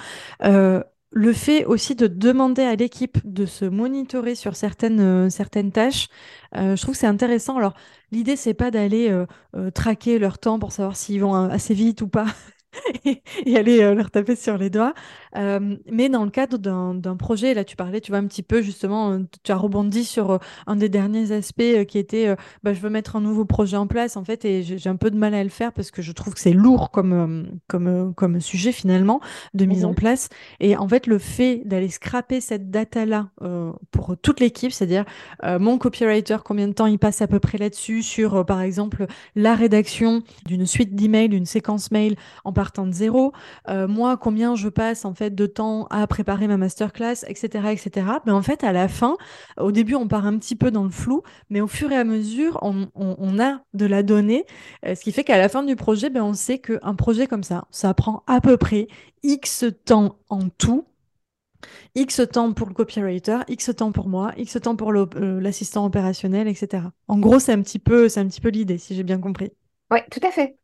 le 1.11 1.33
fait 1.33 1.65
aussi 1.65 1.95
de 1.95 2.07
demander 2.07 2.63
à 2.63 2.75
l'équipe 2.75 3.19
de 3.25 3.47
se 3.47 3.65
monitorer 3.65 4.35
sur 4.35 4.57
certaines, 4.57 5.31
certaines 5.31 5.71
tâches, 5.71 6.09
je 6.53 6.81
trouve 6.83 6.95
que 6.95 7.01
c'est 7.01 7.07
intéressant. 7.07 7.57
Alors, 7.57 7.75
l'idée, 8.11 8.35
c'est 8.35 8.53
pas 8.53 8.73
d'aller 8.73 9.17
traquer 9.75 10.19
leur 10.19 10.39
temps 10.39 10.59
pour 10.59 10.73
savoir 10.73 10.97
s'ils 10.97 11.21
vont 11.21 11.35
assez 11.35 11.73
vite 11.73 12.03
ou 12.03 12.09
pas. 12.09 12.27
et, 13.05 13.57
aller 13.57 13.95
leur 13.95 14.11
taper 14.11 14.35
sur 14.35 14.59
les 14.59 14.71
doigts. 14.71 14.93
Euh, 15.37 15.77
mais 15.91 16.09
dans 16.09 16.25
le 16.25 16.31
cadre 16.31 16.59
d'un 16.59 17.17
projet, 17.17 17.55
là 17.55 17.65
tu 17.65 17.77
parlais, 17.77 18.01
tu 18.01 18.13
vois 18.13 18.19
un 18.19 18.27
petit 18.27 18.43
peu 18.43 18.63
justement, 18.63 19.19
tu 19.43 19.53
as 19.53 19.57
rebondi 19.57 20.05
sur 20.05 20.39
un 20.67 20.77
des 20.77 20.89
derniers 20.89 21.33
aspects 21.33 21.85
qui 21.87 21.99
était, 21.99 22.35
bah, 22.63 22.73
je 22.73 22.81
veux 22.81 22.91
mettre 22.91 23.17
un 23.17 23.21
nouveau 23.21 23.45
projet 23.45 23.77
en 23.77 23.87
place 23.87 24.17
en 24.17 24.25
fait, 24.25 24.45
et 24.45 24.63
j'ai 24.63 24.89
un 24.89 24.97
peu 24.97 25.11
de 25.11 25.17
mal 25.17 25.35
à 25.35 25.43
le 25.43 25.51
faire 25.51 25.73
parce 25.73 25.91
que 25.91 26.03
je 26.03 26.13
trouve 26.13 26.35
que 26.35 26.41
c'est 26.41 26.53
lourd 26.53 26.91
comme, 26.91 27.49
comme, 27.67 28.15
comme 28.15 28.41
sujet 28.41 28.73
finalement 28.73 29.21
de 29.55 29.65
mise 29.65 29.85
en 29.85 29.91
mmh 29.91 29.95
place. 29.95 30.29
Et 30.61 30.77
en 30.77 30.87
fait, 30.87 31.07
le 31.07 31.19
fait 31.19 31.63
d'aller 31.65 31.89
scraper 31.89 32.41
cette 32.41 32.71
data-là 32.71 33.31
pour 33.91 34.17
toute 34.17 34.41
l'équipe, 34.41 34.73
c'est-à-dire 34.73 35.05
mon 35.43 35.79
copywriter, 35.79 36.37
combien 36.45 36.69
de 36.69 36.73
temps 36.73 36.87
il 36.87 36.99
passe 36.99 37.21
à 37.23 37.27
peu 37.27 37.41
près 37.41 37.59
là-dessus, 37.59 38.03
sur 38.03 38.45
par 38.47 38.61
exemple 38.61 39.07
la 39.35 39.55
rédaction 39.55 40.23
d'une 40.47 40.67
suite 40.67 40.95
d'emails, 40.95 41.29
d'une 41.29 41.47
séquence 41.47 41.91
mail 41.91 42.17
en 42.45 42.53
partant 42.53 42.87
de 42.87 42.93
zéro, 42.93 43.33
moi 43.69 44.17
combien 44.17 44.55
je 44.55 44.69
passe 44.69 45.05
en 45.05 45.15
de 45.21 45.47
temps 45.47 45.87
à 45.91 46.07
préparer 46.07 46.47
ma 46.47 46.57
masterclass, 46.57 47.25
etc., 47.27 47.69
etc. 47.73 48.07
Mais 48.27 48.33
en 48.33 48.43
fait, 48.43 48.65
à 48.65 48.73
la 48.73 48.89
fin, 48.89 49.17
au 49.59 49.73
début, 49.73 49.95
on 49.95 50.09
part 50.09 50.27
un 50.27 50.39
petit 50.39 50.57
peu 50.57 50.71
dans 50.71 50.85
le 50.85 50.91
flou, 50.91 51.23
mais 51.51 51.61
au 51.61 51.67
fur 51.67 51.93
et 51.93 51.97
à 51.97 52.05
mesure, 52.05 52.59
on, 52.63 52.89
on, 52.95 53.39
a 53.39 53.61
de 53.75 53.87
la 53.87 54.03
donnée, 54.03 54.45
ce 54.85 55.01
qui 55.01 55.13
fait 55.13 55.25
qu'à 55.25 55.39
la 55.39 55.49
fin 55.49 55.63
du 55.63 55.77
projet, 55.77 56.11
ben, 56.11 56.23
on 56.23 56.35
sait 56.35 56.59
qu'un 56.59 56.95
projet 56.95 57.27
comme 57.27 57.43
ça, 57.43 57.67
ça 57.71 57.93
prend 57.95 58.23
à 58.27 58.41
peu 58.41 58.57
près 58.57 58.89
X 59.23 59.65
temps 59.85 60.17
en 60.29 60.49
tout 60.49 60.87
X 61.95 62.21
temps 62.33 62.53
pour 62.53 62.69
le 62.69 62.75
copywriter, 62.75 63.39
X 63.49 63.75
temps 63.77 63.93
pour 63.93 64.09
moi, 64.09 64.33
X 64.37 64.59
temps 64.61 64.77
pour 64.77 64.93
euh, 64.93 65.41
l'assistant 65.41 65.85
opérationnel, 65.85 66.49
etc. 66.49 66.85
En 67.09 67.19
gros, 67.19 67.39
c'est 67.39 67.53
un 67.53 67.63
petit 67.63 67.79
peu, 67.79 68.09
c'est 68.09 68.21
un 68.21 68.29
petit 68.29 68.41
peu 68.41 68.51
l'idée, 68.51 68.79
si 68.79 68.95
j'ai 68.95 69.03
bien 69.03 69.19
compris. 69.19 69.53
Oui, 69.91 69.99
tout 70.11 70.21
à 70.23 70.31
fait. 70.31 70.57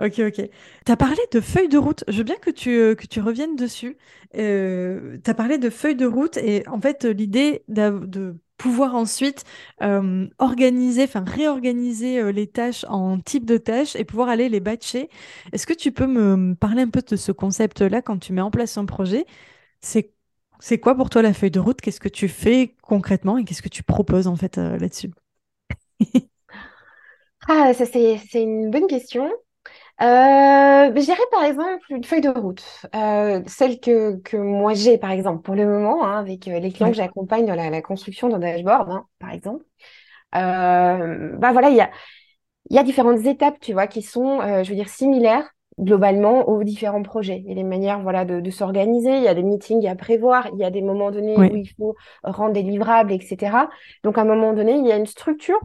Ok, 0.00 0.18
ok. 0.20 0.50
Tu 0.86 0.92
as 0.92 0.96
parlé 0.96 1.18
de 1.32 1.40
feuilles 1.40 1.68
de 1.68 1.78
route. 1.78 2.04
Je 2.08 2.18
veux 2.18 2.24
bien 2.24 2.36
que 2.36 2.50
tu, 2.50 2.70
euh, 2.70 2.94
que 2.94 3.06
tu 3.06 3.20
reviennes 3.20 3.56
dessus. 3.56 3.96
Euh, 4.36 5.18
tu 5.24 5.30
as 5.30 5.34
parlé 5.34 5.58
de 5.58 5.70
feuilles 5.70 5.96
de 5.96 6.06
route 6.06 6.36
et 6.38 6.66
en 6.68 6.80
fait, 6.80 7.04
l'idée 7.04 7.64
de 7.68 8.36
pouvoir 8.56 8.94
ensuite 8.96 9.44
organiser, 10.38 11.04
enfin 11.04 11.24
réorganiser 11.24 12.32
les 12.32 12.46
tâches 12.46 12.84
en 12.88 13.18
type 13.20 13.44
de 13.44 13.56
tâches 13.58 13.96
et 13.96 14.04
pouvoir 14.04 14.28
aller 14.28 14.48
les 14.48 14.60
batcher. 14.60 15.08
Est-ce 15.52 15.66
que 15.66 15.74
tu 15.74 15.92
peux 15.92 16.06
me 16.06 16.54
parler 16.54 16.82
un 16.82 16.88
peu 16.90 17.02
de 17.02 17.16
ce 17.16 17.32
concept-là 17.32 18.02
quand 18.02 18.18
tu 18.18 18.32
mets 18.32 18.40
en 18.40 18.50
place 18.50 18.76
un 18.78 18.84
projet? 18.86 19.26
C'est 19.82 20.12
c'est 20.60 20.78
quoi 20.80 20.94
pour 20.96 21.10
toi 21.10 21.22
la 21.22 21.34
feuille 21.34 21.50
de 21.52 21.60
route? 21.60 21.80
Qu'est-ce 21.80 22.00
que 22.00 22.08
tu 22.10 22.28
fais 22.28 22.76
concrètement 22.82 23.38
et 23.38 23.44
qu'est-ce 23.44 23.62
que 23.62 23.68
tu 23.70 23.82
proposes 23.82 24.28
en 24.28 24.36
fait 24.36 24.58
euh, 24.58 24.78
là-dessus? 24.78 25.10
Ah, 27.48 27.72
ça 27.72 27.86
c'est 27.86 28.18
c'est 28.30 28.42
une 28.42 28.70
bonne 28.70 28.86
question. 28.86 29.30
Euh, 30.00 30.92
J'irais 30.94 31.18
par 31.32 31.44
exemple 31.44 31.84
une 31.90 32.04
feuille 32.04 32.20
de 32.20 32.28
route, 32.28 32.62
euh, 32.94 33.42
celle 33.46 33.80
que, 33.80 34.16
que 34.18 34.36
moi 34.36 34.74
j'ai 34.74 34.98
par 34.98 35.10
exemple 35.10 35.42
pour 35.42 35.54
le 35.56 35.66
moment 35.66 36.04
hein, 36.06 36.18
avec 36.18 36.46
euh, 36.46 36.60
les 36.60 36.70
clients 36.70 36.90
que 36.90 36.96
j'accompagne 36.96 37.46
dans 37.46 37.56
la, 37.56 37.82
construction 37.82 38.28
d'un 38.28 38.38
dashboard 38.38 38.90
hein, 38.90 39.06
par 39.18 39.30
exemple. 39.32 39.64
bah 40.32 41.52
voilà, 41.52 41.70
il 41.70 41.76
y 41.76 41.80
a, 41.80 41.90
y 42.70 42.78
a 42.78 42.82
différentes 42.84 43.24
étapes, 43.26 43.58
tu 43.60 43.72
vois, 43.72 43.86
qui 43.86 44.02
sont, 44.02 44.40
je 44.62 44.68
veux 44.68 44.76
dire, 44.76 44.88
similaires 44.88 45.50
globalement 45.80 46.48
aux 46.48 46.62
différents 46.64 47.02
projets. 47.02 47.38
Il 47.44 47.48
y 47.48 47.52
a 47.52 47.54
des 47.54 47.64
manières 47.64 48.00
voilà, 48.00 48.24
de, 48.24 48.50
s'organiser, 48.50 49.16
il 49.16 49.22
y 49.22 49.28
a 49.28 49.34
des 49.34 49.42
meetings 49.42 49.86
à 49.88 49.96
prévoir, 49.96 50.48
il 50.52 50.58
y 50.58 50.64
a 50.64 50.70
des 50.70 50.82
moments 50.82 51.10
donnés 51.10 51.36
où 51.36 51.56
il 51.56 51.68
faut 51.76 51.96
rendre 52.22 52.52
des 52.52 52.62
livrables, 52.62 53.12
etc. 53.12 53.68
Donc 54.04 54.18
à 54.18 54.22
un 54.22 54.24
moment 54.24 54.52
donné, 54.52 54.74
il 54.74 54.86
y 54.86 54.92
a 54.92 54.96
une 54.96 55.06
structure 55.06 55.60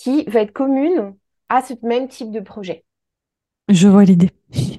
qui 0.00 0.24
va 0.24 0.40
être 0.40 0.52
commune 0.52 1.14
à 1.50 1.60
ce 1.60 1.74
même 1.82 2.08
type 2.08 2.30
de 2.30 2.40
projet. 2.40 2.84
Je 3.68 3.86
vois 3.86 4.04
l'idée. 4.04 4.30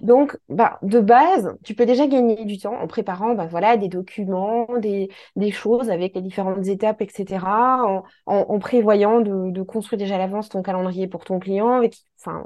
Donc, 0.01 0.37
bah, 0.49 0.79
de 0.81 0.99
base, 0.99 1.55
tu 1.63 1.75
peux 1.75 1.85
déjà 1.85 2.07
gagner 2.07 2.43
du 2.43 2.57
temps 2.57 2.73
en 2.73 2.87
préparant 2.87 3.35
bah, 3.35 3.47
voilà, 3.49 3.77
des 3.77 3.87
documents, 3.87 4.67
des, 4.79 5.09
des 5.37 5.51
choses 5.51 5.89
avec 5.89 6.15
les 6.15 6.21
différentes 6.21 6.67
étapes, 6.67 7.01
etc., 7.01 7.45
en, 7.45 8.03
en, 8.25 8.59
prévoyant 8.59 9.21
de, 9.21 9.51
de, 9.51 9.61
construire 9.61 9.99
déjà 9.99 10.15
à 10.15 10.17
l'avance 10.17 10.49
ton 10.49 10.61
calendrier 10.61 11.07
pour 11.07 11.23
ton 11.23 11.39
client. 11.39 11.81
Enfin, 12.19 12.43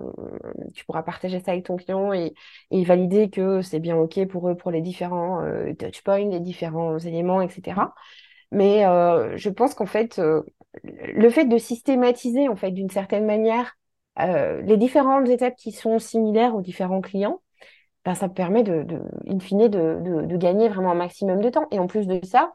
tu 0.75 0.85
pourras 0.85 1.01
partager 1.01 1.39
ça 1.39 1.51
avec 1.51 1.65
ton 1.65 1.77
client 1.77 2.13
et, 2.13 2.33
et 2.69 2.83
valider 2.83 3.29
que 3.29 3.61
c'est 3.61 3.79
bien 3.79 3.95
OK 3.95 4.23
pour 4.27 4.49
eux, 4.49 4.55
pour 4.55 4.69
les 4.69 4.81
différents 4.81 5.41
euh, 5.41 5.73
touchpoints, 5.73 6.29
les 6.29 6.39
différents 6.41 6.99
éléments, 6.99 7.41
etc. 7.41 7.93
Mais 8.51 8.85
euh, 8.85 9.35
je 9.37 9.49
pense 9.49 9.73
qu'en 9.73 9.85
fait, 9.85 10.19
euh, 10.19 10.43
le 10.83 11.29
fait 11.29 11.45
de 11.45 11.57
systématiser, 11.57 12.49
en 12.49 12.55
fait, 12.55 12.71
d'une 12.71 12.89
certaine 12.89 13.25
manière, 13.25 13.77
euh, 14.19 14.61
les 14.61 14.77
différentes 14.77 15.27
étapes 15.29 15.55
qui 15.55 15.71
sont 15.71 15.99
similaires 15.99 16.55
aux 16.55 16.61
différents 16.61 17.01
clients, 17.01 17.41
ben, 18.05 18.15
ça 18.15 18.29
permet 18.29 18.63
de, 18.63 18.85
in 19.27 19.39
fine 19.39 19.67
de, 19.67 19.99
de, 20.25 20.37
gagner 20.37 20.69
vraiment 20.69 20.91
un 20.91 20.95
maximum 20.95 21.41
de 21.41 21.49
temps. 21.49 21.67
Et 21.71 21.79
en 21.79 21.87
plus 21.87 22.07
de 22.07 22.23
ça, 22.25 22.53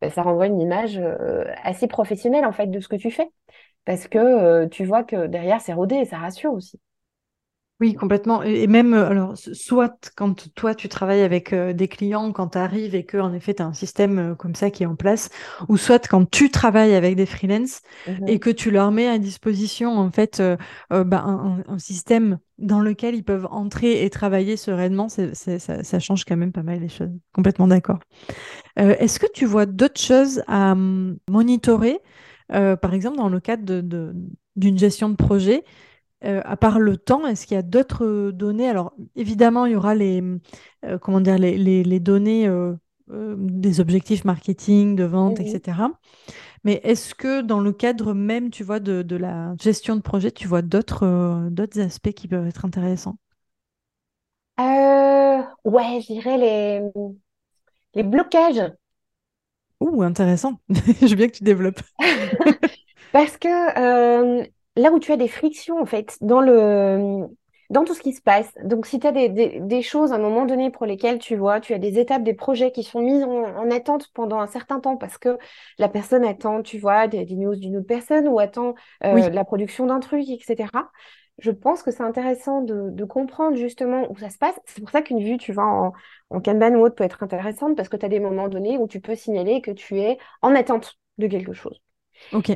ben, 0.00 0.10
ça 0.10 0.22
renvoie 0.22 0.46
une 0.46 0.60
image 0.60 0.98
euh, 0.98 1.44
assez 1.64 1.88
professionnelle 1.88 2.46
en 2.46 2.52
fait 2.52 2.68
de 2.68 2.80
ce 2.80 2.88
que 2.88 2.96
tu 2.96 3.10
fais. 3.10 3.28
Parce 3.84 4.08
que 4.08 4.18
euh, 4.18 4.68
tu 4.68 4.84
vois 4.84 5.04
que 5.04 5.26
derrière, 5.26 5.60
c'est 5.60 5.72
rodé 5.72 5.96
et 5.96 6.04
ça 6.04 6.18
rassure 6.18 6.52
aussi. 6.52 6.80
Oui, 7.82 7.94
complètement. 7.94 8.44
Et 8.44 8.68
même, 8.68 8.94
euh, 8.94 9.08
alors, 9.08 9.36
soit 9.36 10.12
quand 10.14 10.54
toi, 10.54 10.72
tu 10.72 10.88
travailles 10.88 11.22
avec 11.22 11.52
euh, 11.52 11.72
des 11.72 11.88
clients, 11.88 12.30
quand 12.30 12.50
tu 12.50 12.58
arrives 12.58 12.94
et 12.94 13.04
que, 13.04 13.16
en 13.18 13.32
effet, 13.32 13.54
tu 13.54 13.62
as 13.62 13.66
un 13.66 13.72
système 13.72 14.18
euh, 14.20 14.34
comme 14.36 14.54
ça 14.54 14.70
qui 14.70 14.84
est 14.84 14.86
en 14.86 14.94
place, 14.94 15.30
ou 15.68 15.76
soit 15.76 16.06
quand 16.06 16.30
tu 16.30 16.48
travailles 16.48 16.94
avec 16.94 17.16
des 17.16 17.26
freelances 17.26 17.80
mmh 18.06 18.28
et 18.28 18.38
que 18.38 18.50
tu 18.50 18.70
leur 18.70 18.92
mets 18.92 19.08
à 19.08 19.18
disposition, 19.18 19.98
en 19.98 20.12
fait, 20.12 20.40
bah, 20.90 21.24
un, 21.24 21.78
système 21.78 22.38
dans 22.58 22.78
lequel 22.78 23.16
ils 23.16 23.24
peuvent 23.24 23.48
entrer 23.50 24.04
et 24.04 24.10
travailler 24.10 24.56
sereinement, 24.56 25.08
ça, 25.08 25.34
ça, 25.34 25.98
change 25.98 26.24
quand 26.24 26.36
même 26.36 26.52
pas 26.52 26.62
mal 26.62 26.78
les 26.78 26.88
choses. 26.88 27.10
Complètement 27.34 27.66
d'accord. 27.66 27.98
Est-ce 28.76 29.18
que 29.18 29.26
tu 29.34 29.44
vois 29.44 29.66
d'autres 29.66 30.00
choses 30.00 30.44
à 30.46 30.72
hum, 30.72 31.16
monitorer, 31.28 31.98
par 32.48 32.94
exemple, 32.94 33.16
dans 33.16 33.28
le 33.28 33.40
cadre 33.40 33.64
d'une 33.64 33.88
de, 33.88 34.14
d'une 34.54 34.78
gestion 34.78 35.08
de 35.08 35.16
projet 35.16 35.64
euh, 36.24 36.40
à 36.44 36.56
part 36.56 36.78
le 36.78 36.96
temps, 36.96 37.26
est-ce 37.26 37.46
qu'il 37.46 37.54
y 37.56 37.58
a 37.58 37.62
d'autres 37.62 38.04
euh, 38.04 38.32
données? 38.32 38.68
Alors, 38.68 38.92
évidemment, 39.16 39.66
il 39.66 39.72
y 39.72 39.76
aura 39.76 39.94
les, 39.94 40.22
euh, 40.84 40.98
comment 40.98 41.20
dire, 41.20 41.38
les, 41.38 41.56
les, 41.56 42.00
données 42.00 42.48
des 43.08 43.80
objectifs 43.80 44.24
marketing, 44.24 44.96
de 44.96 45.04
vente, 45.04 45.40
etc. 45.40 45.78
Mais 46.64 46.80
est-ce 46.84 47.14
que 47.14 47.42
dans 47.42 47.60
le 47.60 47.72
cadre 47.72 48.14
même, 48.14 48.50
tu 48.50 48.64
vois, 48.64 48.80
de, 48.80 49.02
de 49.02 49.16
la 49.16 49.54
gestion 49.60 49.96
de 49.96 50.00
projet, 50.00 50.30
tu 50.30 50.48
vois 50.48 50.62
d'autres 50.62 51.48
d'autres 51.50 51.80
aspects 51.80 52.12
qui 52.12 52.28
peuvent 52.28 52.46
être 52.46 52.64
intéressants? 52.64 53.16
Ouais, 55.64 56.00
je 56.00 56.12
dirais 56.12 56.38
les, 56.38 56.80
les 57.94 58.02
blocages. 58.02 58.72
Ouh, 59.80 60.02
intéressant. 60.02 60.60
je 60.68 61.06
veux 61.06 61.14
bien 61.16 61.28
que 61.28 61.36
tu 61.36 61.44
développes. 61.44 61.80
Parce 63.12 63.36
que 63.36 63.48
là 64.76 64.92
où 64.92 64.98
tu 64.98 65.12
as 65.12 65.16
des 65.16 65.28
frictions, 65.28 65.80
en 65.80 65.86
fait, 65.86 66.16
dans 66.20 66.40
le 66.40 67.26
dans 67.72 67.84
tout 67.84 67.94
ce 67.94 68.02
qui 68.02 68.12
se 68.12 68.20
passe. 68.20 68.52
Donc, 68.64 68.84
si 68.86 69.00
tu 69.00 69.06
as 69.06 69.12
des, 69.12 69.28
des, 69.30 69.82
choses 69.82 70.12
à 70.12 70.16
un 70.16 70.18
moment 70.18 70.44
donné 70.44 70.70
pour 70.70 70.84
lesquelles 70.84 71.18
tu 71.18 71.36
vois, 71.36 71.58
tu 71.58 71.72
as 71.72 71.78
des 71.78 71.98
étapes, 71.98 72.22
des 72.22 72.34
projets 72.34 72.70
qui 72.70 72.82
sont 72.82 73.00
mis 73.00 73.24
en, 73.24 73.70
attente 73.70 74.08
pendant 74.12 74.40
un 74.40 74.46
certain 74.46 74.78
temps 74.78 74.98
parce 74.98 75.16
que 75.16 75.38
la 75.78 75.88
personne 75.88 76.22
attend, 76.22 76.62
tu 76.62 76.78
vois, 76.78 77.08
des, 77.08 77.24
news 77.24 77.56
d'une 77.56 77.78
autre 77.78 77.86
personne 77.86 78.28
ou 78.28 78.38
attend 78.38 78.74
euh, 79.04 79.30
la 79.30 79.44
production 79.44 79.86
d'un 79.86 80.00
truc, 80.00 80.28
etc. 80.28 80.68
Je 81.38 81.50
pense 81.50 81.82
que 81.82 81.90
c'est 81.90 82.02
intéressant 82.02 82.60
de, 82.60 82.90
de, 82.90 83.04
comprendre 83.04 83.56
justement 83.56 84.06
où 84.10 84.18
ça 84.18 84.28
se 84.28 84.36
passe. 84.36 84.54
C'est 84.66 84.82
pour 84.82 84.90
ça 84.90 85.00
qu'une 85.00 85.24
vue, 85.24 85.38
tu 85.38 85.52
vois, 85.54 85.64
en, 85.64 85.92
en 86.28 86.40
Kanban 86.42 86.74
ou 86.74 86.84
autre 86.84 86.94
peut 86.94 87.04
être 87.04 87.22
intéressante 87.22 87.74
parce 87.74 87.88
que 87.88 87.96
tu 87.96 88.04
as 88.04 88.10
des 88.10 88.20
moments 88.20 88.48
donnés 88.48 88.76
où 88.76 88.86
tu 88.86 89.00
peux 89.00 89.14
signaler 89.14 89.62
que 89.62 89.70
tu 89.70 89.98
es 89.98 90.18
en 90.42 90.54
attente 90.54 90.98
de 91.16 91.26
quelque 91.26 91.54
chose. 91.54 91.80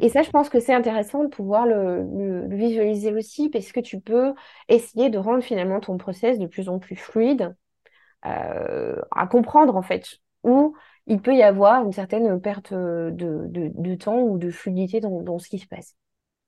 Et 0.00 0.08
ça, 0.08 0.22
je 0.22 0.30
pense 0.30 0.48
que 0.48 0.60
c'est 0.60 0.74
intéressant 0.74 1.24
de 1.24 1.28
pouvoir 1.28 1.66
le, 1.66 2.46
visualiser 2.48 3.12
aussi 3.12 3.50
parce 3.50 3.72
que 3.72 3.80
tu 3.80 4.00
peux 4.00 4.34
essayer 4.68 5.10
de 5.10 5.18
rendre 5.18 5.42
finalement 5.42 5.80
ton 5.80 5.96
process 5.98 6.38
de 6.38 6.46
plus 6.46 6.68
en 6.68 6.78
plus 6.78 6.96
fluide, 6.96 7.54
euh, 8.24 8.96
à 9.10 9.26
comprendre 9.26 9.76
en 9.76 9.82
fait 9.82 10.18
où 10.42 10.74
il 11.06 11.20
peut 11.20 11.34
y 11.34 11.42
avoir 11.42 11.84
une 11.84 11.92
certaine 11.92 12.40
perte 12.40 12.72
de, 12.72 13.94
temps 13.96 14.20
ou 14.20 14.38
de 14.38 14.50
fluidité 14.50 15.00
dans 15.00 15.38
ce 15.38 15.48
qui 15.48 15.58
se 15.58 15.66
passe. 15.66 15.94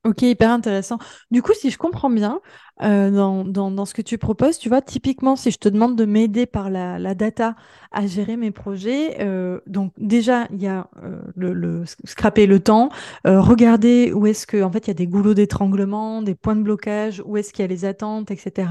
Ok, 0.08 0.22
hyper 0.22 0.50
intéressant. 0.50 0.96
Du 1.30 1.42
coup, 1.42 1.52
si 1.52 1.70
je 1.70 1.76
comprends 1.76 2.08
bien, 2.08 2.40
euh, 2.82 3.10
dans, 3.10 3.44
dans, 3.44 3.84
ce 3.84 3.92
que 3.92 4.00
tu 4.00 4.16
proposes, 4.16 4.58
tu 4.58 4.70
vois, 4.70 4.80
typiquement, 4.80 5.36
si 5.36 5.50
je 5.50 5.58
te 5.58 5.68
demande 5.68 5.96
de 5.96 6.06
m'aider 6.06 6.46
par 6.46 6.70
la, 6.70 6.98
la, 6.98 7.14
data 7.14 7.56
à 7.92 8.06
gérer 8.06 8.38
mes 8.38 8.50
projets, 8.50 9.18
euh, 9.20 9.60
donc 9.66 9.92
déjà, 9.98 10.46
il 10.50 10.62
y 10.62 10.66
a 10.66 10.88
euh, 11.04 11.20
le, 11.36 11.52
le, 11.52 11.84
scraper 12.04 12.46
le 12.46 12.58
temps, 12.58 12.88
regarder 13.26 14.14
où 14.14 14.26
est-ce 14.26 14.46
que, 14.46 14.62
en 14.62 14.72
fait, 14.72 14.86
il 14.86 14.88
y 14.88 14.92
a 14.92 14.94
des 14.94 15.06
goulots 15.06 15.34
d'étranglement, 15.34 16.22
des 16.22 16.34
points 16.34 16.56
de 16.56 16.62
blocage, 16.62 17.22
où 17.26 17.36
est-ce 17.36 17.52
qu'il 17.52 17.62
y 17.62 17.66
a 17.66 17.68
les 17.68 17.84
attentes, 17.84 18.30
etc. 18.30 18.70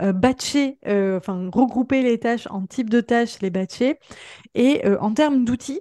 batcher, 0.00 0.78
enfin, 1.16 1.48
regrouper 1.52 2.02
les 2.02 2.18
tâches 2.18 2.48
en 2.50 2.66
type 2.66 2.90
de 2.90 3.00
tâches, 3.00 3.40
les 3.40 3.50
batcher. 3.50 4.00
Et 4.56 4.82
en 5.00 5.12
termes 5.12 5.44
d'outils, 5.44 5.80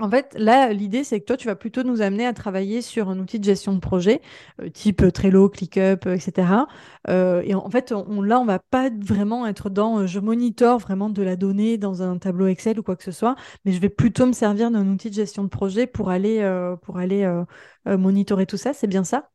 en 0.00 0.08
fait, 0.10 0.34
là, 0.38 0.72
l'idée, 0.72 1.02
c'est 1.02 1.20
que 1.20 1.24
toi, 1.26 1.36
tu 1.36 1.48
vas 1.48 1.56
plutôt 1.56 1.82
nous 1.82 2.02
amener 2.02 2.24
à 2.26 2.32
travailler 2.32 2.82
sur 2.82 3.08
un 3.08 3.18
outil 3.18 3.40
de 3.40 3.44
gestion 3.44 3.72
de 3.74 3.80
projet, 3.80 4.20
euh, 4.62 4.68
type 4.70 5.02
euh, 5.02 5.10
Trello, 5.10 5.48
ClickUp, 5.48 6.06
etc. 6.06 6.68
Euh, 7.08 7.42
et 7.44 7.54
en 7.54 7.68
fait, 7.68 7.92
on, 7.92 8.22
là, 8.22 8.38
on 8.38 8.44
va 8.44 8.60
pas 8.60 8.90
vraiment 8.90 9.46
être 9.46 9.70
dans 9.70 10.06
je 10.06 10.20
monitore 10.20 10.78
vraiment 10.78 11.10
de 11.10 11.22
la 11.22 11.34
donnée 11.36 11.78
dans 11.78 12.02
un 12.02 12.16
tableau 12.18 12.46
Excel 12.46 12.78
ou 12.78 12.82
quoi 12.84 12.94
que 12.96 13.02
ce 13.04 13.10
soit, 13.12 13.34
mais 13.64 13.72
je 13.72 13.80
vais 13.80 13.88
plutôt 13.88 14.26
me 14.26 14.32
servir 14.32 14.70
d'un 14.70 14.86
outil 14.86 15.10
de 15.10 15.14
gestion 15.14 15.42
de 15.42 15.48
projet 15.48 15.86
pour 15.88 16.10
aller, 16.10 16.38
pour 16.82 16.98
aller 16.98 17.26
monitorer 17.86 18.46
tout 18.46 18.56
ça. 18.56 18.72
C'est 18.74 18.86
bien 18.86 19.04
ça? 19.04 19.30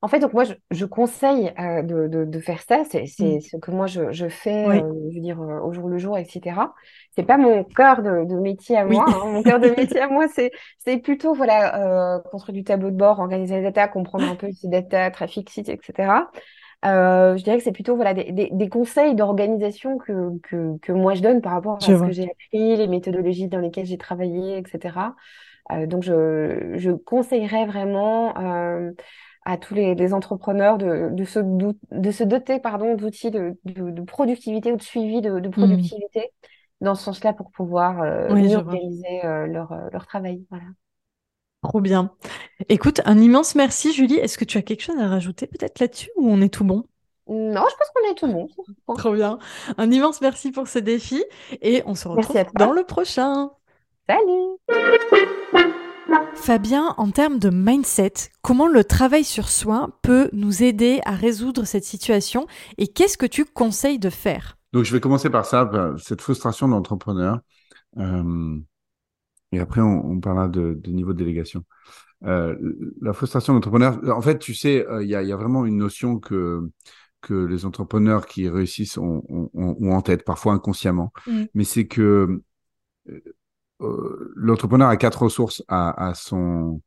En 0.00 0.08
fait, 0.08 0.20
donc 0.20 0.32
moi, 0.32 0.44
je, 0.44 0.84
conseille 0.84 1.52
euh, 1.58 1.82
de, 1.82 2.40
faire 2.40 2.60
ça. 2.62 2.82
C'est 2.84 3.02
mmh. 3.02 3.40
ce 3.40 3.56
que 3.56 3.70
moi, 3.70 3.86
je, 3.86 4.28
fais, 4.28 4.66
euh, 4.66 4.80
je 5.10 5.14
veux 5.16 5.20
dire, 5.20 5.40
euh, 5.40 5.60
au 5.60 5.72
jour 5.72 5.88
le 5.88 5.98
jour, 5.98 6.16
etc. 6.16 6.56
C'est 7.16 7.24
pas 7.24 7.36
mon 7.36 7.64
cœur 7.64 8.02
de, 8.02 8.34
métier 8.40 8.76
à 8.76 8.84
moi. 8.84 9.04
Hein. 9.08 9.26
Mon 9.26 9.42
cœur 9.42 9.60
de 9.60 9.68
métier 9.76 10.00
à 10.00 10.08
moi, 10.08 10.26
c'est 10.28 10.96
plutôt, 10.98 11.34
voilà, 11.34 12.20
construire 12.30 12.54
du 12.54 12.64
tableau 12.64 12.90
de 12.90 12.96
bord, 12.96 13.18
organiser 13.18 13.56
les 13.56 13.62
data, 13.62 13.88
comprendre 13.88 14.28
un 14.28 14.36
peu 14.36 14.50
ces 14.60 14.68
data, 14.68 15.10
trafic, 15.10 15.50
site, 15.50 15.68
etc. 15.68 16.26
Euh, 16.84 17.36
je 17.36 17.42
dirais 17.42 17.58
que 17.58 17.64
c'est 17.64 17.72
plutôt 17.72 17.96
voilà, 17.96 18.14
des, 18.14 18.30
des, 18.30 18.50
des 18.52 18.68
conseils 18.68 19.16
d'organisation 19.16 19.98
que, 19.98 20.38
que, 20.44 20.78
que 20.78 20.92
moi 20.92 21.14
je 21.14 21.22
donne 21.22 21.40
par 21.40 21.52
rapport 21.52 21.76
à 21.76 21.78
Je 21.80 21.86
ce 21.86 21.92
vois. 21.92 22.06
que 22.06 22.12
j'ai 22.12 22.30
appris, 22.30 22.76
les 22.76 22.86
méthodologies 22.86 23.48
dans 23.48 23.58
lesquelles 23.58 23.86
j'ai 23.86 23.98
travaillé, 23.98 24.58
etc. 24.58 24.96
Euh, 25.72 25.86
donc 25.86 26.04
je, 26.04 26.74
je 26.76 26.92
conseillerais 26.92 27.66
vraiment 27.66 28.38
euh, 28.38 28.92
à 29.44 29.56
tous 29.58 29.74
les, 29.74 29.94
les 29.94 30.14
entrepreneurs 30.14 30.78
de, 30.78 31.10
de, 31.12 31.24
se, 31.24 31.38
dou- 31.40 31.78
de 31.90 32.10
se 32.10 32.24
doter 32.24 32.60
pardon, 32.60 32.94
d'outils 32.96 33.30
de, 33.30 33.56
productivité 34.06 34.72
ou 34.72 34.76
de 34.76 34.82
suivi 34.82 35.20
de, 35.20 35.48
Hmm. 35.56 35.90
productivité 35.90 36.32
dans 36.80 36.94
ce 36.94 37.04
sens-là 37.04 37.32
pour 37.32 37.50
pouvoir 37.50 38.00
euh, 38.02 38.34
Oui, 38.34 38.42
mieux 38.42 38.56
je 38.56 38.58
vois. 38.60 38.80
organiser 38.80 39.24
euh, 39.24 39.46
leur, 39.46 39.72
euh, 39.72 39.88
leur 39.92 40.06
travail. 40.06 40.44
Voilà. 40.50 40.64
Trop 41.62 41.80
bien. 41.80 42.14
Écoute, 42.68 43.00
un 43.04 43.18
immense 43.20 43.54
merci, 43.56 43.92
Julie. 43.92 44.16
Est-ce 44.16 44.38
que 44.38 44.44
tu 44.46 44.58
as 44.58 44.62
quelque 44.62 44.82
chose 44.82 44.98
à 44.98 45.08
rajouter 45.08 45.46
peut-être 45.46 45.80
là-dessus 45.80 46.10
ou 46.16 46.28
on 46.30 46.40
est 46.42 46.48
tout 46.52 46.64
bon? 46.64 46.84
Non, 47.28 47.64
je 47.70 47.76
pense 47.76 47.90
qu'on 47.94 48.10
est 48.10 48.14
tout 48.16 48.26
bon. 48.26 48.48
Trop 48.94 49.12
bien. 49.14 49.38
Un 49.76 49.90
immense 49.90 50.20
merci 50.20 50.50
pour 50.50 50.68
ce 50.68 50.78
défi 50.78 51.22
et 51.62 51.82
on 51.86 51.94
se 51.94 52.08
retrouve 52.08 52.44
dans 52.54 52.72
le 52.72 52.84
prochain. 52.84 53.50
Salut! 54.08 54.58
Fabien, 56.34 56.94
en 56.96 57.10
termes 57.10 57.38
de 57.38 57.50
mindset, 57.50 58.12
comment 58.42 58.68
le 58.68 58.84
travail 58.84 59.24
sur 59.24 59.48
soi 59.48 59.98
peut 60.02 60.30
nous 60.32 60.62
aider 60.62 61.00
à 61.04 61.12
résoudre 61.12 61.64
cette 61.64 61.84
situation 61.84 62.46
et 62.78 62.88
qu'est-ce 62.88 63.18
que 63.18 63.26
tu 63.26 63.44
conseilles 63.44 63.98
de 63.98 64.08
faire? 64.08 64.56
Donc, 64.72 64.84
je 64.84 64.92
vais 64.92 65.00
commencer 65.00 65.28
par 65.30 65.44
ça, 65.44 65.70
cette 65.98 66.20
frustration 66.20 66.68
de 66.68 66.72
l'entrepreneur. 66.72 67.40
Euh, 67.98 68.56
et 69.52 69.60
après, 69.60 69.80
on, 69.80 70.12
on 70.12 70.20
parlera 70.20 70.48
de, 70.48 70.74
de 70.74 70.90
niveau 70.90 71.12
de 71.12 71.18
délégation. 71.18 71.64
Euh, 72.24 72.56
la 73.00 73.12
frustration 73.12 73.52
de 73.52 73.58
l'entrepreneur, 73.58 73.98
en 74.16 74.22
fait, 74.22 74.38
tu 74.38 74.54
sais, 74.54 74.86
euh, 74.86 75.02
il 75.02 75.08
y, 75.08 75.14
a, 75.14 75.22
il 75.22 75.28
y 75.28 75.32
a 75.32 75.36
vraiment 75.36 75.66
une 75.66 75.76
notion 75.76 76.18
que, 76.18 76.70
que 77.20 77.34
les 77.34 77.64
entrepreneurs 77.64 78.26
qui 78.26 78.48
réussissent 78.48 78.98
ont, 78.98 79.22
ont, 79.28 79.50
ont- 79.54 79.76
ont 79.80 79.92
en 79.92 80.02
tête, 80.02 80.24
parfois 80.24 80.52
inconsciemment. 80.54 81.12
Mm. 81.26 81.44
Mais 81.54 81.64
c'est 81.64 81.86
que 81.86 82.42
euh, 83.80 84.32
l'entrepreneur 84.36 84.88
a 84.88 84.96
quatre 84.96 85.22
ressources 85.22 85.62
à, 85.68 86.08
à, 86.08 86.14
son, 86.14 86.82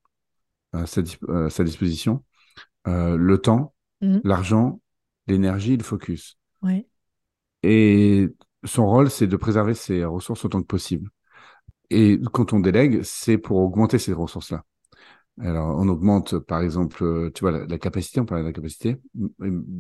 à 0.74 0.86
sa, 0.86 1.02
dis- 1.02 1.18
à 1.30 1.50
sa 1.50 1.64
disposition. 1.64 2.24
Euh, 2.88 3.16
le 3.18 3.38
temps, 3.38 3.74
Mm. 4.02 4.18
l'argent, 4.24 4.82
l'énergie, 5.28 5.78
le 5.78 5.84
focus. 5.84 6.38
Oui. 6.64 6.88
Et 7.62 8.30
son 8.64 8.88
rôle, 8.88 9.12
c'est 9.12 9.28
de 9.28 9.36
préserver 9.36 9.76
ses 9.76 10.04
ressources 10.06 10.44
autant 10.44 10.60
que 10.62 10.66
possible. 10.66 11.12
Et 11.92 12.20
quand 12.34 12.54
on 12.54 12.60
délègue, 12.60 13.02
c'est 13.04 13.38
pour 13.38 13.58
augmenter 13.58 14.00
ces 14.00 14.14
ressources-là. 14.14 14.64
Alors, 15.40 15.78
on 15.80 15.88
augmente, 15.88 16.38
par 16.40 16.62
exemple, 16.62 17.04
euh, 17.04 17.32
tu 17.34 17.42
vois, 17.42 17.52
la, 17.52 17.66
la 17.66 17.78
capacité, 17.78 18.20
on 18.20 18.26
parlait 18.26 18.44
de 18.44 18.48
la 18.50 18.54
capacité. 18.54 18.98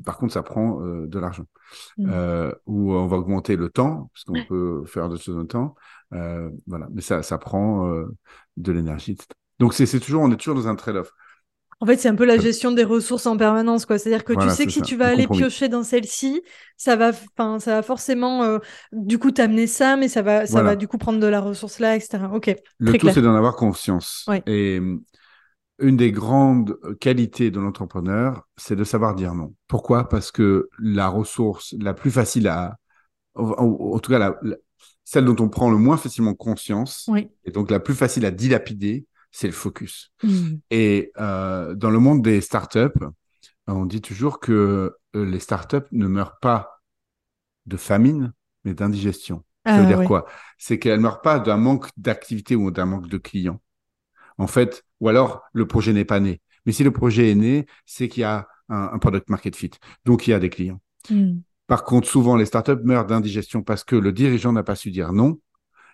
Par 0.05 0.17
contre, 0.17 0.33
ça 0.33 0.43
prend 0.43 0.81
euh, 0.81 1.07
de 1.07 1.19
l'argent. 1.19 1.43
Mm. 1.97 2.09
Euh, 2.09 2.51
ou 2.65 2.93
on 2.93 3.07
va 3.07 3.17
augmenter 3.17 3.55
le 3.55 3.69
temps, 3.69 4.09
parce 4.13 4.23
qu'on 4.23 4.45
peut 4.45 4.83
faire 4.85 5.09
de 5.09 5.17
choses 5.17 5.37
en 5.37 5.45
temps. 5.45 5.75
Euh, 6.13 6.49
voilà, 6.67 6.87
mais 6.93 7.01
ça, 7.01 7.21
ça 7.21 7.37
prend 7.37 7.91
de 8.57 8.71
l'énergie. 8.71 9.11
etc. 9.11 9.27
Donc, 9.59 9.73
c'est 9.73 9.99
toujours, 9.99 10.23
on 10.23 10.31
est 10.31 10.37
toujours 10.37 10.55
dans 10.55 10.67
un 10.67 10.75
trade-off. 10.75 11.11
En 11.79 11.87
fait, 11.87 11.97
c'est 11.97 12.09
un 12.09 12.15
peu 12.15 12.25
la 12.25 12.37
gestion 12.37 12.71
des 12.71 12.83
ressources 12.83 13.25
en 13.25 13.37
permanence, 13.37 13.87
quoi. 13.87 13.97
C'est-à-dire 13.97 14.23
que 14.23 14.33
Voilà, 14.33 14.51
tu 14.51 14.55
sais 14.57 14.65
que 14.67 14.71
si 14.71 14.83
tu 14.83 14.95
vas 14.95 15.07
aller 15.07 15.23
compromis. 15.23 15.41
piocher 15.41 15.67
dans 15.67 15.81
celle-ci, 15.83 16.43
ça 16.77 16.95
va, 16.95 17.09
enfin, 17.35 17.59
ça 17.59 17.75
va 17.75 17.81
forcément, 17.81 18.43
euh, 18.43 18.59
du 18.91 19.17
coup, 19.17 19.31
t'amener 19.31 19.65
ça, 19.65 19.97
mais 19.97 20.07
ça 20.07 20.21
va, 20.21 20.45
ça 20.45 20.51
Voilà. 20.53 20.69
va 20.69 20.75
du 20.75 20.87
coup 20.87 20.99
prendre 20.99 21.19
de 21.19 21.25
la 21.25 21.41
ressource 21.41 21.79
là, 21.79 21.95
etc. 21.95 22.25
Ok, 22.33 22.55
Le 22.77 22.89
très 22.91 22.99
tout, 22.99 23.09
c'est 23.09 23.23
d'en 23.23 23.33
avoir 23.33 23.55
conscience. 23.55 24.25
Ouais. 24.27 24.43
Et 24.45 24.77
hum, 24.77 25.01
une 25.81 25.97
des 25.97 26.11
grandes 26.11 26.77
qualités 26.99 27.51
de 27.51 27.59
l'entrepreneur, 27.59 28.47
c'est 28.57 28.75
de 28.75 28.83
savoir 28.83 29.15
dire 29.15 29.33
non. 29.35 29.53
Pourquoi? 29.67 30.07
Parce 30.09 30.31
que 30.31 30.69
la 30.79 31.07
ressource 31.07 31.75
la 31.79 31.93
plus 31.93 32.11
facile 32.11 32.47
à, 32.47 32.77
en, 33.35 33.99
tout 33.99 34.11
cas, 34.11 34.19
la- 34.19 34.37
la- 34.41 34.57
celle 35.03 35.25
dont 35.25 35.35
on 35.39 35.49
prend 35.49 35.69
le 35.69 35.77
moins 35.77 35.97
facilement 35.97 36.33
conscience, 36.33 37.05
Oui. 37.09 37.29
et 37.45 37.51
donc 37.51 37.71
la 37.71 37.79
plus 37.79 37.95
facile 37.95 38.25
à 38.25 38.31
dilapider, 38.31 39.05
c'est 39.31 39.47
le 39.47 39.53
focus. 39.53 40.11
Mm. 40.23 40.55
Et 40.69 41.11
euh, 41.19 41.75
dans 41.75 41.89
le 41.89 41.99
monde 41.99 42.21
des 42.21 42.41
startups, 42.41 42.99
on 43.67 43.85
dit 43.85 44.01
toujours 44.01 44.39
que 44.39 44.95
euh, 45.15 45.25
les 45.25 45.39
startups 45.39 45.87
ne 45.91 46.07
meurent 46.07 46.39
pas 46.39 46.81
de 47.65 47.77
famine, 47.77 48.33
mais 48.63 48.73
d'indigestion. 48.73 49.43
Ça 49.65 49.77
veut 49.77 49.83
Ah, 49.83 49.85
dire 49.85 49.99
ouais. 49.99 50.05
quoi? 50.07 50.25
C'est 50.57 50.79
qu'elles 50.79 50.97
ne 50.97 51.03
meurent 51.03 51.21
pas 51.21 51.39
d'un 51.39 51.57
manque 51.57 51.87
d'activité 51.97 52.55
ou 52.55 52.71
d'un 52.71 52.85
manque 52.85 53.07
de 53.07 53.17
clients. 53.17 53.61
En 54.41 54.47
fait, 54.47 54.83
ou 54.99 55.07
alors 55.07 55.43
le 55.53 55.67
projet 55.67 55.93
n'est 55.93 56.03
pas 56.03 56.19
né. 56.19 56.41
Mais 56.65 56.71
si 56.71 56.83
le 56.83 56.89
projet 56.91 57.29
est 57.29 57.35
né, 57.35 57.67
c'est 57.85 58.07
qu'il 58.07 58.21
y 58.21 58.23
a 58.23 58.47
un, 58.69 58.89
un 58.93 58.97
product 58.97 59.29
market 59.29 59.55
fit. 59.55 59.69
Donc 60.03 60.27
il 60.27 60.31
y 60.31 60.33
a 60.33 60.39
des 60.39 60.49
clients. 60.49 60.81
Mm. 61.11 61.41
Par 61.67 61.83
contre, 61.83 62.07
souvent 62.07 62.35
les 62.35 62.45
startups 62.45 62.81
meurent 62.83 63.05
d'indigestion 63.05 63.61
parce 63.61 63.83
que 63.83 63.95
le 63.95 64.11
dirigeant 64.11 64.51
n'a 64.51 64.63
pas 64.63 64.75
su 64.75 64.89
dire 64.89 65.13
non. 65.13 65.39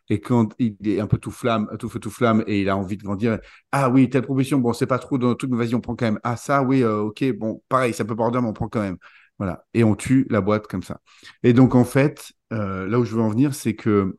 Et 0.10 0.22
quand 0.22 0.54
il 0.60 0.78
est 0.86 1.02
un 1.02 1.08
peu 1.08 1.18
tout 1.18 1.32
flamme, 1.32 1.70
tout 1.78 1.90
feu 1.90 2.00
tout 2.00 2.10
flamme, 2.10 2.42
et 2.48 2.62
il 2.62 2.70
a 2.70 2.78
envie 2.78 2.96
de 2.96 3.04
grandir, 3.04 3.40
ah 3.74 3.90
oui, 3.90 4.10
telle 4.10 4.22
proposition, 4.22 4.60
bon, 4.60 4.72
c'est 4.72 4.88
pas 4.88 5.00
trop 5.00 5.18
dans 5.18 5.28
le 5.28 5.36
truc, 5.36 5.52
mais 5.52 5.58
vas-y, 5.58 5.76
on 5.76 5.82
prend 5.82 5.98
quand 5.98 6.06
même. 6.06 6.20
Ah 6.24 6.38
ça, 6.38 6.64
oui, 6.64 6.84
euh, 6.84 7.00
ok, 7.00 7.26
bon, 7.38 7.62
pareil, 7.68 7.94
ça 7.94 8.06
peut 8.06 8.16
pas 8.16 8.32
mais 8.32 8.38
on 8.38 8.54
prend 8.54 8.70
quand 8.70 8.80
même. 8.80 8.98
Voilà. 9.38 9.66
Et 9.74 9.84
on 9.84 9.96
tue 9.96 10.26
la 10.30 10.40
boîte 10.40 10.68
comme 10.68 10.84
ça. 10.84 11.02
Et 11.44 11.52
donc, 11.52 11.76
en 11.76 11.84
fait, 11.84 12.32
euh, 12.54 12.88
là 12.88 12.98
où 12.98 13.04
je 13.04 13.14
veux 13.14 13.22
en 13.22 13.30
venir, 13.30 13.54
c'est 13.54 13.76
que 13.76 14.18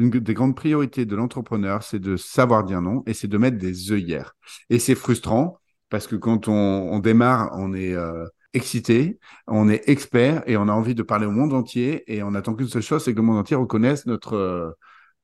une 0.00 0.10
des 0.10 0.34
grandes 0.34 0.56
priorités 0.56 1.04
de 1.04 1.14
l'entrepreneur, 1.14 1.82
c'est 1.82 1.98
de 1.98 2.16
savoir 2.16 2.64
dire 2.64 2.80
non 2.80 3.02
et 3.06 3.14
c'est 3.14 3.28
de 3.28 3.38
mettre 3.38 3.58
des 3.58 3.92
œillères. 3.92 4.34
Et 4.70 4.78
c'est 4.78 4.94
frustrant 4.94 5.58
parce 5.90 6.06
que 6.06 6.16
quand 6.16 6.48
on, 6.48 6.52
on 6.52 6.98
démarre, 6.98 7.50
on 7.54 7.74
est 7.74 7.94
euh, 7.94 8.24
excité, 8.54 9.18
on 9.46 9.68
est 9.68 9.88
expert 9.88 10.42
et 10.46 10.56
on 10.56 10.68
a 10.68 10.72
envie 10.72 10.94
de 10.94 11.02
parler 11.02 11.26
au 11.26 11.30
monde 11.30 11.52
entier 11.52 12.04
et 12.12 12.22
on 12.22 12.34
attend 12.34 12.54
qu'une 12.54 12.68
seule 12.68 12.82
chose, 12.82 13.04
c'est 13.04 13.12
que 13.12 13.18
le 13.18 13.22
monde 13.24 13.38
entier 13.38 13.56
reconnaisse 13.56 14.06
notre 14.06 14.34
euh, 14.36 14.70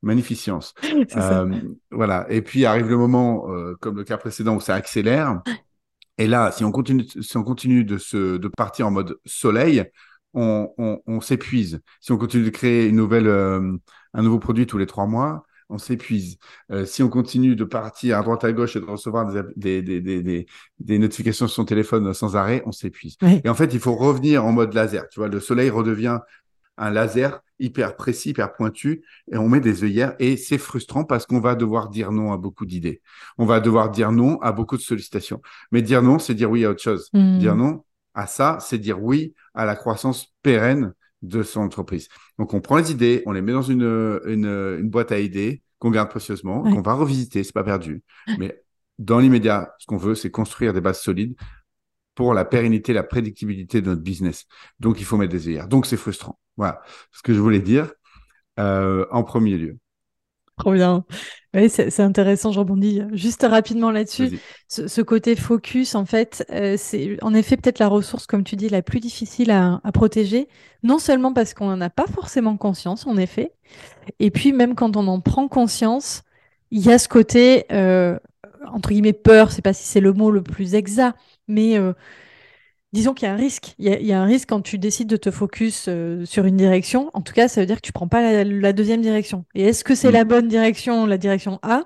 magnificence. 0.03 0.74
Euh, 1.16 1.61
voilà. 1.91 2.27
Et 2.29 2.43
puis 2.43 2.66
arrive 2.66 2.89
le 2.89 2.97
moment, 2.97 3.47
comme 3.81 3.97
le 3.97 4.05
cas 4.05 4.16
précédent, 4.16 4.57
où 4.57 4.61
ça 4.61 4.74
accélère. 4.74 5.41
Et 6.18 6.27
là, 6.27 6.51
si 6.51 6.64
on 6.64 6.72
continue, 6.72 7.05
si 7.05 7.37
on 7.37 7.45
continue 7.45 7.85
de 7.85 7.97
se, 7.97 8.37
de 8.37 8.49
partir 8.49 8.87
en 8.87 8.91
mode 8.91 9.18
soleil, 9.24 9.85
on, 10.37 10.72
on, 10.79 11.01
on 11.07 11.20
s'épuise. 11.20 11.81
Si 12.01 12.12
on 12.12 12.18
continue 12.18 12.45
de 12.45 12.51
créer 12.51 12.87
une 12.87 12.97
nouvelle, 12.97 13.27
euh, 13.27 13.77
un 14.17 14.23
nouveau 14.23 14.39
produit 14.39 14.67
tous 14.67 14.79
les 14.79 14.87
trois 14.87 15.07
mois, 15.07 15.45
on 15.69 15.79
s'épuise. 15.79 16.39
Euh, 16.71 16.85
si 16.85 17.03
on 17.03 17.09
continue 17.09 17.55
de 17.55 17.64
partir 17.64 18.19
à 18.19 18.23
droite 18.23 18.45
à 18.45 18.53
gauche 18.53 18.77
et 18.77 18.81
de 18.81 18.85
recevoir 18.85 19.27
des, 19.57 19.83
des, 19.83 20.01
des, 20.01 20.47
des, 20.79 20.99
notifications 20.99 21.47
sur 21.47 21.55
son 21.55 21.64
téléphone 21.64 22.12
sans 22.14 22.37
arrêt, 22.37 22.62
on 22.67 22.73
s'épuise. 22.73 23.17
Oui. 23.23 23.41
Et 23.45 23.49
en 23.49 23.55
fait, 23.55 23.75
il 23.75 23.81
faut 23.81 23.95
revenir 23.95 24.45
en 24.45 24.53
mode 24.53 24.75
laser. 24.75 25.09
Tu 25.09 25.21
vois, 25.21 25.29
le 25.29 25.41
soleil 25.41 25.71
redevient 25.71 26.19
un 26.79 26.91
laser 26.91 27.41
hyper 27.59 27.97
précis, 27.97 28.31
hyper 28.31 28.53
pointu, 28.53 29.03
et 29.33 29.39
on 29.39 29.49
met 29.49 29.61
des 29.61 29.83
œillères, 29.83 30.14
et 30.19 30.37
c'est 30.37 30.59
frustrant 30.59 31.05
parce 31.05 31.25
qu'on 31.25 31.41
va 31.41 31.55
devoir 31.55 31.89
dire 31.89 32.12
non 32.12 32.33
à 32.33 32.37
beaucoup 32.37 32.67
d'idées. 32.67 33.01
On 33.39 33.47
va 33.47 33.61
devoir 33.61 33.91
dire 33.91 34.12
non 34.12 34.41
à 34.43 34.53
beaucoup 34.53 34.77
de 34.77 34.83
sollicitations. 34.83 35.41
Mais 35.73 35.81
dire 35.81 36.03
non, 36.03 36.19
c'est 36.19 36.35
dire 36.35 36.51
oui 36.51 36.64
à 36.64 36.71
autre 36.71 36.83
chose. 36.83 37.09
Mm. 37.12 37.39
Dire 37.39 37.57
non 37.57 37.83
à 38.14 38.27
ça, 38.27 38.59
c'est 38.61 38.79
dire 38.79 39.03
oui 39.03 39.35
à 39.55 39.64
la 39.64 39.77
croissance 39.77 40.35
pérenne 40.43 40.93
de 41.23 41.43
son 41.43 41.61
entreprise. 41.61 42.09
Donc, 42.39 42.55
on 42.55 42.61
prend 42.61 42.77
les 42.77 42.91
idées, 42.93 43.23
on 43.27 43.33
les 43.33 43.43
met 43.43 43.53
dans 43.53 43.62
une, 43.62 44.21
une, 44.27 44.47
une 44.47 44.89
boîte 44.91 45.12
à 45.12 45.19
idées 45.19 45.62
qu'on 45.79 45.91
garde 45.91 46.09
précieusement, 46.11 46.62
Ouais. 46.62 46.71
qu'on 46.73 46.83
va 46.83 46.95
revisiter, 46.95 47.45
c'est 47.45 47.53
pas 47.55 47.64
perdu. 47.64 48.03
Mais 48.39 48.62
dans 48.99 49.19
l'immédiat, 49.19 49.75
ce 49.79 49.87
qu'on 49.87 49.97
veut, 49.99 50.14
c'est 50.14 50.31
construire 50.31 50.73
des 50.73 50.81
bases 50.81 51.01
solides 51.01 51.35
pour 52.14 52.33
la 52.35 52.45
pérennité, 52.45 52.93
la 52.93 53.03
prédictibilité 53.03 53.83
de 53.83 53.91
notre 53.91 54.03
business. 54.03 54.47
Donc, 54.81 55.01
il 55.01 55.05
faut 55.05 55.17
mettre 55.19 55.33
des 55.33 55.49
œillères. 55.49 55.69
Donc, 55.69 55.87
c'est 55.87 55.97
frustrant. 55.99 56.39
Voilà 56.57 56.81
ce 57.12 57.23
que 57.23 57.35
je 57.35 57.41
voulais 57.41 57.61
dire 57.61 57.93
euh, 58.59 59.07
en 59.11 59.23
premier 59.23 59.57
lieu. 59.59 59.79
Trop 60.59 60.73
bien. 60.73 61.05
Oui, 61.55 61.69
c'est 61.69 62.01
intéressant, 62.01 62.51
je 62.51 62.59
rebondis 62.61 63.03
juste 63.13 63.43
rapidement 63.49 63.91
là-dessus. 63.91 64.31
Ce, 64.69 64.89
ce 64.89 65.01
côté 65.03 65.37
focus, 65.37 65.95
en 65.95 66.07
fait, 66.07 66.47
euh, 66.51 66.77
c'est 66.79 67.23
en 67.23 67.35
effet 67.35 67.57
peut-être 67.59 67.79
la 67.79 67.89
ressource, 67.89 68.27
comme 68.27 68.43
tu 68.43 68.57
dis, 68.57 68.71
la 68.71 68.81
plus 68.83 69.01
difficile 69.01 69.51
à, 69.51 69.81
à 69.85 69.93
protéger. 69.93 70.49
Non 70.83 70.99
seulement 70.99 71.35
parce 71.35 71.53
qu'on 71.53 71.67
n'en 71.69 71.81
a 71.83 71.91
pas 71.91 72.07
forcément 72.07 72.57
conscience, 72.57 73.07
en 73.07 73.19
effet, 73.19 73.53
et 74.21 74.31
puis 74.31 74.53
même 74.53 74.75
quand 74.75 74.97
on 74.97 75.09
en 75.09 75.21
prend 75.21 75.49
conscience, 75.49 76.23
il 76.71 76.85
y 76.85 76.93
a 76.93 76.99
ce 76.99 77.09
côté, 77.09 77.67
euh, 77.73 78.19
entre 78.67 78.91
guillemets, 78.91 79.13
peur, 79.15 79.51
je 79.51 79.57
sais 79.57 79.63
pas 79.63 79.75
si 79.75 79.85
c'est 79.85 80.01
le 80.01 80.13
mot 80.15 80.31
le 80.31 80.43
plus 80.43 80.75
exact, 80.75 81.19
mais 81.49 81.79
euh, 81.79 81.93
disons 82.93 83.14
qu'il 83.14 83.28
y 83.28 83.30
a 83.30 83.34
un 83.34 83.37
risque. 83.37 83.74
Il 83.78 83.87
y 83.87 83.89
a, 83.93 83.99
il 84.01 84.07
y 84.07 84.12
a 84.12 84.20
un 84.20 84.24
risque 84.26 84.49
quand 84.49 84.61
tu 84.62 84.78
décides 84.78 85.09
de 85.09 85.16
te 85.16 85.30
focus 85.30 85.87
euh, 85.89 86.24
sur 86.24 86.45
une 86.47 86.57
direction. 86.57 87.11
En 87.14 87.22
tout 87.22 87.32
cas, 87.32 87.49
ça 87.49 87.61
veut 87.61 87.66
dire 87.66 87.76
que 87.76 87.87
tu 87.87 87.93
prends 87.93 88.09
pas 88.09 88.22
la, 88.22 88.45
la 88.45 88.72
deuxième 88.72 89.03
direction. 89.03 89.45
Et 89.55 89.64
est-ce 89.64 89.84
que 89.84 89.95
c'est 89.95 90.11
Mm. 90.11 90.12
la 90.12 90.24
bonne 90.24 90.49
direction, 90.49 91.07
la 91.07 91.18
direction 91.18 91.59
A 91.62 91.84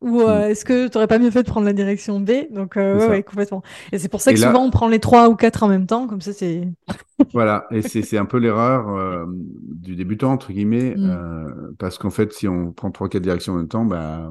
ou 0.00 0.20
euh, 0.20 0.48
est-ce 0.48 0.64
que 0.64 0.88
tu 0.88 0.96
n'aurais 0.96 1.06
pas 1.06 1.18
mieux 1.20 1.30
fait 1.30 1.44
de 1.44 1.48
prendre 1.48 1.66
la 1.66 1.72
direction 1.72 2.18
B? 2.18 2.30
Donc, 2.50 2.76
euh, 2.76 3.08
ouais, 3.08 3.22
complètement. 3.22 3.62
Et 3.92 3.98
c'est 3.98 4.08
pour 4.08 4.20
ça 4.20 4.32
que 4.34 4.40
là- 4.40 4.48
souvent 4.48 4.64
on 4.64 4.70
prend 4.70 4.88
les 4.88 4.98
trois 4.98 5.28
ou 5.28 5.36
quatre 5.36 5.62
en 5.62 5.68
même 5.68 5.86
temps, 5.86 6.08
comme 6.08 6.20
ça 6.20 6.32
c'est. 6.32 6.68
Voilà, 7.32 7.66
et 7.70 7.80
c'est 7.82 8.18
un 8.18 8.26
peu 8.26 8.38
l'erreur 8.38 9.26
du 9.26 9.96
débutant, 9.96 10.32
entre 10.32 10.52
guillemets, 10.52 10.94
Mm. 10.96 11.74
parce 11.78 11.96
qu'en 11.98 12.10
fait, 12.10 12.32
si 12.32 12.46
on 12.48 12.72
prend 12.72 12.90
trois, 12.90 13.08
quatre 13.08 13.22
directions 13.22 13.54
en 13.54 13.56
même 13.56 13.68
temps, 13.68 13.84
bah, 13.86 14.30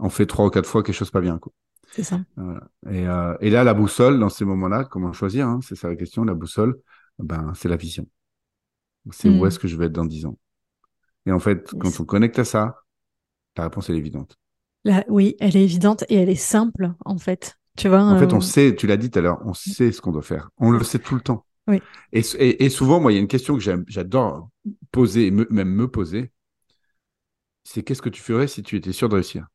on 0.00 0.08
fait 0.10 0.26
trois 0.26 0.46
ou 0.46 0.50
quatre 0.50 0.68
fois 0.68 0.82
quelque 0.82 0.94
chose 0.96 1.10
pas 1.12 1.20
bien. 1.20 1.38
Quoi. 1.38 1.52
C'est 1.90 2.02
ça. 2.04 2.20
Et, 2.90 3.06
euh, 3.06 3.36
et 3.40 3.50
là, 3.50 3.64
la 3.64 3.74
boussole, 3.74 4.18
dans 4.20 4.28
ces 4.28 4.44
moments-là, 4.44 4.84
comment 4.84 5.12
choisir 5.12 5.48
hein, 5.48 5.60
C'est 5.62 5.74
ça 5.74 5.88
la 5.88 5.96
question. 5.96 6.24
La 6.24 6.34
boussole, 6.34 6.78
ben, 7.18 7.52
c'est 7.54 7.68
la 7.68 7.76
vision. 7.76 8.06
C'est 9.10 9.28
où 9.28 9.46
est-ce 9.46 9.58
que 9.58 9.68
je 9.68 9.76
vais 9.76 9.86
être 9.86 9.92
dans 9.92 10.04
10 10.04 10.26
ans? 10.26 10.38
Et 11.26 11.32
en 11.32 11.38
fait, 11.40 11.70
Yes. 11.72 11.82
quand 11.82 12.00
on 12.00 12.04
connecte 12.04 12.38
à 12.38 12.44
ça, 12.44 12.76
la 13.56 13.64
réponse 13.64 13.90
elle 13.90 13.96
est 13.96 14.00
évidente. 14.00 14.38
Là, 14.84 15.04
oui, 15.08 15.36
elle 15.40 15.56
est 15.56 15.64
évidente 15.64 16.04
et 16.08 16.16
elle 16.16 16.28
est 16.28 16.34
simple, 16.34 16.92
en 17.04 17.18
fait. 17.18 17.58
Tu 17.76 17.88
vois, 17.88 18.02
En 18.08 18.16
fait, 18.16 18.32
euh, 18.32 18.36
on 18.36 18.40
sait, 18.40 18.74
tu 18.74 18.86
l'as 18.86 18.96
dit 18.96 19.10
tout 19.10 19.18
à 19.18 19.22
l'heure, 19.22 19.40
on 19.44 19.54
sait 19.54 19.92
ce 19.92 20.00
qu'on 20.00 20.12
doit 20.12 20.22
faire. 20.22 20.50
On 20.58 20.70
le 20.70 20.82
sait 20.84 20.98
tout 20.98 21.14
le 21.14 21.20
temps. 21.20 21.44
Oui. 21.66 21.82
Et, 22.12 22.20
et, 22.38 22.64
et 22.64 22.70
souvent, 22.70 23.00
moi, 23.00 23.12
il 23.12 23.16
y 23.16 23.18
a 23.18 23.20
une 23.22 23.28
question 23.28 23.56
que 23.58 23.62
j'adore 23.88 24.50
poser, 24.92 25.30
me- 25.30 25.48
même 25.50 25.70
me 25.70 25.88
poser. 25.88 26.32
C'est 27.62 27.84
qu'est-ce 27.84 28.02
que 28.02 28.08
tu 28.08 28.20
ferais 28.20 28.48
si 28.48 28.64
tu 28.64 28.74
étais 28.76 28.90
sûr 28.92 29.08
de 29.08 29.14
réussir? 29.14 29.46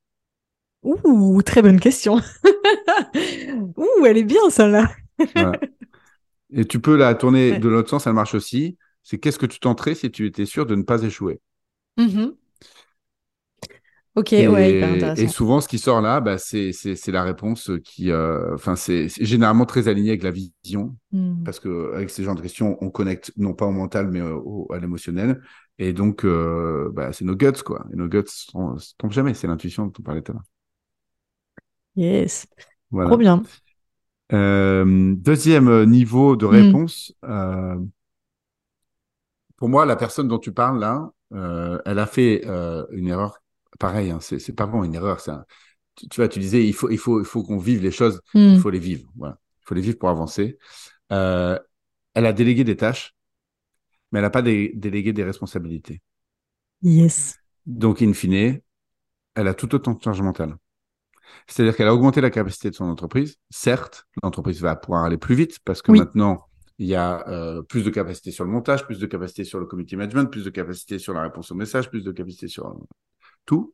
Ouh, 0.83 1.41
très 1.43 1.61
bonne 1.61 1.79
question. 1.79 2.19
Ouh, 3.77 4.05
elle 4.05 4.17
est 4.17 4.23
bien, 4.23 4.49
celle-là. 4.49 4.89
Et 6.55 6.65
tu 6.65 6.79
peux 6.79 6.95
la 6.97 7.15
tourner 7.15 7.51
Ouais. 7.51 7.59
de 7.59 7.67
l'autre 7.69 7.89
sens, 7.89 8.05
elle 8.07 8.13
marche 8.13 8.35
aussi. 8.35 8.77
C'est 9.01 9.17
qu'est-ce 9.17 9.39
que 9.39 9.45
tu 9.45 9.59
tenterais 9.59 9.95
si 9.95 10.11
tu 10.11 10.25
étais 10.27 10.45
sûr 10.45 10.65
de 10.65 10.75
ne 10.75 10.83
pas 10.83 11.01
échouer? 11.03 11.41
Mhm. 11.97 12.35
Ok, 14.15 14.31
et, 14.33 14.47
ouais, 14.47 14.77
hyper 14.77 15.17
et 15.19 15.27
souvent, 15.27 15.59
ce 15.59 15.67
qui 15.67 15.79
sort 15.79 15.99
là, 15.99 16.21
bah, 16.21 16.37
c'est 16.37 16.71
la 17.07 17.23
réponse 17.23 17.71
qui, 17.83 18.11
euh, 18.11 18.53
enfin, 18.53 18.75
c'est 18.75 19.09
c'est 19.09 19.25
généralement 19.25 19.65
très 19.65 19.87
aligné 19.87 20.09
avec 20.11 20.21
la 20.21 20.29
vision, 20.29 20.95
Mm. 21.11 21.43
parce 21.43 21.59
que 21.59 21.93
avec 21.95 22.11
ces 22.11 22.23
genres 22.23 22.35
de 22.35 22.41
questions, 22.41 22.77
on 22.81 22.91
connecte 22.91 23.31
non 23.37 23.55
pas 23.55 23.65
au 23.65 23.71
mental, 23.71 24.09
mais 24.11 24.19
euh, 24.21 24.35
au- 24.35 24.71
à 24.71 24.77
l'émotionnel. 24.77 25.41
Et 25.79 25.93
donc, 25.93 26.25
euh, 26.25 26.91
bah, 26.93 27.11
c'est 27.11 27.25
nos 27.25 27.35
guts, 27.35 27.63
quoi. 27.65 27.85
Et 27.91 27.95
nos 27.95 28.07
guts 28.07 28.19
ne 28.53 28.77
tombent 28.99 29.11
jamais. 29.11 29.33
C'est 29.33 29.47
l'intuition 29.47 29.87
dont 29.87 29.93
on 29.99 30.03
parlait 30.03 30.21
tout 30.21 30.31
à 30.33 30.35
l'heure. 30.35 30.43
Yes, 31.95 32.47
Voilà. 32.91 33.09
trop 33.09 33.17
bien. 33.17 33.43
Euh, 34.31 35.13
deuxième 35.15 35.85
niveau 35.85 36.35
de 36.35 36.45
Mm. 36.45 36.49
réponse. 36.49 37.13
euh, 37.23 37.75
pour 39.57 39.69
moi, 39.69 39.85
la 39.85 39.95
personne 39.95 40.27
dont 40.27 40.39
tu 40.39 40.51
parles 40.51 40.79
là, 40.79 41.11
euh, 41.33 41.79
elle 41.85 41.99
a 41.99 42.05
fait 42.05 42.43
une 42.91 43.07
erreur. 43.07 43.39
Pareil, 43.79 44.11
hein, 44.11 44.19
c'est 44.19 44.55
pas 44.55 44.65
vraiment 44.65 44.83
une 44.83 44.95
erreur. 44.95 45.19
un- 45.29 45.45
tu, 45.95 46.07
tu 46.09 46.21
vois, 46.21 46.27
tu 46.27 46.39
disais, 46.39 46.65
il 46.65 46.73
faut, 46.73 46.89
il 46.89 46.97
faut, 46.97 47.19
il 47.19 47.25
faut 47.25 47.43
qu'on 47.43 47.57
vive 47.57 47.81
les 47.83 47.91
choses. 47.91 48.19
Mm. 48.33 48.53
Il 48.55 48.59
faut 48.59 48.69
les 48.71 48.79
vivre. 48.79 49.07
Voilà. 49.15 49.37
Il 49.61 49.65
faut 49.65 49.75
les 49.75 49.81
vivre 49.81 49.97
pour 49.97 50.09
avancer. 50.09 50.57
Elle 51.09 52.25
a 52.25 52.33
délégué 52.33 52.63
des 52.63 52.75
tâches, 52.75 53.13
mais 54.11 54.19
elle 54.19 54.23
n'a 54.25 54.29
pas 54.29 54.41
dé- 54.41 54.71
délégué 54.75 55.13
des 55.13 55.23
responsabilités. 55.23 56.01
Yes. 56.81 57.39
Donc, 57.65 58.01
in 58.01 58.13
fine, 58.13 58.59
elle 59.35 59.47
a 59.47 59.53
tout 59.53 59.73
autant 59.73 59.93
de 59.93 60.01
charge 60.01 60.21
mentale. 60.21 60.55
C'est-à-dire 61.47 61.75
qu'elle 61.75 61.87
a 61.87 61.93
augmenté 61.93 62.21
la 62.21 62.29
capacité 62.29 62.69
de 62.69 62.75
son 62.75 62.85
entreprise. 62.85 63.37
Certes, 63.49 64.05
l'entreprise 64.21 64.61
va 64.61 64.75
pouvoir 64.75 65.03
aller 65.03 65.17
plus 65.17 65.35
vite 65.35 65.59
parce 65.65 65.81
que 65.81 65.91
Oui. 65.91 65.99
maintenant, 65.99 66.45
il 66.79 66.87
y 66.87 66.95
a 66.95 67.27
euh, 67.29 67.61
plus 67.61 67.83
de 67.83 67.89
capacité 67.89 68.31
sur 68.31 68.43
le 68.45 68.51
montage, 68.51 68.85
plus 68.85 68.99
de 68.99 69.05
capacité 69.05 69.43
sur 69.43 69.59
le 69.59 69.65
community 69.65 69.95
management, 69.95 70.25
plus 70.25 70.43
de 70.45 70.49
capacité 70.49 70.99
sur 70.99 71.13
la 71.13 71.21
réponse 71.21 71.51
aux 71.51 71.55
messages, 71.55 71.89
plus 71.89 72.03
de 72.03 72.11
capacité 72.11 72.47
sur 72.47 72.67
euh, 72.67 72.73
tout. 73.45 73.73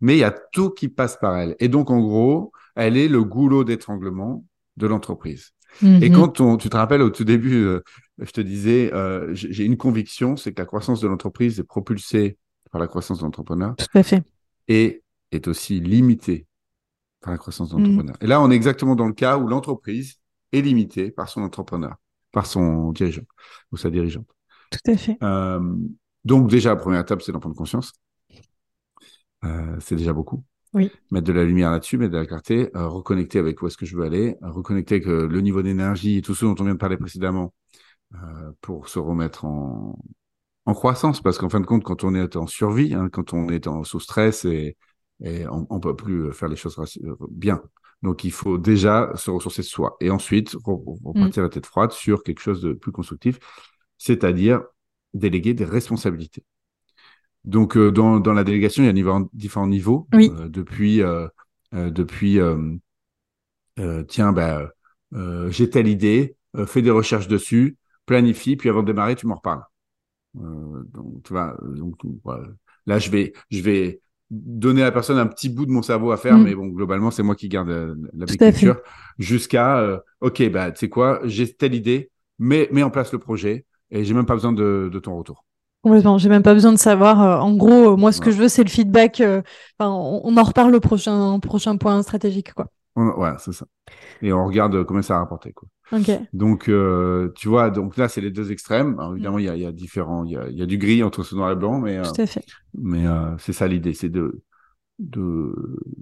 Mais 0.00 0.16
il 0.16 0.20
y 0.20 0.24
a 0.24 0.30
tout 0.52 0.70
qui 0.70 0.88
passe 0.88 1.16
par 1.18 1.36
elle. 1.36 1.56
Et 1.58 1.68
donc, 1.68 1.90
en 1.90 2.00
gros, 2.00 2.52
elle 2.74 2.96
est 2.96 3.08
le 3.08 3.22
goulot 3.22 3.64
d'étranglement 3.64 4.44
de 4.76 4.86
l'entreprise. 4.86 5.50
Et 5.82 6.08
Mhm. 6.08 6.14
quand 6.16 6.40
on, 6.40 6.56
tu 6.56 6.68
te 6.68 6.76
rappelles 6.76 7.02
au 7.02 7.10
tout 7.10 7.24
début, 7.24 7.64
euh, 7.64 7.80
je 8.18 8.30
te 8.32 8.40
disais, 8.40 8.92
euh, 8.92 9.32
j'ai 9.34 9.52
j'ai 9.52 9.64
une 9.64 9.76
conviction, 9.76 10.36
c'est 10.36 10.52
que 10.52 10.60
la 10.60 10.66
croissance 10.66 11.00
de 11.00 11.06
l'entreprise 11.08 11.60
est 11.60 11.64
propulsée 11.64 12.38
par 12.72 12.80
la 12.80 12.86
croissance 12.88 13.18
de 13.18 13.24
l'entrepreneur 13.24 13.76
Tout 13.76 13.86
à 13.98 14.02
fait. 14.02 14.22
et 14.68 15.02
est 15.32 15.46
aussi 15.46 15.78
limitée 15.80 16.46
par 17.20 17.32
la 17.32 17.38
croissance 17.38 17.70
de 17.70 17.76
Mhm. 17.76 17.82
l'entrepreneur. 17.82 18.16
Et 18.20 18.26
là, 18.26 18.40
on 18.40 18.50
est 18.50 18.54
exactement 18.56 18.96
dans 18.96 19.06
le 19.06 19.12
cas 19.12 19.38
où 19.38 19.46
l'entreprise 19.46 20.16
est 20.52 20.62
limitée 20.62 21.10
par 21.10 21.28
son 21.28 21.42
entrepreneur, 21.42 21.96
par 22.32 22.46
son 22.46 22.92
dirigeant 22.92 23.22
ou 23.72 23.76
sa 23.76 23.90
dirigeante. 23.90 24.26
Tout 24.70 24.90
à 24.90 24.96
fait. 24.96 25.16
Euh, 25.22 25.76
donc 26.24 26.48
déjà, 26.48 26.70
la 26.70 26.76
première 26.76 27.00
étape, 27.00 27.22
c'est 27.22 27.32
d'en 27.32 27.40
prendre 27.40 27.56
conscience. 27.56 27.92
Euh, 29.44 29.76
c'est 29.80 29.96
déjà 29.96 30.12
beaucoup. 30.12 30.44
Oui. 30.72 30.90
Mettre 31.10 31.26
de 31.26 31.32
la 31.32 31.44
lumière 31.44 31.70
là-dessus, 31.72 31.98
mettre 31.98 32.12
de 32.12 32.18
la 32.18 32.26
clarté, 32.26 32.70
euh, 32.76 32.86
reconnecter 32.86 33.38
avec 33.38 33.60
où 33.60 33.66
est-ce 33.66 33.76
que 33.76 33.86
je 33.86 33.96
veux 33.96 34.04
aller, 34.04 34.36
reconnecter 34.40 34.96
avec 34.96 35.06
le 35.06 35.40
niveau 35.40 35.62
d'énergie 35.62 36.18
et 36.18 36.22
tout 36.22 36.34
ce 36.34 36.44
dont 36.44 36.54
on 36.60 36.64
vient 36.64 36.74
de 36.74 36.78
parler 36.78 36.96
précédemment 36.96 37.52
pour 38.60 38.88
se 38.88 38.98
remettre 38.98 39.44
en, 39.44 39.98
en 40.66 40.74
croissance. 40.74 41.20
Parce 41.20 41.38
qu'en 41.38 41.48
fin 41.48 41.60
de 41.60 41.66
compte, 41.66 41.82
quand 41.84 42.04
on 42.04 42.14
est 42.14 42.36
en 42.36 42.46
survie, 42.46 42.94
hein, 42.94 43.08
quand 43.10 43.32
on 43.32 43.48
est 43.48 43.66
en, 43.66 43.82
sous 43.84 44.00
stress 44.00 44.44
et, 44.44 44.76
et 45.22 45.46
on, 45.48 45.66
on 45.70 45.80
peut 45.80 45.96
plus 45.96 46.32
faire 46.32 46.48
les 46.48 46.56
choses 46.56 46.78
euh, 47.04 47.14
bien. 47.30 47.62
Donc 48.02 48.24
il 48.24 48.32
faut 48.32 48.56
déjà 48.58 49.12
se 49.16 49.30
ressourcer 49.30 49.62
de 49.62 49.66
soi 49.66 49.96
et 50.00 50.10
ensuite 50.10 50.54
re- 50.54 50.98
repartir 51.04 51.42
la 51.42 51.50
tête 51.50 51.66
froide 51.66 51.92
sur 51.92 52.22
quelque 52.22 52.40
chose 52.40 52.62
de 52.62 52.72
plus 52.72 52.92
constructif, 52.92 53.38
c'est-à-dire 53.98 54.62
déléguer 55.12 55.54
des 55.54 55.64
responsabilités. 55.66 56.44
Donc 57.44 57.76
euh, 57.76 57.90
dans, 57.90 58.20
dans 58.20 58.32
la 58.32 58.44
délégation, 58.44 58.82
il 58.82 58.86
y 58.86 58.88
a 58.88 58.92
niveau- 58.92 59.28
différents 59.32 59.66
niveaux. 59.66 60.08
Oui. 60.12 60.30
Euh, 60.34 60.48
depuis 60.48 61.02
euh, 61.02 61.26
euh, 61.74 61.90
depuis 61.90 62.38
euh, 62.38 62.76
euh, 63.78 64.02
tiens 64.04 64.32
bah 64.32 64.70
euh, 65.14 65.50
j'ai 65.50 65.68
telle 65.70 65.88
idée, 65.88 66.36
euh, 66.56 66.66
fais 66.66 66.82
des 66.82 66.90
recherches 66.90 67.28
dessus, 67.28 67.76
planifie, 68.06 68.56
puis 68.56 68.68
avant 68.68 68.82
de 68.82 68.86
démarrer, 68.86 69.16
tu 69.16 69.26
m'en 69.26 69.36
reparles. 69.36 69.64
Euh, 70.36 70.82
donc 70.92 71.22
tu 71.24 71.32
vois, 71.32 71.56
donc 71.62 71.96
voilà. 72.24 72.48
là 72.86 72.98
je 72.98 73.10
vais 73.10 73.32
je 73.50 73.60
vais 73.62 74.00
donner 74.30 74.82
à 74.82 74.86
la 74.86 74.92
personne 74.92 75.18
un 75.18 75.26
petit 75.26 75.48
bout 75.48 75.66
de 75.66 75.70
mon 75.72 75.82
cerveau 75.82 76.12
à 76.12 76.16
faire, 76.16 76.36
Mm. 76.38 76.44
mais 76.44 76.54
bon 76.54 76.66
globalement 76.68 77.10
c'est 77.10 77.22
moi 77.22 77.34
qui 77.34 77.48
garde 77.48 77.70
euh, 77.70 77.94
la 78.16 78.26
picture 78.26 78.80
jusqu'à 79.18 79.78
euh, 79.78 79.98
ok 80.20 80.48
bah 80.50 80.70
tu 80.70 80.78
sais 80.78 80.88
quoi, 80.88 81.20
j'ai 81.24 81.52
telle 81.52 81.74
idée, 81.74 82.10
mets 82.38 82.68
mets 82.72 82.82
en 82.82 82.90
place 82.90 83.12
le 83.12 83.18
projet 83.18 83.64
et 83.90 84.04
j'ai 84.04 84.14
même 84.14 84.26
pas 84.26 84.34
besoin 84.34 84.52
de, 84.52 84.88
de 84.92 84.98
ton 85.00 85.16
retour. 85.16 85.44
Complètement. 85.82 86.18
J'ai 86.18 86.28
même 86.28 86.42
pas 86.42 86.52
besoin 86.54 86.72
de 86.72 86.78
savoir. 86.78 87.22
euh, 87.22 87.38
en 87.38 87.54
gros, 87.54 87.94
euh, 87.94 87.96
moi, 87.96 88.12
ce 88.12 88.20
que 88.20 88.30
je 88.30 88.36
veux, 88.36 88.48
c'est 88.48 88.62
le 88.62 88.68
feedback. 88.68 89.22
on, 89.80 90.20
on 90.22 90.36
en 90.36 90.42
reparle 90.42 90.74
au 90.74 90.80
prochain, 90.80 91.40
prochain 91.40 91.76
point 91.78 92.02
stratégique, 92.02 92.52
quoi. 92.52 92.66
On- 92.96 93.12
voilà 93.16 93.38
c'est 93.38 93.52
ça. 93.52 93.66
Et 94.22 94.32
on 94.32 94.46
regarde 94.46 94.84
combien 94.84 95.02
ça 95.02 95.16
a 95.16 95.20
rapporté 95.20 95.52
quoi. 95.52 95.68
Donc, 96.32 96.68
euh, 96.68 97.30
tu 97.34 97.48
vois, 97.48 97.70
donc 97.70 97.96
là, 97.96 98.08
c'est 98.08 98.20
les 98.20 98.30
deux 98.30 98.52
extrêmes. 98.52 98.98
Alors, 98.98 99.12
évidemment, 99.12 99.38
il 99.38 99.44
y 99.46 99.48
a, 99.48 99.56
il 99.56 99.62
y 99.62 99.66
a 99.66 99.72
différents, 99.72 100.24
il 100.24 100.32
y 100.32 100.36
a, 100.36 100.48
il 100.48 100.58
y 100.58 100.62
a 100.62 100.66
du 100.66 100.78
gris 100.78 101.02
entre 101.02 101.22
ce 101.22 101.34
noir 101.34 101.50
et 101.50 101.56
blanc, 101.56 101.80
mais, 101.80 101.98
euh, 101.98 102.02
Tout 102.02 102.20
à 102.22 102.26
fait. 102.26 102.44
mais 102.74 103.06
euh, 103.06 103.36
c'est 103.38 103.52
ça 103.52 103.66
l'idée, 103.66 103.94
c'est 103.94 104.08
de, 104.08 104.40
de 104.98 105.52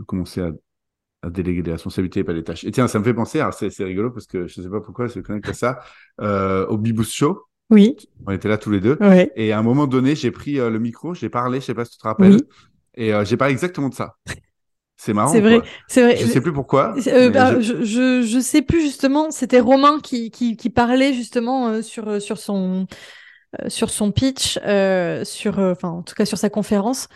commencer 0.06 0.42
à, 0.42 0.52
à 1.22 1.30
déléguer 1.30 1.62
des 1.62 1.72
responsabilités 1.72 2.20
et 2.20 2.24
pas 2.24 2.34
des 2.34 2.44
tâches. 2.44 2.64
Et 2.64 2.70
tiens, 2.70 2.88
ça 2.88 2.98
me 2.98 3.04
fait 3.04 3.14
penser, 3.14 3.40
alors 3.40 3.54
c'est 3.54 3.84
rigolo 3.84 4.10
parce 4.10 4.26
que 4.26 4.46
je 4.46 4.60
sais 4.62 4.70
pas 4.70 4.80
pourquoi 4.80 5.06
je 5.08 5.20
connecte 5.20 5.48
à 5.48 5.52
ça, 5.54 5.80
euh, 6.20 6.66
au 6.66 6.78
Beboost 6.78 7.12
Show, 7.12 7.44
Oui. 7.70 7.96
on 8.26 8.32
était 8.32 8.48
là 8.48 8.58
tous 8.58 8.70
les 8.70 8.80
deux, 8.80 8.96
Ouais. 9.00 9.32
et 9.36 9.52
à 9.52 9.58
un 9.58 9.62
moment 9.62 9.86
donné, 9.86 10.14
j'ai 10.14 10.30
pris 10.30 10.58
euh, 10.60 10.70
le 10.70 10.78
micro, 10.78 11.14
j'ai 11.14 11.28
parlé, 11.30 11.60
je 11.60 11.66
sais 11.66 11.74
pas 11.74 11.84
si 11.84 11.92
tu 11.92 11.98
te 11.98 12.06
rappelles, 12.06 12.34
Oui. 12.34 12.42
et 12.94 13.14
euh, 13.14 13.24
j'ai 13.24 13.36
parlé 13.36 13.52
exactement 13.52 13.88
de 13.88 13.94
ça. 13.94 14.16
C'est 15.00 15.12
marrant. 15.14 15.32
C'est 15.32 15.40
vrai. 15.40 15.60
C'est 15.86 16.02
vrai. 16.02 16.16
Je 16.16 16.26
sais 16.26 16.40
plus 16.40 16.52
pourquoi. 16.52 16.94
Euh, 17.06 17.30
bah, 17.30 17.60
je, 17.60 17.84
je, 17.84 18.22
je 18.22 18.40
sais 18.40 18.62
plus 18.62 18.80
justement, 18.80 19.30
c'était 19.30 19.60
Romain 19.60 20.00
qui, 20.02 20.30
qui, 20.30 20.56
qui 20.56 20.70
parlait 20.70 21.14
justement 21.14 21.68
euh, 21.68 21.82
sur, 21.82 22.08
euh, 22.08 22.20
sur, 22.20 22.36
son, 22.38 22.86
euh, 23.60 23.68
sur 23.68 23.90
son 23.90 24.12
pitch, 24.12 24.58
euh, 24.66 25.24
sur, 25.24 25.58
enfin, 25.58 25.88
en 25.90 26.02
tout 26.02 26.14
cas 26.14 26.24
sur 26.24 26.38
sa 26.38 26.50
conférence, 26.50 27.08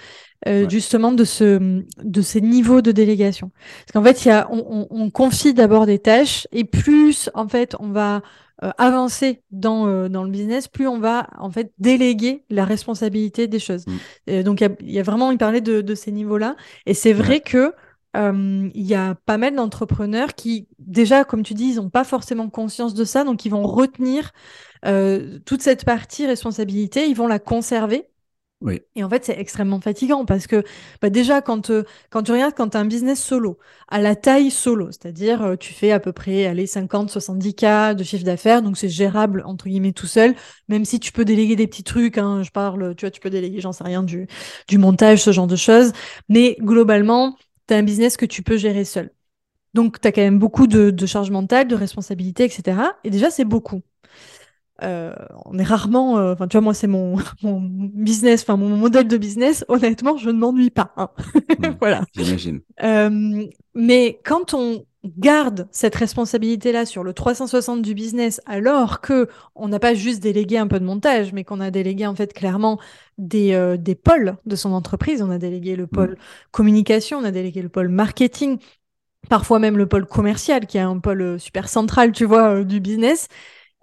euh, 0.48 0.66
Ouais. 0.66 0.70
justement 0.70 1.12
de, 1.12 1.24
ce, 1.24 1.82
de 2.02 2.22
ces 2.22 2.40
niveaux 2.40 2.82
de 2.82 2.92
délégation. 2.92 3.50
Parce 3.86 3.92
qu'en 3.92 4.02
fait, 4.02 4.24
il 4.24 4.28
y 4.28 4.30
a, 4.32 4.48
on, 4.50 4.64
on, 4.68 4.86
on 4.90 5.10
confie 5.10 5.54
d'abord 5.54 5.86
des 5.86 5.98
tâches 5.98 6.46
et 6.52 6.64
plus 6.64 7.30
en 7.34 7.48
fait 7.48 7.76
on 7.78 7.90
va 7.90 8.22
euh, 8.64 8.70
avancer 8.78 9.42
dans, 9.50 9.86
euh, 9.88 10.08
dans 10.08 10.24
le 10.24 10.30
business, 10.30 10.68
plus 10.68 10.86
on 10.86 10.98
va 11.00 11.28
en 11.38 11.50
fait 11.50 11.72
déléguer 11.78 12.44
la 12.50 12.64
responsabilité 12.64 13.48
des 13.48 13.58
choses. 13.58 13.86
Mm. 13.86 13.96
Euh, 14.30 14.42
donc 14.42 14.60
il 14.60 14.64
y 14.64 14.66
a, 14.66 14.92
y 14.96 14.98
a 15.00 15.02
vraiment, 15.02 15.30
il 15.30 15.38
parlait 15.38 15.60
de, 15.60 15.80
de 15.80 15.94
ces 15.94 16.12
niveaux-là. 16.12 16.56
Et 16.86 16.94
c'est 16.94 17.12
vrai 17.12 17.40
que 17.40 17.72
euh, 18.16 18.68
il 18.74 18.86
y 18.86 18.94
a 18.94 19.14
pas 19.24 19.38
mal 19.38 19.54
d'entrepreneurs 19.54 20.34
qui, 20.34 20.68
déjà, 20.78 21.24
comme 21.24 21.42
tu 21.42 21.54
dis, 21.54 21.70
ils 21.70 21.76
n'ont 21.76 21.88
pas 21.88 22.04
forcément 22.04 22.50
conscience 22.50 22.92
de 22.94 23.04
ça, 23.04 23.24
donc 23.24 23.46
ils 23.46 23.48
vont 23.50 23.66
retenir 23.66 24.32
euh, 24.84 25.38
toute 25.46 25.62
cette 25.62 25.84
partie 25.86 26.26
responsabilité, 26.26 27.06
ils 27.06 27.16
vont 27.16 27.26
la 27.26 27.38
conserver. 27.38 28.08
Oui. 28.64 28.80
Et 28.94 29.02
en 29.02 29.08
fait, 29.10 29.24
c'est 29.24 29.36
extrêmement 29.40 29.80
fatigant 29.80 30.24
parce 30.24 30.46
que 30.46 30.62
bah 31.00 31.10
déjà, 31.10 31.42
quand, 31.42 31.70
euh, 31.70 31.82
quand 32.10 32.22
tu 32.22 32.30
regardes, 32.30 32.54
quand 32.54 32.68
tu 32.68 32.76
as 32.76 32.80
un 32.80 32.84
business 32.84 33.20
solo, 33.20 33.58
à 33.88 34.00
la 34.00 34.14
taille 34.14 34.52
solo, 34.52 34.92
c'est-à-dire 34.92 35.42
euh, 35.42 35.56
tu 35.56 35.72
fais 35.72 35.90
à 35.90 35.98
peu 35.98 36.12
près 36.12 36.46
allez, 36.46 36.66
50-70K 36.68 37.94
de 37.96 38.04
chiffre 38.04 38.22
d'affaires, 38.24 38.62
donc 38.62 38.76
c'est 38.78 38.88
gérable 38.88 39.42
entre 39.46 39.64
guillemets 39.68 39.92
tout 39.92 40.06
seul, 40.06 40.36
même 40.68 40.84
si 40.84 41.00
tu 41.00 41.10
peux 41.10 41.24
déléguer 41.24 41.56
des 41.56 41.66
petits 41.66 41.82
trucs, 41.82 42.18
hein, 42.18 42.44
je 42.44 42.50
parle, 42.52 42.94
tu 42.94 43.04
vois, 43.04 43.10
tu 43.10 43.18
peux 43.20 43.30
déléguer, 43.30 43.60
j'en 43.60 43.72
sais 43.72 43.82
rien, 43.82 44.04
du, 44.04 44.28
du 44.68 44.78
montage, 44.78 45.22
ce 45.24 45.32
genre 45.32 45.48
de 45.48 45.56
choses, 45.56 45.92
mais 46.28 46.56
globalement, 46.60 47.36
tu 47.66 47.74
as 47.74 47.78
un 47.78 47.82
business 47.82 48.16
que 48.16 48.26
tu 48.26 48.42
peux 48.44 48.58
gérer 48.58 48.84
seul. 48.84 49.10
Donc, 49.74 50.00
tu 50.00 50.08
as 50.08 50.12
quand 50.12 50.22
même 50.22 50.38
beaucoup 50.40 50.66
de, 50.68 50.90
de 50.90 51.06
charge 51.06 51.30
mentale, 51.30 51.68
de 51.68 51.76
responsabilités, 51.76 52.44
etc. 52.44 52.96
Et 53.04 53.10
déjà, 53.10 53.30
c'est 53.30 53.44
beaucoup. 53.46 53.82
Euh, 54.82 55.14
on 55.44 55.58
est 55.58 55.64
rarement, 55.64 56.18
euh, 56.18 56.32
enfin 56.32 56.48
tu 56.48 56.56
vois 56.56 56.62
moi 56.62 56.74
c'est 56.74 56.86
mon, 56.86 57.16
mon 57.42 57.60
business, 57.60 58.42
enfin 58.42 58.56
mon 58.56 58.76
modèle 58.76 59.08
de 59.08 59.16
business. 59.16 59.64
Honnêtement, 59.68 60.16
je 60.16 60.30
ne 60.30 60.38
m'ennuie 60.38 60.70
pas. 60.70 60.92
hein. 60.96 61.10
Mm. 61.58 61.70
voilà. 61.80 62.02
J'imagine. 62.14 62.60
Euh, 62.82 63.46
mais 63.74 64.20
quand 64.24 64.54
on 64.54 64.84
garde 65.04 65.66
cette 65.72 65.96
responsabilité-là 65.96 66.86
sur 66.86 67.02
le 67.02 67.12
360 67.12 67.82
du 67.82 67.94
business, 67.94 68.40
alors 68.46 69.00
que 69.00 69.28
on 69.56 69.68
n'a 69.68 69.80
pas 69.80 69.94
juste 69.94 70.22
délégué 70.22 70.58
un 70.58 70.68
peu 70.68 70.78
de 70.78 70.84
montage, 70.84 71.32
mais 71.32 71.42
qu'on 71.44 71.60
a 71.60 71.70
délégué 71.72 72.06
en 72.06 72.14
fait 72.14 72.32
clairement 72.32 72.78
des, 73.18 73.76
des 73.78 73.96
pôles 73.96 74.36
de 74.46 74.54
son 74.54 74.72
entreprise, 74.72 75.20
on 75.20 75.30
a 75.30 75.38
délégué 75.38 75.74
le 75.74 75.88
pôle 75.88 76.16
communication, 76.52 77.18
on 77.18 77.24
a 77.24 77.32
délégué 77.32 77.62
le 77.62 77.68
pôle 77.68 77.88
marketing, 77.88 78.58
parfois 79.28 79.58
même 79.58 79.76
le 79.76 79.86
pôle 79.86 80.06
commercial, 80.06 80.66
qui 80.66 80.78
est 80.78 80.80
un 80.80 80.98
pôle 80.98 81.38
super 81.40 81.68
central, 81.68 82.12
tu 82.12 82.24
vois, 82.24 82.64
du 82.64 82.80
business, 82.80 83.28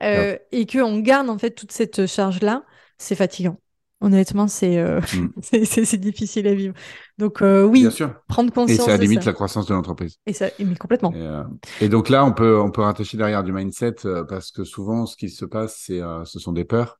euh, 0.04 0.38
et 0.52 0.66
que 0.66 0.80
on 0.80 1.00
garde 1.00 1.30
en 1.30 1.38
fait 1.38 1.52
toute 1.52 1.72
cette 1.72 2.06
charge-là, 2.06 2.64
c'est 2.98 3.16
fatigant. 3.16 3.60
Honnêtement, 4.02 4.48
c'est 4.48 4.78
euh, 4.78 5.02
Mm. 5.14 5.28
c'est- 5.42 5.98
difficile 5.98 6.48
à 6.48 6.54
vivre. 6.56 6.74
Donc 7.18 7.42
euh, 7.42 7.64
oui, 7.64 7.82
Bien 7.82 7.90
sûr. 7.92 8.14
prendre 8.30 8.50
Et 8.50 8.54
conscience 8.54 8.86
ça 8.86 8.98
de 8.98 9.02
limite 9.02 9.24
ça. 9.24 9.30
la 9.32 9.34
croissance 9.34 9.66
de 9.68 9.74
l'entreprise. 9.74 10.16
Et 10.26 10.32
ça, 10.34 10.48
mais 10.60 10.76
complètement. 10.76 11.12
Et, 11.12 11.22
euh, 11.22 11.44
et 11.82 11.90
donc 11.90 12.08
là, 12.10 12.24
on 12.24 12.32
peut, 12.32 12.60
on 12.60 12.72
peut 12.72 12.82
rattacher 12.82 13.18
derrière 13.18 13.44
du 13.44 13.52
mindset 13.52 13.96
euh, 14.06 14.24
parce 14.24 14.52
que 14.52 14.64
souvent, 14.64 15.06
ce 15.06 15.18
qui 15.18 15.30
se 15.30 15.44
passe, 15.44 15.82
c'est, 15.86 16.02
euh, 16.02 16.24
ce 16.24 16.40
sont 16.40 16.54
des 16.54 16.64
peurs. 16.64 16.98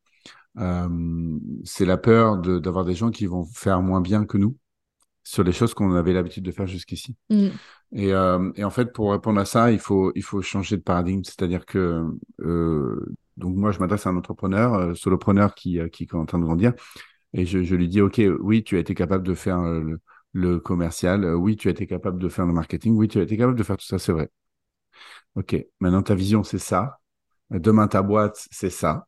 Euh, 0.58 0.90
c'est 1.64 1.86
la 1.86 1.98
peur 1.98 2.38
de- 2.38 2.60
d'avoir 2.60 2.84
des 2.84 2.96
gens 2.96 3.12
qui 3.12 3.28
vont 3.28 3.46
faire 3.46 3.82
moins 3.82 4.02
bien 4.02 4.26
que 4.26 4.38
nous 4.38 4.58
sur 5.30 5.44
les 5.44 5.52
choses 5.52 5.76
qu'on 5.76 5.94
avait 5.94 6.12
l'habitude 6.12 6.44
de 6.44 6.52
faire 6.52 6.66
jusqu'ici. 6.66 7.16
Mm. 7.30 7.50
Et, 7.92 8.14
euh, 8.14 8.52
et 8.56 8.64
en 8.64 8.72
fait, 8.72 8.92
pour 8.92 9.12
répondre 9.12 9.40
à 9.40 9.46
ça, 9.46 9.72
il 9.72 9.78
faut, 9.78 10.12
il 10.16 10.24
faut 10.24 10.42
changer 10.42 10.76
de 10.78 10.82
paradigme. 10.82 11.24
C'est-à-dire 11.24 11.68
que, 11.68 12.04
euh, 12.42 13.16
donc 13.38 13.56
moi, 13.56 13.72
je 13.72 13.78
m'adresse 13.78 14.08
à 14.08 14.10
un 14.10 14.18
entrepreneur, 14.18 14.74
euh, 14.74 14.96
solopreneur 14.96 15.54
qui, 15.54 15.80
qui 15.92 16.06
est 16.06 16.14
en 16.16 16.26
train 16.26 16.40
de 16.40 16.46
grandir, 16.46 16.74
et 17.34 17.46
je, 17.46 17.62
je 17.62 17.76
lui 17.76 17.88
dis, 17.88 18.02
OK, 18.02 18.20
oui, 18.40 18.64
tu 18.64 18.76
as 18.78 18.80
été 18.80 18.96
capable 18.96 19.24
de 19.24 19.36
faire 19.36 19.62
le, 19.62 20.00
le 20.34 20.60
commercial, 20.60 21.24
oui, 21.36 21.56
tu 21.56 21.68
as 21.68 21.72
été 21.72 21.86
capable 21.86 22.20
de 22.20 22.28
faire 22.28 22.48
le 22.48 22.54
marketing, 22.54 22.96
oui, 22.96 23.08
tu 23.08 23.20
as 23.20 23.22
été 23.22 23.38
capable 23.38 23.58
de 23.58 23.64
faire 23.64 23.78
tout 23.78 23.86
ça, 23.86 24.00
c'est 24.00 24.12
vrai. 24.12 24.32
OK, 25.36 25.56
maintenant 25.80 26.02
ta 26.02 26.16
vision, 26.16 26.44
c'est 26.44 26.58
ça. 26.58 27.00
Demain, 27.52 27.88
ta 27.88 28.02
boîte, 28.02 28.48
c'est 28.50 28.72
ça. 28.72 29.08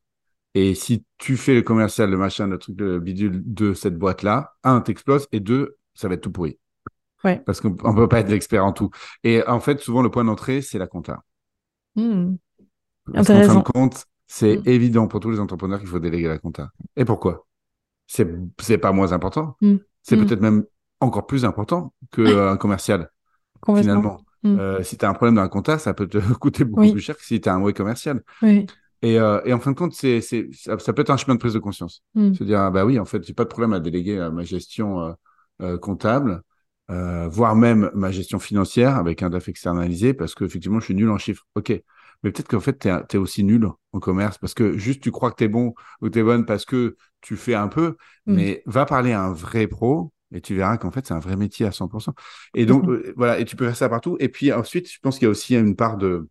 Et 0.54 0.76
si 0.76 1.04
tu 1.18 1.36
fais 1.36 1.56
le 1.56 1.64
commercial, 1.64 2.12
le 2.12 2.18
machin, 2.18 2.46
le 2.46 2.60
truc, 2.60 2.80
le 2.80 3.00
bidule 3.00 3.42
de 3.44 3.74
cette 3.74 3.98
boîte-là, 3.98 4.54
un, 4.64 4.82
t'exploses, 4.82 5.28
et 5.32 5.40
deux, 5.40 5.78
ça 5.94 6.08
va 6.08 6.16
être 6.16 6.22
tout 6.22 6.32
pourri. 6.32 6.58
Ouais. 7.24 7.40
Parce 7.46 7.62
qu'on 7.62 7.76
on 7.84 7.94
peut 7.94 8.08
pas 8.08 8.20
être 8.20 8.30
l'expert 8.30 8.66
en 8.66 8.74
tout. 8.74 8.90
Et 9.24 9.46
en 9.48 9.60
fait, 9.60 9.80
souvent, 9.80 10.02
le 10.02 10.10
point 10.10 10.24
d'entrée, 10.24 10.62
c'est 10.62 10.80
la 10.80 10.88
compta. 10.88 11.24
Mm. 11.96 12.36
Parce 13.14 13.28
qu'en 13.28 13.44
fin 13.44 13.56
de 13.56 13.64
compte, 13.64 14.06
c'est 14.28 14.58
Mm. 14.58 14.64
évident 14.66 15.08
pour 15.08 15.20
tous 15.20 15.30
les 15.32 15.40
entrepreneurs 15.40 15.80
qu'il 15.80 15.88
faut 15.88 16.00
déléguer 16.00 16.28
la 16.28 16.38
compta. 16.40 16.72
Et 16.96 17.06
pourquoi? 17.06 17.46
C'est 18.08 18.28
c'est 18.60 18.78
pas 18.78 18.92
moins 18.92 19.12
important. 19.12 19.56
Mm. 19.62 19.76
C'est 20.04 20.18
peut-être 20.18 20.42
même 20.42 20.66
encore 21.00 21.28
plus 21.28 21.46
important 21.46 21.94
qu'un 22.12 22.58
commercial, 22.58 23.10
Complètement. 23.60 23.92
finalement. 23.92 24.22
Euh, 24.44 24.82
si 24.82 24.98
tu 24.98 25.06
as 25.06 25.10
un 25.10 25.14
problème 25.14 25.36
dans 25.36 25.44
la 25.44 25.48
compta, 25.50 25.78
ça 25.78 25.94
peut 25.94 26.08
te 26.08 26.18
coûter 26.40 26.64
beaucoup 26.66 26.82
Oui. 26.82 26.92
plus 26.92 27.02
cher 27.02 27.16
que 27.16 27.24
si 27.24 27.40
tu 27.40 27.48
as 27.50 27.54
un 27.54 27.60
mauvais 27.60 27.74
commercial. 27.74 28.24
Oui. 28.42 28.66
Et, 29.04 29.20
euh, 29.20 29.42
et 29.46 29.54
en 29.54 29.60
fin 29.60 29.72
de 29.72 29.76
compte, 29.78 29.94
c'est, 29.94 30.22
ça, 30.22 30.78
ça 30.80 30.94
peut 30.94 31.02
être 31.02 31.10
un 31.12 31.18
chemin 31.18 31.36
de 31.36 31.40
prise 31.40 31.54
de 31.54 31.60
conscience. 31.60 32.04
Se 32.16 32.44
dire, 32.44 32.60
ah 32.62 32.72
bah 32.72 32.86
oui, 32.86 32.98
en 33.00 33.06
fait, 33.06 33.24
j'ai 33.24 33.34
pas 33.34 33.44
de 33.44 33.50
problème 33.50 33.74
à 33.74 33.80
déléguer 33.80 34.18
euh, 34.18 34.32
ma 34.32 34.44
gestion 34.44 35.02
euh, 35.02 35.12
euh, 35.62 35.78
comptable, 35.78 36.42
euh, 36.90 37.28
voire 37.28 37.56
même 37.56 37.90
ma 37.94 38.12
gestion 38.12 38.40
financière 38.40 38.98
avec 38.98 39.24
un 39.24 39.30
DAF 39.30 39.48
externalisé, 39.50 40.14
parce 40.14 40.36
que 40.36 40.44
effectivement, 40.46 40.80
je 40.80 40.86
suis 40.86 40.96
nul 40.96 41.10
en 41.10 41.18
chiffres. 41.18 41.46
Ok. 41.56 41.70
Mais 42.24 42.32
peut-être 42.32 42.48
qu'en 42.48 42.60
fait, 42.60 42.78
tu 42.80 42.88
es 42.90 43.18
aussi 43.18 43.44
nul 43.44 43.68
en 43.94 44.00
commerce, 44.00 44.38
parce 44.38 44.54
que 44.54 44.78
juste 44.78 45.02
tu 45.02 45.12
crois 45.12 45.32
que 45.32 45.38
tu 45.38 45.46
es 45.46 45.48
bon 45.48 45.74
ou 46.02 46.10
tu 46.10 46.20
es 46.20 46.24
bonne 46.24 46.46
parce 46.46 46.66
que 46.66 46.96
tu 47.22 47.36
fais 47.36 47.56
un 47.56 47.68
peu, 47.68 47.96
Mm. 48.28 48.36
mais 48.36 48.64
va 48.66 48.86
parler 48.86 49.12
à 49.12 49.24
un 49.24 49.34
vrai 49.34 49.68
pro. 49.68 50.12
Et 50.34 50.40
tu 50.40 50.56
verras 50.56 50.78
qu'en 50.78 50.92
fait, 50.92 51.06
c'est 51.06 51.14
un 51.14 51.20
vrai 51.20 51.36
métier 51.36 51.66
à 51.66 51.72
100%. 51.74 52.14
Et 52.56 52.66
donc, 52.66 52.88
euh, 52.88 53.14
voilà, 53.18 53.40
et 53.40 53.44
tu 53.46 53.58
peux 53.58 53.66
faire 53.66 53.76
ça 53.76 53.90
partout. 53.90 54.16
Et 54.22 54.30
puis 54.30 54.54
ensuite, 54.54 54.90
je 54.90 54.98
pense 55.02 55.18
qu'il 55.18 55.26
y 55.26 55.28
a 55.28 55.32
aussi 55.32 55.56
une 55.58 55.76
part 55.76 55.98
de, 55.98 56.30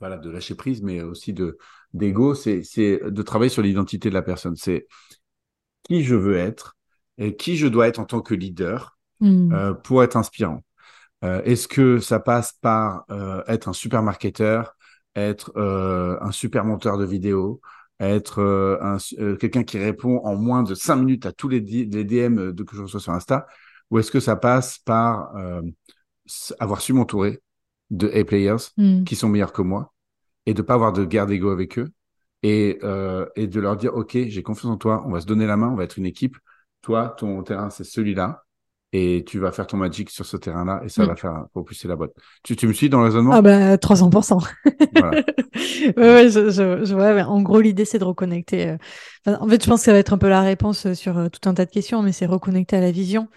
voilà, 0.00 0.18
de 0.18 0.30
lâcher 0.30 0.54
prise, 0.54 0.82
mais 0.82 1.02
aussi 1.02 1.32
de 1.32 1.56
d'ego, 1.92 2.34
c'est 2.34 2.62
c'est 2.64 3.00
de 3.04 3.22
travailler 3.22 3.50
sur 3.50 3.62
l'identité 3.62 4.08
de 4.08 4.14
la 4.14 4.22
personne. 4.22 4.56
C'est 4.56 4.86
qui 5.84 6.02
je 6.02 6.14
veux 6.14 6.36
être 6.36 6.76
et 7.18 7.36
qui 7.36 7.56
je 7.56 7.66
dois 7.66 7.88
être 7.88 7.98
en 7.98 8.04
tant 8.04 8.20
que 8.20 8.34
leader 8.34 8.96
Mm. 9.20 9.52
euh, 9.52 9.74
pour 9.74 10.02
être 10.02 10.16
inspirant. 10.16 10.64
Euh, 11.24 11.40
Est-ce 11.44 11.68
que 11.68 12.00
ça 12.00 12.18
passe 12.18 12.52
par 12.60 13.04
euh, 13.10 13.42
être 13.46 13.68
un 13.68 13.72
super 13.72 14.02
marketeur, 14.02 14.76
être 15.14 15.56
un 15.56 16.32
super 16.32 16.64
monteur 16.64 16.98
de 16.98 17.04
vidéos, 17.04 17.60
être 18.00 18.42
un- 18.82 18.98
quelqu'un 19.36 19.62
qui 19.62 19.78
répond 19.78 20.18
en 20.24 20.34
moins 20.34 20.64
de 20.64 20.74
cinq 20.74 20.96
minutes 20.96 21.24
à 21.26 21.32
tous 21.32 21.48
les, 21.48 21.60
DM 21.60 22.50
de, 22.52 22.62
que 22.64 22.76
je 22.76 22.82
reçois 22.82 22.98
sur 22.98 23.12
Insta, 23.12 23.46
ou 23.90 24.00
est-ce 24.00 24.10
que 24.10 24.18
ça 24.18 24.34
passe 24.34 24.78
par 24.78 25.32
avoir 26.58 26.80
su 26.80 26.92
m'entourer 26.92 27.40
de 27.90 28.08
A-players 28.08 28.56
Mm. 28.76 29.04
qui 29.04 29.14
sont 29.14 29.28
meilleurs 29.28 29.52
que 29.52 29.62
moi 29.62 29.92
et 30.46 30.54
de 30.54 30.62
pas 30.62 30.74
avoir 30.74 30.92
de 30.92 31.04
guerre 31.04 31.26
d'ego 31.26 31.50
avec 31.50 31.78
eux 31.78 31.90
et, 32.42 32.80
et 33.36 33.46
de 33.46 33.60
leur 33.60 33.76
dire 33.76 33.94
ok 33.94 34.18
j'ai 34.26 34.42
confiance 34.42 34.72
en 34.72 34.76
toi 34.76 35.04
on 35.06 35.10
va 35.12 35.20
se 35.20 35.26
donner 35.26 35.46
la 35.46 35.56
main 35.56 35.68
on 35.68 35.76
va 35.76 35.84
être 35.84 35.98
une 35.98 36.06
équipe 36.06 36.36
toi 36.84 37.10
ton 37.18 37.42
terrain 37.42 37.70
c'est 37.70 37.84
celui-là 37.84 38.44
et 38.92 39.24
tu 39.26 39.38
vas 39.40 39.52
faire 39.52 39.66
ton 39.66 39.76
magic 39.78 40.10
sur 40.10 40.26
ce 40.26 40.36
terrain-là 40.36 40.82
et 40.84 40.88
ça 40.88 41.04
Mm. 41.04 41.06
va 41.06 41.16
faire 41.16 41.46
propulser 41.52 41.88
la 41.88 41.96
boîte 41.96 42.12
tu, 42.44 42.56
tu 42.56 42.66
me 42.68 42.72
suis 42.72 42.88
dans 42.90 43.00
le 43.00 43.06
raisonnement? 43.06 43.36
Ah 43.36 43.42
bah 43.42 43.78
300%. 43.78 44.38
Voilà. 44.92 45.20
ouais, 45.54 45.92
ouais, 45.96 46.28
je, 46.30 47.24
En 47.26 47.42
gros, 47.42 47.60
l'idée, 47.60 47.84
c'est 47.84 47.98
de 47.98 48.04
reconnecter. 48.04 48.68
euh, 48.68 48.76
enfin, 49.26 49.38
en 49.40 49.48
fait, 49.48 49.62
je 49.64 49.68
pense 49.68 49.80
que 49.80 49.84
ça 49.86 49.92
va 49.92 49.98
être 49.98 50.12
un 50.12 50.18
peu 50.18 50.28
la 50.28 50.42
réponse 50.42 50.86
euh, 50.86 50.94
sur 50.94 51.16
euh, 51.18 51.28
tout 51.28 51.48
un 51.48 51.54
tas 51.54 51.64
de 51.64 51.70
questions, 51.70 52.02
mais 52.02 52.12
c'est 52.12 52.26
reconnecter 52.26 52.76
à 52.76 52.80
la 52.80 52.90
vision 52.92 53.28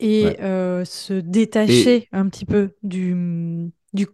et 0.00 0.36
Ouais. 0.36 0.38
euh, 0.42 0.84
se 0.84 1.14
détacher 1.14 2.08
un 2.12 2.28
petit 2.28 2.46
peu 2.46 2.72
du, 2.82 3.70
du, 3.94 4.08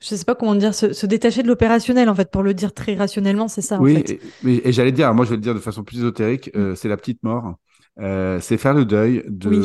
je 0.00 0.16
sais 0.16 0.24
pas 0.24 0.34
comment 0.36 0.54
dire, 0.56 0.74
se, 0.74 0.92
se 0.94 1.06
détacher 1.06 1.42
de 1.42 1.48
l'opérationnel, 1.48 2.08
en 2.10 2.14
fait, 2.16 2.30
pour 2.30 2.42
le 2.42 2.54
dire 2.54 2.74
très 2.74 2.94
rationnellement, 2.96 3.48
c'est 3.48 3.62
ça, 3.62 3.80
en 3.80 3.86
oui 3.86 4.04
fait. 4.04 4.16
et, 4.44 4.72
j'allais 4.72 4.92
dire 4.92 5.12
moi 5.14 5.24
je 5.24 5.30
vais 5.30 5.36
le 5.36 5.42
dire 5.42 5.54
de 5.54 5.60
façon 5.60 5.84
plus 5.84 5.98
ésotérique 5.98 6.50
euh, 6.56 6.74
c'est 6.74 6.88
la 6.88 6.96
petite 6.96 7.22
mort 7.22 7.56
Euh, 8.00 8.40
c'est 8.40 8.58
faire 8.58 8.74
le 8.74 8.84
deuil 8.84 9.24
de 9.26 9.48
Oui. 9.48 9.62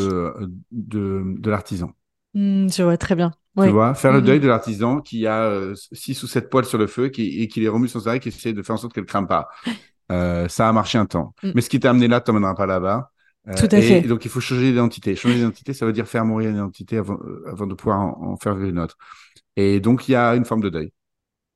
de, 0.71 1.23
de 1.37 1.49
l'artisan 1.51 1.91
Hmm, 2.33 2.67
je 2.69 2.83
vois 2.83 2.97
très 2.97 3.15
bien. 3.15 3.31
Tu 3.61 3.69
vois, 3.69 3.93
faire 3.93 4.13
le 4.13 4.19
Mhm. 4.19 4.25
deuil 4.25 4.39
de 4.39 4.47
l'artisan 4.47 5.01
qui 5.01 5.27
a 5.27 5.43
euh, 5.43 5.75
six 5.91 6.21
ou 6.23 6.27
sept 6.27 6.49
poils 6.49 6.65
sur 6.65 6.77
le 6.77 6.87
feu 6.87 7.09
qui, 7.09 7.41
et 7.41 7.47
qui 7.47 7.59
les 7.59 7.67
remue 7.67 7.87
sans 7.89 8.07
arrêt, 8.07 8.19
qui 8.19 8.29
essaie 8.29 8.53
de 8.53 8.63
faire 8.63 8.75
en 8.75 8.77
sorte 8.77 8.93
qu'elle 8.93 9.03
ne 9.03 9.07
crame 9.07 9.27
pas. 9.27 9.49
Euh, 10.11 10.49
ça 10.49 10.67
a 10.67 10.73
marché 10.73 10.97
un 10.97 11.05
temps. 11.05 11.33
Mais 11.55 11.61
ce 11.61 11.69
qui 11.69 11.79
t'a 11.79 11.89
amené 11.91 12.09
là, 12.09 12.17
ne 12.17 12.21
t'emmènera 12.21 12.53
pas 12.53 12.65
là-bas. 12.65 13.11
Euh, 13.47 13.53
Tout 13.55 13.73
à 13.73 13.79
et, 13.79 13.81
fait. 13.81 14.01
donc, 14.01 14.25
il 14.25 14.29
faut 14.31 14.41
changer 14.41 14.71
d'identité. 14.71 15.15
Changer 15.15 15.35
d'identité, 15.35 15.73
ça 15.73 15.85
veut 15.85 15.93
dire 15.93 16.05
faire 16.05 16.25
mourir 16.25 16.49
une 16.49 16.57
identité 16.57 16.97
avant, 16.97 17.17
avant 17.47 17.65
de 17.65 17.73
pouvoir 17.75 18.01
en, 18.01 18.33
en 18.33 18.37
faire 18.37 18.57
une 18.59 18.77
autre. 18.77 18.97
Et 19.55 19.79
donc, 19.79 20.09
il 20.09 20.13
y 20.13 20.15
a 20.15 20.35
une 20.35 20.43
forme 20.45 20.61
de 20.61 20.69
deuil. 20.69 20.91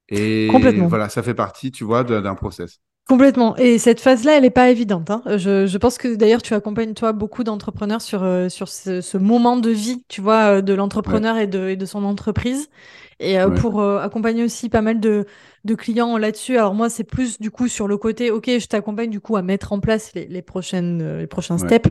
Et 0.10 0.48
Complètement. 0.52 0.88
voilà, 0.88 1.10
ça 1.10 1.24
fait 1.24 1.34
partie, 1.34 1.72
tu 1.72 1.84
vois, 1.84 2.04
d'un 2.04 2.36
process. 2.36 2.80
Complètement. 3.08 3.56
Et 3.58 3.78
cette 3.78 4.00
phase-là, 4.02 4.36
elle 4.38 4.42
n'est 4.42 4.50
pas 4.50 4.72
évidente. 4.72 5.12
hein. 5.12 5.22
Je, 5.38 5.68
je 5.68 5.78
pense 5.78 6.00
que 6.00 6.16
d'ailleurs, 6.16 6.42
tu 6.42 6.56
accompagnes 6.56 6.96
toi 6.96 7.12
beaucoup 7.14 7.44
d'entrepreneurs 7.44 8.02
sur, 8.02 8.24
euh, 8.24 8.50
sur 8.50 8.68
ce, 8.68 9.00
ce 9.00 9.18
moment 9.20 9.58
de 9.58 9.70
vie, 9.70 10.04
tu 10.08 10.22
vois, 10.22 10.58
euh, 10.58 10.62
de 10.62 10.74
l'entrepreneur 10.74 11.38
et, 11.38 11.46
de, 11.46 11.70
et 11.70 11.76
de 11.76 11.86
son 11.86 12.04
entreprise. 12.04 12.68
Et 13.20 13.40
euh, 13.40 13.50
Ouais. 13.50 13.52
pour 13.52 13.80
euh, 13.80 14.00
accompagner 14.00 14.44
aussi 14.44 14.70
pas 14.70 14.82
mal 14.82 15.00
de, 15.00 15.26
de 15.66 15.76
clients 15.76 16.18
là-dessus. 16.18 16.58
Alors 16.58 16.74
moi, 16.74 16.90
c'est 16.90 17.04
plus 17.04 17.40
du 17.40 17.52
coup 17.52 17.68
sur 17.68 17.88
le 17.88 17.98
côté, 17.98 18.32
ok, 18.32 18.46
je 18.60 18.66
t'accompagne 18.66 19.12
du 19.12 19.20
coup 19.20 19.36
à 19.38 19.44
mettre 19.44 19.72
en 19.72 19.80
place 19.80 20.12
les, 20.16 20.26
les 20.28 20.42
prochaines, 20.42 21.20
les 21.20 21.28
prochains 21.28 21.58
Ouais. 21.58 21.60
steps. 21.60 21.90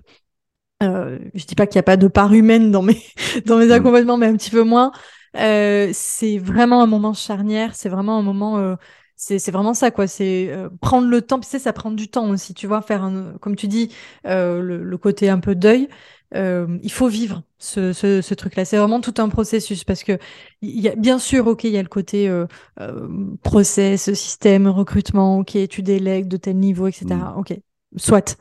Je 1.35 1.45
dis 1.47 1.55
pas 1.55 1.66
qu'il 1.66 1.77
n'y 1.78 1.81
a 1.81 1.82
pas 1.85 1.97
de 1.97 2.09
part 2.09 2.32
humaine 2.32 2.70
dans 2.70 2.82
mes, 2.82 3.03
dans 3.47 3.59
mes 3.59 3.70
Mm. 3.70 3.73
accompagnements, 3.73 4.16
mais 4.16 4.27
un 4.27 4.36
petit 4.36 4.51
peu 4.51 4.62
moins. 4.62 4.93
Euh, 5.36 5.91
c'est 5.93 6.39
vraiment 6.39 6.82
un 6.82 6.86
moment 6.86 7.12
charnière. 7.15 7.74
C'est 7.74 7.89
vraiment 7.89 8.19
un 8.19 8.23
moment. 8.23 8.59
euh, 8.59 8.77
c'est 9.16 9.39
c'est 9.39 9.51
vraiment 9.53 9.74
ça, 9.74 9.91
quoi. 9.91 10.07
C'est 10.07 10.49
euh, 10.51 10.69
prendre 10.81 11.09
le 11.09 11.23
temps. 11.23 11.39
Puis 11.41 11.47
tu 11.47 11.53
sais, 11.53 11.59
ça 11.59 11.73
prend 11.73 11.91
du 11.91 12.09
temps 12.09 12.28
aussi, 12.31 12.55
tu 12.55 12.66
vois. 12.66 12.82
Faire, 12.82 13.03
un, 13.05 13.35
comme 13.41 13.57
tu 13.57 13.69
dis, 13.69 13.95
euh, 14.27 14.61
le, 14.61 14.82
le 14.82 14.99
côté 14.99 15.28
un 15.28 15.39
peu 15.41 15.55
deuil. 15.55 15.89
Euh, 16.35 16.78
il 16.82 16.91
faut 16.91 17.07
vivre 17.09 17.43
ce, 17.59 17.93
ce, 17.93 18.20
ce 18.20 18.35
truc-là. 18.35 18.65
C'est 18.65 18.77
vraiment 18.78 19.01
tout 19.01 19.15
un 19.19 19.28
processus 19.28 19.85
parce 19.85 20.03
que 20.03 20.19
il 20.62 20.81
y 20.81 20.89
a 20.89 20.97
bien 20.97 21.19
sûr, 21.19 21.47
ok, 21.47 21.65
il 21.65 21.70
y 21.70 21.78
a 21.78 21.82
le 21.82 21.89
côté 21.89 22.28
euh, 22.28 22.47
euh, 22.81 23.09
process, 23.43 24.12
système, 24.15 24.66
recrutement, 24.66 25.39
ok, 25.39 25.57
tu 25.69 25.82
délègues 25.82 26.27
de 26.28 26.36
tel 26.36 26.57
niveau, 26.59 26.89
etc. 26.89 27.35
Mm. 27.36 27.39
Ok, 27.39 27.57
soit. 27.97 28.36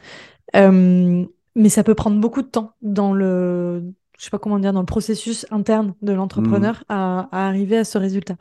Euh, 0.55 1.25
mais 1.55 1.69
ça 1.69 1.83
peut 1.83 1.95
prendre 1.95 2.19
beaucoup 2.19 2.41
de 2.41 2.47
temps 2.47 2.75
dans 2.81 3.13
le, 3.13 3.93
je 4.23 4.27
sais 4.27 4.31
pas 4.31 4.39
comment 4.39 4.57
dire, 4.57 4.71
dans 4.71 4.79
le 4.79 4.85
processus 4.85 5.45
interne 5.51 5.95
de 6.01 6.13
l'entrepreneur 6.13 6.85
à, 6.87 7.27
à 7.33 7.45
arriver 7.45 7.75
à 7.75 7.83
ce 7.83 7.97
résultat. 7.97 8.37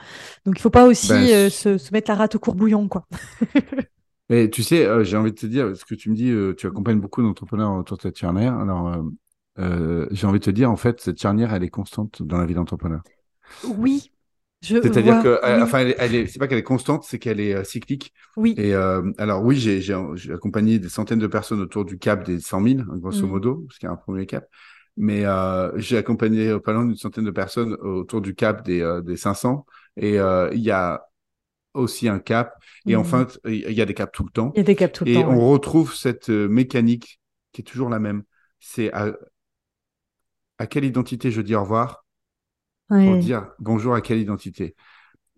Donc 0.47 0.55
il 0.57 0.61
faut 0.63 0.71
pas 0.71 0.87
aussi 0.87 1.09
Ben, 1.09 1.29
euh, 1.33 1.51
se, 1.51 1.77
se 1.77 1.93
mettre 1.93 2.09
la 2.09 2.15
rate 2.15 2.37
au 2.37 2.39
courbouillon, 2.39 2.87
quoi. 2.87 3.05
Mais 4.31 4.49
tu 4.49 4.63
sais, 4.63 4.87
euh, 4.87 5.03
j'ai 5.03 5.17
envie 5.17 5.33
de 5.33 5.37
te 5.37 5.47
dire, 5.47 5.77
ce 5.77 5.85
que 5.85 5.97
tu 5.97 6.09
me 6.09 6.15
dis, 6.15 6.31
euh, 6.31 6.55
tu 6.55 6.69
accompagnes 6.69 7.01
beaucoup 7.01 7.21
d'entrepreneurs 7.21 7.73
autour 7.73 7.97
de 7.97 8.03
cette 8.03 8.17
charnière. 8.17 8.55
Alors, 8.55 8.97
j'ai 9.59 10.27
envie 10.29 10.39
de 10.39 10.45
te 10.45 10.51
dire, 10.51 10.71
en 10.71 10.77
fait, 10.77 11.01
cette 11.01 11.21
charnière, 11.21 11.53
elle 11.53 11.65
est 11.65 11.69
constante 11.69 12.23
dans 12.23 12.39
la 12.39 12.47
vie 12.47 12.55
d'entrepreneur. 12.55 13.03
Oui, 13.77 14.13
C'est-à-dire 14.63 15.21
que, 15.23 15.41
oui. 15.45 15.63
enfin, 15.63 15.81
elle, 15.81 15.89
est- 15.89 15.97
elle 15.99 16.15
est, 16.15 16.27
c'est 16.29 16.39
pas 16.39 16.47
qu'elle 16.47 16.59
est 16.59 16.63
constante, 16.63 17.03
c'est 17.05 17.19
qu'elle 17.19 17.41
est 17.41 17.65
cyclique. 17.65 18.13
Oui. 18.37 18.55
Et 18.57 18.75
euh, 18.75 19.03
alors 19.19 19.43
oui, 19.45 19.57
j'ai, 19.57 19.83
accompagné 20.33 20.79
des 20.79 20.89
centaines 20.89 21.19
de 21.19 21.27
personnes 21.27 21.61
autour 21.61 21.85
du 21.85 21.99
cap 21.99 22.25
des 22.25 22.39
100 22.41 22.61
000, 22.61 22.85
grosso 22.99 23.27
Mm. 23.27 23.31
modo, 23.31 23.65
parce 23.67 23.79
qu'il 23.79 23.87
y 23.89 23.91
a 23.91 23.93
un 23.93 23.97
premier 23.97 24.27
cap. 24.27 24.47
Mais 24.97 25.24
euh, 25.24 25.73
j'ai 25.78 25.97
accompagné 25.98 26.59
pas 26.60 26.73
loin 26.73 26.85
d'une 26.85 26.97
centaine 26.97 27.24
de 27.24 27.31
personnes 27.31 27.74
autour 27.74 28.20
du 28.20 28.35
cap 28.35 28.64
des, 28.64 28.81
euh, 28.82 29.01
des 29.01 29.16
500. 29.16 29.66
Et 29.97 30.19
euh, 30.19 30.51
il 30.52 30.60
y 30.60 30.70
a 30.70 31.02
aussi 31.74 32.09
un 32.09 32.19
cap. 32.19 32.55
Et 32.86 32.97
enfin, 32.97 33.27
il 33.47 33.73
y 33.73 33.81
a 33.82 33.86
des 33.86 33.94
caps 33.94 34.12
tout 34.12 34.24
le 34.24 34.31
temps. 34.31 34.52
Il 34.55 34.59
y 34.59 34.60
a 34.60 34.64
des 34.64 34.77
caps 34.77 34.93
tout 34.98 35.05
le 35.05 35.10
Et 35.10 35.14
temps. 35.14 35.28
on 35.31 35.39
ouais. 35.39 35.51
retrouve 35.52 35.94
cette 35.94 36.28
mécanique 36.28 37.20
qui 37.52 37.62
est 37.62 37.64
toujours 37.64 37.89
la 37.89 37.98
même. 37.98 38.23
C'est 38.60 38.93
à, 38.93 39.12
à 40.59 40.66
quelle 40.66 40.85
identité 40.85 41.31
je 41.31 41.40
dis 41.40 41.55
au 41.55 41.62
revoir 41.62 42.05
pour 43.05 43.16
dire 43.16 43.48
bonjour 43.59 43.94
à 43.94 44.01
quelle 44.01 44.19
identité. 44.19 44.74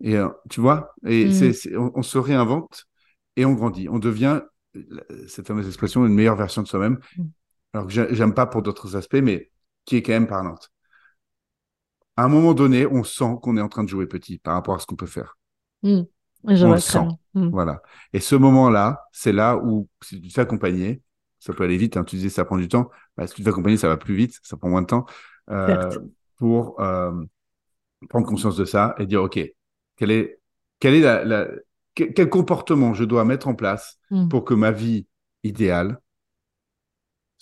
Et 0.03 0.17
tu 0.49 0.61
vois, 0.61 0.93
et 1.05 1.27
Mm. 1.27 1.53
c'est- 1.53 1.75
on, 1.77 1.91
on 1.95 2.03
se 2.03 2.17
réinvente 2.17 2.85
et 3.37 3.45
on 3.45 3.53
grandit. 3.53 3.89
On 3.89 3.99
devient, 3.99 4.41
cette 5.27 5.47
fameuse 5.47 5.67
expression, 5.67 6.05
une 6.05 6.13
meilleure 6.13 6.35
version 6.35 6.63
de 6.63 6.67
soi-même. 6.67 6.99
Alors 7.75 7.87
que 7.87 7.91
j'ai- 7.91 8.07
j'aime 8.15 8.33
pas 8.33 8.45
pour 8.45 8.61
d'autres 8.61 8.95
aspects, 8.95 9.19
mais 9.21 9.51
qui 9.83 9.97
est 9.97 10.01
quand 10.01 10.13
même 10.13 10.27
parlante. 10.27 10.71
À 12.15 12.23
un 12.23 12.27
moment 12.29 12.53
donné, 12.53 12.85
on 12.85 13.03
sent 13.03 13.35
qu'on 13.41 13.57
est 13.57 13.61
en 13.61 13.67
train 13.67 13.83
de 13.83 13.89
jouer 13.89 14.07
petit 14.07 14.37
par 14.37 14.53
rapport 14.53 14.75
à 14.75 14.79
ce 14.79 14.85
qu'on 14.85 14.95
peut 14.95 15.05
faire. 15.05 15.37
Je 15.83 16.65
on 16.65 16.71
le 16.71 16.79
sent. 16.79 16.99
bien. 17.33 17.43
Mm. 17.43 17.49
Voilà. 17.49 17.81
Et 18.13 18.21
ce 18.21 18.35
moment-là, 18.35 19.03
c'est 19.11 19.33
là 19.33 19.57
où, 19.57 19.89
si 20.01 20.21
tu 20.21 20.29
te 20.29 20.33
fais 20.33 20.41
accompagner, 20.41 21.01
ça 21.39 21.51
peut 21.53 21.65
aller 21.65 21.75
vite, 21.75 21.97
hein, 21.97 22.05
tu 22.05 22.15
disais 22.15 22.29
ça 22.29 22.45
prend 22.45 22.55
du 22.55 22.69
temps, 22.69 22.89
bah, 23.17 23.27
si 23.27 23.33
tu 23.35 23.41
te 23.41 23.43
fais 23.43 23.49
accompagner, 23.49 23.75
ça 23.75 23.89
va 23.89 23.97
plus 23.97 24.15
vite, 24.15 24.39
ça 24.41 24.55
prend 24.55 24.69
moins 24.69 24.81
de 24.81 24.87
temps, 24.87 25.05
euh, 25.49 25.99
pour 26.37 26.79
euh, 26.79 27.11
prendre 28.09 28.25
conscience 28.25 28.55
de 28.55 28.65
ça 28.65 28.95
et 28.99 29.05
dire, 29.05 29.21
OK, 29.23 29.37
quel 29.97 30.11
est, 30.11 30.39
quel 30.79 30.93
est 30.95 31.01
la, 31.01 31.25
la- 31.25 31.47
quel, 31.93 32.29
comportement 32.29 32.93
je 32.93 33.03
dois 33.03 33.25
mettre 33.25 33.47
en 33.49 33.55
place 33.55 33.99
Mm. 34.11 34.29
pour 34.29 34.45
que 34.45 34.53
ma 34.53 34.71
vie 34.71 35.07
idéale 35.43 35.99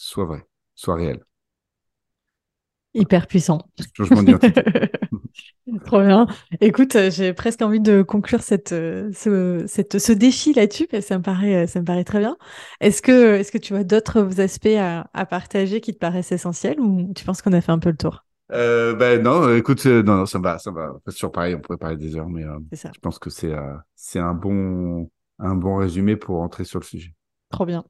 soit 0.08 0.26
vraie, 0.26 0.46
soit 0.76 0.96
réelle. 0.96 1.24
Hyper 2.94 3.26
puissant. 3.26 3.60
Changement 3.98 4.22
d'identité. 4.22 4.62
Trop 5.86 6.02
bien. 6.02 6.28
Écoute, 6.62 6.96
euh, 6.96 7.10
j'ai 7.10 7.34
presque 7.34 7.62
envie 7.62 7.80
de 7.80 8.02
conclure 8.04 8.42
cette, 8.44 8.72
euh, 8.74 9.12
ce, 9.14 9.64
cette, 9.68 9.98
ce 9.98 10.12
défi 10.12 10.54
là-dessus, 10.54 10.88
parce 10.88 11.04
que 11.06 11.08
ça 11.08 11.18
me 11.18 11.24
paraît, 11.24 11.64
euh, 11.64 11.68
ça 11.68 11.80
me 11.80 11.86
paraît 11.86 12.04
très 12.04 12.20
bien. 12.20 12.38
Est-ce 12.82 13.02
que, 13.02 13.36
est-ce 13.36 13.52
que 13.52 13.58
tu 13.58 13.76
as 13.76 13.84
d'autres 13.84 14.40
aspects 14.42 14.68
à, 14.78 15.10
à 15.14 15.26
partager 15.26 15.82
qui 15.82 15.94
te 15.94 16.00
paraissent 16.00 16.32
essentiels 16.32 16.80
ou 16.80 17.12
tu 17.16 17.24
penses 17.26 17.42
qu'on 17.42 17.54
a 17.54 17.62
fait 17.62 17.72
un 17.72 17.80
peu 17.80 17.90
le 17.90 17.98
tour? 17.98 18.26
Euh, 18.52 18.94
ben 18.94 19.22
non, 19.24 19.56
écoute, 19.56 19.86
euh, 19.86 20.04
non, 20.04 20.18
non, 20.18 20.26
ça 20.26 20.38
va, 20.40 20.60
ça 20.60 20.70
va. 20.70 20.94
Toujours 21.06 21.32
pareil, 21.32 21.56
on 21.56 21.62
pourrait 21.62 21.78
parler 21.78 21.98
des 21.98 22.16
heures, 22.16 22.28
mais 22.30 22.44
euh, 22.44 22.60
je 22.72 23.00
pense 23.00 23.18
que 23.18 23.30
c'est 23.30 23.54
c'est 23.96 24.20
un 24.20 24.34
bon 24.34 25.10
un 25.40 25.56
bon 25.56 25.78
résumé 25.78 26.16
pour 26.18 26.42
entrer 26.42 26.66
sur 26.66 26.80
le 26.80 26.86
sujet. 26.86 27.14
Trop 27.50 27.66
bien. 27.66 27.86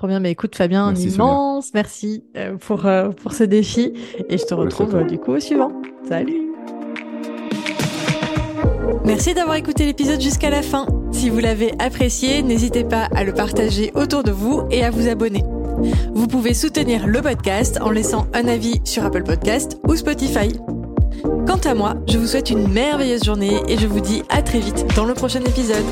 Trop 0.00 0.06
bien. 0.06 0.20
Mais 0.20 0.30
écoute, 0.30 0.56
Fabien, 0.56 0.86
un 0.86 0.94
Sonia. 0.94 1.10
immense 1.10 1.72
merci 1.74 2.24
euh, 2.34 2.56
pour, 2.56 2.86
euh, 2.86 3.10
pour 3.10 3.34
ce 3.34 3.44
défi. 3.44 3.92
Et 4.30 4.38
je 4.38 4.46
te 4.46 4.54
retrouve 4.54 4.96
euh, 4.96 5.04
du 5.04 5.18
coup 5.18 5.32
au 5.32 5.40
suivant. 5.40 5.70
Salut. 6.08 6.50
Merci 9.04 9.34
d'avoir 9.34 9.56
écouté 9.56 9.84
l'épisode 9.84 10.18
jusqu'à 10.18 10.48
la 10.48 10.62
fin. 10.62 10.86
Si 11.12 11.28
vous 11.28 11.38
l'avez 11.38 11.72
apprécié, 11.78 12.42
n'hésitez 12.42 12.82
pas 12.82 13.10
à 13.14 13.24
le 13.24 13.34
partager 13.34 13.92
autour 13.94 14.22
de 14.22 14.30
vous 14.30 14.62
et 14.70 14.82
à 14.82 14.90
vous 14.90 15.06
abonner. 15.06 15.44
Vous 16.14 16.28
pouvez 16.28 16.54
soutenir 16.54 17.06
le 17.06 17.20
podcast 17.20 17.78
en 17.82 17.90
laissant 17.90 18.26
un 18.32 18.48
avis 18.48 18.80
sur 18.84 19.04
Apple 19.04 19.24
Podcast 19.24 19.78
ou 19.86 19.96
Spotify. 19.96 20.48
Quant 21.46 21.60
à 21.62 21.74
moi, 21.74 21.96
je 22.08 22.16
vous 22.16 22.26
souhaite 22.26 22.48
une 22.48 22.72
merveilleuse 22.72 23.24
journée 23.24 23.60
et 23.68 23.76
je 23.76 23.86
vous 23.86 24.00
dis 24.00 24.22
à 24.30 24.40
très 24.40 24.60
vite 24.60 24.86
dans 24.96 25.04
le 25.04 25.12
prochain 25.12 25.40
épisode. 25.40 25.84